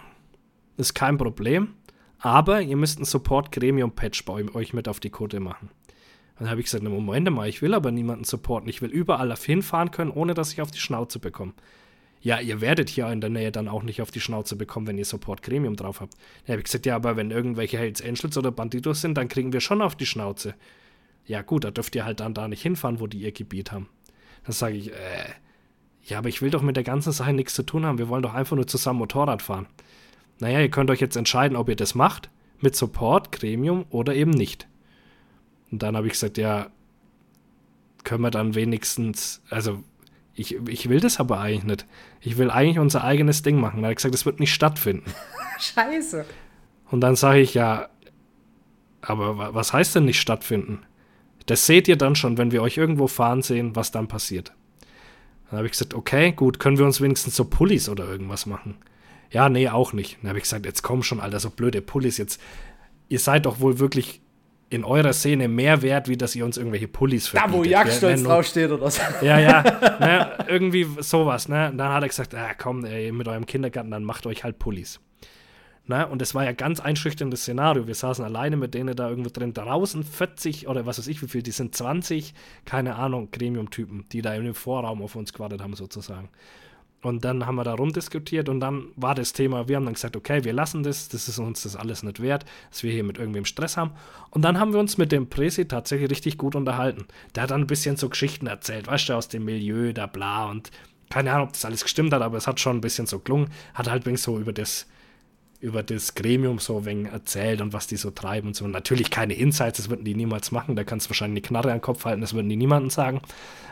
Ist 0.77 0.93
kein 0.93 1.17
Problem. 1.17 1.73
Aber 2.21 2.61
ihr 2.61 2.77
müsst 2.77 2.99
ein 2.99 3.05
Support-Gremium-Patch 3.05 4.25
bei 4.25 4.45
euch 4.53 4.73
mit 4.73 4.87
auf 4.87 4.99
die 4.99 5.09
Code 5.09 5.39
machen. 5.39 5.69
Dann 6.37 6.49
habe 6.49 6.59
ich 6.59 6.65
gesagt, 6.65 6.83
Moment 6.83 7.29
mal, 7.31 7.49
ich 7.49 7.61
will 7.63 7.73
aber 7.73 7.91
niemanden 7.91 8.25
supporten. 8.25 8.69
Ich 8.69 8.81
will 8.81 8.89
überall 8.89 9.31
auf 9.31 9.43
hinfahren 9.43 9.91
können, 9.91 10.11
ohne 10.11 10.35
dass 10.35 10.53
ich 10.53 10.61
auf 10.61 10.71
die 10.71 10.79
Schnauze 10.79 11.19
bekomme. 11.19 11.53
Ja, 12.21 12.39
ihr 12.39 12.61
werdet 12.61 12.89
hier 12.89 13.11
in 13.11 13.21
der 13.21 13.31
Nähe 13.31 13.51
dann 13.51 13.67
auch 13.67 13.81
nicht 13.81 14.03
auf 14.03 14.11
die 14.11 14.19
Schnauze 14.19 14.55
bekommen, 14.55 14.85
wenn 14.85 14.99
ihr 14.99 15.05
Support 15.05 15.41
Gremium 15.41 15.75
drauf 15.75 16.01
habt. 16.01 16.13
Dann 16.45 16.53
habe 16.53 16.59
ich 16.59 16.65
gesagt, 16.65 16.85
ja, 16.85 16.95
aber 16.95 17.17
wenn 17.17 17.31
irgendwelche 17.31 17.79
Hells 17.79 18.03
Angels 18.03 18.37
oder 18.37 18.51
Banditos 18.51 19.01
sind, 19.01 19.17
dann 19.17 19.27
kriegen 19.27 19.51
wir 19.51 19.59
schon 19.59 19.81
auf 19.81 19.95
die 19.95 20.05
Schnauze. 20.05 20.53
Ja, 21.25 21.41
gut, 21.41 21.63
da 21.63 21.71
dürft 21.71 21.95
ihr 21.95 22.05
halt 22.05 22.19
dann 22.19 22.35
da 22.35 22.47
nicht 22.47 22.61
hinfahren, 22.61 22.99
wo 22.99 23.07
die 23.07 23.19
ihr 23.19 23.31
Gebiet 23.31 23.71
haben. 23.71 23.89
Dann 24.43 24.53
sage 24.53 24.77
ich, 24.77 24.91
äh, 24.91 25.29
ja, 26.03 26.19
aber 26.19 26.29
ich 26.29 26.43
will 26.43 26.51
doch 26.51 26.61
mit 26.61 26.75
der 26.75 26.83
ganzen 26.83 27.11
Sache 27.11 27.33
nichts 27.33 27.55
zu 27.55 27.63
tun 27.63 27.85
haben. 27.85 27.97
Wir 27.97 28.09
wollen 28.09 28.23
doch 28.23 28.35
einfach 28.35 28.55
nur 28.55 28.67
zusammen 28.67 28.99
Motorrad 28.99 29.41
fahren 29.41 29.67
naja, 30.41 30.59
ihr 30.59 30.69
könnt 30.69 30.89
euch 30.89 30.99
jetzt 30.99 31.15
entscheiden, 31.15 31.55
ob 31.55 31.69
ihr 31.69 31.75
das 31.75 31.95
macht, 31.95 32.29
mit 32.59 32.75
Support, 32.75 33.31
Gremium 33.31 33.85
oder 33.89 34.15
eben 34.15 34.31
nicht. 34.31 34.67
Und 35.71 35.83
dann 35.83 35.95
habe 35.95 36.07
ich 36.07 36.13
gesagt, 36.13 36.37
ja, 36.37 36.67
können 38.03 38.23
wir 38.23 38.31
dann 38.31 38.55
wenigstens, 38.55 39.41
also 39.49 39.83
ich, 40.33 40.55
ich 40.67 40.89
will 40.89 40.99
das 40.99 41.19
aber 41.19 41.39
eigentlich 41.39 41.63
nicht. 41.63 41.85
Ich 42.19 42.37
will 42.37 42.49
eigentlich 42.49 42.79
unser 42.79 43.03
eigenes 43.03 43.43
Ding 43.43 43.59
machen. 43.59 43.77
Da 43.77 43.83
habe 43.83 43.93
ich 43.93 43.97
gesagt, 43.97 44.13
das 44.13 44.25
wird 44.25 44.39
nicht 44.39 44.53
stattfinden. 44.53 45.11
Scheiße. 45.59 46.25
Und 46.89 47.01
dann 47.01 47.15
sage 47.15 47.39
ich, 47.39 47.53
ja, 47.53 47.89
aber 49.01 49.53
was 49.53 49.73
heißt 49.73 49.95
denn 49.95 50.05
nicht 50.05 50.19
stattfinden? 50.19 50.79
Das 51.45 51.65
seht 51.65 51.87
ihr 51.87 51.97
dann 51.97 52.15
schon, 52.15 52.37
wenn 52.37 52.51
wir 52.51 52.61
euch 52.61 52.77
irgendwo 52.77 53.07
fahren 53.07 53.41
sehen, 53.41 53.75
was 53.75 53.91
dann 53.91 54.07
passiert. 54.07 54.53
Dann 55.49 55.57
habe 55.57 55.67
ich 55.67 55.73
gesagt, 55.73 55.93
okay, 55.93 56.31
gut, 56.31 56.59
können 56.59 56.77
wir 56.77 56.85
uns 56.85 57.01
wenigstens 57.01 57.35
so 57.35 57.45
Pullis 57.45 57.89
oder 57.89 58.07
irgendwas 58.07 58.45
machen. 58.45 58.77
Ja, 59.31 59.49
nee, 59.49 59.69
auch 59.69 59.93
nicht. 59.93 60.17
Dann 60.21 60.29
habe 60.29 60.39
ich 60.39 60.43
gesagt, 60.43 60.65
jetzt 60.65 60.81
komm 60.81 61.03
schon, 61.03 61.19
Alter, 61.19 61.39
so 61.39 61.49
blöde 61.49 61.81
Pullis 61.81 62.17
jetzt. 62.17 62.41
Ihr 63.07 63.19
seid 63.19 63.45
doch 63.45 63.59
wohl 63.59 63.79
wirklich 63.79 64.21
in 64.69 64.85
eurer 64.85 65.11
Szene 65.11 65.47
mehr 65.47 65.81
wert, 65.81 66.07
wie 66.07 66.15
dass 66.15 66.35
ihr 66.35 66.45
uns 66.45 66.57
irgendwelche 66.57 66.87
Pullis 66.87 67.27
verbietet. 67.27 67.53
Da, 67.53 67.57
wo 67.57 67.63
Jagdstolz 67.63 68.23
draufsteht 68.23 68.71
oder 68.71 68.89
so. 68.89 69.01
Ja, 69.21 69.37
ja, 69.37 69.61
ne, 69.99 70.45
irgendwie 70.47 70.87
sowas, 70.99 71.49
ne. 71.49 71.71
Und 71.71 71.77
dann 71.77 71.91
hat 71.91 72.03
er 72.03 72.07
gesagt, 72.07 72.33
ah, 72.35 72.53
komm, 72.57 72.85
ey, 72.85 73.11
mit 73.11 73.27
eurem 73.27 73.45
Kindergarten, 73.45 73.91
dann 73.91 74.03
macht 74.03 74.25
euch 74.25 74.43
halt 74.43 74.59
Pullis. 74.59 75.01
Ne? 75.87 76.07
Und 76.07 76.21
es 76.21 76.33
war 76.35 76.45
ja 76.45 76.53
ganz 76.53 76.79
einschüchterndes 76.79 77.41
Szenario. 77.41 77.87
Wir 77.87 77.95
saßen 77.95 78.23
alleine 78.23 78.55
mit 78.55 78.73
denen 78.73 78.95
da 78.95 79.09
irgendwo 79.09 79.29
drin. 79.29 79.53
Draußen 79.53 80.03
40 80.03 80.67
oder 80.67 80.85
was 80.85 80.99
weiß 80.99 81.07
ich, 81.07 81.21
wie 81.21 81.27
viel, 81.27 81.43
die 81.43 81.51
sind 81.51 81.75
20, 81.75 82.33
keine 82.63 82.95
Ahnung, 82.95 83.29
Gremium-Typen, 83.31 84.05
die 84.11 84.21
da 84.21 84.33
in 84.33 84.45
dem 84.45 84.55
Vorraum 84.55 85.01
auf 85.01 85.15
uns 85.15 85.33
gewartet 85.33 85.61
haben, 85.61 85.75
sozusagen. 85.75 86.29
Und 87.01 87.25
dann 87.25 87.47
haben 87.47 87.55
wir 87.55 87.63
da 87.63 87.73
rumdiskutiert 87.73 88.47
und 88.47 88.59
dann 88.59 88.89
war 88.95 89.15
das 89.15 89.33
Thema, 89.33 89.67
wir 89.67 89.75
haben 89.75 89.85
dann 89.85 89.95
gesagt, 89.95 90.15
okay, 90.15 90.43
wir 90.43 90.53
lassen 90.53 90.83
das, 90.83 91.09
das 91.09 91.27
ist 91.27 91.39
uns 91.39 91.63
das 91.63 91.75
alles 91.75 92.03
nicht 92.03 92.21
wert, 92.21 92.45
dass 92.69 92.83
wir 92.83 92.91
hier 92.91 93.03
mit 93.03 93.17
irgendwem 93.17 93.45
Stress 93.45 93.75
haben. 93.75 93.91
Und 94.29 94.43
dann 94.43 94.59
haben 94.59 94.71
wir 94.71 94.79
uns 94.79 94.99
mit 94.99 95.11
dem 95.11 95.27
Presi 95.27 95.67
tatsächlich 95.67 96.11
richtig 96.11 96.37
gut 96.37 96.55
unterhalten. 96.55 97.05
Der 97.33 97.43
hat 97.43 97.51
dann 97.51 97.61
ein 97.61 97.67
bisschen 97.67 97.97
so 97.97 98.07
Geschichten 98.07 98.45
erzählt, 98.45 98.85
weißt 98.85 99.09
du, 99.09 99.13
aus 99.13 99.29
dem 99.29 99.45
Milieu, 99.45 99.93
da 99.93 100.05
bla 100.05 100.49
und 100.51 100.69
keine 101.09 101.33
Ahnung, 101.33 101.47
ob 101.47 101.53
das 101.53 101.65
alles 101.65 101.83
gestimmt 101.83 102.13
hat, 102.13 102.21
aber 102.21 102.37
es 102.37 102.47
hat 102.47 102.59
schon 102.59 102.77
ein 102.77 102.81
bisschen 102.81 103.05
so 103.05 103.19
gelungen. 103.19 103.49
Hat 103.73 103.89
halt 103.89 104.05
wegen 104.05 104.17
so 104.17 104.39
über 104.39 104.53
das, 104.53 104.87
über 105.61 105.83
das 105.83 106.15
Gremium 106.15 106.59
so 106.59 106.85
wegen 106.85 107.05
erzählt 107.05 107.61
und 107.61 107.71
was 107.71 107.87
die 107.87 107.95
so 107.95 108.11
treiben 108.11 108.49
und 108.49 108.55
so. 108.55 108.67
natürlich 108.67 109.11
keine 109.11 109.35
Insights, 109.35 109.77
das 109.77 109.89
würden 109.89 110.03
die 110.03 110.15
niemals 110.15 110.51
machen. 110.51 110.75
Da 110.75 110.83
kannst 110.83 111.05
du 111.05 111.09
wahrscheinlich 111.11 111.43
eine 111.43 111.47
Knarre 111.47 111.71
an 111.71 111.77
den 111.77 111.83
Kopf 111.83 112.05
halten, 112.05 112.21
das 112.21 112.33
würden 112.33 112.49
die 112.49 112.55
niemandem 112.55 112.89
sagen 112.89 113.21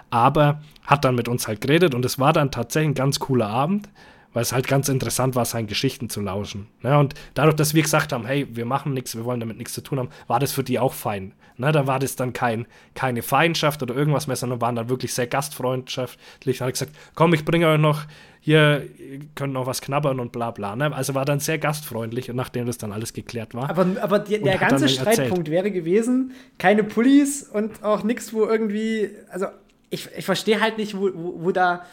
aber 0.10 0.62
hat 0.86 1.06
dann 1.06 1.16
mit 1.16 1.28
uns 1.28 1.48
halt 1.48 1.62
geredet 1.62 1.94
und 1.94 2.06
es 2.06 2.20
war 2.20 2.34
dann 2.34 2.52
tatsächlich 2.52 2.92
ein 2.92 2.96
ganz 2.96 3.20
cooler 3.20 3.48
Abend, 3.48 3.90
weil 4.34 4.44
es 4.44 4.54
halt 4.54 4.68
ganz 4.68 4.90
interessant 4.90 5.36
war, 5.36 5.46
seinen 5.46 5.68
Geschichten 5.68 6.10
zu 6.10 6.22
lauschen. 6.22 6.68
Ne? 6.82 6.98
Und 6.98 7.16
dadurch, 7.34 7.56
dass 7.56 7.74
wir 7.74 7.82
gesagt 7.82 8.12
haben, 8.12 8.26
hey, 8.26 8.48
wir 8.52 8.66
machen 8.66 8.94
nichts, 8.94 9.16
wir 9.16 9.26
wollen 9.26 9.40
damit 9.40 9.58
nichts 9.58 9.74
zu 9.74 9.82
tun 9.82 10.00
haben, 10.00 10.10
war 10.28 10.40
das 10.40 10.52
für 10.52 10.64
die 10.64 10.80
auch 10.80 10.94
fein. 10.94 11.34
Ne? 11.60 11.72
Da 11.72 11.88
war 11.88 12.00
das 12.00 12.16
dann 12.16 12.34
kein, 12.34 12.66
keine 12.96 13.22
Feindschaft 13.22 13.84
oder 13.84 13.96
irgendwas 13.96 14.28
mehr, 14.28 14.36
sondern 14.36 14.62
waren 14.62 14.76
dann 14.76 14.90
wirklich 14.90 15.14
sehr 15.14 15.28
gastfreundschaftlich. 15.28 16.60
Da 16.60 16.66
hat 16.66 16.74
gesagt, 16.74 16.92
komm, 17.16 17.34
ich 17.34 17.46
bringe 17.46 17.68
euch 17.68 17.80
noch, 17.80 18.04
hier 18.40 18.88
könnt 19.36 19.54
noch 19.54 19.66
was 19.66 19.82
knabbern 19.82 20.20
und 20.20 20.32
bla 20.32 20.52
bla. 20.52 20.76
Ne? 20.76 20.94
Also 20.96 21.14
war 21.16 21.26
dann 21.26 21.40
sehr 21.40 21.58
gastfreundlich, 21.58 22.30
nachdem 22.34 22.66
das 22.66 22.78
dann 22.78 22.92
alles 22.92 23.14
geklärt 23.14 23.54
war. 23.54 23.70
Aber, 23.70 23.86
aber 24.02 24.20
die, 24.20 24.42
der 24.42 24.58
ganze 24.58 24.88
Streitpunkt 24.88 25.50
wäre 25.50 25.72
gewesen, 25.72 26.32
keine 26.58 26.84
Pullis 26.84 27.44
und 27.44 27.84
auch 27.84 28.04
nichts, 28.04 28.34
wo 28.34 28.46
irgendwie, 28.46 29.10
also 29.30 29.48
ich, 29.90 30.08
ich 30.18 30.26
verstehe 30.26 30.62
halt 30.62 30.78
nicht, 30.78 30.96
wo, 30.96 31.10
wo, 31.14 31.44
wo, 31.44 31.52
da 31.52 31.86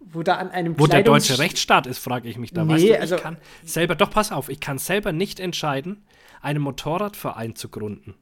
wo 0.00 0.22
da 0.22 0.36
an 0.36 0.50
einem 0.50 0.78
Wo 0.78 0.86
der 0.86 1.02
deutsche 1.02 1.38
Rechtsstaat 1.38 1.86
ist, 1.86 1.98
frage 1.98 2.28
ich 2.28 2.38
mich 2.38 2.52
da. 2.52 2.64
Nee, 2.64 2.74
weißt 2.74 2.84
du, 2.84 2.88
ich 2.88 3.00
also 3.00 3.16
kann 3.16 3.36
selber, 3.64 3.94
doch 3.94 4.10
pass 4.10 4.32
auf, 4.32 4.48
ich 4.48 4.60
kann 4.60 4.78
selber 4.78 5.12
nicht 5.12 5.40
entscheiden, 5.40 6.02
einen 6.40 6.62
Motorradverein 6.62 7.56
zu 7.56 7.68
gründen, 7.68 8.14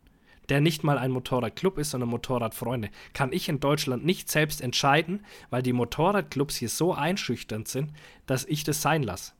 der 0.48 0.60
nicht 0.60 0.84
mal 0.84 0.98
ein 0.98 1.10
Motorradclub 1.10 1.78
ist, 1.78 1.90
sondern 1.90 2.10
Motorradfreunde. 2.10 2.88
Kann 3.12 3.32
ich 3.32 3.48
in 3.48 3.60
Deutschland 3.60 4.04
nicht 4.04 4.30
selbst 4.30 4.60
entscheiden, 4.60 5.24
weil 5.50 5.62
die 5.62 5.72
Motorradclubs 5.72 6.56
hier 6.56 6.68
so 6.68 6.94
einschüchternd 6.94 7.68
sind, 7.68 7.92
dass 8.26 8.44
ich 8.44 8.64
das 8.64 8.82
sein 8.82 9.02
lasse. 9.02 9.32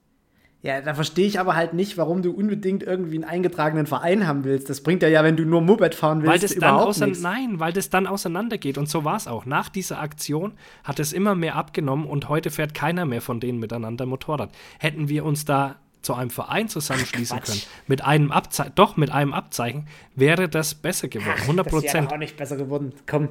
Ja, 0.67 0.81
da 0.81 0.95
verstehe 0.95 1.29
ich 1.29 1.39
aber 1.39 1.55
halt 1.55 1.75
nicht, 1.75 1.97
warum 1.97 2.23
du 2.23 2.33
unbedingt 2.33 2.83
irgendwie 2.83 3.15
einen 3.15 3.25
eingetragenen 3.25 3.87
Verein 3.87 4.27
haben 4.27 4.43
willst. 4.43 4.69
Das 4.69 4.83
bringt 4.83 5.01
ja 5.03 5.09
ja, 5.09 5.23
wenn 5.23 5.37
du 5.37 5.45
nur 5.45 5.61
Moped 5.61 5.95
fahren 5.95 6.23
willst, 6.23 6.33
weil 6.33 6.39
das 6.41 6.53
überhaupt 6.53 7.01
dann 7.01 7.11
nichts. 7.11 7.23
Nein, 7.23 7.61
weil 7.61 7.73
das 7.73 7.89
dann 7.89 8.09
auseinandergeht. 8.09 8.77
Und 8.77 8.89
so 8.89 9.05
war 9.05 9.17
es 9.17 9.29
auch. 9.29 9.47
Nach 9.47 9.69
dieser 9.69 10.01
Aktion 10.01 10.55
hat 10.83 10.99
es 10.99 11.13
immer 11.13 11.37
mehr 11.37 11.55
abgenommen 11.55 12.07
und 12.07 12.29
heute 12.29 12.51
fährt 12.51 12.75
keiner 12.75 13.05
mehr 13.05 13.21
von 13.21 13.39
denen 13.39 13.61
miteinander 13.61 14.07
Motorrad. 14.07 14.51
Hätten 14.81 15.09
wir 15.09 15.25
uns 15.25 15.45
da 15.45 15.77
zu 16.07 16.15
einem 16.15 16.31
Verein 16.31 16.69
zusammenschließen 16.69 17.39
Ach, 17.41 17.45
können, 17.45 17.61
mit 17.89 18.05
einem 18.05 18.31
Abzeichen, 18.31 18.73
doch 18.77 18.97
mit 18.97 19.11
einem 19.11 19.35
Abzeichen, 19.35 19.89
wäre 20.15 20.49
das 20.49 20.75
besser 20.75 21.09
geworden. 21.09 21.41
100 21.43 21.69
Prozent. 21.69 21.95
Das 21.95 22.03
wäre 22.03 22.15
auch 22.15 22.19
nicht 22.19 22.37
besser 22.37 22.57
geworden. 22.57 22.93
Komm. 23.07 23.29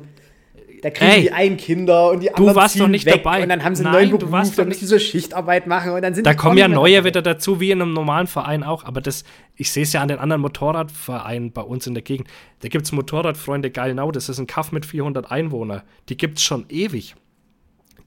Da 0.81 0.89
kriegen 0.89 1.11
Ey, 1.11 1.21
die 1.21 1.31
einen 1.31 1.57
Kinder 1.57 2.11
und 2.11 2.19
die 2.19 2.29
anderen 2.29 2.53
du 2.53 2.55
warst 2.55 2.79
doch 2.79 2.87
nicht 2.87 3.05
weg 3.05 3.23
dabei. 3.23 3.41
und 3.43 3.49
dann 3.49 3.63
haben 3.63 3.75
sie 3.75 3.85
einen 3.85 3.93
Nein, 3.93 4.09
neuen 4.09 4.19
Beruf, 4.19 4.55
dann 4.55 4.67
müssen 4.67 4.85
sie 4.85 4.99
Schichtarbeit 4.99 5.67
machen 5.67 5.93
und 5.93 6.01
dann 6.01 6.13
sind 6.13 6.27
Da 6.27 6.33
kommen 6.33 6.57
ja 6.57 6.67
neue 6.67 7.03
wieder 7.05 7.21
dazu, 7.21 7.59
wie 7.59 7.71
in 7.71 7.81
einem 7.81 7.93
normalen 7.93 8.27
Verein 8.27 8.63
auch, 8.63 8.83
aber 8.83 8.99
das, 8.99 9.23
ich 9.55 9.71
sehe 9.71 9.83
es 9.83 9.93
ja 9.93 10.01
an 10.01 10.09
den 10.09 10.19
anderen 10.19 10.41
Motorradvereinen 10.41 11.53
bei 11.53 11.61
uns 11.61 11.87
in 11.87 11.93
der 11.93 12.03
Gegend. 12.03 12.27
Da 12.59 12.67
gibt 12.67 12.85
es 12.85 12.91
Motorradfreunde 12.91 13.71
Geilnau, 13.71 14.11
das 14.11 14.27
ist 14.29 14.37
ein 14.37 14.47
Kaff 14.47 14.73
mit 14.73 14.85
400 14.85 15.31
Einwohnern. 15.31 15.81
Die 16.09 16.17
gibt 16.17 16.37
es 16.37 16.43
schon 16.43 16.65
ewig. 16.69 17.15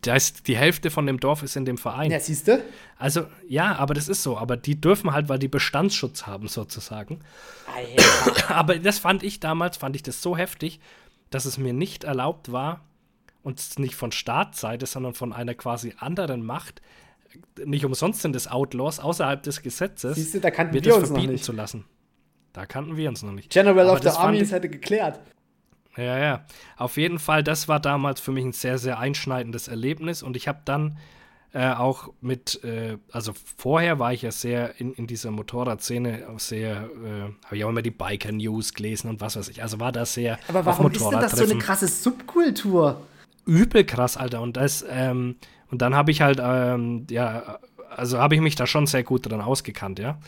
Da 0.02 0.14
ist, 0.14 0.46
die 0.46 0.56
Hälfte 0.56 0.90
von 0.90 1.06
dem 1.06 1.18
Dorf 1.18 1.42
ist 1.42 1.56
in 1.56 1.64
dem 1.64 1.76
Verein. 1.76 2.10
Ja, 2.10 2.20
siehst 2.20 2.46
du? 2.46 2.62
Also, 2.98 3.26
ja, 3.48 3.76
aber 3.76 3.94
das 3.94 4.08
ist 4.08 4.22
so. 4.22 4.38
Aber 4.38 4.56
die 4.56 4.80
dürfen 4.80 5.12
halt, 5.12 5.28
weil 5.28 5.38
die 5.38 5.48
Bestandsschutz 5.48 6.26
haben, 6.26 6.46
sozusagen. 6.46 7.20
Alter. 7.74 8.54
Aber 8.54 8.78
das 8.78 8.98
fand 8.98 9.22
ich 9.22 9.40
damals, 9.40 9.76
fand 9.76 9.96
ich 9.96 10.02
das 10.02 10.22
so 10.22 10.36
heftig, 10.36 10.78
dass 11.30 11.44
es 11.44 11.58
mir 11.58 11.72
nicht 11.72 12.04
erlaubt 12.04 12.52
war, 12.52 12.84
und 13.42 13.78
nicht 13.78 13.94
von 13.94 14.12
Staatsseite, 14.12 14.84
sondern 14.86 15.14
von 15.14 15.32
einer 15.32 15.54
quasi 15.54 15.94
anderen 15.98 16.44
Macht, 16.44 16.82
nicht 17.64 17.84
umsonst 17.84 18.22
sind 18.22 18.36
es 18.36 18.46
Outlaws 18.46 19.00
außerhalb 19.00 19.42
des 19.42 19.62
Gesetzes, 19.62 20.16
Siehst 20.16 20.34
du, 20.34 20.40
da 20.40 20.50
kannten 20.50 20.74
wir 20.74 20.82
das 20.82 21.08
verbieten 21.08 21.38
zu 21.38 21.52
lassen. 21.52 21.84
Da 22.52 22.66
kannten 22.66 22.96
wir 22.96 23.08
uns 23.08 23.22
noch 23.22 23.32
nicht. 23.32 23.50
General 23.50 23.88
Aber 23.88 23.92
of 23.92 24.02
the 24.02 24.08
Army 24.08 24.44
hätte 24.44 24.68
geklärt. 24.68 25.20
Ja, 25.98 26.18
ja. 26.18 26.44
Auf 26.76 26.96
jeden 26.96 27.18
Fall, 27.18 27.42
das 27.42 27.68
war 27.68 27.80
damals 27.80 28.20
für 28.20 28.32
mich 28.32 28.44
ein 28.44 28.52
sehr, 28.52 28.78
sehr 28.78 28.98
einschneidendes 28.98 29.68
Erlebnis 29.68 30.22
und 30.22 30.36
ich 30.36 30.48
habe 30.48 30.60
dann 30.64 30.96
äh, 31.52 31.70
auch 31.70 32.10
mit, 32.20 32.62
äh, 32.62 32.98
also 33.10 33.32
vorher 33.56 33.98
war 33.98 34.12
ich 34.12 34.22
ja 34.22 34.30
sehr 34.30 34.80
in, 34.80 34.92
in 34.92 35.06
dieser 35.06 35.30
Motorradszene 35.30 36.26
sehr, 36.36 36.72
äh, 37.04 37.44
habe 37.44 37.56
ich 37.56 37.64
auch 37.64 37.70
immer 37.70 37.82
die 37.82 37.90
Biker 37.90 38.32
News 38.32 38.74
gelesen 38.74 39.08
und 39.10 39.20
was 39.20 39.36
weiß 39.36 39.48
ich. 39.48 39.62
Also 39.62 39.80
war 39.80 39.92
da 39.92 40.06
sehr 40.06 40.38
Aber 40.48 40.64
warum 40.64 40.90
ist 40.90 41.02
denn 41.02 41.20
das 41.20 41.32
so 41.32 41.44
eine 41.44 41.58
krasse 41.58 41.88
Subkultur? 41.88 43.02
übel 43.48 43.84
krass, 43.84 44.16
Alter. 44.16 44.42
Und 44.42 44.56
das, 44.56 44.84
ähm, 44.88 45.36
und 45.70 45.82
dann 45.82 45.94
habe 45.94 46.10
ich 46.10 46.20
halt, 46.20 46.38
ähm, 46.40 47.06
ja, 47.10 47.58
also 47.90 48.18
habe 48.18 48.34
ich 48.34 48.40
mich 48.40 48.54
da 48.54 48.66
schon 48.66 48.86
sehr 48.86 49.02
gut 49.02 49.28
dran 49.28 49.40
ausgekannt, 49.40 49.98
ja. 49.98 50.18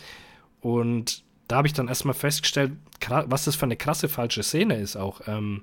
Und 0.61 1.23
da 1.51 1.57
habe 1.57 1.67
ich 1.67 1.75
dann 1.75 1.89
erstmal 1.89 2.15
festgestellt, 2.15 2.73
was 3.09 3.45
das 3.45 3.57
für 3.57 3.65
eine 3.65 3.77
krasse 3.77 4.09
falsche 4.09 4.43
Szene 4.43 4.77
ist 4.77 4.97
auch. 4.97 5.23
Ähm, 5.27 5.63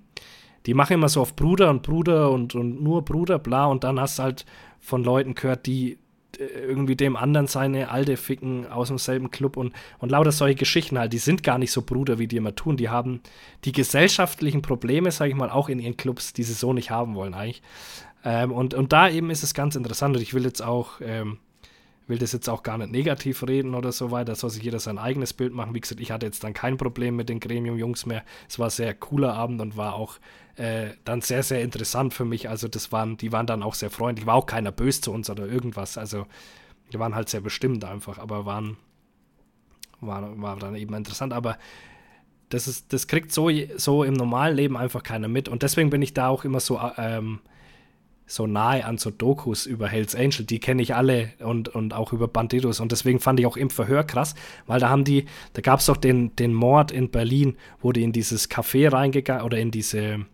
die 0.65 0.73
machen 0.73 0.93
immer 0.93 1.07
so 1.07 1.21
auf 1.21 1.35
Bruder 1.35 1.69
und 1.69 1.83
Bruder 1.83 2.31
und, 2.31 2.55
und 2.55 2.83
nur 2.83 3.05
Bruder, 3.05 3.39
bla, 3.39 3.65
und 3.67 3.83
dann 3.83 3.99
hast 3.99 4.19
du 4.19 4.23
halt 4.23 4.45
von 4.81 5.03
Leuten 5.03 5.33
gehört, 5.33 5.65
die 5.65 5.97
äh, 6.37 6.43
irgendwie 6.43 6.97
dem 6.97 7.15
anderen 7.15 7.47
seine 7.47 7.89
alte 7.89 8.17
ficken 8.17 8.67
aus 8.67 8.89
demselben 8.89 9.31
Club 9.31 9.55
und, 9.55 9.73
und 9.99 10.11
lauter 10.11 10.33
solche 10.33 10.55
Geschichten 10.55 10.99
halt, 10.99 11.13
die 11.13 11.19
sind 11.19 11.41
gar 11.41 11.57
nicht 11.57 11.71
so 11.71 11.83
Bruder, 11.83 12.19
wie 12.19 12.27
die 12.27 12.37
immer 12.37 12.53
tun. 12.53 12.75
Die 12.75 12.89
haben 12.89 13.21
die 13.63 13.71
gesellschaftlichen 13.71 14.61
Probleme, 14.61 15.11
sage 15.11 15.31
ich 15.31 15.37
mal, 15.37 15.49
auch 15.49 15.69
in 15.69 15.79
ihren 15.79 15.95
Clubs, 15.95 16.33
die 16.33 16.43
sie 16.43 16.53
so 16.53 16.73
nicht 16.73 16.91
haben 16.91 17.15
wollen 17.15 17.33
eigentlich. 17.33 17.61
Ähm, 18.25 18.51
und, 18.51 18.73
und 18.73 18.91
da 18.91 19.09
eben 19.09 19.29
ist 19.29 19.43
es 19.43 19.53
ganz 19.53 19.77
interessant 19.77 20.17
und 20.17 20.21
ich 20.21 20.33
will 20.33 20.43
jetzt 20.43 20.61
auch, 20.61 20.99
ähm, 21.01 21.37
will 22.07 22.17
das 22.17 22.31
jetzt 22.31 22.49
auch 22.49 22.63
gar 22.63 22.77
nicht 22.77 22.91
negativ 22.91 23.43
reden 23.43 23.75
oder 23.75 23.91
so 23.91 24.11
weiter, 24.11 24.35
soll 24.35 24.49
sich 24.49 24.63
jeder 24.63 24.79
sein 24.79 24.97
eigenes 24.97 25.33
Bild 25.33 25.53
machen. 25.53 25.73
Wie 25.73 25.81
gesagt, 25.81 26.01
ich 26.01 26.11
hatte 26.11 26.25
jetzt 26.25 26.43
dann 26.43 26.53
kein 26.53 26.77
Problem 26.77 27.15
mit 27.15 27.29
den 27.29 27.39
Gremium-Jungs 27.39 28.05
mehr. 28.05 28.23
Es 28.47 28.57
war 28.59 28.67
ein 28.67 28.71
sehr 28.71 28.93
cooler 28.93 29.33
Abend 29.33 29.61
und 29.61 29.75
war 29.75 29.95
auch 29.95 30.17
äh, 30.55 30.91
dann 31.03 31.21
sehr, 31.21 31.43
sehr 31.43 31.61
interessant 31.61 32.13
für 32.13 32.25
mich. 32.25 32.49
Also 32.49 32.67
das 32.67 32.91
waren, 32.91 33.17
die 33.17 33.31
waren 33.31 33.45
dann 33.45 33.61
auch 33.61 33.73
sehr 33.73 33.89
freundlich. 33.89 34.25
War 34.25 34.35
auch 34.35 34.45
keiner 34.45 34.71
böse 34.71 35.01
zu 35.01 35.11
uns 35.11 35.29
oder 35.29 35.45
irgendwas. 35.47 35.97
Also 35.97 36.25
die 36.93 36.99
waren 36.99 37.13
halt 37.13 37.29
sehr 37.29 37.41
bestimmt 37.41 37.83
einfach, 37.83 38.17
aber 38.17 38.45
waren, 38.45 38.77
war, 39.99 40.41
war 40.41 40.57
dann 40.57 40.75
eben 40.75 40.93
interessant. 40.93 41.33
Aber 41.33 41.57
das 42.49 42.69
ist, 42.69 42.93
das 42.93 43.07
kriegt 43.07 43.33
so, 43.33 43.49
so 43.75 44.05
im 44.05 44.13
normalen 44.13 44.55
Leben 44.55 44.77
einfach 44.77 45.03
keiner 45.03 45.27
mit. 45.27 45.49
Und 45.49 45.63
deswegen 45.63 45.89
bin 45.89 46.01
ich 46.01 46.13
da 46.13 46.29
auch 46.29 46.45
immer 46.45 46.61
so, 46.61 46.79
ähm, 46.97 47.39
so 48.27 48.45
nahe 48.45 48.85
an 48.85 48.97
so 48.97 49.09
Dokus 49.09 49.65
über 49.65 49.87
Hells 49.87 50.13
Angel. 50.15 50.45
Die 50.45 50.59
kenne 50.59 50.81
ich 50.81 50.93
alle 50.93 51.29
und, 51.39 51.69
und 51.69 51.93
auch 51.93 52.11
über 52.13 52.27
Bandidos. 52.27 52.79
Und 52.81 52.91
deswegen 52.91 53.19
fand 53.19 53.39
ich 53.39 53.45
auch 53.45 53.57
im 53.57 53.69
Verhör 53.69 54.03
krass, 54.03 54.35
weil 54.67 54.79
da 54.79 54.89
haben 54.89 55.05
die, 55.05 55.25
da 55.53 55.61
gab 55.61 55.79
es 55.79 55.85
doch 55.85 55.97
den, 55.97 56.35
den 56.35 56.53
Mord 56.53 56.91
in 56.91 57.09
Berlin, 57.09 57.55
wo 57.81 57.93
die 57.93 58.03
in 58.03 58.11
dieses 58.11 58.51
Café 58.51 58.91
reingegangen 58.91 59.43
oder 59.43 59.57
in 59.57 59.71
diese 59.71 60.25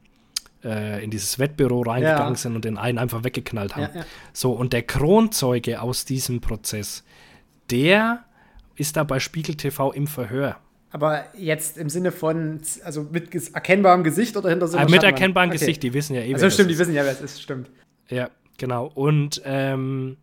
äh, 0.63 1.03
in 1.03 1.11
dieses 1.11 1.39
Wettbüro 1.39 1.81
reingegangen 1.81 2.33
Ja. 2.33 2.37
sind 2.37 2.55
und 2.55 2.65
den 2.65 2.77
einen 2.77 2.97
einfach 2.97 3.23
weggeknallt 3.23 3.75
haben. 3.75 3.89
Ja, 3.93 3.99
ja. 4.01 4.05
So, 4.31 4.53
und 4.53 4.73
der 4.73 4.81
Kronzeuge 4.83 5.81
aus 5.81 6.05
diesem 6.05 6.41
Prozess, 6.41 7.03
der 7.69 8.23
ist 8.75 8.95
da 8.97 9.03
bei 9.03 9.19
Spiegel 9.19 9.55
TV 9.55 9.91
im 9.91 10.07
Verhör. 10.07 10.57
Aber 10.91 11.25
jetzt 11.35 11.77
im 11.77 11.89
Sinne 11.89 12.11
von, 12.11 12.61
also 12.83 13.07
mit 13.11 13.33
erkennbarem 13.53 14.03
Gesicht 14.03 14.37
oder 14.37 14.49
hinter 14.49 14.67
so 14.67 14.77
einer 14.77 14.85
Aber 14.85 14.91
mit 14.91 15.03
erkennbarem 15.03 15.49
Okay. 15.49 15.57
Gesicht, 15.59 15.83
die 15.83 15.93
wissen 15.93 16.15
ja 16.15 16.21
eh, 16.21 16.33
Also 16.33 16.49
stimmt, 16.49 16.69
die 16.69 16.77
wissen 16.77 16.93
ja, 16.93 17.03
wer 17.03 17.11
es 17.11 17.21
ist, 17.21 17.41
stimmt. 17.41 17.69
Ja, 18.09 18.29
genau. 18.57 18.87
Und, 18.87 19.41
ähm, 19.45 20.17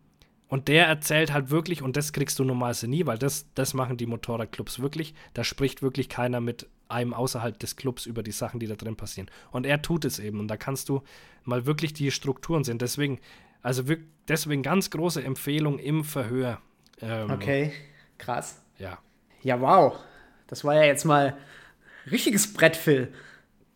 und 0.47 0.67
der 0.67 0.87
erzählt 0.87 1.31
halt 1.33 1.49
wirklich, 1.49 1.81
und 1.81 1.95
das 1.97 2.13
kriegst 2.13 2.37
du 2.39 2.43
normalerweise 2.43 2.87
nie, 2.87 3.05
weil 3.05 3.17
das, 3.17 3.45
das 3.55 3.73
machen 3.73 3.97
die 3.97 4.05
Motorradclubs 4.05 4.81
wirklich. 4.81 5.13
Da 5.33 5.43
spricht 5.43 5.81
wirklich 5.81 6.09
keiner 6.09 6.41
mit 6.41 6.67
einem 6.89 7.13
außerhalb 7.13 7.57
des 7.57 7.77
Clubs 7.77 8.05
über 8.05 8.21
die 8.21 8.31
Sachen, 8.33 8.59
die 8.59 8.67
da 8.67 8.75
drin 8.75 8.95
passieren. 8.97 9.29
Und 9.51 9.65
er 9.65 9.81
tut 9.81 10.03
es 10.05 10.19
eben. 10.19 10.39
Und 10.39 10.49
da 10.49 10.57
kannst 10.57 10.89
du 10.89 11.03
mal 11.45 11.65
wirklich 11.65 11.93
die 11.93 12.11
Strukturen 12.11 12.63
sehen. 12.65 12.77
Deswegen, 12.79 13.19
also 13.61 13.83
wirk- 13.83 14.05
deswegen 14.27 14.61
ganz 14.61 14.89
große 14.89 15.23
Empfehlung 15.23 15.79
im 15.79 16.03
Verhör. 16.03 16.59
Ähm, 17.01 17.31
Okay, 17.31 17.71
krass. 18.17 18.61
Ja. 18.77 18.99
Ja, 19.41 19.59
wow. 19.61 19.95
Das 20.47 20.63
war 20.65 20.75
ja 20.75 20.83
jetzt 20.83 21.05
mal 21.05 21.37
richtiges 22.11 22.51
Brett, 22.53 22.75
Phil. 22.75 23.13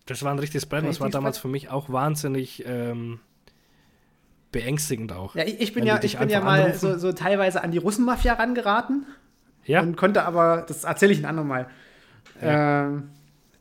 Das 0.06 0.22
war 0.24 0.32
ein 0.34 0.40
richtiges 0.40 0.66
Brett. 0.66 0.80
Das 0.80 0.84
war 0.84 0.90
Richtiges 1.08 1.12
damals 1.14 1.38
Brett. 1.38 1.42
für 1.42 1.48
mich 1.48 1.70
auch 1.70 1.90
wahnsinnig 1.90 2.64
ähm, 2.68 3.22
beängstigend 4.56 5.12
auch. 5.12 5.36
Ja, 5.36 5.44
ich, 5.44 5.74
bin 5.74 5.86
ja, 5.86 6.00
ich 6.02 6.18
bin 6.18 6.30
ja 6.30 6.40
mal 6.40 6.74
so, 6.74 6.98
so 6.98 7.12
teilweise 7.12 7.62
an 7.62 7.72
die 7.72 7.78
Russenmafia 7.78 8.36
rangeraten 8.36 9.06
Ja, 9.66 9.82
und 9.82 9.98
konnte 9.98 10.24
aber, 10.24 10.64
das 10.66 10.86
erzähle 10.86 11.12
ich 11.12 11.20
ein 11.20 11.26
andermal. 11.26 11.68
Ähm, 12.42 13.10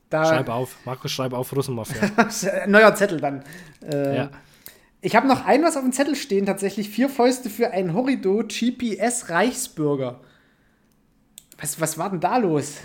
da, 0.08 0.24
schreib 0.24 0.48
auf. 0.48 0.76
Markus, 0.84 1.10
schreib 1.10 1.32
auf 1.32 1.54
Russenmafia. 1.54 2.10
Neuer 2.68 2.94
Zettel 2.94 3.20
dann. 3.20 3.42
Äh, 3.84 4.16
ja. 4.16 4.30
Ich 5.00 5.16
habe 5.16 5.26
noch 5.26 5.44
ein 5.44 5.64
was 5.64 5.76
auf 5.76 5.82
dem 5.82 5.92
Zettel 5.92 6.14
stehen, 6.14 6.46
tatsächlich 6.46 6.88
vier 6.88 7.08
Fäuste 7.08 7.50
für 7.50 7.72
einen 7.72 7.92
Horrido 7.92 8.44
GPS 8.46 9.30
Reichsbürger. 9.30 10.20
Was, 11.60 11.80
was 11.80 11.98
war 11.98 12.08
denn 12.10 12.20
da 12.20 12.36
los? 12.36 12.76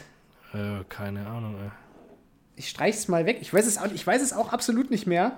Äh, 0.55 0.84
keine 0.89 1.28
Ahnung, 1.28 1.55
ey. 1.64 1.70
Ich 2.55 2.70
streich's 2.70 3.07
mal 3.07 3.28
weg. 3.28 3.38
Ich 3.41 3.53
weiß 3.53 3.68
es 3.68 3.78
auch, 3.78 3.86
ich 3.93 4.05
weiß 4.05 4.24
es 4.24 4.34
auch 4.34 4.51
absolut 4.51 4.89
nicht 4.89 5.05
mehr. 5.05 5.38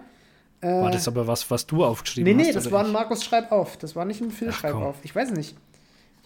War 0.61 0.91
das 0.91 1.07
aber 1.07 1.25
was, 1.27 1.49
was 1.49 1.65
du 1.65 1.83
aufgeschrieben 1.83 2.27
Äh, 2.31 2.33
Nee, 2.35 2.41
hast? 2.43 2.47
nee, 2.47 2.53
das 2.53 2.71
war 2.71 2.85
ein? 2.85 2.91
Markus 2.91 3.23
Schreib 3.23 3.51
auf. 3.51 3.77
Das 3.77 3.95
war 3.95 4.05
nicht 4.05 4.21
ein 4.21 4.31
Phil 4.31 4.49
Ach, 4.51 4.59
Schreib 4.59 4.73
komm. 4.73 4.83
auf. 4.83 4.95
Ich 5.03 5.15
weiß 5.15 5.31
es 5.31 5.37
nicht. 5.37 5.55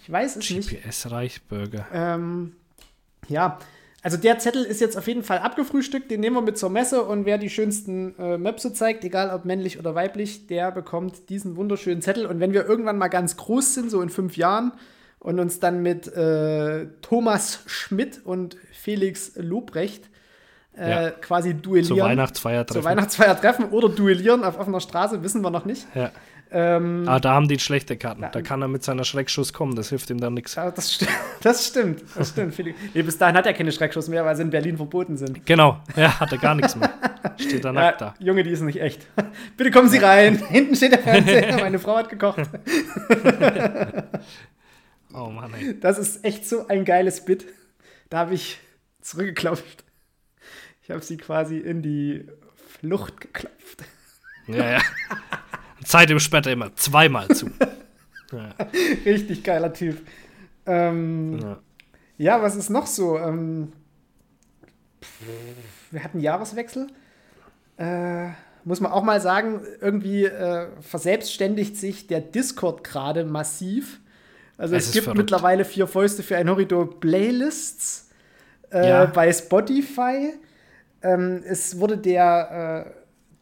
Ich 0.03 0.11
weiß 0.11 0.35
es 0.35 0.49
nicht. 0.49 0.69
GPS 0.69 1.09
Reichsbürger. 1.09 1.85
Ähm, 1.93 2.55
ja, 3.27 3.57
also 4.03 4.17
der 4.17 4.37
Zettel 4.37 4.63
ist 4.63 4.81
jetzt 4.81 4.97
auf 4.97 5.07
jeden 5.07 5.23
Fall 5.23 5.39
abgefrühstückt. 5.39 6.11
Den 6.11 6.19
nehmen 6.19 6.35
wir 6.35 6.41
mit 6.43 6.57
zur 6.59 6.69
Messe 6.69 7.01
und 7.03 7.25
wer 7.25 7.37
die 7.39 7.49
schönsten 7.49 8.13
äh, 8.19 8.37
Möpse 8.37 8.71
zeigt, 8.73 9.03
egal 9.03 9.31
ob 9.33 9.45
männlich 9.45 9.79
oder 9.79 9.95
weiblich, 9.95 10.45
der 10.47 10.71
bekommt 10.71 11.29
diesen 11.29 11.55
wunderschönen 11.55 12.01
Zettel. 12.03 12.25
Und 12.27 12.39
wenn 12.39 12.53
wir 12.53 12.65
irgendwann 12.65 12.97
mal 12.99 13.07
ganz 13.07 13.35
groß 13.37 13.73
sind, 13.73 13.89
so 13.89 14.01
in 14.01 14.09
fünf 14.09 14.37
Jahren, 14.37 14.73
und 15.17 15.39
uns 15.39 15.59
dann 15.59 15.81
mit 15.81 16.05
äh, 16.13 16.85
Thomas 17.01 17.61
Schmidt 17.65 18.21
und 18.25 18.57
Felix 18.73 19.31
Lobrecht 19.37 20.07
äh, 20.77 20.89
Ja. 21.05 21.11
quasi 21.11 21.53
duellieren. 21.53 21.97
Zur 21.97 22.05
Weihnachtsfeier 22.05 22.65
zur 22.67 22.75
treffen. 22.75 22.85
Weihnachtsfeier 22.85 23.39
treffen 23.39 23.65
oder 23.65 23.89
duellieren 23.89 24.43
auf 24.43 24.59
offener 24.59 24.79
Straße, 24.81 25.21
wissen 25.23 25.41
wir 25.41 25.49
noch 25.51 25.65
nicht. 25.65 25.85
ja. 25.95 26.11
Ähm, 26.51 27.05
Ah, 27.07 27.19
da 27.19 27.33
haben 27.33 27.47
die 27.47 27.57
schlechte 27.59 27.97
Karten. 27.97 28.21
Ja. 28.21 28.29
Da 28.29 28.41
kann 28.43 28.61
er 28.61 28.67
mit 28.67 28.83
seiner 28.83 29.03
Schreckschuss 29.03 29.51
kommen, 29.51 29.75
das 29.75 29.89
hilft 29.89 30.11
ihm 30.11 30.19
dann 30.19 30.35
nichts. 30.35 30.53
ja, 30.55 30.69
das, 30.69 30.93
sti 30.93 31.07
das 31.41 31.65
stimmt, 31.67 32.03
das 32.15 32.29
stimmt. 32.29 32.55
Nee, 32.93 33.01
bis 33.01 33.17
dahin 33.17 33.35
hat 33.35 33.47
er 33.47 33.53
keine 33.53 33.71
Schreckschuss 33.71 34.07
mehr, 34.09 34.23
weil 34.23 34.35
sie 34.35 34.43
in 34.43 34.51
Berlin 34.51 34.77
verboten 34.77 35.17
sind. 35.17 35.43
Genau, 35.45 35.79
ja, 35.95 36.19
hat 36.19 36.31
er 36.31 36.37
gar 36.37 36.53
nichts 36.53 36.75
mehr. 36.75 36.91
Steht 37.37 37.65
da 37.65 37.71
nackt 37.73 37.99
Ja, 37.99 38.13
da. 38.19 38.23
Junge, 38.23 38.43
die 38.43 38.51
ist 38.51 38.61
nicht 38.61 38.79
echt. 38.79 39.07
Bitte 39.57 39.71
kommen 39.71 39.89
Sie 39.89 39.97
rein. 39.97 40.37
Hinten 40.47 40.75
steht 40.75 40.91
der 40.91 40.99
Fernseher. 40.99 41.55
Meine 41.59 41.79
Frau 41.79 41.97
hat 41.97 42.09
gekocht. 42.09 42.41
Oh 45.13 45.29
Mann, 45.29 45.53
ey. 45.59 45.79
Das 45.79 45.97
ist 45.97 46.23
echt 46.25 46.47
so 46.47 46.67
ein 46.67 46.85
geiles 46.85 47.23
Bit. 47.23 47.45
Da 48.09 48.19
habe 48.19 48.33
ich 48.33 48.59
zurückgeklopft. 49.01 49.83
Ich 50.85 50.91
habe 50.91 51.01
sie 51.03 51.17
quasi 51.17 51.57
in 51.57 51.81
die 51.81 52.25
Flucht 52.79 53.19
geklopft. 53.19 53.83
Ja, 54.47 54.73
ja. 54.73 54.81
Seitdem 55.83 56.19
sperrt 56.19 56.45
er 56.45 56.53
immer 56.53 56.73
zweimal 56.75 57.27
zu. 57.29 57.49
Ja, 58.31 58.53
Richtig 59.05 59.43
geiler 59.43 59.71
Typ. 59.71 59.99
Ähm, 60.65 61.39
ja. 61.39 61.59
ja, 62.17 62.41
was 62.41 62.55
ist 62.55 62.69
noch 62.71 62.87
so? 62.87 63.17
Ähm, 63.19 63.71
wir 65.91 66.03
hatten 66.03 66.19
Jahreswechsel. 66.19 66.87
Äh, 67.77 68.29
muss 68.63 68.81
man 68.81 68.91
auch 68.91 69.03
mal 69.03 69.21
sagen, 69.21 69.61
irgendwie 69.79 70.25
äh, 70.25 70.67
verselbstständigt 70.81 71.77
sich 71.77 72.07
der 72.07 72.19
Discord 72.19 72.83
gerade 72.83 73.25
massiv. 73.25 73.99
Also 74.57 74.75
Es 74.75 74.87
es, 74.87 74.91
gibt 74.93 75.03
verrückt. 75.03 75.19
mittlerweile 75.19 75.63
vier 75.65 75.85
Fäuste 75.87 76.23
für 76.23 76.35
ein 76.37 76.49
Horridor 76.49 76.99
Playlists 76.99 78.09
äh, 78.71 78.89
Ja. 78.89 79.05
bei 79.05 79.31
Spotify. 79.31 80.33
Ähm, 81.05 81.43
es 81.45 81.79
wurde 81.79 81.97
der 81.97 82.87
äh, 82.87 82.91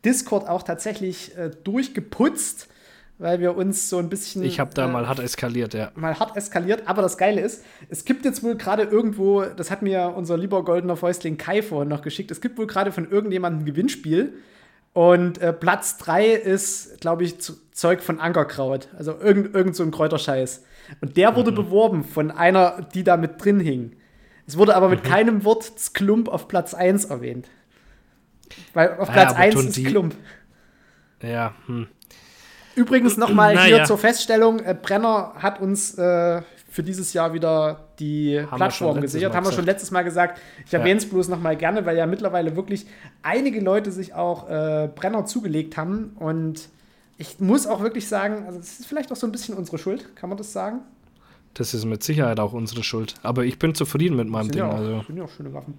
Discord 0.03 0.47
auch 0.49 0.64
tatsächlich 0.64 1.36
äh, 1.38 1.49
durchgeputzt, 1.64 2.68
weil 3.20 3.39
wir 3.39 3.55
uns 3.55 3.89
so 3.89 3.99
ein 3.99 4.09
bisschen 4.09 4.43
Ich 4.43 4.59
habe 4.59 4.74
da 4.74 4.86
äh, 4.86 4.91
mal 4.91 5.07
hart 5.07 5.20
eskaliert, 5.20 5.74
ja. 5.74 5.91
mal 5.95 6.20
hart 6.20 6.36
eskaliert. 6.36 6.84
Aber 6.88 7.01
das 7.01 7.18
Geile 7.18 7.39
ist, 7.39 7.64
es 7.89 8.03
gibt 8.03 8.26
jetzt 8.26 8.43
wohl 8.43 8.57
gerade 8.57 8.84
irgendwo, 8.84 9.43
das 9.43 9.72
hat 9.72 9.82
mir 9.82 10.14
unser 10.16 10.38
lieber 10.38 10.66
goldener 10.66 10.97
Fäustling 10.97 11.38
Kai 11.38 11.61
vorhin 11.61 11.88
noch 11.88 12.01
geschickt, 12.01 12.32
es 12.32 12.41
gibt 12.41 12.57
wohl 12.57 12.68
gerade 12.68 12.91
von 12.91 13.09
irgendjemandem 13.09 13.61
ein 13.61 13.66
Gewinnspiel. 13.66 14.34
Und 14.91 15.39
äh, 15.39 15.53
Platz 15.53 15.97
3 15.97 16.34
ist, 16.34 17.01
glaube 17.01 17.24
ich, 17.24 17.38
Zeug 17.72 18.01
von 18.01 18.20
Ankerkraut. 18.20 18.89
Also 18.95 19.18
irgend, 19.20 19.55
irgend 19.55 19.76
so 19.76 19.84
ein 19.84 19.89
Kräuterscheiß. 19.89 20.66
Und 21.01 21.18
der 21.18 21.36
wurde 21.36 21.51
mhm. 21.51 21.55
beworben 21.55 22.03
von 22.03 22.30
einer, 22.30 22.86
die 22.93 23.03
da 23.03 23.18
mit 23.18 23.43
drin 23.43 23.59
hing. 23.59 23.95
Es 24.45 24.57
wurde 24.57 24.75
aber 24.75 24.89
mit 24.89 25.03
mhm. 25.03 25.07
keinem 25.07 25.43
Wort 25.45 25.63
Sklump 25.63 26.27
auf 26.27 26.47
Platz 26.47 26.73
1 26.73 27.05
erwähnt. 27.05 27.49
Weil 28.73 28.97
auf 28.97 29.11
Platz 29.11 29.31
ja, 29.31 29.37
1 29.37 29.77
ist 29.77 29.85
Klump. 29.85 30.15
Ja, 31.21 31.53
hm. 31.65 31.87
Übrigens 32.75 33.17
nochmal 33.17 33.57
hier 33.59 33.77
ja. 33.77 33.83
zur 33.85 33.97
Feststellung: 33.97 34.59
äh, 34.59 34.75
Brenner 34.79 35.33
hat 35.37 35.61
uns 35.61 35.97
äh, 35.97 36.41
für 36.69 36.83
dieses 36.83 37.13
Jahr 37.13 37.33
wieder 37.33 37.87
die 37.99 38.41
haben 38.41 38.57
Plattform 38.57 38.99
gesichert. 38.99 39.33
Haben 39.33 39.45
wir 39.45 39.51
schon 39.51 39.65
letztes 39.65 39.91
Mal 39.91 40.01
gesagt. 40.01 40.41
Ich 40.65 40.73
erwähne 40.73 40.97
es 40.97 41.07
bloß 41.07 41.27
nochmal 41.27 41.55
gerne, 41.55 41.85
weil 41.85 41.95
ja 41.95 42.07
mittlerweile 42.07 42.55
wirklich 42.55 42.87
einige 43.21 43.59
Leute 43.59 43.91
sich 43.91 44.15
auch 44.15 44.49
äh, 44.49 44.89
Brenner 44.93 45.25
zugelegt 45.25 45.77
haben. 45.77 46.15
Und 46.19 46.69
ich 47.17 47.39
muss 47.39 47.67
auch 47.67 47.81
wirklich 47.81 48.07
sagen, 48.07 48.45
also 48.47 48.57
das 48.57 48.79
ist 48.79 48.87
vielleicht 48.87 49.11
auch 49.11 49.15
so 49.15 49.27
ein 49.27 49.31
bisschen 49.31 49.55
unsere 49.55 49.77
Schuld, 49.77 50.15
kann 50.15 50.29
man 50.29 50.37
das 50.37 50.51
sagen? 50.51 50.79
Das 51.53 51.73
ist 51.73 51.85
mit 51.85 52.03
Sicherheit 52.03 52.39
auch 52.39 52.53
unsere 52.53 52.83
Schuld. 52.83 53.15
Aber 53.21 53.45
ich 53.45 53.59
bin 53.59 53.75
zufrieden 53.75 54.15
mit 54.15 54.27
meinem 54.27 54.49
Ding. 54.49 54.59
Ja 54.59 54.69
auch, 54.69 54.77
also. 54.77 55.03
sind 55.05 55.17
ja 55.17 55.23
auch 55.23 55.29
schöne 55.29 55.53
Waffen. 55.53 55.75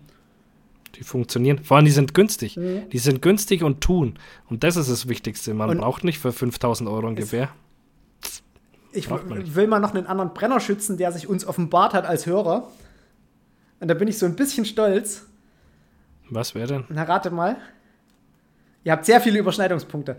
Die 0.95 1.03
funktionieren. 1.03 1.65
Vor 1.65 1.77
allem, 1.77 1.87
die 1.87 1.93
sind 1.93 2.15
günstig. 2.15 2.57
Mhm. 2.57 2.89
Die 2.91 2.99
sind 2.99 3.21
günstig 3.21 3.65
und 3.65 3.81
tun. 3.81 4.19
Und 4.49 4.63
das 4.63 4.77
ist 4.77 4.89
das 4.89 5.09
Wichtigste. 5.09 5.53
Man 5.55 5.71
und 5.71 5.79
braucht 5.79 6.05
nicht 6.05 6.19
für 6.19 6.33
5000 6.33 6.89
Euro 6.89 7.09
ein 7.09 7.17
Gewehr. 7.17 7.49
Ich 8.93 9.11
will 9.11 9.67
mal 9.67 9.81
noch 9.81 9.93
einen 9.93 10.07
anderen 10.07 10.35
Brenner 10.35 10.61
schützen, 10.61 10.97
der 10.97 11.11
sich 11.11 11.29
uns 11.29 11.45
offenbart 11.45 11.95
hat 11.95 12.07
als 12.07 12.27
Hörer. 12.27 12.69
Und 13.81 13.89
da 13.89 13.95
bin 13.95 14.07
ich 14.07 14.19
so 14.19 14.27
ein 14.27 14.37
bisschen 14.37 14.65
stolz. 14.65 15.27
Was 16.31 16.55
wäre 16.55 16.69
denn? 16.69 16.85
Na, 16.89 17.03
rate 17.03 17.33
mal. 17.33 17.57
Ihr 18.85 18.93
habt 18.93 19.05
sehr 19.05 19.21
viele 19.21 19.41
Überschneidungspunkte. 19.41 20.17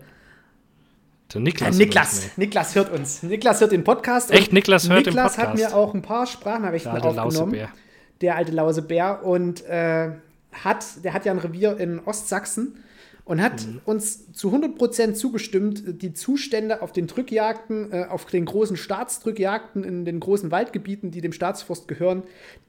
Der 1.32 1.40
Niklas. 1.40 1.74
Äh, 1.74 1.78
Niklas. 1.78 2.30
Niklas 2.36 2.74
hört 2.74 2.92
uns. 2.92 3.22
Niklas 3.22 3.60
hört 3.60 3.72
den 3.72 3.84
Podcast. 3.84 4.30
Echt? 4.30 4.52
Niklas 4.52 4.88
hört 4.88 5.06
Niklas 5.06 5.14
den 5.14 5.22
Podcast? 5.22 5.38
hat 5.38 5.72
mir 5.72 5.76
auch 5.76 5.94
ein 5.94 6.02
paar 6.02 6.26
Sprachnachrichten 6.26 6.92
der 6.92 7.04
alte 7.04 7.22
aufgenommen. 7.22 7.52
Lausebär. 7.52 7.68
Der 8.20 8.36
alte 8.36 8.52
Lausebär. 8.52 9.24
Und 9.24 9.64
äh, 9.66 10.10
hat, 10.52 11.04
der 11.04 11.12
hat 11.12 11.24
ja 11.24 11.32
ein 11.32 11.38
Revier 11.38 11.76
in 11.78 12.00
Ostsachsen 12.04 12.76
und 13.24 13.42
hat 13.42 13.66
mhm. 13.66 13.80
uns 13.84 14.32
zu 14.32 14.54
100% 14.54 15.14
zugestimmt, 15.14 16.00
die 16.00 16.14
Zustände 16.14 16.80
auf 16.80 16.92
den 16.92 17.08
Drückjagden, 17.08 17.92
äh, 17.92 18.06
auf 18.08 18.26
den 18.26 18.44
großen 18.44 18.76
Staatsdrückjagden 18.76 19.82
in 19.82 20.04
den 20.04 20.20
großen 20.20 20.52
Waldgebieten, 20.52 21.10
die 21.10 21.20
dem 21.20 21.32
Staatsforst 21.32 21.88
gehören, 21.88 22.22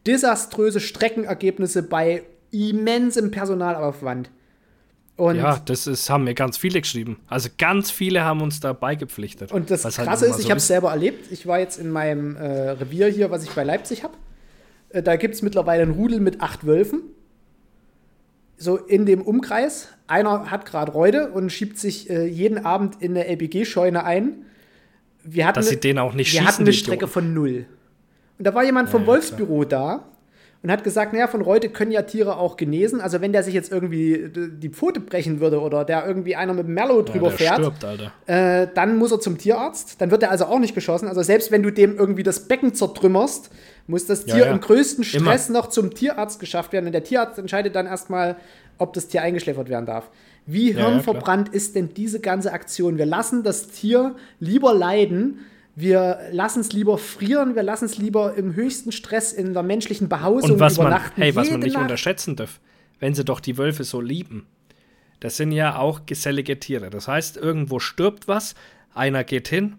desaströse 0.08 0.80
Streckenergebnisse 0.80 1.84
bei 1.84 2.24
immensem 2.51 3.30
Personalaufwand. 3.30 4.32
Und 5.18 5.36
ja, 5.36 5.59
das 5.65 5.88
ist, 5.88 6.09
haben 6.09 6.24
mir 6.24 6.36
ganz 6.36 6.57
viele 6.57 6.80
geschrieben. 6.80 7.20
Also 7.28 7.49
ganz 7.57 7.91
viele 7.91 8.24
haben 8.24 8.41
uns 8.41 8.59
da 8.59 8.74
beigepflichtet. 8.74 9.51
Und 9.51 9.72
das 9.72 9.84
halt 9.84 9.95
Krasse 9.95 10.26
halt 10.26 10.32
ist, 10.32 10.38
so 10.38 10.43
ich 10.43 10.49
habe 10.49 10.59
es 10.59 10.68
selber 10.68 10.91
erlebt. 10.91 11.32
Ich 11.32 11.47
war 11.47 11.59
jetzt 11.59 11.80
in 11.80 11.89
meinem 11.89 12.36
äh, 12.36 12.70
Revier 12.70 13.07
hier, 13.07 13.32
was 13.32 13.43
ich 13.43 13.49
bei 13.49 13.63
Leipzig 13.63 14.03
habe. 14.03 14.13
Äh, 14.89 15.01
da 15.01 15.15
gibt 15.15 15.34
es 15.34 15.41
mittlerweile 15.41 15.82
einen 15.82 15.91
Rudel 15.91 16.20
mit 16.20 16.41
acht 16.41 16.65
Wölfen 16.65 17.01
so 18.57 18.76
in 18.78 19.05
dem 19.05 19.22
Umkreis. 19.22 19.89
Einer 20.07 20.49
hat 20.51 20.65
gerade 20.65 20.91
Reude 20.91 21.32
und 21.32 21.51
schiebt 21.51 21.78
sich 21.78 22.09
äh, 22.09 22.26
jeden 22.26 22.65
Abend 22.65 23.01
in 23.01 23.11
eine 23.11 23.28
LPG-Scheune 23.28 24.03
ein. 24.03 24.45
Wir 25.24 25.45
hatten, 25.45 25.55
Dass 25.55 25.70
sie 25.70 25.80
den 25.80 25.99
auch 25.99 26.13
nicht 26.13 26.34
wir 26.34 26.39
schießen, 26.39 26.47
hatten 26.47 26.63
eine 26.63 26.74
Strecke 26.74 27.07
von 27.07 27.34
null. 27.34 27.65
Und 28.38 28.45
da 28.45 28.53
war 28.53 28.63
jemand 28.63 28.89
vom 28.89 29.01
ja, 29.01 29.07
Wolfsbüro 29.07 29.65
klar. 29.65 29.68
da 29.70 30.16
und 30.64 30.72
hat 30.72 30.84
gesagt, 30.84 31.14
naja, 31.14 31.28
von 31.28 31.41
Reute 31.41 31.70
können 31.70 31.91
ja 31.91 32.01
Tiere 32.01 32.38
auch 32.38 32.58
genesen. 32.58 32.99
Also 32.99 33.22
wenn 33.22 33.32
der 33.32 33.43
sich 33.43 33.53
jetzt 33.53 33.72
irgendwie 33.72 34.30
die 34.34 34.70
Pfote 34.70 34.99
brechen 34.99 35.39
würde 35.39 35.62
oder 35.62 35.86
der 35.86 36.05
irgendwie 36.05 36.36
einer 36.36 36.53
mit 36.53 36.68
Merlo 36.68 37.03
drüber 37.03 37.30
ja, 37.30 37.38
fährt, 37.38 37.60
stirbt, 37.60 38.12
äh, 38.26 38.68
dann 38.74 38.97
muss 38.97 39.12
er 39.12 39.20
zum 39.20 39.38
Tierarzt. 39.38 40.01
Dann 40.01 40.10
wird 40.10 40.24
er 40.24 40.32
also 40.32 40.45
auch 40.45 40.60
nicht 40.60 40.74
geschossen. 40.74 41.08
Also 41.08 41.22
selbst 41.22 41.51
wenn 41.51 41.62
du 41.62 41.72
dem 41.72 41.97
irgendwie 41.97 42.24
das 42.24 42.47
Becken 42.47 42.74
zertrümmerst, 42.74 43.51
muss 43.86 44.05
das 44.05 44.26
Tier 44.26 44.38
ja, 44.38 44.45
ja. 44.45 44.51
im 44.51 44.60
größten 44.60 45.03
Stress 45.03 45.49
Immer. 45.49 45.60
noch 45.60 45.68
zum 45.68 45.93
Tierarzt 45.93 46.39
geschafft 46.39 46.74
werden. 46.74 46.88
Und 46.88 46.91
der 46.91 47.03
Tierarzt 47.03 47.38
entscheidet 47.38 47.76
dann 47.76 47.86
erstmal, 47.86 48.36
ob 48.80 48.93
das 48.93 49.08
Tier 49.08 49.22
eingeschläfert 49.22 49.70
werden 49.70 49.86
darf. 49.86 50.10
Wie 50.47 50.74
hirnverbrannt 50.74 51.49
ist 51.49 51.76
denn 51.76 51.93
diese 51.93 52.20
ganze 52.20 52.53
Aktion? 52.53 52.97
Wir 52.97 53.05
lassen 53.05 53.43
das 53.43 53.68
Tier 53.68 54.16
lieber 54.39 54.74
leiden, 54.74 55.39
wir 55.80 56.30
lassen 56.32 56.61
es 56.61 56.73
lieber 56.73 56.97
frieren, 56.97 57.53
wir 57.53 57.61
lassen 57.61 57.86
es 57.86 57.99
lieber 57.99 58.34
im 58.34 58.55
höchsten 58.55 58.91
Stress 58.91 59.32
in 59.32 59.53
der 59.53 59.61
menschlichen 59.61 60.09
Behausung 60.09 60.53
Und 60.53 60.59
was 60.59 60.80
übernachten. 60.80 61.19
Man, 61.19 61.23
hey, 61.23 61.36
was 61.36 61.51
man 61.51 61.59
nicht 61.59 61.73
Nacht. 61.73 61.84
unterschätzen 61.84 62.36
darf, 62.36 62.59
wenn 62.99 63.13
sie 63.13 63.23
doch 63.23 63.39
die 63.39 63.59
Wölfe 63.59 63.84
so 63.84 64.01
lieben, 64.01 64.47
das 65.19 65.38
sind 65.38 65.51
ja 65.51 65.78
auch 65.78 66.07
gesellige 66.07 66.59
Tiere. 66.59 66.89
Das 66.89 67.07
heißt, 67.07 67.38
irgendwo 67.38 67.78
stirbt 67.78 68.28
was, 68.28 68.55
einer 68.95 69.23
geht 69.23 69.49
hin, 69.49 69.75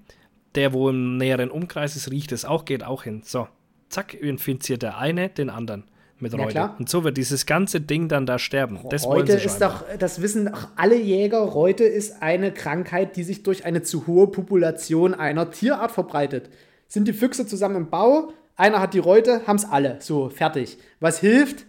der, 0.55 0.72
wo 0.72 0.88
im 0.88 1.16
näheren 1.16 1.51
Umkreis 1.51 1.96
ist, 1.96 2.12
riecht 2.12 2.30
es 2.30 2.44
auch, 2.44 2.64
geht 2.64 2.84
auch 2.84 3.03
hin. 3.03 3.22
So, 3.24 3.49
zack, 3.88 4.14
infiziert 4.14 4.82
der 4.82 4.99
eine 4.99 5.30
den 5.30 5.51
anderen 5.51 5.82
mit 6.21 6.35
Reute. 6.35 6.55
Ja, 6.55 6.77
Und 6.79 6.89
so 6.89 7.05
wird 7.05 7.16
dieses 7.16 7.47
ganze 7.47 7.81
Ding 7.81 8.09
dann 8.09 8.27
da 8.27 8.39
sterben. 8.39 8.81
Das 8.91 9.07
Reute 9.07 9.33
ist 9.33 9.61
doch, 9.61 9.85
das 9.99 10.21
wissen 10.21 10.47
doch 10.47 10.69
alle 10.77 10.97
Jäger, 10.97 11.39
Reute 11.39 11.85
ist 11.85 12.23
eine 12.23 12.53
Krankheit, 12.53 13.16
die 13.16 13.23
sich 13.23 13.43
durch 13.43 13.64
eine 13.64 13.83
zu 13.83 14.07
hohe 14.07 14.27
Population 14.29 15.14
einer 15.14 15.51
Tierart 15.51 15.93
verbreitet. 15.93 16.51
Sind 16.89 17.07
die 17.07 17.12
Füchse 17.12 17.47
zusammen 17.47 17.77
im 17.77 17.91
Bau, 17.91 18.33
einer 18.57 18.81
hat 18.81 18.95
die 18.95 18.99
Reute, 18.99 19.47
haben 19.47 19.57
es 19.57 19.64
alle. 19.64 19.97
So, 20.01 20.29
fertig. 20.29 20.79
Was 21.01 21.21
hilft? 21.21 21.64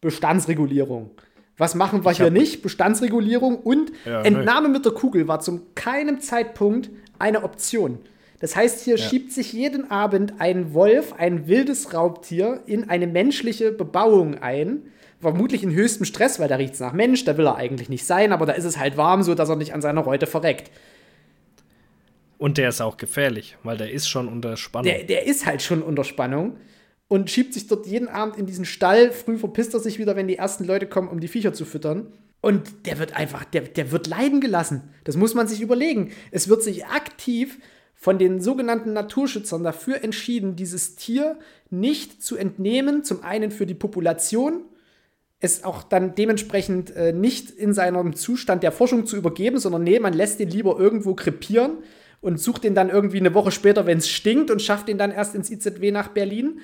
Bestandsregulierung. 0.00 1.10
Was 1.56 1.74
machen 1.74 2.04
wir 2.04 2.12
ich 2.12 2.18
hier 2.18 2.30
nicht? 2.30 2.62
Bestandsregulierung 2.62 3.56
und 3.58 3.90
ja, 4.04 4.22
Entnahme 4.22 4.68
nee. 4.68 4.74
mit 4.74 4.84
der 4.84 4.92
Kugel 4.92 5.26
war 5.26 5.40
zu 5.40 5.66
keinem 5.74 6.20
Zeitpunkt 6.20 6.90
eine 7.18 7.42
Option. 7.42 7.98
Das 8.40 8.54
heißt, 8.54 8.84
hier 8.84 8.96
ja. 8.96 9.08
schiebt 9.08 9.32
sich 9.32 9.52
jeden 9.52 9.90
Abend 9.90 10.34
ein 10.38 10.72
Wolf, 10.74 11.12
ein 11.14 11.48
wildes 11.48 11.92
Raubtier, 11.92 12.62
in 12.66 12.88
eine 12.88 13.06
menschliche 13.06 13.72
Bebauung 13.72 14.36
ein. 14.36 14.82
Vermutlich 15.20 15.64
in 15.64 15.72
höchstem 15.72 16.04
Stress, 16.04 16.38
weil 16.38 16.46
da 16.46 16.56
riecht 16.56 16.74
es 16.74 16.80
nach 16.80 16.92
Mensch, 16.92 17.24
da 17.24 17.36
will 17.36 17.46
er 17.46 17.56
eigentlich 17.56 17.88
nicht 17.88 18.06
sein, 18.06 18.32
aber 18.32 18.46
da 18.46 18.52
ist 18.52 18.64
es 18.64 18.78
halt 18.78 18.96
warm, 18.96 19.24
so 19.24 19.34
dass 19.34 19.48
er 19.48 19.56
nicht 19.56 19.74
an 19.74 19.82
seiner 19.82 20.02
Reute 20.02 20.28
verreckt. 20.28 20.70
Und 22.38 22.56
der 22.56 22.68
ist 22.68 22.80
auch 22.80 22.96
gefährlich, 22.96 23.56
weil 23.64 23.76
der 23.76 23.90
ist 23.90 24.08
schon 24.08 24.28
unter 24.28 24.56
Spannung. 24.56 24.84
Der, 24.84 25.02
der 25.02 25.26
ist 25.26 25.44
halt 25.44 25.60
schon 25.60 25.82
unter 25.82 26.04
Spannung 26.04 26.56
und 27.08 27.30
schiebt 27.30 27.52
sich 27.54 27.66
dort 27.66 27.86
jeden 27.86 28.06
Abend 28.06 28.36
in 28.36 28.46
diesen 28.46 28.64
Stall. 28.64 29.10
Früh 29.10 29.38
verpisst 29.38 29.74
er 29.74 29.80
sich 29.80 29.98
wieder, 29.98 30.14
wenn 30.14 30.28
die 30.28 30.36
ersten 30.36 30.64
Leute 30.64 30.86
kommen, 30.86 31.08
um 31.08 31.18
die 31.18 31.26
Viecher 31.26 31.52
zu 31.52 31.64
füttern. 31.64 32.12
Und 32.40 32.86
der 32.86 33.00
wird 33.00 33.16
einfach, 33.16 33.44
der, 33.44 33.62
der 33.62 33.90
wird 33.90 34.06
leiden 34.06 34.40
gelassen. 34.40 34.94
Das 35.02 35.16
muss 35.16 35.34
man 35.34 35.48
sich 35.48 35.60
überlegen. 35.60 36.12
Es 36.30 36.48
wird 36.48 36.62
sich 36.62 36.86
aktiv 36.86 37.58
von 38.00 38.16
den 38.16 38.40
sogenannten 38.40 38.92
Naturschützern 38.92 39.64
dafür 39.64 40.04
entschieden, 40.04 40.54
dieses 40.54 40.94
Tier 40.94 41.36
nicht 41.68 42.22
zu 42.22 42.36
entnehmen, 42.36 43.02
zum 43.02 43.24
einen 43.24 43.50
für 43.50 43.66
die 43.66 43.74
Population, 43.74 44.62
es 45.40 45.64
auch 45.64 45.82
dann 45.82 46.14
dementsprechend 46.14 46.94
äh, 46.94 47.12
nicht 47.12 47.50
in 47.50 47.74
seinem 47.74 48.14
Zustand 48.14 48.62
der 48.62 48.70
Forschung 48.70 49.04
zu 49.04 49.16
übergeben, 49.16 49.58
sondern 49.58 49.82
nee, 49.82 49.98
man 49.98 50.12
lässt 50.12 50.38
den 50.38 50.48
lieber 50.48 50.78
irgendwo 50.78 51.14
krepieren 51.14 51.78
und 52.20 52.40
sucht 52.40 52.62
den 52.64 52.76
dann 52.76 52.88
irgendwie 52.88 53.18
eine 53.18 53.34
Woche 53.34 53.50
später, 53.50 53.84
wenn 53.84 53.98
es 53.98 54.08
stinkt 54.08 54.52
und 54.52 54.62
schafft 54.62 54.86
den 54.86 54.98
dann 54.98 55.10
erst 55.10 55.34
ins 55.34 55.50
IZW 55.50 55.90
nach 55.90 56.08
Berlin. 56.08 56.60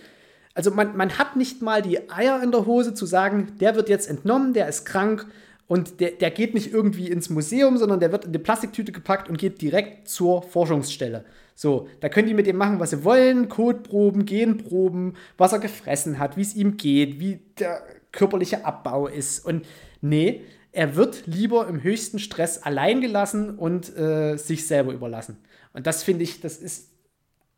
Also 0.55 0.70
man, 0.70 0.97
man 0.97 1.18
hat 1.18 1.35
nicht 1.35 1.62
mal 1.62 1.82
die 1.82 2.11
Eier 2.11 2.41
in 2.45 2.53
der 2.53 2.66
Hose 2.66 2.95
zu 2.95 3.07
sagen, 3.07 3.55
der 3.61 3.74
wird 3.74 3.89
jetzt 3.89 4.09
entnommen, 4.09 4.55
der 4.55 4.68
ist 4.68 4.85
krank 4.85 5.26
und 5.66 6.00
der, 6.00 6.10
der 6.12 6.30
geht 6.30 6.54
nicht 6.54 6.72
irgendwie 6.72 7.08
ins 7.08 7.30
Museum, 7.30 7.78
sondern 7.78 8.00
der 8.00 8.12
wird 8.12 8.26
in 8.26 8.32
die 8.32 8.38
Plastiktüte 8.38 8.92
gepackt 8.92 9.28
und 9.28 9.38
geht 9.38 9.62
direkt 9.62 10.08
zur 10.08 10.42
Forschungsstelle. 10.42 11.24
So, 11.54 11.88
da 12.00 12.08
können 12.08 12.28
die 12.28 12.34
mit 12.34 12.46
ihm 12.46 12.56
machen, 12.56 12.80
was 12.80 12.90
sie 12.90 13.04
wollen: 13.04 13.48
Kotproben, 13.48 14.26
Genproben, 14.26 15.16
was 15.38 15.52
er 15.52 15.60
gefressen 15.60 16.18
hat, 16.18 16.36
wie 16.36 16.42
es 16.42 16.54
ihm 16.54 16.76
geht, 16.76 17.18
wie 17.20 17.40
der 17.58 17.82
körperliche 18.12 18.64
Abbau 18.64 19.06
ist. 19.06 19.44
Und 19.44 19.64
nee, 20.01 20.43
er 20.72 20.97
wird 20.97 21.26
lieber 21.26 21.66
im 21.68 21.82
höchsten 21.82 22.18
Stress 22.18 22.62
allein 22.62 23.01
gelassen 23.01 23.56
und 23.56 23.97
äh, 23.97 24.36
sich 24.36 24.66
selber 24.66 24.93
überlassen. 24.93 25.39
Und 25.72 25.86
das 25.86 26.02
finde 26.02 26.24
ich, 26.24 26.40
das 26.40 26.59
ist 26.59 26.90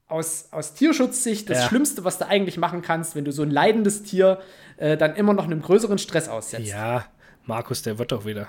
aus, 0.08 0.48
aus 0.52 0.74
Tierschutzsicht 0.74 1.50
das 1.50 1.58
ja. 1.58 1.68
Schlimmste, 1.68 2.04
was 2.04 2.18
du 2.18 2.28
eigentlich 2.28 2.58
machen 2.58 2.82
kannst, 2.82 3.16
wenn 3.16 3.24
du 3.24 3.32
so 3.32 3.42
ein 3.42 3.50
leidendes 3.50 4.02
Tier 4.04 4.38
äh, 4.76 4.96
dann 4.96 5.16
immer 5.16 5.32
noch 5.32 5.44
einem 5.44 5.62
größeren 5.62 5.98
Stress 5.98 6.28
aussetzt. 6.28 6.68
Ja, 6.68 7.06
Markus, 7.46 7.82
der 7.82 7.98
wird 7.98 8.12
doch 8.12 8.24
wieder. 8.24 8.48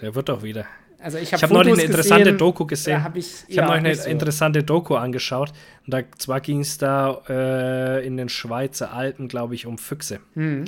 Der 0.00 0.14
wird 0.14 0.28
doch 0.28 0.42
wieder. 0.42 0.66
Also 1.00 1.18
ich 1.18 1.32
habe 1.32 1.42
hab 1.42 1.50
neulich 1.50 1.74
eine 1.74 1.82
interessante 1.82 2.24
gesehen, 2.24 2.38
Doku 2.38 2.66
gesehen. 2.66 3.04
Hab 3.04 3.16
ich 3.16 3.44
ich 3.48 3.56
ja, 3.56 3.64
habe 3.64 3.72
neulich 3.72 3.86
eine 3.86 4.02
so. 4.04 4.08
interessante 4.08 4.62
Doku 4.62 4.94
angeschaut. 4.94 5.52
Und 5.84 5.92
da, 5.92 6.00
zwar 6.16 6.40
ging 6.40 6.60
es 6.60 6.78
da 6.78 7.20
äh, 7.28 8.06
in 8.06 8.16
den 8.16 8.28
Schweizer 8.28 8.92
Alpen, 8.92 9.28
glaube 9.28 9.54
ich, 9.54 9.66
um 9.66 9.76
Füchse. 9.76 10.20
Mhm. 10.34 10.64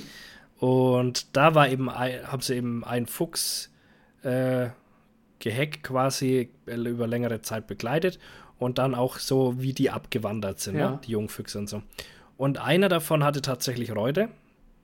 Und 0.58 1.36
da 1.36 1.54
war 1.54 1.68
eben, 1.68 1.90
haben 1.90 2.40
sie 2.40 2.54
eben 2.54 2.84
einen 2.84 3.06
Fuchs 3.06 3.70
äh, 4.22 4.68
gehackt 5.38 5.82
quasi 5.82 6.50
äh, 6.66 6.74
über 6.74 7.06
längere 7.06 7.42
Zeit 7.42 7.66
begleitet 7.66 8.18
und 8.58 8.78
dann 8.78 8.94
auch 8.94 9.18
so, 9.18 9.60
wie 9.60 9.72
die 9.72 9.90
abgewandert 9.90 10.60
sind, 10.60 10.76
ja. 10.76 10.90
ne? 10.92 11.00
die 11.06 11.12
Jungfüchse 11.12 11.58
und 11.58 11.68
so. 11.68 11.82
Und 12.36 12.58
einer 12.58 12.88
davon 12.88 13.24
hatte 13.24 13.42
tatsächlich 13.42 13.94
Reude, 13.94 14.28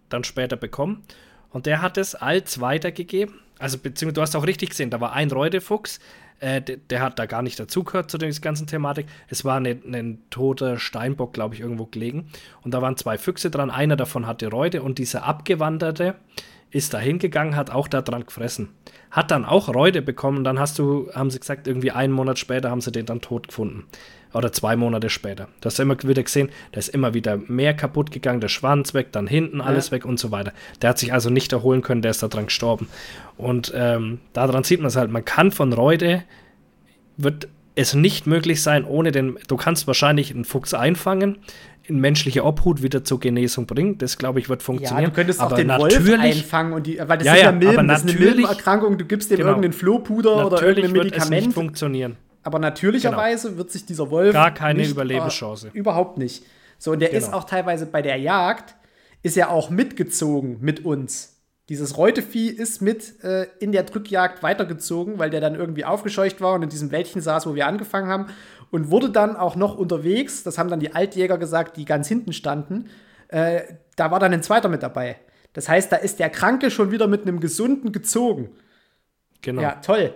dann 0.09 0.25
später 0.25 0.57
bekommen. 0.57 1.05
Und 1.53 1.67
der 1.67 1.83
hat 1.83 1.99
es 1.99 2.15
als 2.15 2.61
weitergegeben 2.61 3.35
Also, 3.59 3.79
beziehungsweise 3.79 4.15
du 4.15 4.21
hast 4.23 4.37
auch 4.37 4.47
richtig 4.47 4.71
gesehen, 4.71 4.91
da 4.91 5.01
war 5.01 5.13
ein 5.13 5.31
Reudefuchs, 5.31 6.01
äh, 6.41 6.61
der, 6.61 6.79
der, 6.79 7.01
hat 7.01 7.19
da 7.19 7.27
gar 7.27 7.43
nicht 7.43 7.61
dazugehört 7.61 8.11
zu 8.11 8.19
der 8.19 8.33
ganzen 8.33 8.67
Thematik. 8.67 9.07
Es 9.29 9.45
war 9.45 9.61
ein, 9.61 9.67
ein 9.67 10.19
toter 10.31 10.79
Steinbock, 10.79 11.33
glaube 11.33 11.55
ich, 11.55 11.61
irgendwo 11.61 11.87
gelegen. 11.87 12.31
Und 12.63 12.75
da 12.75 12.83
waren 12.83 12.97
zwei 12.97 13.17
Füchse 13.17 13.51
dran. 13.51 13.71
Einer 13.71 13.95
davon 13.95 14.27
hatte 14.27 14.49
Reude 14.49 14.83
und 14.83 14.99
dieser 14.99 15.25
Abgewanderte 15.25 16.17
ist 16.73 16.95
da 16.95 16.99
hingegangen, 16.99 17.55
hat 17.55 17.71
auch 17.71 17.87
da 17.87 18.03
dran 18.03 18.27
gefressen. 18.27 18.71
Hat 19.11 19.31
dann 19.31 19.45
auch 19.45 19.69
Reude 19.69 20.03
bekommen. 20.03 20.43
Dann 20.43 20.59
hast 20.59 20.79
du, 20.79 21.13
haben 21.15 21.31
sie 21.31 21.39
gesagt, 21.39 21.69
irgendwie 21.69 21.93
einen 21.93 22.13
Monat 22.13 22.39
später 22.39 22.71
haben 22.71 22.81
sie 22.81 22.91
den 22.91 23.07
dann 23.07 23.21
tot 23.21 23.49
gefunden. 23.49 23.85
Oder 24.35 24.53
zwei 24.53 24.77
Monate 24.77 25.11
später. 25.11 25.49
Du 25.61 25.67
hast 25.67 25.79
immer 25.79 25.97
wieder 26.03 26.23
gesehen, 26.23 26.49
da 26.73 26.79
ist 26.79 26.89
immer 26.89 27.15
wieder 27.15 27.37
mehr 27.37 27.75
kaputt 27.75 28.11
gegangen, 28.11 28.41
der 28.41 28.49
Schwanz 28.49 28.95
weg, 28.95 29.13
dann 29.13 29.27
hinten 29.27 29.61
alles 29.61 29.89
ja. 29.89 29.93
weg 29.93 30.05
und 30.05 30.19
so 30.19 30.31
weiter. 30.31 30.53
Der 30.81 30.91
hat 30.91 30.99
sich 30.99 31.13
also 31.13 31.29
nicht 31.29 31.53
erholen 31.53 31.83
können, 31.83 32.03
der 32.03 32.13
ist 32.13 32.23
da 32.23 32.29
dran 32.29 32.47
gestorben. 32.47 32.89
Und 33.37 33.73
ähm, 33.75 34.21
daran 34.33 34.65
sieht 34.65 34.81
man 34.81 34.89
es 34.89 34.97
halt, 34.97 35.11
man 35.11 35.25
kann 35.25 35.53
von 35.53 35.73
Reude, 35.73 36.23
wird 37.17 37.49
es 37.75 37.95
nicht 37.95 38.27
möglich 38.27 38.63
sein, 38.63 38.85
ohne 38.85 39.13
den, 39.13 39.39
du 39.49 39.57
kannst 39.57 39.87
wahrscheinlich 39.87 40.35
einen 40.35 40.45
Fuchs 40.45 40.75
einfangen, 40.75 41.39
in 41.85 41.99
menschliche 41.99 42.45
Obhut 42.45 42.83
wieder 42.83 43.03
zur 43.05 43.19
Genesung 43.19 43.67
bringen. 43.67 43.99
Das, 43.99 44.19
glaube 44.19 44.39
ich, 44.39 44.49
wird 44.49 44.63
funktionieren. 44.63 45.05
Ja, 45.05 45.09
du 45.09 45.15
könntest 45.15 45.41
aber 45.41 45.53
auch 45.53 45.57
den 45.57 45.69
Wolf 45.69 46.21
einfangen, 46.21 46.73
und 46.75 46.87
die, 46.87 46.99
weil 46.99 47.19
das 47.19 47.27
ja, 47.27 47.35
ist 47.35 47.43
ja, 47.43 47.53
Milben, 47.53 47.89
das 47.89 48.05
ist 48.05 48.11
eine 48.11 48.19
Milbenerkrankung, 48.19 48.99
du 48.99 49.05
gibst 49.05 49.31
dem 49.31 49.39
genau, 49.39 49.51
irgendein 49.51 49.73
Flohpuder 49.73 50.47
oder 50.47 50.63
irgendein 50.63 50.93
Medikament. 50.93 51.13
Wird 51.13 51.23
es 51.23 51.31
nicht 51.31 51.53
funktionieren. 51.53 52.17
Aber 52.43 52.59
natürlicherweise 52.59 53.49
genau. 53.49 53.59
wird 53.59 53.71
sich 53.71 53.87
dieser 53.87 54.11
Wolf. 54.11 54.33
Gar 54.33 54.53
keine 54.53 54.81
nicht, 54.81 54.91
Überlebenschance. 54.91 55.69
Äh, 55.69 55.79
überhaupt 55.79 56.19
nicht. 56.19 56.45
So, 56.79 56.93
und 56.93 57.01
der 57.01 57.11
genau. 57.11 57.25
ist 57.25 57.33
auch 57.33 57.45
teilweise 57.45 57.87
bei 57.87 58.03
der 58.03 58.17
Jagd, 58.17 58.75
ist 59.23 59.37
ja 59.37 59.49
auch 59.49 59.71
mitgezogen 59.71 60.59
mit 60.61 60.85
uns. 60.85 61.41
Dieses 61.69 61.97
Reutevieh 61.97 62.49
ist 62.49 62.83
mit 62.83 63.23
äh, 63.23 63.47
in 63.61 63.71
der 63.71 63.85
Drückjagd 63.85 64.43
weitergezogen, 64.43 65.19
weil 65.19 65.31
der 65.31 65.41
dann 65.41 65.55
irgendwie 65.55 65.85
aufgescheucht 65.85 66.41
war 66.41 66.55
und 66.55 66.63
in 66.63 66.69
diesem 66.69 66.91
Wäldchen 66.91 67.23
saß, 67.23 67.47
wo 67.47 67.55
wir 67.55 67.67
angefangen 67.67 68.09
haben. 68.09 68.27
Und 68.71 68.91
wurde 68.91 69.11
dann 69.11 69.37
auch 69.37 69.55
noch 69.55 69.77
unterwegs, 69.77 70.43
das 70.43 70.59
haben 70.59 70.71
dann 70.71 70.81
die 70.81 70.95
Altjäger 70.95 71.39
gesagt, 71.39 71.77
die 71.77 71.85
ganz 71.85 72.09
hinten 72.09 72.33
standen, 72.33 72.89
äh, 73.29 73.63
da 73.97 74.11
war 74.11 74.19
dann 74.19 74.33
ein 74.33 74.43
zweiter 74.43 74.69
mit 74.69 74.83
dabei. 74.83 75.17
Das 75.53 75.69
heißt, 75.69 75.93
da 75.93 75.97
ist 75.97 76.19
der 76.19 76.31
Kranke 76.31 76.71
schon 76.71 76.91
wieder 76.91 77.07
mit 77.07 77.23
einem 77.23 77.39
Gesunden 77.39 77.93
gezogen. 77.93 78.51
Genau. 79.43 79.63
Ja, 79.63 79.73
toll. 79.77 80.15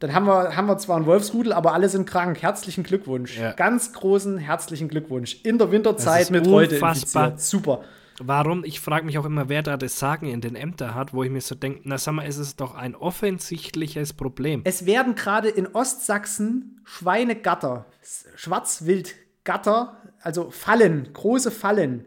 Dann 0.00 0.14
haben 0.14 0.26
wir, 0.26 0.56
haben 0.56 0.66
wir 0.66 0.78
zwar 0.78 0.96
einen 0.96 1.06
Wolfsrudel, 1.06 1.52
aber 1.52 1.74
alle 1.74 1.88
sind 1.88 2.08
krank. 2.08 2.40
Herzlichen 2.40 2.84
Glückwunsch. 2.84 3.36
Ja. 3.36 3.52
Ganz 3.52 3.92
großen 3.92 4.38
herzlichen 4.38 4.88
Glückwunsch. 4.88 5.40
In 5.42 5.58
der 5.58 5.72
Winterzeit 5.72 6.30
mit 6.30 6.46
heute 6.46 6.76
infiziert. 6.76 7.40
Super. 7.40 7.80
Warum? 8.20 8.64
Ich 8.64 8.80
frage 8.80 9.06
mich 9.06 9.18
auch 9.18 9.24
immer, 9.24 9.48
wer 9.48 9.62
da 9.62 9.76
das 9.76 9.98
Sagen 9.98 10.28
in 10.28 10.40
den 10.40 10.56
Ämtern 10.56 10.94
hat, 10.94 11.14
wo 11.14 11.22
ich 11.22 11.30
mir 11.30 11.40
so 11.40 11.54
denke, 11.54 11.82
na 11.84 11.98
sag 11.98 12.14
mal, 12.14 12.26
ist 12.26 12.38
es 12.38 12.56
doch 12.56 12.74
ein 12.74 12.94
offensichtliches 12.94 14.12
Problem. 14.12 14.62
Es 14.64 14.86
werden 14.86 15.14
gerade 15.14 15.48
in 15.48 15.68
Ostsachsen 15.68 16.80
Schweinegatter, 16.84 17.86
Schwarzwildgatter, 18.34 19.96
also 20.20 20.50
Fallen, 20.50 21.12
große 21.12 21.50
Fallen, 21.50 22.06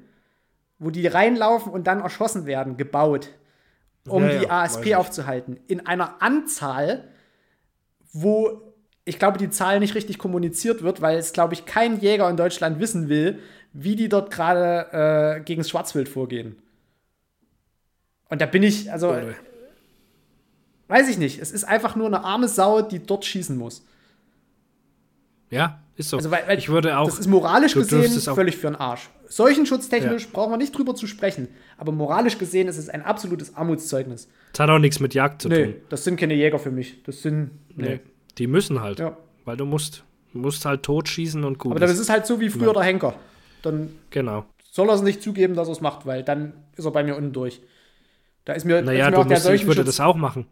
wo 0.80 0.89
die 0.89 1.07
reinlaufen 1.07 1.72
und 1.72 1.88
dann 1.88 2.01
erschossen 2.01 2.45
werden, 2.45 2.77
gebaut, 2.77 3.30
um 4.07 4.23
ja, 4.23 4.31
ja, 4.31 4.39
die 4.39 4.49
ASP 4.49 4.95
aufzuhalten. 4.95 5.59
In 5.68 5.85
einer 5.85 6.22
Anzahl, 6.22 7.10
wo 8.13 8.61
ich 9.03 9.17
glaube, 9.17 9.38
die 9.38 9.49
Zahl 9.49 9.79
nicht 9.79 9.95
richtig 9.95 10.17
kommuniziert 10.17 10.83
wird, 10.83 11.01
weil 11.01 11.17
es, 11.17 11.33
glaube 11.33 11.53
ich, 11.53 11.65
kein 11.65 11.99
Jäger 11.99 12.29
in 12.29 12.38
Deutschland 12.38 12.79
wissen 12.79 13.09
will, 13.09 13.39
wie 13.73 13.95
die 13.95 14.09
dort 14.09 14.31
gerade 14.31 15.39
äh, 15.39 15.43
gegen 15.43 15.61
das 15.61 15.69
Schwarzwild 15.69 16.07
vorgehen. 16.07 16.61
Und 18.29 18.41
da 18.41 18.45
bin 18.45 18.63
ich, 18.63 18.91
also, 18.91 19.11
oh. 19.11 19.33
weiß 20.88 21.09
ich 21.09 21.17
nicht. 21.17 21.39
Es 21.39 21.51
ist 21.51 21.63
einfach 21.63 21.95
nur 21.95 22.07
eine 22.07 22.23
arme 22.23 22.47
Sau, 22.47 22.81
die 22.81 22.99
dort 22.99 23.25
schießen 23.25 23.57
muss. 23.57 23.85
Ja, 25.52 25.80
ist 25.95 26.10
so. 26.10 26.18
Also, 26.18 26.32
weil, 26.32 26.48
weil 26.48 26.57
ich 26.57 26.69
würde 26.69 26.98
auch. 26.98 27.06
Das 27.06 27.19
ist 27.19 27.28
moralisch 27.28 27.73
gesehen 27.73 28.10
völlig 28.19 28.57
für 28.57 28.68
den 28.68 28.76
Arsch. 28.76 29.10
Seuchenschutztechnisch 29.28 30.23
ja. 30.23 30.30
brauchen 30.34 30.52
wir 30.52 30.57
nicht 30.57 30.76
drüber 30.76 30.95
zu 30.95 31.07
sprechen. 31.07 31.48
Aber 31.78 31.91
moralisch 31.91 32.38
gesehen 32.38 32.68
ist 32.68 32.78
es 32.78 32.90
ein 32.90 33.03
absolutes 33.03 33.56
Armutszeugnis. 33.56 34.28
Das 34.52 34.61
hat 34.61 34.69
auch 34.69 34.80
nichts 34.80 34.99
mit 34.99 35.14
Jagd 35.14 35.41
zu 35.41 35.49
nee, 35.49 35.65
tun. 35.65 35.76
Das 35.90 36.03
sind 36.03 36.19
keine 36.19 36.34
Jäger 36.34 36.60
für 36.60 36.72
mich. 36.72 37.03
Das 37.03 37.22
sind. 37.22 37.52
Nee. 37.76 37.84
nee 37.84 37.99
die 38.38 38.48
müssen 38.48 38.82
halt. 38.82 38.99
Ja. 38.99 39.15
Weil 39.45 39.57
du 39.57 39.65
musst. 39.65 40.03
Du 40.34 40.40
musst 40.40 40.64
halt 40.64 40.84
totschießen 40.84 41.44
und 41.44 41.60
gut. 41.60 41.72
Aber 41.72 41.82
das 41.82 41.99
ist 41.99 42.10
halt 42.10 42.26
so 42.26 42.40
wie 42.40 42.49
früher 42.49 42.68
ja. 42.68 42.73
der 42.73 42.84
Henker. 42.84 43.15
Dann 43.64 43.90
genau. 44.11 44.45
soll 44.72 44.90
er 44.90 44.95
es 44.95 45.02
nicht 45.02 45.22
zugeben, 45.22 45.56
dass 45.56 45.68
er 45.68 45.73
es 45.73 45.82
macht, 45.82 46.06
weil 46.06 46.23
dann 46.23 46.53
ist 46.78 46.86
er 46.86 46.91
bei 46.91 47.03
mir 47.03 47.18
unten 47.18 47.34
durch. 47.34 47.61
Da 48.45 48.53
ist 48.53 48.64
mir, 48.64 48.82
naja, 48.82 49.07
ist 49.07 49.11
mir 49.11 49.18
auch 49.19 49.26
musst, 49.26 49.49
ich 49.49 49.68
würde 49.68 49.84
das 49.84 49.99
auch 49.99 50.15
machen. 50.15 50.48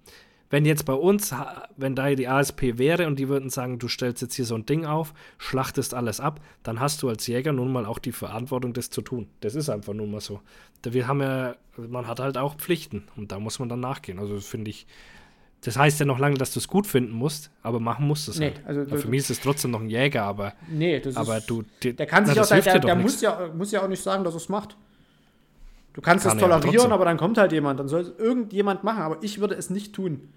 Wenn 0.49 0.65
jetzt 0.65 0.85
bei 0.85 0.93
uns, 0.93 1.33
wenn 1.77 1.95
da 1.95 2.13
die 2.15 2.27
ASP 2.27 2.77
wäre 2.77 3.05
und 3.05 3.19
die 3.19 3.29
würden 3.29 3.49
sagen, 3.49 3.77
du 3.77 3.87
stellst 3.87 4.21
jetzt 4.21 4.33
hier 4.33 4.45
so 4.45 4.55
ein 4.55 4.65
Ding 4.65 4.85
auf, 4.85 5.13
schlachtest 5.37 5.93
alles 5.93 6.19
ab, 6.19 6.39
dann 6.63 6.79
hast 6.79 7.03
du 7.03 7.09
als 7.09 7.27
Jäger 7.27 7.53
nun 7.53 7.71
mal 7.71 7.85
auch 7.85 7.99
die 7.99 8.11
Verantwortung, 8.11 8.73
das 8.73 8.89
zu 8.89 9.01
tun. 9.01 9.27
Das 9.41 9.53
ist 9.53 9.69
einfach 9.69 9.93
nun 9.93 10.09
mal 10.09 10.21
so. 10.21 10.41
Wir 10.83 11.07
haben 11.07 11.21
ja, 11.21 11.55
man 11.77 12.07
hat 12.07 12.19
halt 12.19 12.37
auch 12.37 12.55
Pflichten 12.55 13.07
und 13.15 13.31
da 13.31 13.39
muss 13.39 13.59
man 13.59 13.69
dann 13.69 13.79
nachgehen. 13.79 14.17
Also 14.17 14.39
finde 14.39 14.71
ich, 14.71 14.87
das 15.61 15.77
heißt 15.77 15.99
ja 15.99 16.05
noch 16.05 16.19
lange, 16.19 16.37
dass 16.37 16.53
du 16.53 16.59
es 16.59 16.67
gut 16.67 16.87
finden 16.87 17.11
musst, 17.11 17.51
aber 17.61 17.79
machen 17.79 18.07
musst 18.07 18.27
du 18.27 18.31
es 18.31 18.39
nee, 18.39 18.53
halt. 18.65 18.65
Also, 18.65 18.97
für 18.97 19.07
mich 19.07 19.19
ist 19.19 19.29
es 19.29 19.41
trotzdem 19.41 19.71
noch 19.71 19.81
ein 19.81 19.89
Jäger, 19.89 20.23
aber, 20.23 20.53
nee, 20.67 20.99
das 20.99 21.15
aber 21.15 21.37
ist, 21.37 21.49
du. 21.49 21.63
Die, 21.83 21.93
der 21.93 22.05
kann 22.05 22.25
sich 22.25 22.35
na, 22.35 22.41
auch, 22.41 22.47
der, 22.47 22.61
der, 22.61 22.79
der 22.79 22.95
muss, 22.95 23.21
ja, 23.21 23.51
muss 23.55 23.71
ja 23.71 23.83
auch 23.83 23.87
nicht 23.89 24.01
sagen, 24.01 24.23
dass 24.23 24.33
er 24.33 24.37
es 24.37 24.49
macht. 24.49 24.77
Du 25.93 26.01
kannst 26.01 26.25
kann 26.25 26.37
es 26.37 26.41
tolerieren, 26.41 26.91
aber 26.91 27.03
dann 27.05 27.17
kommt 27.17 27.37
halt 27.37 27.51
jemand, 27.51 27.79
dann 27.79 27.89
soll 27.89 28.01
es 28.01 28.13
irgendjemand 28.17 28.83
machen, 28.83 29.01
aber 29.01 29.17
ich 29.21 29.41
würde 29.41 29.55
es 29.55 29.69
nicht 29.69 29.93
tun. 29.93 30.29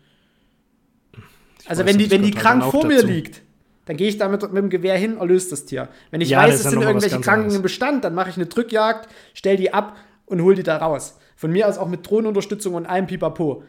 Ich 1.63 1.71
also 1.71 1.87
wenn 1.87 1.99
die, 1.99 2.11
wenn 2.11 2.23
die 2.23 2.33
krank 2.33 2.65
vor 2.65 2.87
mir 2.87 3.03
liegt, 3.03 3.43
dann 3.85 3.97
gehe 3.97 4.09
ich 4.09 4.19
damit 4.19 4.43
mit 4.43 4.63
dem 4.63 4.71
Gewehr 4.71 4.97
hin, 4.97 5.19
erlöse 5.19 5.51
das 5.51 5.65
Tier. 5.65 5.89
Wenn 6.11 6.21
ich 6.21 6.31
ja, 6.31 6.39
weiß, 6.39 6.55
es 6.55 6.71
sind 6.71 6.83
irgendwelche 6.83 7.21
Kranken 7.21 7.55
im 7.55 7.63
Bestand, 7.63 8.05
dann 8.05 8.15
mache 8.15 8.31
ich 8.31 8.37
eine 8.37 8.47
Drückjagd, 8.47 9.09
stell 9.35 9.57
die 9.57 9.73
ab 9.73 9.97
und 10.27 10.43
hol 10.43 10.55
die 10.55 10.63
da 10.63 10.77
raus. 10.77 11.19
Von 11.37 11.53
mir 11.53 11.69
aus 11.69 11.79
auch 11.79 11.89
mit 11.89 12.09
Drohnenunterstützung 12.09 12.75
und 12.75 12.87
allem 12.87 13.07
Pipapo. 13.07 13.65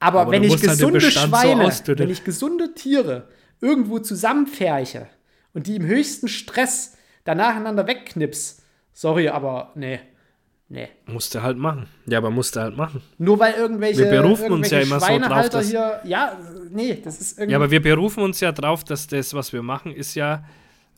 Aber, 0.00 0.22
Aber 0.22 0.32
wenn 0.32 0.42
ich 0.42 0.50
halt 0.50 0.62
gesunde 0.62 1.00
halt 1.00 1.12
Schweine, 1.12 1.70
so 1.70 1.96
wenn 1.96 2.10
ich 2.10 2.24
gesunde 2.24 2.74
Tiere 2.74 3.28
irgendwo 3.60 4.00
zusammenpferche 4.00 5.06
und 5.54 5.68
die 5.68 5.76
im 5.76 5.86
höchsten 5.86 6.26
Stress 6.26 6.96
da 7.24 7.36
nacheinander 7.36 7.86
wegknips, 7.86 8.62
sorry, 8.92 9.28
aber 9.28 9.70
nee. 9.76 10.00
Nee. 10.72 10.88
Musste 11.04 11.42
halt 11.42 11.58
machen. 11.58 11.86
Ja, 12.06 12.16
aber 12.16 12.30
musste 12.30 12.62
halt 12.62 12.78
machen. 12.78 13.02
Nur 13.18 13.38
weil 13.38 13.52
irgendwelche, 13.52 14.10
wir 14.10 14.22
berufen 14.22 14.52
uns 14.52 14.70
ja 14.70 14.80
immer 14.80 15.00
so 15.00 15.18
drauf, 15.18 15.50
dass, 15.50 15.68
hier, 15.68 16.00
ja, 16.04 16.38
nee, 16.70 16.98
das 17.04 17.20
ist 17.20 17.38
irgendwie. 17.38 17.52
Ja, 17.52 17.58
aber 17.58 17.70
wir 17.70 17.82
berufen 17.82 18.22
uns 18.22 18.40
ja 18.40 18.52
drauf, 18.52 18.82
dass 18.82 19.06
das, 19.06 19.34
was 19.34 19.52
wir 19.52 19.62
machen, 19.62 19.92
ist 19.94 20.14
ja 20.14 20.42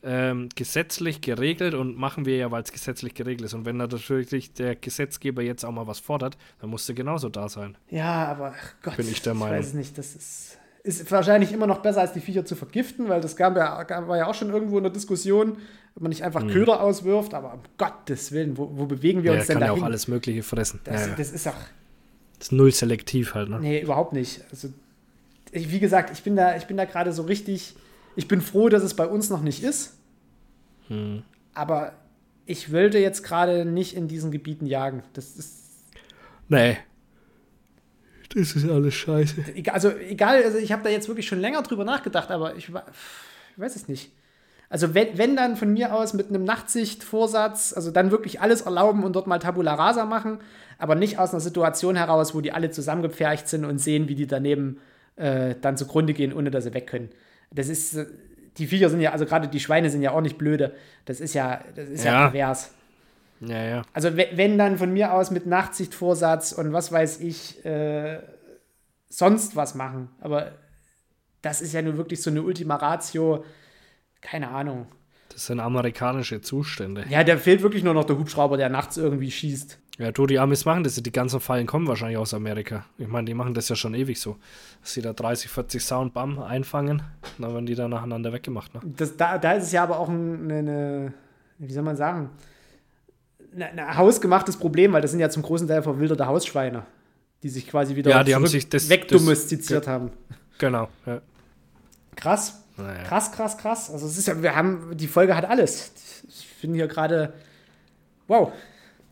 ähm, 0.01 0.47
gesetzlich 0.55 1.19
geregelt 1.19 1.73
und 1.73 1.97
machen 1.97 2.25
wir 2.25 2.37
ja, 2.37 2.51
weil 2.51 2.63
es 2.63 2.71
gesetzlich 2.71 3.15
geregelt 3.15 3.47
ist. 3.47 3.53
Und 3.53 3.65
wenn 3.65 3.75
natürlich 3.75 4.53
der 4.53 4.77
Gesetzgeber 4.77 5.41
jetzt 5.41 5.65
auch 5.65 5.73
mal 5.73 5.87
was 5.87 5.99
fordert, 5.99 6.37
dann 6.61 6.69
muss 6.69 6.87
er 6.87 6.95
genauso 6.95 7.27
da 7.27 7.49
sein. 7.49 7.77
Ja, 7.89 8.27
aber 8.27 8.53
Gott, 8.81 8.95
bin 8.95 9.09
ich 9.09 9.21
der 9.23 9.33
Meinung. 9.33 9.59
Ich 9.59 9.65
weiß 9.65 9.73
nicht, 9.73 9.97
das 9.97 10.15
ist, 10.15 10.57
ist 10.85 11.11
wahrscheinlich 11.11 11.51
immer 11.51 11.67
noch 11.67 11.79
besser, 11.79 12.01
als 12.01 12.13
die 12.13 12.19
Viecher 12.19 12.45
zu 12.45 12.55
vergiften, 12.55 13.09
weil 13.09 13.19
das 13.19 13.35
gab 13.35 13.57
ja, 13.57 14.07
war 14.07 14.17
ja 14.17 14.27
auch 14.27 14.35
schon 14.35 14.51
irgendwo 14.51 14.77
in 14.77 14.83
der 14.83 14.93
Diskussion, 14.93 15.57
ob 15.95 16.03
man 16.03 16.09
nicht 16.09 16.23
einfach 16.23 16.41
hm. 16.41 16.49
Köder 16.49 16.81
auswirft, 16.81 17.33
aber 17.33 17.53
um 17.53 17.61
Gottes 17.77 18.31
Willen, 18.31 18.57
wo, 18.57 18.69
wo 18.73 18.85
bewegen 18.85 19.23
wir 19.23 19.31
ja, 19.31 19.39
uns 19.39 19.47
denn 19.47 19.59
da? 19.59 19.67
kann 19.67 19.75
ja 19.75 19.81
auch 19.81 19.85
alles 19.85 20.07
Mögliche 20.07 20.43
fressen. 20.43 20.79
Das, 20.83 21.07
ja, 21.07 21.15
das 21.15 21.31
ist 21.31 21.47
auch. 21.47 21.55
Das 22.37 22.47
ist 22.47 22.51
null 22.51 22.71
selektiv 22.71 23.33
halt, 23.33 23.49
ne? 23.49 23.59
Nee, 23.59 23.81
überhaupt 23.81 24.13
nicht. 24.13 24.41
Also, 24.51 24.69
ich, 25.51 25.71
wie 25.71 25.79
gesagt, 25.79 26.11
ich 26.11 26.21
bin 26.21 26.35
da, 26.35 26.55
ich 26.55 26.65
bin 26.65 26.77
da 26.77 26.85
gerade 26.85 27.13
so 27.13 27.23
richtig. 27.23 27.75
Ich 28.15 28.27
bin 28.27 28.41
froh, 28.41 28.69
dass 28.69 28.83
es 28.83 28.93
bei 28.93 29.07
uns 29.07 29.29
noch 29.29 29.41
nicht 29.41 29.63
ist. 29.63 29.97
Hm. 30.87 31.23
Aber 31.53 31.93
ich 32.45 32.71
wollte 32.71 32.99
jetzt 32.99 33.23
gerade 33.23 33.65
nicht 33.65 33.95
in 33.95 34.07
diesen 34.07 34.31
Gebieten 34.31 34.67
jagen. 34.67 35.01
Das 35.13 35.35
ist. 35.35 35.61
Nee. 36.47 36.77
Das 38.35 38.53
ist 38.53 38.69
alles 38.69 38.93
scheiße. 38.93 39.35
Also 39.71 39.91
egal, 39.91 40.43
also 40.43 40.57
ich 40.57 40.71
habe 40.71 40.83
da 40.83 40.89
jetzt 40.89 41.07
wirklich 41.07 41.25
schon 41.25 41.39
länger 41.39 41.61
drüber 41.61 41.85
nachgedacht, 41.85 42.31
aber 42.31 42.55
ich, 42.55 42.67
ich 42.67 42.75
weiß 43.57 43.75
es 43.75 43.87
nicht. 43.87 44.11
Also 44.69 44.93
wenn, 44.93 45.17
wenn 45.17 45.35
dann 45.37 45.55
von 45.55 45.71
mir 45.71 45.93
aus 45.93 46.13
mit 46.13 46.27
einem 46.27 46.43
Nachtsichtvorsatz, 46.43 47.71
also 47.73 47.91
dann 47.91 48.11
wirklich 48.11 48.41
alles 48.41 48.61
erlauben 48.61 49.03
und 49.03 49.15
dort 49.15 49.25
mal 49.25 49.39
Tabula 49.39 49.73
Rasa 49.75 50.05
machen, 50.05 50.39
aber 50.77 50.95
nicht 50.95 51.17
aus 51.17 51.31
einer 51.31 51.39
Situation 51.39 51.95
heraus, 51.95 52.35
wo 52.35 52.41
die 52.41 52.51
alle 52.51 52.71
zusammengepfercht 52.71 53.47
sind 53.47 53.63
und 53.63 53.79
sehen, 53.79 54.09
wie 54.09 54.15
die 54.15 54.27
daneben 54.27 54.79
äh, 55.15 55.55
dann 55.61 55.77
zugrunde 55.77 56.13
gehen, 56.13 56.33
ohne 56.33 56.51
dass 56.51 56.65
sie 56.65 56.73
weg 56.73 56.87
können. 56.87 57.09
Das 57.51 57.69
ist, 57.69 57.97
die 58.57 58.67
Viecher 58.67 58.89
sind 58.89 58.99
ja, 58.99 59.11
also 59.11 59.25
gerade 59.25 59.47
die 59.47 59.59
Schweine 59.61 59.89
sind 59.89 60.01
ja 60.01 60.11
auch 60.11 60.21
nicht 60.21 60.37
blöde. 60.37 60.73
Das 61.05 61.21
ist 61.21 61.33
ja, 61.33 61.61
das 61.75 61.87
ist 61.87 62.03
ja, 62.03 62.11
ja 62.11 62.29
pervers. 62.29 62.71
Ja, 63.41 63.63
ja. 63.63 63.81
Also 63.93 64.15
wenn 64.15 64.57
dann 64.57 64.77
von 64.77 64.93
mir 64.93 65.13
aus 65.13 65.31
mit 65.31 65.45
Nachtsichtvorsatz 65.45 66.51
und 66.53 66.73
was 66.73 66.91
weiß 66.91 67.19
ich, 67.19 67.63
äh, 67.65 68.19
sonst 69.09 69.55
was 69.55 69.75
machen. 69.75 70.09
Aber 70.19 70.53
das 71.41 71.61
ist 71.61 71.73
ja 71.73 71.81
nur 71.81 71.97
wirklich 71.97 72.21
so 72.21 72.29
eine 72.29 72.41
Ultima 72.41 72.75
Ratio. 72.75 73.43
Keine 74.21 74.49
Ahnung. 74.49 74.87
Das 75.29 75.47
sind 75.47 75.59
amerikanische 75.59 76.41
Zustände. 76.41 77.05
Ja, 77.09 77.23
da 77.23 77.37
fehlt 77.37 77.61
wirklich 77.61 77.83
nur 77.83 77.93
noch 77.93 78.05
der 78.05 78.17
Hubschrauber, 78.17 78.57
der 78.57 78.69
nachts 78.69 78.97
irgendwie 78.97 79.31
schießt. 79.31 79.79
Ja, 79.97 80.11
du, 80.11 80.25
die 80.25 80.39
Amis 80.39 80.65
machen 80.65 80.83
das. 80.83 80.95
Die 80.95 81.11
ganzen 81.11 81.39
Fallen 81.39 81.67
kommen 81.67 81.87
wahrscheinlich 81.87 82.17
aus 82.17 82.33
Amerika. 82.33 82.85
Ich 82.97 83.07
meine, 83.07 83.25
die 83.25 83.33
machen 83.33 83.53
das 83.53 83.69
ja 83.69 83.75
schon 83.75 83.93
ewig 83.93 84.19
so. 84.19 84.37
Dass 84.81 84.93
sie 84.93 85.01
da 85.01 85.13
30, 85.13 85.49
40 85.49 85.83
Sound, 85.83 86.13
bam, 86.13 86.39
einfangen. 86.39 87.01
Dann 87.37 87.53
werden 87.53 87.65
die 87.65 87.75
da 87.75 87.87
nacheinander 87.87 88.33
weggemacht. 88.33 88.73
Ne? 88.73 88.81
Das, 88.83 89.15
da, 89.15 89.37
da 89.37 89.53
ist 89.53 89.63
es 89.65 89.71
ja 89.71 89.83
aber 89.83 89.99
auch 89.99 90.09
eine, 90.09 90.57
eine 90.57 91.13
wie 91.59 91.71
soll 91.71 91.83
man 91.83 91.95
sagen, 91.95 92.29
ein 93.57 93.97
hausgemachtes 93.97 94.57
Problem, 94.57 94.93
weil 94.93 95.01
das 95.01 95.11
sind 95.11 95.19
ja 95.19 95.29
zum 95.29 95.43
großen 95.43 95.67
Teil 95.67 95.81
verwilderte 95.81 96.25
Hausschweine, 96.27 96.85
die 97.43 97.49
sich 97.49 97.67
quasi 97.67 97.95
wieder 97.95 98.11
ja, 98.11 98.23
die 98.23 98.35
haben 98.35 98.47
sich 98.47 98.67
das, 98.67 98.89
wegdomestiziert 98.89 99.83
das, 99.83 99.87
haben. 99.87 100.11
Genau, 100.57 100.89
ja. 101.05 101.21
Krass. 102.15 102.61
Naja. 102.77 103.03
Krass, 103.03 103.31
krass, 103.31 103.57
krass. 103.57 103.89
Also 103.89 104.05
es 104.05 104.17
ist 104.17 104.27
ja, 104.27 104.41
wir 104.41 104.55
haben, 104.55 104.97
die 104.97 105.07
Folge 105.07 105.35
hat 105.35 105.45
alles. 105.45 105.91
Ich 106.27 106.45
finde 106.59 106.77
hier 106.77 106.87
gerade, 106.87 107.33
wow. 108.27 108.51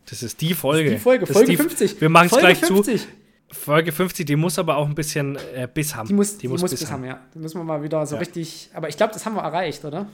Das 0.06 0.22
ist 0.22 0.40
die 0.40 0.52
Folge. 0.52 0.90
Das 0.90 0.92
ist 0.92 0.98
die 0.98 1.02
Folge, 1.02 1.26
das 1.26 1.36
Folge 1.36 1.50
die, 1.50 1.56
50. 1.56 2.00
Wir 2.00 2.08
machen 2.10 2.28
es 2.30 2.38
gleich 2.38 2.58
50. 2.58 3.02
zu. 3.02 3.08
Folge 3.50 3.92
50, 3.92 4.26
die 4.26 4.36
muss 4.36 4.58
aber 4.58 4.76
auch 4.76 4.86
ein 4.86 4.94
bisschen 4.94 5.38
äh, 5.54 5.68
Biss 5.72 5.94
haben. 5.94 6.08
Die 6.08 6.14
muss, 6.14 6.36
die 6.36 6.48
muss, 6.48 6.58
die 6.58 6.62
muss 6.62 6.70
Biss, 6.72 6.80
Biss 6.80 6.90
haben. 6.90 7.02
haben, 7.02 7.08
ja. 7.08 7.20
Da 7.32 7.40
müssen 7.40 7.58
wir 7.58 7.64
mal 7.64 7.82
wieder 7.82 8.04
so 8.04 8.16
ja. 8.16 8.18
richtig, 8.18 8.70
aber 8.74 8.88
ich 8.88 8.96
glaube, 8.96 9.12
das 9.12 9.24
haben 9.24 9.34
wir 9.34 9.42
erreicht, 9.42 9.84
oder? 9.84 10.06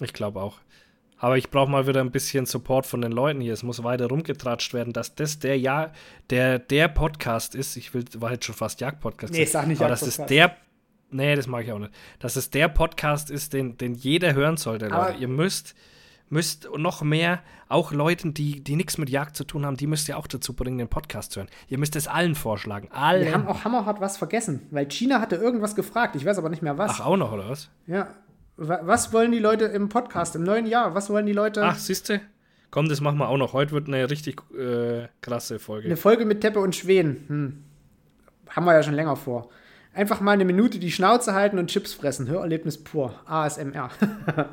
Ich 0.00 0.12
glaube 0.12 0.40
auch. 0.40 0.58
Aber 1.22 1.38
ich 1.38 1.50
brauche 1.50 1.70
mal 1.70 1.86
wieder 1.86 2.00
ein 2.00 2.10
bisschen 2.10 2.46
Support 2.46 2.84
von 2.84 3.00
den 3.00 3.12
Leuten 3.12 3.40
hier. 3.40 3.52
Es 3.52 3.62
muss 3.62 3.84
weiter 3.84 4.08
rumgetratscht 4.08 4.74
werden, 4.74 4.92
dass 4.92 5.14
das 5.14 5.38
der 5.38 5.56
ja 5.56 5.92
der, 6.30 6.58
der 6.58 6.88
Podcast 6.88 7.54
ist. 7.54 7.76
Ich 7.76 7.94
will, 7.94 8.04
war 8.16 8.32
jetzt 8.32 8.44
schon 8.44 8.56
fast 8.56 8.80
Jagd-Podcast. 8.80 9.32
Nee, 9.32 9.44
sag 9.44 9.68
nicht 9.68 9.80
Aber 9.80 9.88
das 9.88 10.02
ist 10.02 10.18
der. 10.26 10.56
Nee, 11.12 11.36
das 11.36 11.46
mache 11.46 11.62
ich 11.62 11.70
auch 11.70 11.78
nicht. 11.78 11.92
Dass 12.18 12.34
es 12.34 12.50
der 12.50 12.66
Podcast 12.66 13.30
ist, 13.30 13.52
den, 13.52 13.76
den 13.78 13.94
jeder 13.94 14.34
hören 14.34 14.56
sollte, 14.56 14.88
Leute. 14.88 15.16
Ihr 15.20 15.28
müsst, 15.28 15.76
müsst 16.28 16.68
noch 16.76 17.02
mehr, 17.02 17.38
auch 17.68 17.92
Leuten, 17.92 18.34
die, 18.34 18.64
die 18.64 18.74
nichts 18.74 18.98
mit 18.98 19.08
Jagd 19.08 19.36
zu 19.36 19.44
tun 19.44 19.64
haben, 19.64 19.76
die 19.76 19.86
müsst 19.86 20.08
ihr 20.08 20.18
auch 20.18 20.26
dazu 20.26 20.54
bringen, 20.54 20.78
den 20.78 20.88
Podcast 20.88 21.30
zu 21.30 21.38
hören. 21.38 21.50
Ihr 21.68 21.78
müsst 21.78 21.94
es 21.94 22.08
allen 22.08 22.34
vorschlagen. 22.34 22.88
Allen. 22.90 23.26
Wir 23.26 23.34
haben 23.34 23.46
auch 23.46 23.62
hammerhart 23.62 24.00
was 24.00 24.16
vergessen, 24.16 24.66
weil 24.72 24.86
China 24.86 25.20
hatte 25.20 25.36
irgendwas 25.36 25.76
gefragt. 25.76 26.16
Ich 26.16 26.24
weiß 26.24 26.38
aber 26.38 26.48
nicht 26.48 26.62
mehr 26.62 26.78
was. 26.78 26.94
Ach, 26.96 27.06
auch 27.06 27.16
noch, 27.16 27.30
oder 27.30 27.48
was? 27.48 27.70
Ja, 27.86 28.08
was 28.68 29.12
wollen 29.12 29.32
die 29.32 29.38
Leute 29.38 29.64
im 29.66 29.88
Podcast 29.88 30.36
im 30.36 30.42
neuen 30.42 30.66
Jahr? 30.66 30.94
Was 30.94 31.10
wollen 31.10 31.26
die 31.26 31.32
Leute? 31.32 31.62
Ach, 31.62 31.76
siehst 31.76 32.08
du? 32.08 32.20
Komm, 32.70 32.88
das 32.88 33.00
machen 33.00 33.18
wir 33.18 33.28
auch 33.28 33.36
noch. 33.36 33.52
Heute 33.52 33.72
wird 33.72 33.88
eine 33.88 34.08
richtig 34.08 34.40
äh, 34.56 35.08
krasse 35.20 35.58
Folge. 35.58 35.86
Eine 35.86 35.96
Folge 35.96 36.24
mit 36.24 36.40
Teppe 36.40 36.60
und 36.60 36.74
Schweden. 36.74 37.24
Hm. 37.28 37.64
Haben 38.48 38.64
wir 38.64 38.74
ja 38.74 38.82
schon 38.82 38.94
länger 38.94 39.16
vor. 39.16 39.50
Einfach 39.94 40.20
mal 40.20 40.32
eine 40.32 40.46
Minute 40.46 40.78
die 40.78 40.90
Schnauze 40.90 41.34
halten 41.34 41.58
und 41.58 41.68
Chips 41.68 41.92
fressen. 41.92 42.28
Hörerlebnis 42.28 42.82
pur. 42.82 43.14
ASMR. 43.26 43.90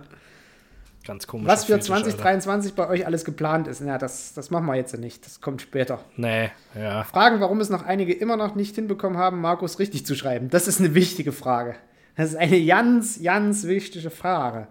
Ganz 1.06 1.28
komisch. 1.28 1.48
Was 1.48 1.66
für 1.66 1.80
2023 1.80 2.72
Alter. 2.72 2.84
bei 2.84 2.90
euch 2.90 3.06
alles 3.06 3.24
geplant 3.24 3.68
ist. 3.68 3.82
Ja, 3.82 3.98
das, 3.98 4.34
das 4.34 4.52
machen 4.52 4.66
wir 4.66 4.76
jetzt 4.76 4.98
nicht. 4.98 5.26
Das 5.26 5.40
kommt 5.40 5.62
später. 5.62 6.04
Nee, 6.18 6.52
ja. 6.76 7.04
Fragen, 7.06 7.40
warum 7.40 7.62
es 7.62 7.70
noch 7.70 7.86
einige 7.86 8.14
immer 8.14 8.36
noch 8.36 8.56
nicht 8.56 8.76
hinbekommen 8.76 9.18
haben, 9.18 9.40
Markus 9.40 9.80
richtig 9.80 10.06
zu 10.06 10.14
schreiben. 10.16 10.50
Das 10.50 10.68
ist 10.68 10.80
eine 10.80 10.94
wichtige 10.94 11.32
Frage. 11.32 11.76
Das 12.20 12.32
ist 12.32 12.36
eine 12.36 12.66
ganz, 12.66 13.24
ganz 13.24 13.64
wichtige 13.64 14.10
Frage. 14.10 14.68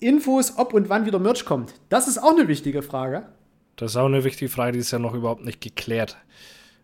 Infos, 0.00 0.54
ob 0.56 0.74
und 0.74 0.88
wann 0.88 1.06
wieder 1.06 1.20
Merch 1.20 1.44
kommt. 1.44 1.74
Das 1.90 2.08
ist 2.08 2.18
auch 2.18 2.32
eine 2.32 2.48
wichtige 2.48 2.82
Frage. 2.82 3.28
Das 3.76 3.92
ist 3.92 3.96
auch 3.96 4.06
eine 4.06 4.24
wichtige 4.24 4.48
Frage, 4.48 4.72
die 4.72 4.80
ist 4.80 4.90
ja 4.90 4.98
noch 4.98 5.14
überhaupt 5.14 5.44
nicht 5.44 5.60
geklärt. 5.60 6.16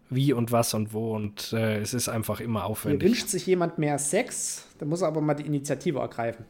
Wie 0.08 0.32
und 0.32 0.52
was 0.52 0.72
und 0.72 0.92
wo 0.92 1.16
und 1.16 1.52
äh, 1.52 1.80
es 1.80 1.94
ist 1.94 2.08
einfach 2.08 2.38
immer 2.38 2.64
aufwendig. 2.66 3.00
Hier 3.00 3.08
wünscht 3.08 3.28
sich 3.28 3.44
jemand 3.44 3.76
mehr 3.78 3.98
Sex, 3.98 4.66
dann 4.78 4.88
muss 4.88 5.02
er 5.02 5.08
aber 5.08 5.20
mal 5.20 5.34
die 5.34 5.46
Initiative 5.46 5.98
ergreifen. 5.98 6.44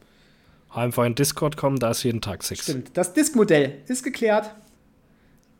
Einfach 0.68 1.06
in 1.06 1.14
Discord 1.14 1.56
kommen, 1.56 1.78
da 1.78 1.92
ist 1.92 2.02
jeden 2.02 2.20
Tag 2.20 2.42
Sex. 2.42 2.64
Stimmt. 2.64 2.90
Das 2.98 3.14
Diskmodell 3.14 3.78
ist 3.86 4.04
geklärt. 4.04 4.54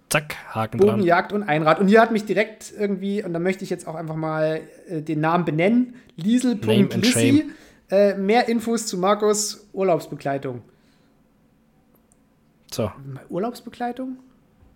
Zack, 0.09 0.37
Haken 0.55 0.79
Bogenjagd 0.79 1.33
dran. 1.33 1.43
und 1.43 1.49
Einrad. 1.49 1.81
Und 1.81 1.89
hier 1.89 2.01
hat 2.01 2.13
mich 2.13 2.25
direkt 2.25 2.73
irgendwie, 2.77 3.23
und 3.23 3.33
da 3.35 3.39
möchte 3.39 3.65
ich 3.65 3.71
jetzt 3.71 3.87
auch 3.87 3.95
einfach 3.95 4.17
mal 4.17 4.63
äh, 4.89 5.03
den 5.03 5.21
Namen 5.21 5.45
benennen, 5.45 5.97
Liesel.lissi. 6.17 7.51
Äh, 7.91 8.15
mehr 8.15 8.49
Infos 8.49 8.87
zu 8.87 8.99
Markus 8.99 9.67
Urlaubsbegleitung. 9.73 10.63
So. 12.71 12.91
Urlaubsbegleitung? 13.31 14.19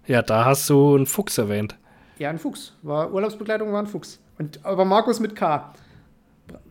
Ja, 0.07 0.23
da 0.23 0.45
hast 0.45 0.69
du 0.71 0.97
einen 0.97 1.07
Fuchs 1.07 1.37
erwähnt. 1.37 1.77
Ja, 2.19 2.31
ein 2.31 2.39
Fuchs. 2.39 2.75
War, 2.83 3.13
Urlaubsbegleitung 3.13 3.73
war 3.73 3.83
ein 3.83 3.87
Fuchs. 3.87 4.19
Und, 4.39 4.61
aber 4.65 4.85
Markus 4.85 5.21
mit 5.21 5.37
K. 5.37 5.75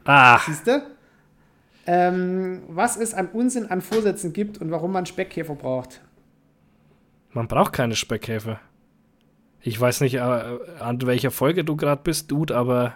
Ah. 0.03 0.39
Siehst 0.45 0.67
du? 0.67 0.83
Ähm, 1.87 2.63
was 2.67 2.97
es 2.97 3.13
an 3.13 3.29
Unsinn 3.33 3.67
an 3.67 3.81
Vorsätzen 3.81 4.33
gibt 4.33 4.59
und 4.59 4.71
warum 4.71 4.91
man 4.91 5.05
Speckkäfer 5.05 5.55
braucht. 5.55 6.01
Man 7.33 7.47
braucht 7.47 7.73
keine 7.73 7.95
Speckkäfer. 7.95 8.59
Ich 9.61 9.79
weiß 9.79 10.01
nicht, 10.01 10.15
äh, 10.15 10.19
an 10.19 11.01
welcher 11.03 11.31
Folge 11.31 11.63
du 11.63 11.75
gerade 11.75 12.01
bist, 12.03 12.31
Dude, 12.31 12.55
aber 12.55 12.95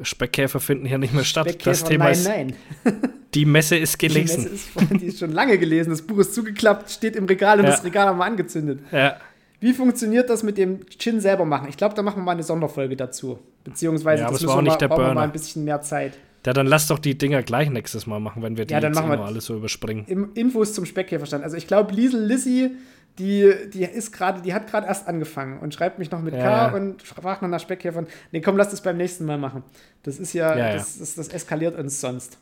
Speckkäfer 0.00 0.60
finden 0.60 0.86
hier 0.86 0.98
nicht 0.98 1.12
mehr 1.12 1.24
statt. 1.24 1.66
das 1.66 1.84
Thema 1.84 2.04
nein, 2.04 2.12
ist, 2.12 2.28
nein. 2.28 2.54
Die 3.34 3.46
Messe 3.46 3.76
ist 3.76 3.98
gelesen. 3.98 4.42
Die 4.42 4.50
Messe 4.50 4.54
ist, 4.54 5.00
die 5.00 5.06
ist 5.06 5.18
schon 5.18 5.32
lange 5.32 5.56
gelesen. 5.56 5.90
Das 5.90 6.02
Buch 6.02 6.18
ist 6.18 6.34
zugeklappt, 6.34 6.90
steht 6.90 7.16
im 7.16 7.24
Regal 7.24 7.58
und 7.58 7.64
ja. 7.64 7.70
das 7.70 7.82
Regal 7.82 8.06
haben 8.06 8.18
wir 8.18 8.26
angezündet. 8.26 8.80
Ja. 8.92 9.16
Wie 9.58 9.72
funktioniert 9.72 10.28
das 10.28 10.42
mit 10.42 10.58
dem 10.58 10.86
Chin 10.88 11.20
selber 11.20 11.44
machen? 11.46 11.68
Ich 11.68 11.76
glaube, 11.76 11.94
da 11.94 12.02
machen 12.02 12.16
wir 12.16 12.24
mal 12.24 12.32
eine 12.32 12.42
Sonderfolge 12.42 12.94
dazu. 12.94 13.38
Beziehungsweise 13.64 14.24
ja, 14.24 14.30
das 14.30 14.42
müssen 14.42 14.54
wir, 14.54 14.62
mal, 14.62 14.76
brauchen 14.76 15.14
mal 15.14 15.22
ein 15.22 15.32
bisschen 15.32 15.64
mehr 15.64 15.80
Zeit. 15.80 16.18
Ja, 16.44 16.52
dann 16.52 16.66
lass 16.66 16.88
doch 16.88 16.98
die 16.98 17.16
Dinger 17.16 17.42
gleich 17.42 17.70
nächstes 17.70 18.06
Mal 18.06 18.18
machen, 18.18 18.42
wenn 18.42 18.56
wir 18.56 18.66
die 18.66 18.74
ja, 18.74 18.80
dann 18.80 18.92
jetzt 18.92 19.00
machen 19.00 19.12
wir 19.12 19.24
alles 19.24 19.46
so 19.46 19.56
überspringen. 19.56 20.30
Infos 20.34 20.74
zum 20.74 20.84
Speckkäferstand. 20.84 21.44
Also 21.44 21.56
ich 21.56 21.68
glaube, 21.68 21.94
Liesel 21.94 22.24
Lissy 22.24 22.72
die, 23.18 23.52
die 23.72 23.84
ist 23.84 24.12
gerade, 24.12 24.40
die 24.40 24.54
hat 24.54 24.70
gerade 24.70 24.86
erst 24.86 25.06
angefangen 25.06 25.58
und 25.58 25.74
schreibt 25.74 25.98
mich 25.98 26.10
noch 26.10 26.20
mit 26.20 26.34
ja. 26.34 26.70
K 26.70 26.76
und 26.76 27.02
fragt 27.02 27.42
noch 27.42 27.48
nach 27.48 27.60
Speckkäfern. 27.60 28.06
Nee, 28.30 28.40
komm, 28.40 28.56
lass 28.56 28.70
das 28.70 28.80
beim 28.80 28.96
nächsten 28.96 29.26
Mal 29.26 29.38
machen. 29.38 29.62
Das 30.02 30.18
ist 30.18 30.32
ja, 30.32 30.56
ja, 30.56 30.74
das, 30.74 30.98
das, 30.98 31.14
das, 31.14 31.28
eskaliert 31.28 31.78
uns 31.78 32.00
sonst. 32.00 32.38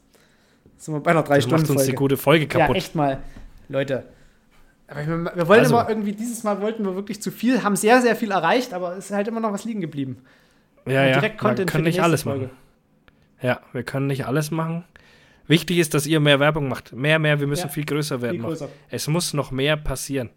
Das 0.77 0.85
sind 0.85 0.95
wir 0.95 1.01
bei 1.01 1.11
einer 1.11 1.23
drei 1.23 1.37
das 1.37 1.45
Stunden 1.45 1.63
macht 1.63 1.71
uns 1.71 1.85
die 1.87 1.95
gute 1.95 2.17
Folge 2.17 2.47
kaputt. 2.47 2.77
Ja, 2.77 2.77
echt 2.77 2.95
mal. 2.95 3.19
Leute. 3.69 4.05
Aber 4.87 5.07
wir, 5.07 5.37
wir 5.37 5.49
wollen 5.49 5.61
also. 5.61 5.79
immer 5.79 5.89
irgendwie, 5.89 6.13
dieses 6.13 6.43
Mal 6.45 6.61
wollten 6.61 6.85
wir 6.85 6.95
wirklich 6.95 7.21
zu 7.21 7.31
viel, 7.31 7.63
haben 7.63 7.77
sehr, 7.77 8.01
sehr 8.01 8.17
viel 8.17 8.31
erreicht, 8.31 8.73
aber 8.73 8.97
es 8.97 9.07
ist 9.07 9.17
halt 9.17 9.29
immer 9.29 9.41
noch 9.41 9.53
was 9.53 9.65
liegen 9.65 9.81
geblieben. 9.81 10.19
Ja, 10.87 11.05
ja. 11.05 11.15
Direkt 11.15 11.39
Content 11.39 11.59
wir 11.59 11.67
können 11.67 11.85
nicht 11.85 12.03
alles 12.03 12.23
Folge. 12.23 12.47
machen. 12.47 12.57
Ja, 13.43 13.61
wir 13.73 13.83
können 13.83 14.07
nicht 14.07 14.27
alles 14.27 14.51
machen. 14.51 14.85
Wichtig 15.47 15.79
ist, 15.79 15.95
dass 15.95 16.07
ihr 16.07 16.21
mehr 16.21 16.39
Werbung 16.39 16.69
macht. 16.69 16.93
Mehr, 16.93 17.19
mehr, 17.19 17.41
wir 17.41 17.47
müssen 17.47 17.67
ja, 17.67 17.73
viel 17.73 17.85
größer 17.85 18.23
werden. 18.23 18.37
Viel 18.37 18.45
größer. 18.45 18.69
Es 18.89 19.09
muss 19.09 19.35
noch 19.35 19.51
mehr 19.51 19.77
passieren. 19.77 20.31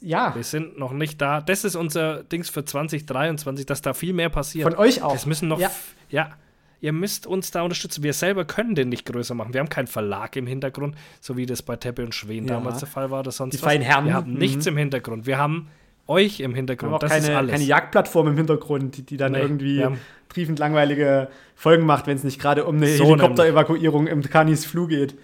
Ja. 0.00 0.34
Wir 0.34 0.42
sind 0.42 0.78
noch 0.78 0.92
nicht 0.92 1.20
da. 1.20 1.40
Das 1.40 1.64
ist 1.64 1.76
unser 1.76 2.22
Dings 2.22 2.48
für 2.48 2.64
2023, 2.64 3.66
dass 3.66 3.82
da 3.82 3.94
viel 3.94 4.12
mehr 4.12 4.30
passiert. 4.30 4.64
Von 4.64 4.74
euch 4.76 5.02
auch. 5.02 5.14
Es 5.14 5.26
müssen 5.26 5.48
noch. 5.48 5.60
Ja. 5.60 5.70
ja. 6.08 6.30
Ihr 6.80 6.92
müsst 6.92 7.26
uns 7.26 7.50
da 7.50 7.62
unterstützen. 7.62 8.02
Wir 8.02 8.12
selber 8.12 8.44
können 8.44 8.74
den 8.74 8.90
nicht 8.90 9.06
größer 9.06 9.34
machen. 9.34 9.54
Wir 9.54 9.60
haben 9.60 9.68
keinen 9.68 9.86
Verlag 9.86 10.36
im 10.36 10.46
Hintergrund, 10.46 10.94
so 11.20 11.36
wie 11.36 11.46
das 11.46 11.62
bei 11.62 11.76
Teppe 11.76 12.04
und 12.04 12.14
Schwen 12.14 12.46
ja. 12.46 12.54
damals 12.54 12.78
der 12.78 12.88
Fall 12.88 13.10
war 13.10 13.20
oder 13.20 13.32
sonst 13.32 13.54
Die 13.54 13.62
was. 13.62 13.72
Herren. 13.72 14.06
Wir 14.06 14.14
haben 14.14 14.32
mhm. 14.32 14.38
nichts 14.38 14.66
im 14.66 14.76
Hintergrund. 14.76 15.26
Wir 15.26 15.38
haben 15.38 15.68
euch 16.06 16.40
im 16.40 16.54
Hintergrund. 16.54 16.90
Wir 16.90 16.94
haben 16.94 16.96
auch 16.96 17.00
das 17.00 17.26
keine, 17.26 17.50
keine 17.50 17.64
Jagdplattform 17.64 18.28
im 18.28 18.36
Hintergrund, 18.36 18.96
die, 18.96 19.02
die 19.02 19.16
dann 19.16 19.32
nee, 19.32 19.40
irgendwie 19.40 19.86
triefend 20.28 20.58
langweilige 20.58 21.28
Folgen 21.54 21.86
macht, 21.86 22.06
wenn 22.06 22.16
es 22.16 22.24
nicht 22.24 22.40
gerade 22.40 22.64
um 22.64 22.76
eine 22.76 22.88
so 22.88 23.04
Helikopterevakuierung 23.04 24.06
im 24.06 24.22
Canis 24.22 24.64
Flug 24.64 24.90
geht. 24.90 25.16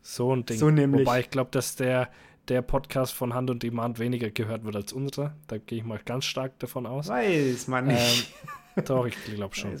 So 0.00 0.34
ein 0.34 0.46
Ding. 0.46 0.58
So 0.58 0.70
nämlich. 0.70 1.06
Wobei 1.06 1.20
ich 1.20 1.30
glaube, 1.30 1.50
dass 1.50 1.76
der 1.76 2.08
der 2.48 2.62
Podcast 2.62 3.14
von 3.14 3.34
Hand 3.34 3.50
und 3.50 3.62
Demand 3.62 3.98
weniger 3.98 4.30
gehört 4.30 4.64
wird 4.64 4.76
als 4.76 4.92
unser. 4.92 5.34
Da 5.46 5.58
gehe 5.58 5.78
ich 5.78 5.84
mal 5.84 6.00
ganz 6.04 6.24
stark 6.24 6.58
davon 6.58 6.86
aus. 6.86 7.08
Weiß 7.08 7.68
man 7.68 7.86
nicht. 7.86 8.32
Ähm, 8.76 8.84
doch, 8.86 9.06
ich 9.06 9.16
glaube 9.24 9.54
schon. 9.54 9.72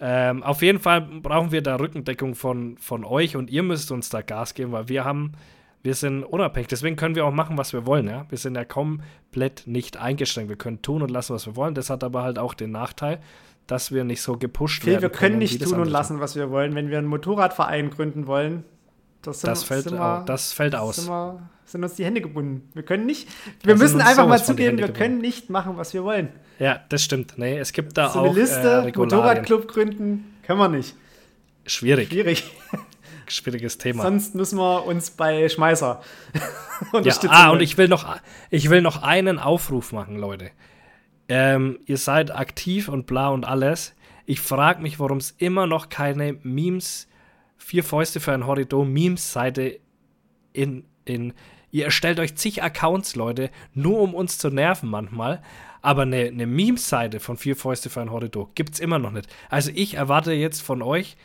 Ähm, 0.00 0.42
auf 0.42 0.62
jeden 0.62 0.80
Fall 0.80 1.02
brauchen 1.02 1.52
wir 1.52 1.62
da 1.62 1.76
Rückendeckung 1.76 2.34
von, 2.34 2.76
von 2.78 3.04
euch 3.04 3.36
und 3.36 3.50
ihr 3.50 3.62
müsst 3.62 3.90
uns 3.92 4.08
da 4.08 4.22
Gas 4.22 4.54
geben, 4.54 4.72
weil 4.72 4.88
wir 4.88 5.04
haben, 5.04 5.32
wir 5.82 5.94
sind 5.94 6.24
unabhängig. 6.24 6.68
Deswegen 6.68 6.96
können 6.96 7.14
wir 7.14 7.24
auch 7.24 7.32
machen, 7.32 7.56
was 7.56 7.72
wir 7.72 7.86
wollen. 7.86 8.08
Ja? 8.08 8.26
Wir 8.28 8.38
sind 8.38 8.56
ja 8.56 8.64
komplett 8.64 9.66
nicht 9.66 9.96
eingeschränkt. 9.96 10.48
Wir 10.48 10.56
können 10.56 10.82
tun 10.82 11.02
und 11.02 11.10
lassen, 11.10 11.34
was 11.34 11.46
wir 11.46 11.56
wollen. 11.56 11.74
Das 11.74 11.90
hat 11.90 12.02
aber 12.02 12.22
halt 12.22 12.38
auch 12.38 12.54
den 12.54 12.72
Nachteil, 12.72 13.20
dass 13.66 13.92
wir 13.92 14.02
nicht 14.02 14.22
so 14.22 14.36
gepusht 14.36 14.82
Phil, 14.82 14.94
werden. 14.94 15.02
Wir 15.02 15.10
können 15.10 15.38
nicht 15.38 15.62
tun 15.62 15.78
und 15.78 15.88
lassen, 15.88 16.20
was 16.20 16.34
wir 16.34 16.50
wollen. 16.50 16.74
Wenn 16.74 16.90
wir 16.90 16.98
einen 16.98 17.06
Motorradverein 17.06 17.90
gründen 17.90 18.26
wollen, 18.26 18.64
das, 19.22 19.40
sind, 19.40 19.50
das, 19.50 19.64
fällt, 19.64 19.90
wir, 19.90 20.22
das 20.26 20.52
fällt 20.52 20.74
aus. 20.74 20.96
Sind, 20.96 21.08
wir, 21.08 21.48
sind 21.64 21.82
uns 21.84 21.94
die 21.94 22.04
Hände 22.04 22.20
gebunden. 22.20 22.68
Wir 22.74 22.82
können 22.82 23.06
nicht, 23.06 23.28
wir 23.62 23.74
da 23.74 23.82
müssen 23.82 24.00
einfach 24.00 24.26
mal 24.26 24.42
zugeben, 24.42 24.78
wir 24.78 24.92
können 24.92 25.18
nicht 25.18 25.50
machen, 25.50 25.76
was 25.76 25.92
wir 25.94 26.04
wollen. 26.04 26.30
Ja, 26.58 26.80
das 26.88 27.02
stimmt. 27.02 27.34
Nee, 27.36 27.58
es 27.58 27.72
gibt 27.72 27.96
da 27.96 28.10
so 28.10 28.20
auch. 28.20 28.24
Eine 28.26 28.40
Liste, 28.40 28.84
äh, 28.86 28.96
Motorradclub 28.96 29.68
gründen, 29.68 30.36
können 30.42 30.58
wir 30.58 30.68
nicht. 30.68 30.94
Schwierig. 31.66 32.08
Schwierig. 32.08 32.50
Schwieriges 33.28 33.76
Thema. 33.76 34.04
Sonst 34.04 34.34
müssen 34.34 34.58
wir 34.58 34.86
uns 34.86 35.10
bei 35.10 35.48
Schmeißer 35.48 36.00
unterstützen. 36.92 37.32
Ja, 37.32 37.48
ah, 37.48 37.50
und 37.50 37.60
ich 37.60 37.76
will, 37.76 37.88
noch, 37.88 38.16
ich 38.50 38.70
will 38.70 38.80
noch 38.80 39.02
einen 39.02 39.38
Aufruf 39.38 39.92
machen, 39.92 40.16
Leute. 40.16 40.50
Ähm, 41.28 41.78
ihr 41.84 41.98
seid 41.98 42.34
aktiv 42.34 42.88
und 42.88 43.06
bla 43.06 43.28
und 43.28 43.44
alles. 43.44 43.94
Ich 44.24 44.40
frage 44.40 44.80
mich, 44.80 44.98
warum 44.98 45.18
es 45.18 45.34
immer 45.36 45.66
noch 45.66 45.90
keine 45.90 46.38
Memes 46.42 47.06
Vier 47.68 47.84
Fäuste 47.84 48.18
für 48.18 48.32
ein 48.32 48.46
Horridor 48.46 48.86
Memes-Seite 48.86 49.78
in, 50.54 50.86
in, 51.04 51.34
Ihr 51.70 51.84
erstellt 51.84 52.18
euch 52.18 52.34
zig 52.34 52.62
Accounts, 52.62 53.14
Leute, 53.14 53.50
nur 53.74 54.00
um 54.00 54.14
uns 54.14 54.38
zu 54.38 54.48
nerven 54.48 54.88
manchmal. 54.88 55.42
Aber 55.82 56.00
eine, 56.00 56.28
eine 56.28 56.46
Memes-Seite 56.46 57.20
von 57.20 57.36
Vier 57.36 57.56
Fäuste 57.56 57.90
für 57.90 58.00
ein 58.00 58.10
Horridor 58.10 58.50
gibt 58.54 58.72
es 58.72 58.80
immer 58.80 58.98
noch 58.98 59.10
nicht. 59.10 59.28
Also 59.50 59.70
ich 59.74 59.96
erwarte 59.96 60.32
jetzt 60.32 60.62
von 60.62 60.80
euch, 60.80 61.18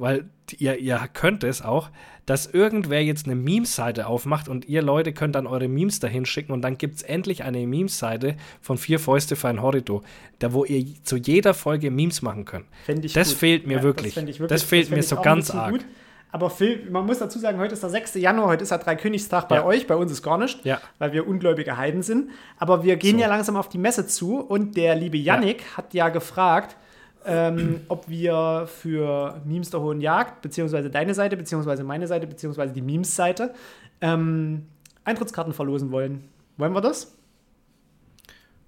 weil 0.00 0.28
ihr, 0.58 0.78
ihr 0.78 1.00
könnt 1.12 1.44
es 1.44 1.62
auch, 1.62 1.90
dass 2.26 2.46
irgendwer 2.46 3.02
jetzt 3.02 3.24
eine 3.26 3.34
Memes-Seite 3.34 4.06
aufmacht 4.06 4.48
und 4.48 4.66
ihr 4.68 4.82
Leute 4.82 5.12
könnt 5.12 5.34
dann 5.34 5.46
eure 5.46 5.66
Memes 5.68 5.98
dahin 5.98 6.26
schicken 6.26 6.52
und 6.52 6.60
dann 6.62 6.76
gibt 6.76 6.96
es 6.96 7.02
endlich 7.02 7.42
eine 7.42 7.66
Memes-Seite 7.66 8.36
von 8.60 8.76
Vier 8.78 8.98
Fäuste 9.00 9.34
für 9.36 9.48
ein 9.48 9.62
Horridor, 9.62 10.02
da 10.38 10.52
wo 10.52 10.64
ihr 10.64 10.84
zu 11.04 11.16
jeder 11.16 11.54
Folge 11.54 11.90
Memes 11.90 12.20
machen 12.22 12.44
könnt. 12.44 12.66
Das 13.14 13.28
gut. 13.30 13.38
fehlt 13.38 13.66
mir 13.66 13.78
Ja, 13.78 13.82
wirklich. 13.82 14.14
Das, 14.14 14.24
fänd 14.24 14.28
ich 14.30 14.38
Das 14.46 14.62
fehlt 14.62 14.86
fänd 14.88 14.96
mir 14.98 15.02
so 15.02 15.16
ganz 15.16 15.50
arg. 15.50 15.72
Gut. 15.72 15.84
Aber 16.30 16.50
Phil, 16.50 16.86
man 16.90 17.06
muss 17.06 17.20
dazu 17.20 17.38
sagen, 17.38 17.58
heute 17.58 17.72
ist 17.72 17.82
der 17.82 17.88
6. 17.88 18.16
Januar, 18.16 18.48
heute 18.48 18.62
ist 18.62 18.68
ja 18.70 18.76
Dreikönigstag 18.76 19.48
bei 19.48 19.56
Ja. 19.56 19.64
euch, 19.64 19.86
bei 19.86 19.96
uns 19.96 20.12
ist 20.12 20.22
gar 20.22 20.36
nicht, 20.36 20.62
Ja. 20.66 20.78
weil 20.98 21.14
wir 21.14 21.26
ungläubige 21.26 21.78
Heiden 21.78 22.02
sind. 22.02 22.28
Aber 22.58 22.82
wir 22.84 22.96
gehen 22.96 23.16
So. 23.16 23.22
ja 23.22 23.28
langsam 23.28 23.56
auf 23.56 23.70
die 23.70 23.78
Messe 23.78 24.06
zu 24.06 24.38
und 24.38 24.76
der 24.76 24.94
liebe 24.94 25.16
Yannick 25.16 25.64
hat 25.78 25.94
ja 25.94 26.10
gefragt, 26.10 26.76
ähm, 27.28 27.80
ob 27.88 28.08
wir 28.08 28.66
für 28.66 29.40
Memes 29.44 29.70
der 29.70 29.80
Hohen 29.80 30.00
Jagd, 30.00 30.40
beziehungsweise 30.42 30.90
deine 30.90 31.14
Seite, 31.14 31.36
beziehungsweise 31.36 31.84
meine 31.84 32.06
Seite, 32.06 32.26
beziehungsweise 32.26 32.72
die 32.72 32.82
Memes-Seite, 32.82 33.52
ähm, 34.00 34.66
Eintrittskarten 35.04 35.52
verlosen 35.52 35.90
wollen. 35.90 36.24
Wollen 36.56 36.72
wir 36.72 36.80
das? 36.80 37.14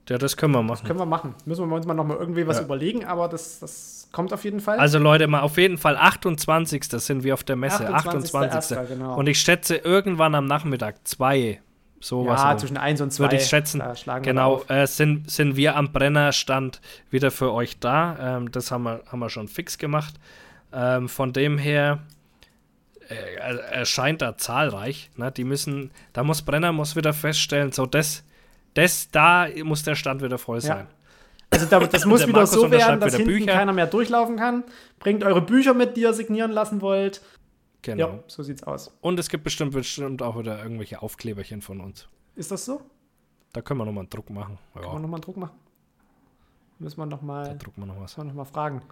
Ja, 0.09 0.19
das 0.19 0.37
können 0.37 0.53
wir 0.53 0.63
machen. 0.63 0.87
Können 0.87 0.99
wir 0.99 1.07
machen. 1.07 1.35
Müssen 1.45 1.69
wir 1.69 1.77
uns 1.77 1.87
mal 1.87 1.95
nochmal 1.95 2.17
irgendwie 2.17 2.45
was 2.47 2.59
Ja. 2.59 2.65
überlegen, 2.65 3.05
aber 3.05 3.29
das, 3.29 3.61
das 3.61 4.09
kommt 4.11 4.33
auf 4.33 4.43
jeden 4.45 4.59
Fall. 4.59 4.79
Also 4.79 4.99
Leute, 4.99 5.29
mal 5.29 5.41
auf 5.41 5.57
jeden 5.57 5.79
Fall 5.79 5.97
28. 5.97 6.83
sind 7.01 7.23
wir 7.23 7.35
auf 7.35 7.45
der 7.45 7.55
Messe. 7.55 7.89
28. 7.89 8.35
28. 8.35 8.89
genau. 8.89 9.17
Und 9.17 9.29
ich 9.29 9.39
schätze 9.41 9.77
irgendwann 9.77 10.35
am 10.35 10.47
Nachmittag 10.47 11.07
zwei, 11.07 11.61
sowas. 12.01 12.41
ja, 12.43 12.57
zwischen 12.57 12.77
1 12.77 13.01
und 13.03 13.13
2. 13.13 13.25
würde 13.25 13.37
ich 13.37 13.45
schätzen. 13.47 13.83
Genau, 14.23 14.63
äh, 14.69 14.87
sind, 14.87 15.31
sind 15.31 15.57
wir 15.57 15.77
am 15.77 15.93
Brennerstand 15.93 16.81
wieder 17.11 17.31
für 17.31 17.53
euch 17.53 17.79
da. 17.79 18.37
Ähm, 18.39 18.51
das 18.51 18.71
haben 18.71 18.83
wir, 18.85 19.03
haben 19.07 19.19
wir 19.21 19.29
schon 19.31 19.49
fix 19.49 19.79
gemacht. 19.79 20.15
Ähm, 20.73 21.09
von 21.09 21.33
dem 21.33 21.59
her 21.59 22.01
äh, 23.09 23.15
er- 23.39 23.59
erscheint 23.73 24.23
da 24.23 24.37
zahlreich. 24.37 25.11
Ne? 25.17 25.31
Die 25.33 25.45
müssen, 25.45 25.91
da 26.13 26.23
muss 26.23 26.43
Brenner 26.43 26.73
muss 26.73 26.97
wieder 26.97 27.13
feststellen, 27.13 27.73
so 27.73 27.87
das, 27.87 28.25
das 28.75 29.11
da 29.11 29.47
muss 29.65 29.83
der 29.83 29.95
Stand 29.95 30.23
wieder 30.23 30.39
voll 30.39 30.61
sein. 30.61 30.87
Also 31.51 31.67
da, 31.67 31.81
das 31.81 32.05
muss 32.07 32.21
Der 32.21 32.29
wieder 32.29 32.39
Markus 32.43 32.55
so 32.55 32.71
werden, 32.71 33.01
dass 33.01 33.17
hinten 33.17 33.29
Bücher. 33.33 33.53
keiner 33.53 33.73
mehr 33.73 33.87
durchlaufen 33.89 34.37
kann. 34.37 34.63
Bringt 35.01 35.25
eure 35.25 35.43
Bücher 35.43 35.75
mit, 35.75 35.97
die 35.97 36.03
ihr 36.03 36.13
signieren 36.15 36.53
lassen 36.53 36.81
wollt. 36.81 37.21
Genau. 37.83 38.09
Ja, 38.09 38.19
so 38.27 38.43
sieht's 38.43 38.63
aus. 38.63 38.95
Und 39.01 39.19
es 39.19 39.29
gibt 39.29 39.45
bestimmt, 39.45 39.73
bestimmt 39.73 40.23
auch 40.23 40.39
wieder 40.39 40.63
irgendwelche 40.63 41.01
Aufkleberchen 41.03 41.63
von 41.63 41.81
uns. 41.81 42.09
Ist 42.35 42.51
das 42.51 42.65
so? 42.65 42.83
Da 43.53 43.63
können 43.63 43.81
wir 43.81 43.85
nochmal 43.85 44.03
einen 44.03 44.11
Druck 44.11 44.31
machen. 44.31 44.59
Können 44.73 44.85
wir 44.85 44.93
Ja, 44.93 44.99
nochmal 44.99 45.15
einen 45.19 45.23
Druck 45.23 45.37
machen? 45.37 45.55
Müssen 46.79 46.99
wir 46.99 47.05
da 47.07 47.17
nochmal 47.17 47.59
noch 47.77 48.01
was. 48.01 48.17
noch 48.17 48.33
mal 48.35 48.45
fragen. 48.45 48.83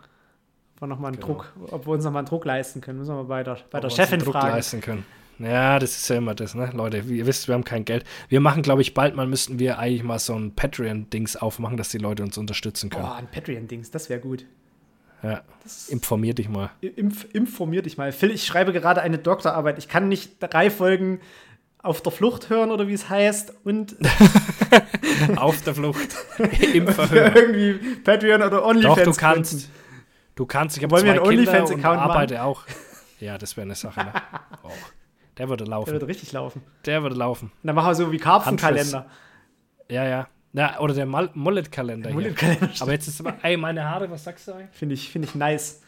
Ob 0.76 0.82
wir 0.82 0.86
nochmal 0.88 1.12
einen 1.12 1.20
Genau. 1.20 1.34
Druck, 1.34 1.52
ob 1.70 1.86
wir 1.86 1.92
uns 1.92 2.04
nochmal 2.04 2.20
einen 2.20 2.28
Druck 2.28 2.44
leisten 2.44 2.80
können. 2.80 2.98
Müssen 2.98 3.10
wir 3.10 3.16
mal 3.16 3.24
bei 3.24 3.42
der, 3.44 3.58
bei 3.70 3.78
Ob 3.78 3.82
der 3.82 3.90
Chefin 3.90 4.20
Druck 4.20 4.32
fragen. 4.34 4.48
leisten 4.48 4.80
können. 4.80 5.04
Ja, 5.38 5.78
das 5.78 5.96
ist 5.96 6.08
ja 6.08 6.16
immer 6.16 6.34
das, 6.34 6.54
ne? 6.56 6.70
Leute, 6.74 6.98
ihr 6.98 7.24
wisst, 7.26 7.46
wir 7.46 7.54
haben 7.54 7.62
kein 7.64 7.84
Geld. 7.84 8.04
Wir 8.28 8.40
machen, 8.40 8.62
glaube 8.62 8.82
ich, 8.82 8.92
bald 8.92 9.14
mal 9.14 9.26
müssten 9.26 9.58
wir 9.60 9.78
eigentlich 9.78 10.02
mal 10.02 10.18
so 10.18 10.34
ein 10.34 10.54
Patreon-Dings 10.54 11.36
aufmachen, 11.36 11.76
dass 11.76 11.90
die 11.90 11.98
Leute 11.98 12.24
uns 12.24 12.36
unterstützen 12.38 12.90
können. 12.90 13.04
Boah, 13.04 13.14
ein 13.14 13.30
Patreon-Dings, 13.30 13.90
das 13.92 14.08
wäre 14.08 14.20
gut. 14.20 14.44
Ja. 15.22 15.42
Informier 15.88 16.34
dich 16.34 16.48
mal. 16.48 16.70
Inf 16.80 17.26
informier 17.32 17.82
dich 17.82 17.98
mal. 17.98 18.12
Phil, 18.12 18.30
ich 18.30 18.46
schreibe 18.46 18.72
gerade 18.72 19.02
eine 19.02 19.18
Doktorarbeit. 19.18 19.78
Ich 19.78 19.88
kann 19.88 20.08
nicht 20.08 20.36
drei 20.40 20.70
Folgen 20.70 21.20
auf 21.82 22.00
der 22.02 22.12
Flucht 22.12 22.50
hören 22.50 22.70
oder 22.70 22.88
wie 22.88 22.92
es 22.92 23.08
heißt 23.08 23.52
und 23.64 23.96
Auf 25.36 25.62
der 25.62 25.74
Flucht. 25.74 26.08
Im 26.74 26.86
Verhör. 26.88 27.34
irgendwie 27.34 27.96
Patreon 27.96 28.42
oder 28.42 28.64
OnlyFans 28.64 28.82
Doch, 28.82 28.94
du 28.96 29.02
gründen. 29.04 29.18
kannst. 29.18 29.70
Du 30.34 30.46
kannst. 30.46 30.76
Ich 30.76 30.82
habe 30.84 30.92
wir 30.96 31.00
zwei 31.00 31.10
einen 31.12 31.22
Kinder 31.22 31.28
und 31.28 31.38
OnlyFans-Account 31.38 31.82
machen? 31.98 32.10
arbeite 32.10 32.42
auch. 32.42 32.64
Ja, 33.20 33.38
das 33.38 33.56
wäre 33.56 33.64
eine 33.64 33.74
Sache. 33.74 34.00
Ne? 34.00 34.12
Oh, 34.62 34.70
der 35.38 35.48
würde 35.48 35.64
Der 35.64 35.70
laufen. 35.70 35.92
wird 35.92 36.06
richtig 36.06 36.32
laufen. 36.32 36.62
Der 36.84 37.02
würde 37.02 37.16
laufen. 37.16 37.46
Und 37.46 37.66
dann 37.66 37.74
machen 37.76 37.88
wir 37.90 37.94
so 37.94 38.10
wie 38.12 38.18
Karpfenkalender. 38.18 39.06
Ja, 39.90 40.04
ja. 40.04 40.28
Na, 40.52 40.80
oder 40.80 40.94
der 40.94 41.06
Mullet-Kalender 41.06 42.08
hier. 42.08 42.14
Mullet-Kalender. 42.14 42.70
Aber 42.80 42.92
jetzt 42.92 43.06
ist 43.06 43.20
aber, 43.20 43.34
ey, 43.42 43.56
meine 43.56 43.84
Haare, 43.84 44.10
was 44.10 44.24
sagst 44.24 44.48
du 44.48 44.52
eigentlich? 44.52 44.70
Finde 44.72 44.94
ich, 44.94 45.10
find 45.10 45.24
ich 45.24 45.34
nice. 45.34 45.82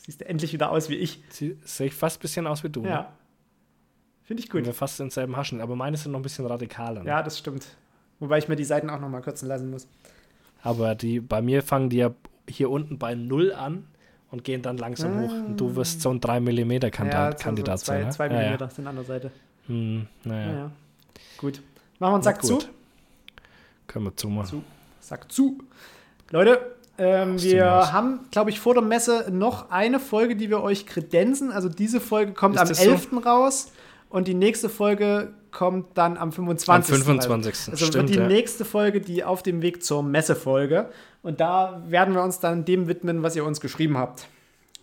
Siehst 0.00 0.20
du 0.20 0.28
endlich 0.28 0.52
wieder 0.52 0.70
aus 0.70 0.88
wie 0.88 0.94
ich. 0.94 1.22
Sie- 1.30 1.58
Sehe 1.64 1.88
ich 1.88 1.94
fast 1.94 2.18
ein 2.18 2.22
bisschen 2.22 2.46
aus 2.46 2.62
wie 2.62 2.68
du. 2.68 2.82
Ne? 2.82 2.88
Ja. 2.90 3.12
Finde 4.22 4.42
ich 4.42 4.48
Und 4.52 4.58
gut. 4.60 4.66
wir 4.66 4.74
fast 4.74 4.98
denselben 5.00 5.36
Haschen, 5.36 5.60
aber 5.60 5.74
meine 5.76 5.96
sind 5.96 6.12
noch 6.12 6.20
ein 6.20 6.22
bisschen 6.22 6.46
radikaler. 6.46 7.02
Ne? 7.02 7.08
Ja, 7.08 7.22
das 7.22 7.38
stimmt. 7.38 7.66
Wobei 8.20 8.38
ich 8.38 8.48
mir 8.48 8.56
die 8.56 8.64
Seiten 8.64 8.88
auch 8.90 9.00
noch 9.00 9.08
mal 9.08 9.20
kürzen 9.20 9.48
lassen 9.48 9.70
muss. 9.70 9.88
Aber 10.62 10.94
die, 10.94 11.20
bei 11.20 11.42
mir 11.42 11.62
fangen 11.62 11.90
die 11.90 11.98
ja 11.98 12.12
hier 12.48 12.70
unten 12.70 12.98
bei 12.98 13.14
Null 13.14 13.52
an 13.52 13.86
und 14.30 14.42
gehen 14.44 14.62
dann 14.62 14.78
langsam 14.78 15.20
hoch. 15.20 15.32
Und 15.32 15.56
du 15.60 15.76
wirst 15.76 16.00
so 16.00 16.10
ein 16.10 16.20
3 16.20 16.40
mm 16.40 16.90
Kandidat, 16.90 17.40
Kandidat 17.40 17.78
so 17.80 17.86
zwei, 17.86 17.94
sein. 17.98 18.04
Ne? 18.06 18.10
zwei 18.10 18.26
ja, 18.28 18.32
Millimeter 18.32 18.64
ja. 18.64 18.70
sind 18.70 18.86
an 18.86 18.94
der 18.96 19.04
Seite. 19.04 19.30
Hm, 19.66 20.06
naja. 20.24 20.46
Ja. 20.46 20.52
ja. 20.58 20.70
Gut. 21.38 21.60
Machen 21.98 22.10
wir 22.10 22.14
einen 22.14 22.22
Sack 22.22 22.38
Na 22.42 22.48
zu. 22.48 22.58
Können 23.86 24.06
wir 24.06 24.16
zumachen. 24.16 24.48
Zu. 24.48 24.64
Sack 25.00 25.30
zu. 25.30 25.58
Leute, 26.30 26.60
ähm, 26.98 27.40
wir 27.40 27.92
haben, 27.92 28.20
glaube 28.30 28.50
ich, 28.50 28.58
vor 28.58 28.74
der 28.74 28.82
Messe 28.82 29.26
noch 29.30 29.70
eine 29.70 30.00
Folge, 30.00 30.36
die 30.36 30.50
wir 30.50 30.62
euch 30.62 30.86
kredenzen. 30.86 31.52
Also 31.52 31.68
diese 31.68 32.00
Folge 32.00 32.32
kommt 32.32 32.58
am 32.58 32.68
das 32.68 32.78
so? 32.78 32.90
11. 32.90 33.24
raus 33.24 33.72
und 34.08 34.28
die 34.28 34.34
nächste 34.34 34.68
Folge 34.68 35.34
kommt 35.50 35.96
dann 35.96 36.16
am 36.16 36.32
25. 36.32 36.94
Am 36.94 37.02
25. 37.02 37.72
Also 37.72 37.86
Stimmt, 37.86 37.94
wird 37.94 38.08
die 38.10 38.20
ja. 38.20 38.26
nächste 38.26 38.64
Folge 38.64 39.00
die 39.00 39.24
auf 39.24 39.42
dem 39.42 39.62
Weg 39.62 39.82
zur 39.82 40.02
Messe-Folge. 40.02 40.90
Und 41.22 41.40
da 41.40 41.82
werden 41.88 42.14
wir 42.14 42.22
uns 42.22 42.40
dann 42.40 42.64
dem 42.64 42.88
widmen, 42.88 43.22
was 43.22 43.36
ihr 43.36 43.44
uns 43.44 43.60
geschrieben 43.60 43.98
habt. 43.98 44.26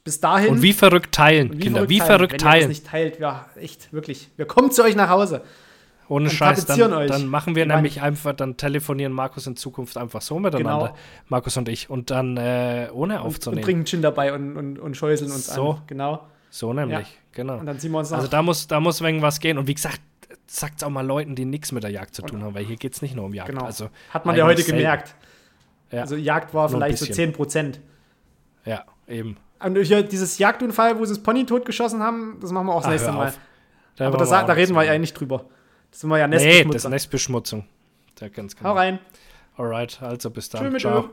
Bis 0.03 0.19
dahin. 0.19 0.49
Und 0.49 0.61
wie 0.61 0.73
verrückt 0.73 1.13
teilen, 1.13 1.51
und 1.51 1.59
Kinder. 1.59 1.89
Wie 1.89 1.99
teilen. 1.99 2.07
verrückt 2.07 2.34
Wenn 2.34 2.39
ihr 2.39 2.43
das 2.43 2.51
teilen. 2.51 2.67
nicht 2.69 2.88
teilt, 2.88 3.19
ja, 3.19 3.45
echt, 3.55 3.93
wirklich. 3.93 4.30
Wir 4.35 4.45
kommen 4.45 4.71
zu 4.71 4.84
euch 4.84 4.95
nach 4.95 5.09
Hause. 5.09 5.41
Ohne 6.09 6.25
und 6.25 6.31
Scheiß. 6.31 6.65
Dann, 6.65 6.80
dann 7.07 7.27
machen 7.27 7.55
wir 7.55 7.63
Wand. 7.63 7.75
nämlich 7.75 8.01
einfach, 8.01 8.34
dann 8.34 8.57
telefonieren 8.57 9.13
Markus 9.13 9.47
in 9.47 9.55
Zukunft 9.55 9.97
einfach 9.97 10.21
so 10.21 10.39
miteinander. 10.39 10.88
Genau. 10.88 10.97
Markus 11.30 11.57
und 11.57 11.69
ich. 11.69 11.89
Und 11.89 12.11
dann 12.11 12.38
äh, 12.38 12.89
ohne 12.93 13.15
Und, 13.15 13.21
und 13.21 13.27
aufzunehmen. 13.27 13.63
trinken 13.63 13.85
Gin 13.85 14.01
dabei 14.01 14.34
und, 14.34 14.57
und, 14.57 14.80
und 14.80 14.95
schäuseln 14.97 15.31
uns 15.31 15.47
So. 15.47 15.71
an. 15.71 15.81
Genau. 15.88 16.25
so 16.49 16.73
nämlich. 16.73 17.07
Genau. 17.31 17.57
Und 17.57 17.65
dann 17.65 17.80
ziehen 17.80 17.91
wir 17.91 17.99
uns 17.99 18.11
noch. 18.11 18.17
Also 18.17 18.30
da 18.30 18.41
muss, 18.41 18.67
da 18.67 18.80
muss 18.80 19.01
irgendwas 19.01 19.39
gehen. 19.39 19.57
Und 19.57 19.67
wie 19.67 19.73
gesagt, 19.73 20.01
sagt 20.45 20.84
auch 20.84 20.89
mal 20.89 21.05
Leuten, 21.05 21.35
die 21.35 21.45
nichts 21.45 21.71
mit 21.71 21.84
der 21.84 21.89
Jagd 21.91 22.13
zu 22.15 22.21
tun 22.21 22.43
haben, 22.43 22.53
weil 22.53 22.65
hier 22.65 22.75
geht 22.75 22.93
es 22.93 23.01
nicht 23.01 23.15
nur 23.15 23.25
um 23.25 23.34
Jagd. 23.34 23.49
genau. 23.49 23.63
Also, 23.65 23.89
Hat 24.11 24.25
man 24.25 24.35
ja 24.35 24.45
heute 24.45 24.61
selten. 24.61 24.77
gemerkt. 24.77 25.15
Ja. 25.91 26.01
Also 26.01 26.15
Jagd 26.15 26.53
war 26.53 26.69
Nur 26.69 26.80
vielleicht 26.80 26.97
so 26.99 27.05
bisschen. 27.07 27.31
10 27.31 27.34
Prozent. 27.34 27.80
Ja, 28.65 28.84
eben. 29.07 29.38
Und 29.63 29.75
dieses 29.75 30.38
Jagdunfall, 30.39 30.99
wo 30.99 31.05
sie 31.05 31.13
das 31.13 31.23
Pony 31.23 31.45
totgeschossen 31.45 32.01
haben, 32.03 32.38
das 32.41 32.51
machen 32.51 32.67
wir 32.67 32.73
auch 32.73 32.80
das 32.81 32.88
Ah, 32.88 32.91
nächste 32.91 33.11
Mal. 33.13 33.34
Da 33.95 34.07
Aber 34.07 34.19
wollen 34.19 34.30
da, 34.47 34.53
reden 34.53 34.75
wir 34.75 34.84
ja 34.84 34.97
nicht 34.97 35.13
drüber. 35.13 35.45
Das 35.94 35.99
sind 35.99 36.10
wir 36.10 36.18
ja 36.18 36.28
Nee, 36.28 36.64
das 36.64 36.86
ist. 36.86 36.90
Nestbeschmutzung. 36.90 37.65
Ja, 38.20 38.28
ganz 38.28 38.56
genau. 38.56 38.72
Hau 38.72 38.74
rein. 38.74 38.98
Alright, 39.57 40.02
also 40.02 40.32
bis 40.32 40.49
dann. 40.49 40.64
Tschö 40.64 40.72
mit 40.72 40.82
Ciao. 40.82 41.02
Ö. 41.03 41.10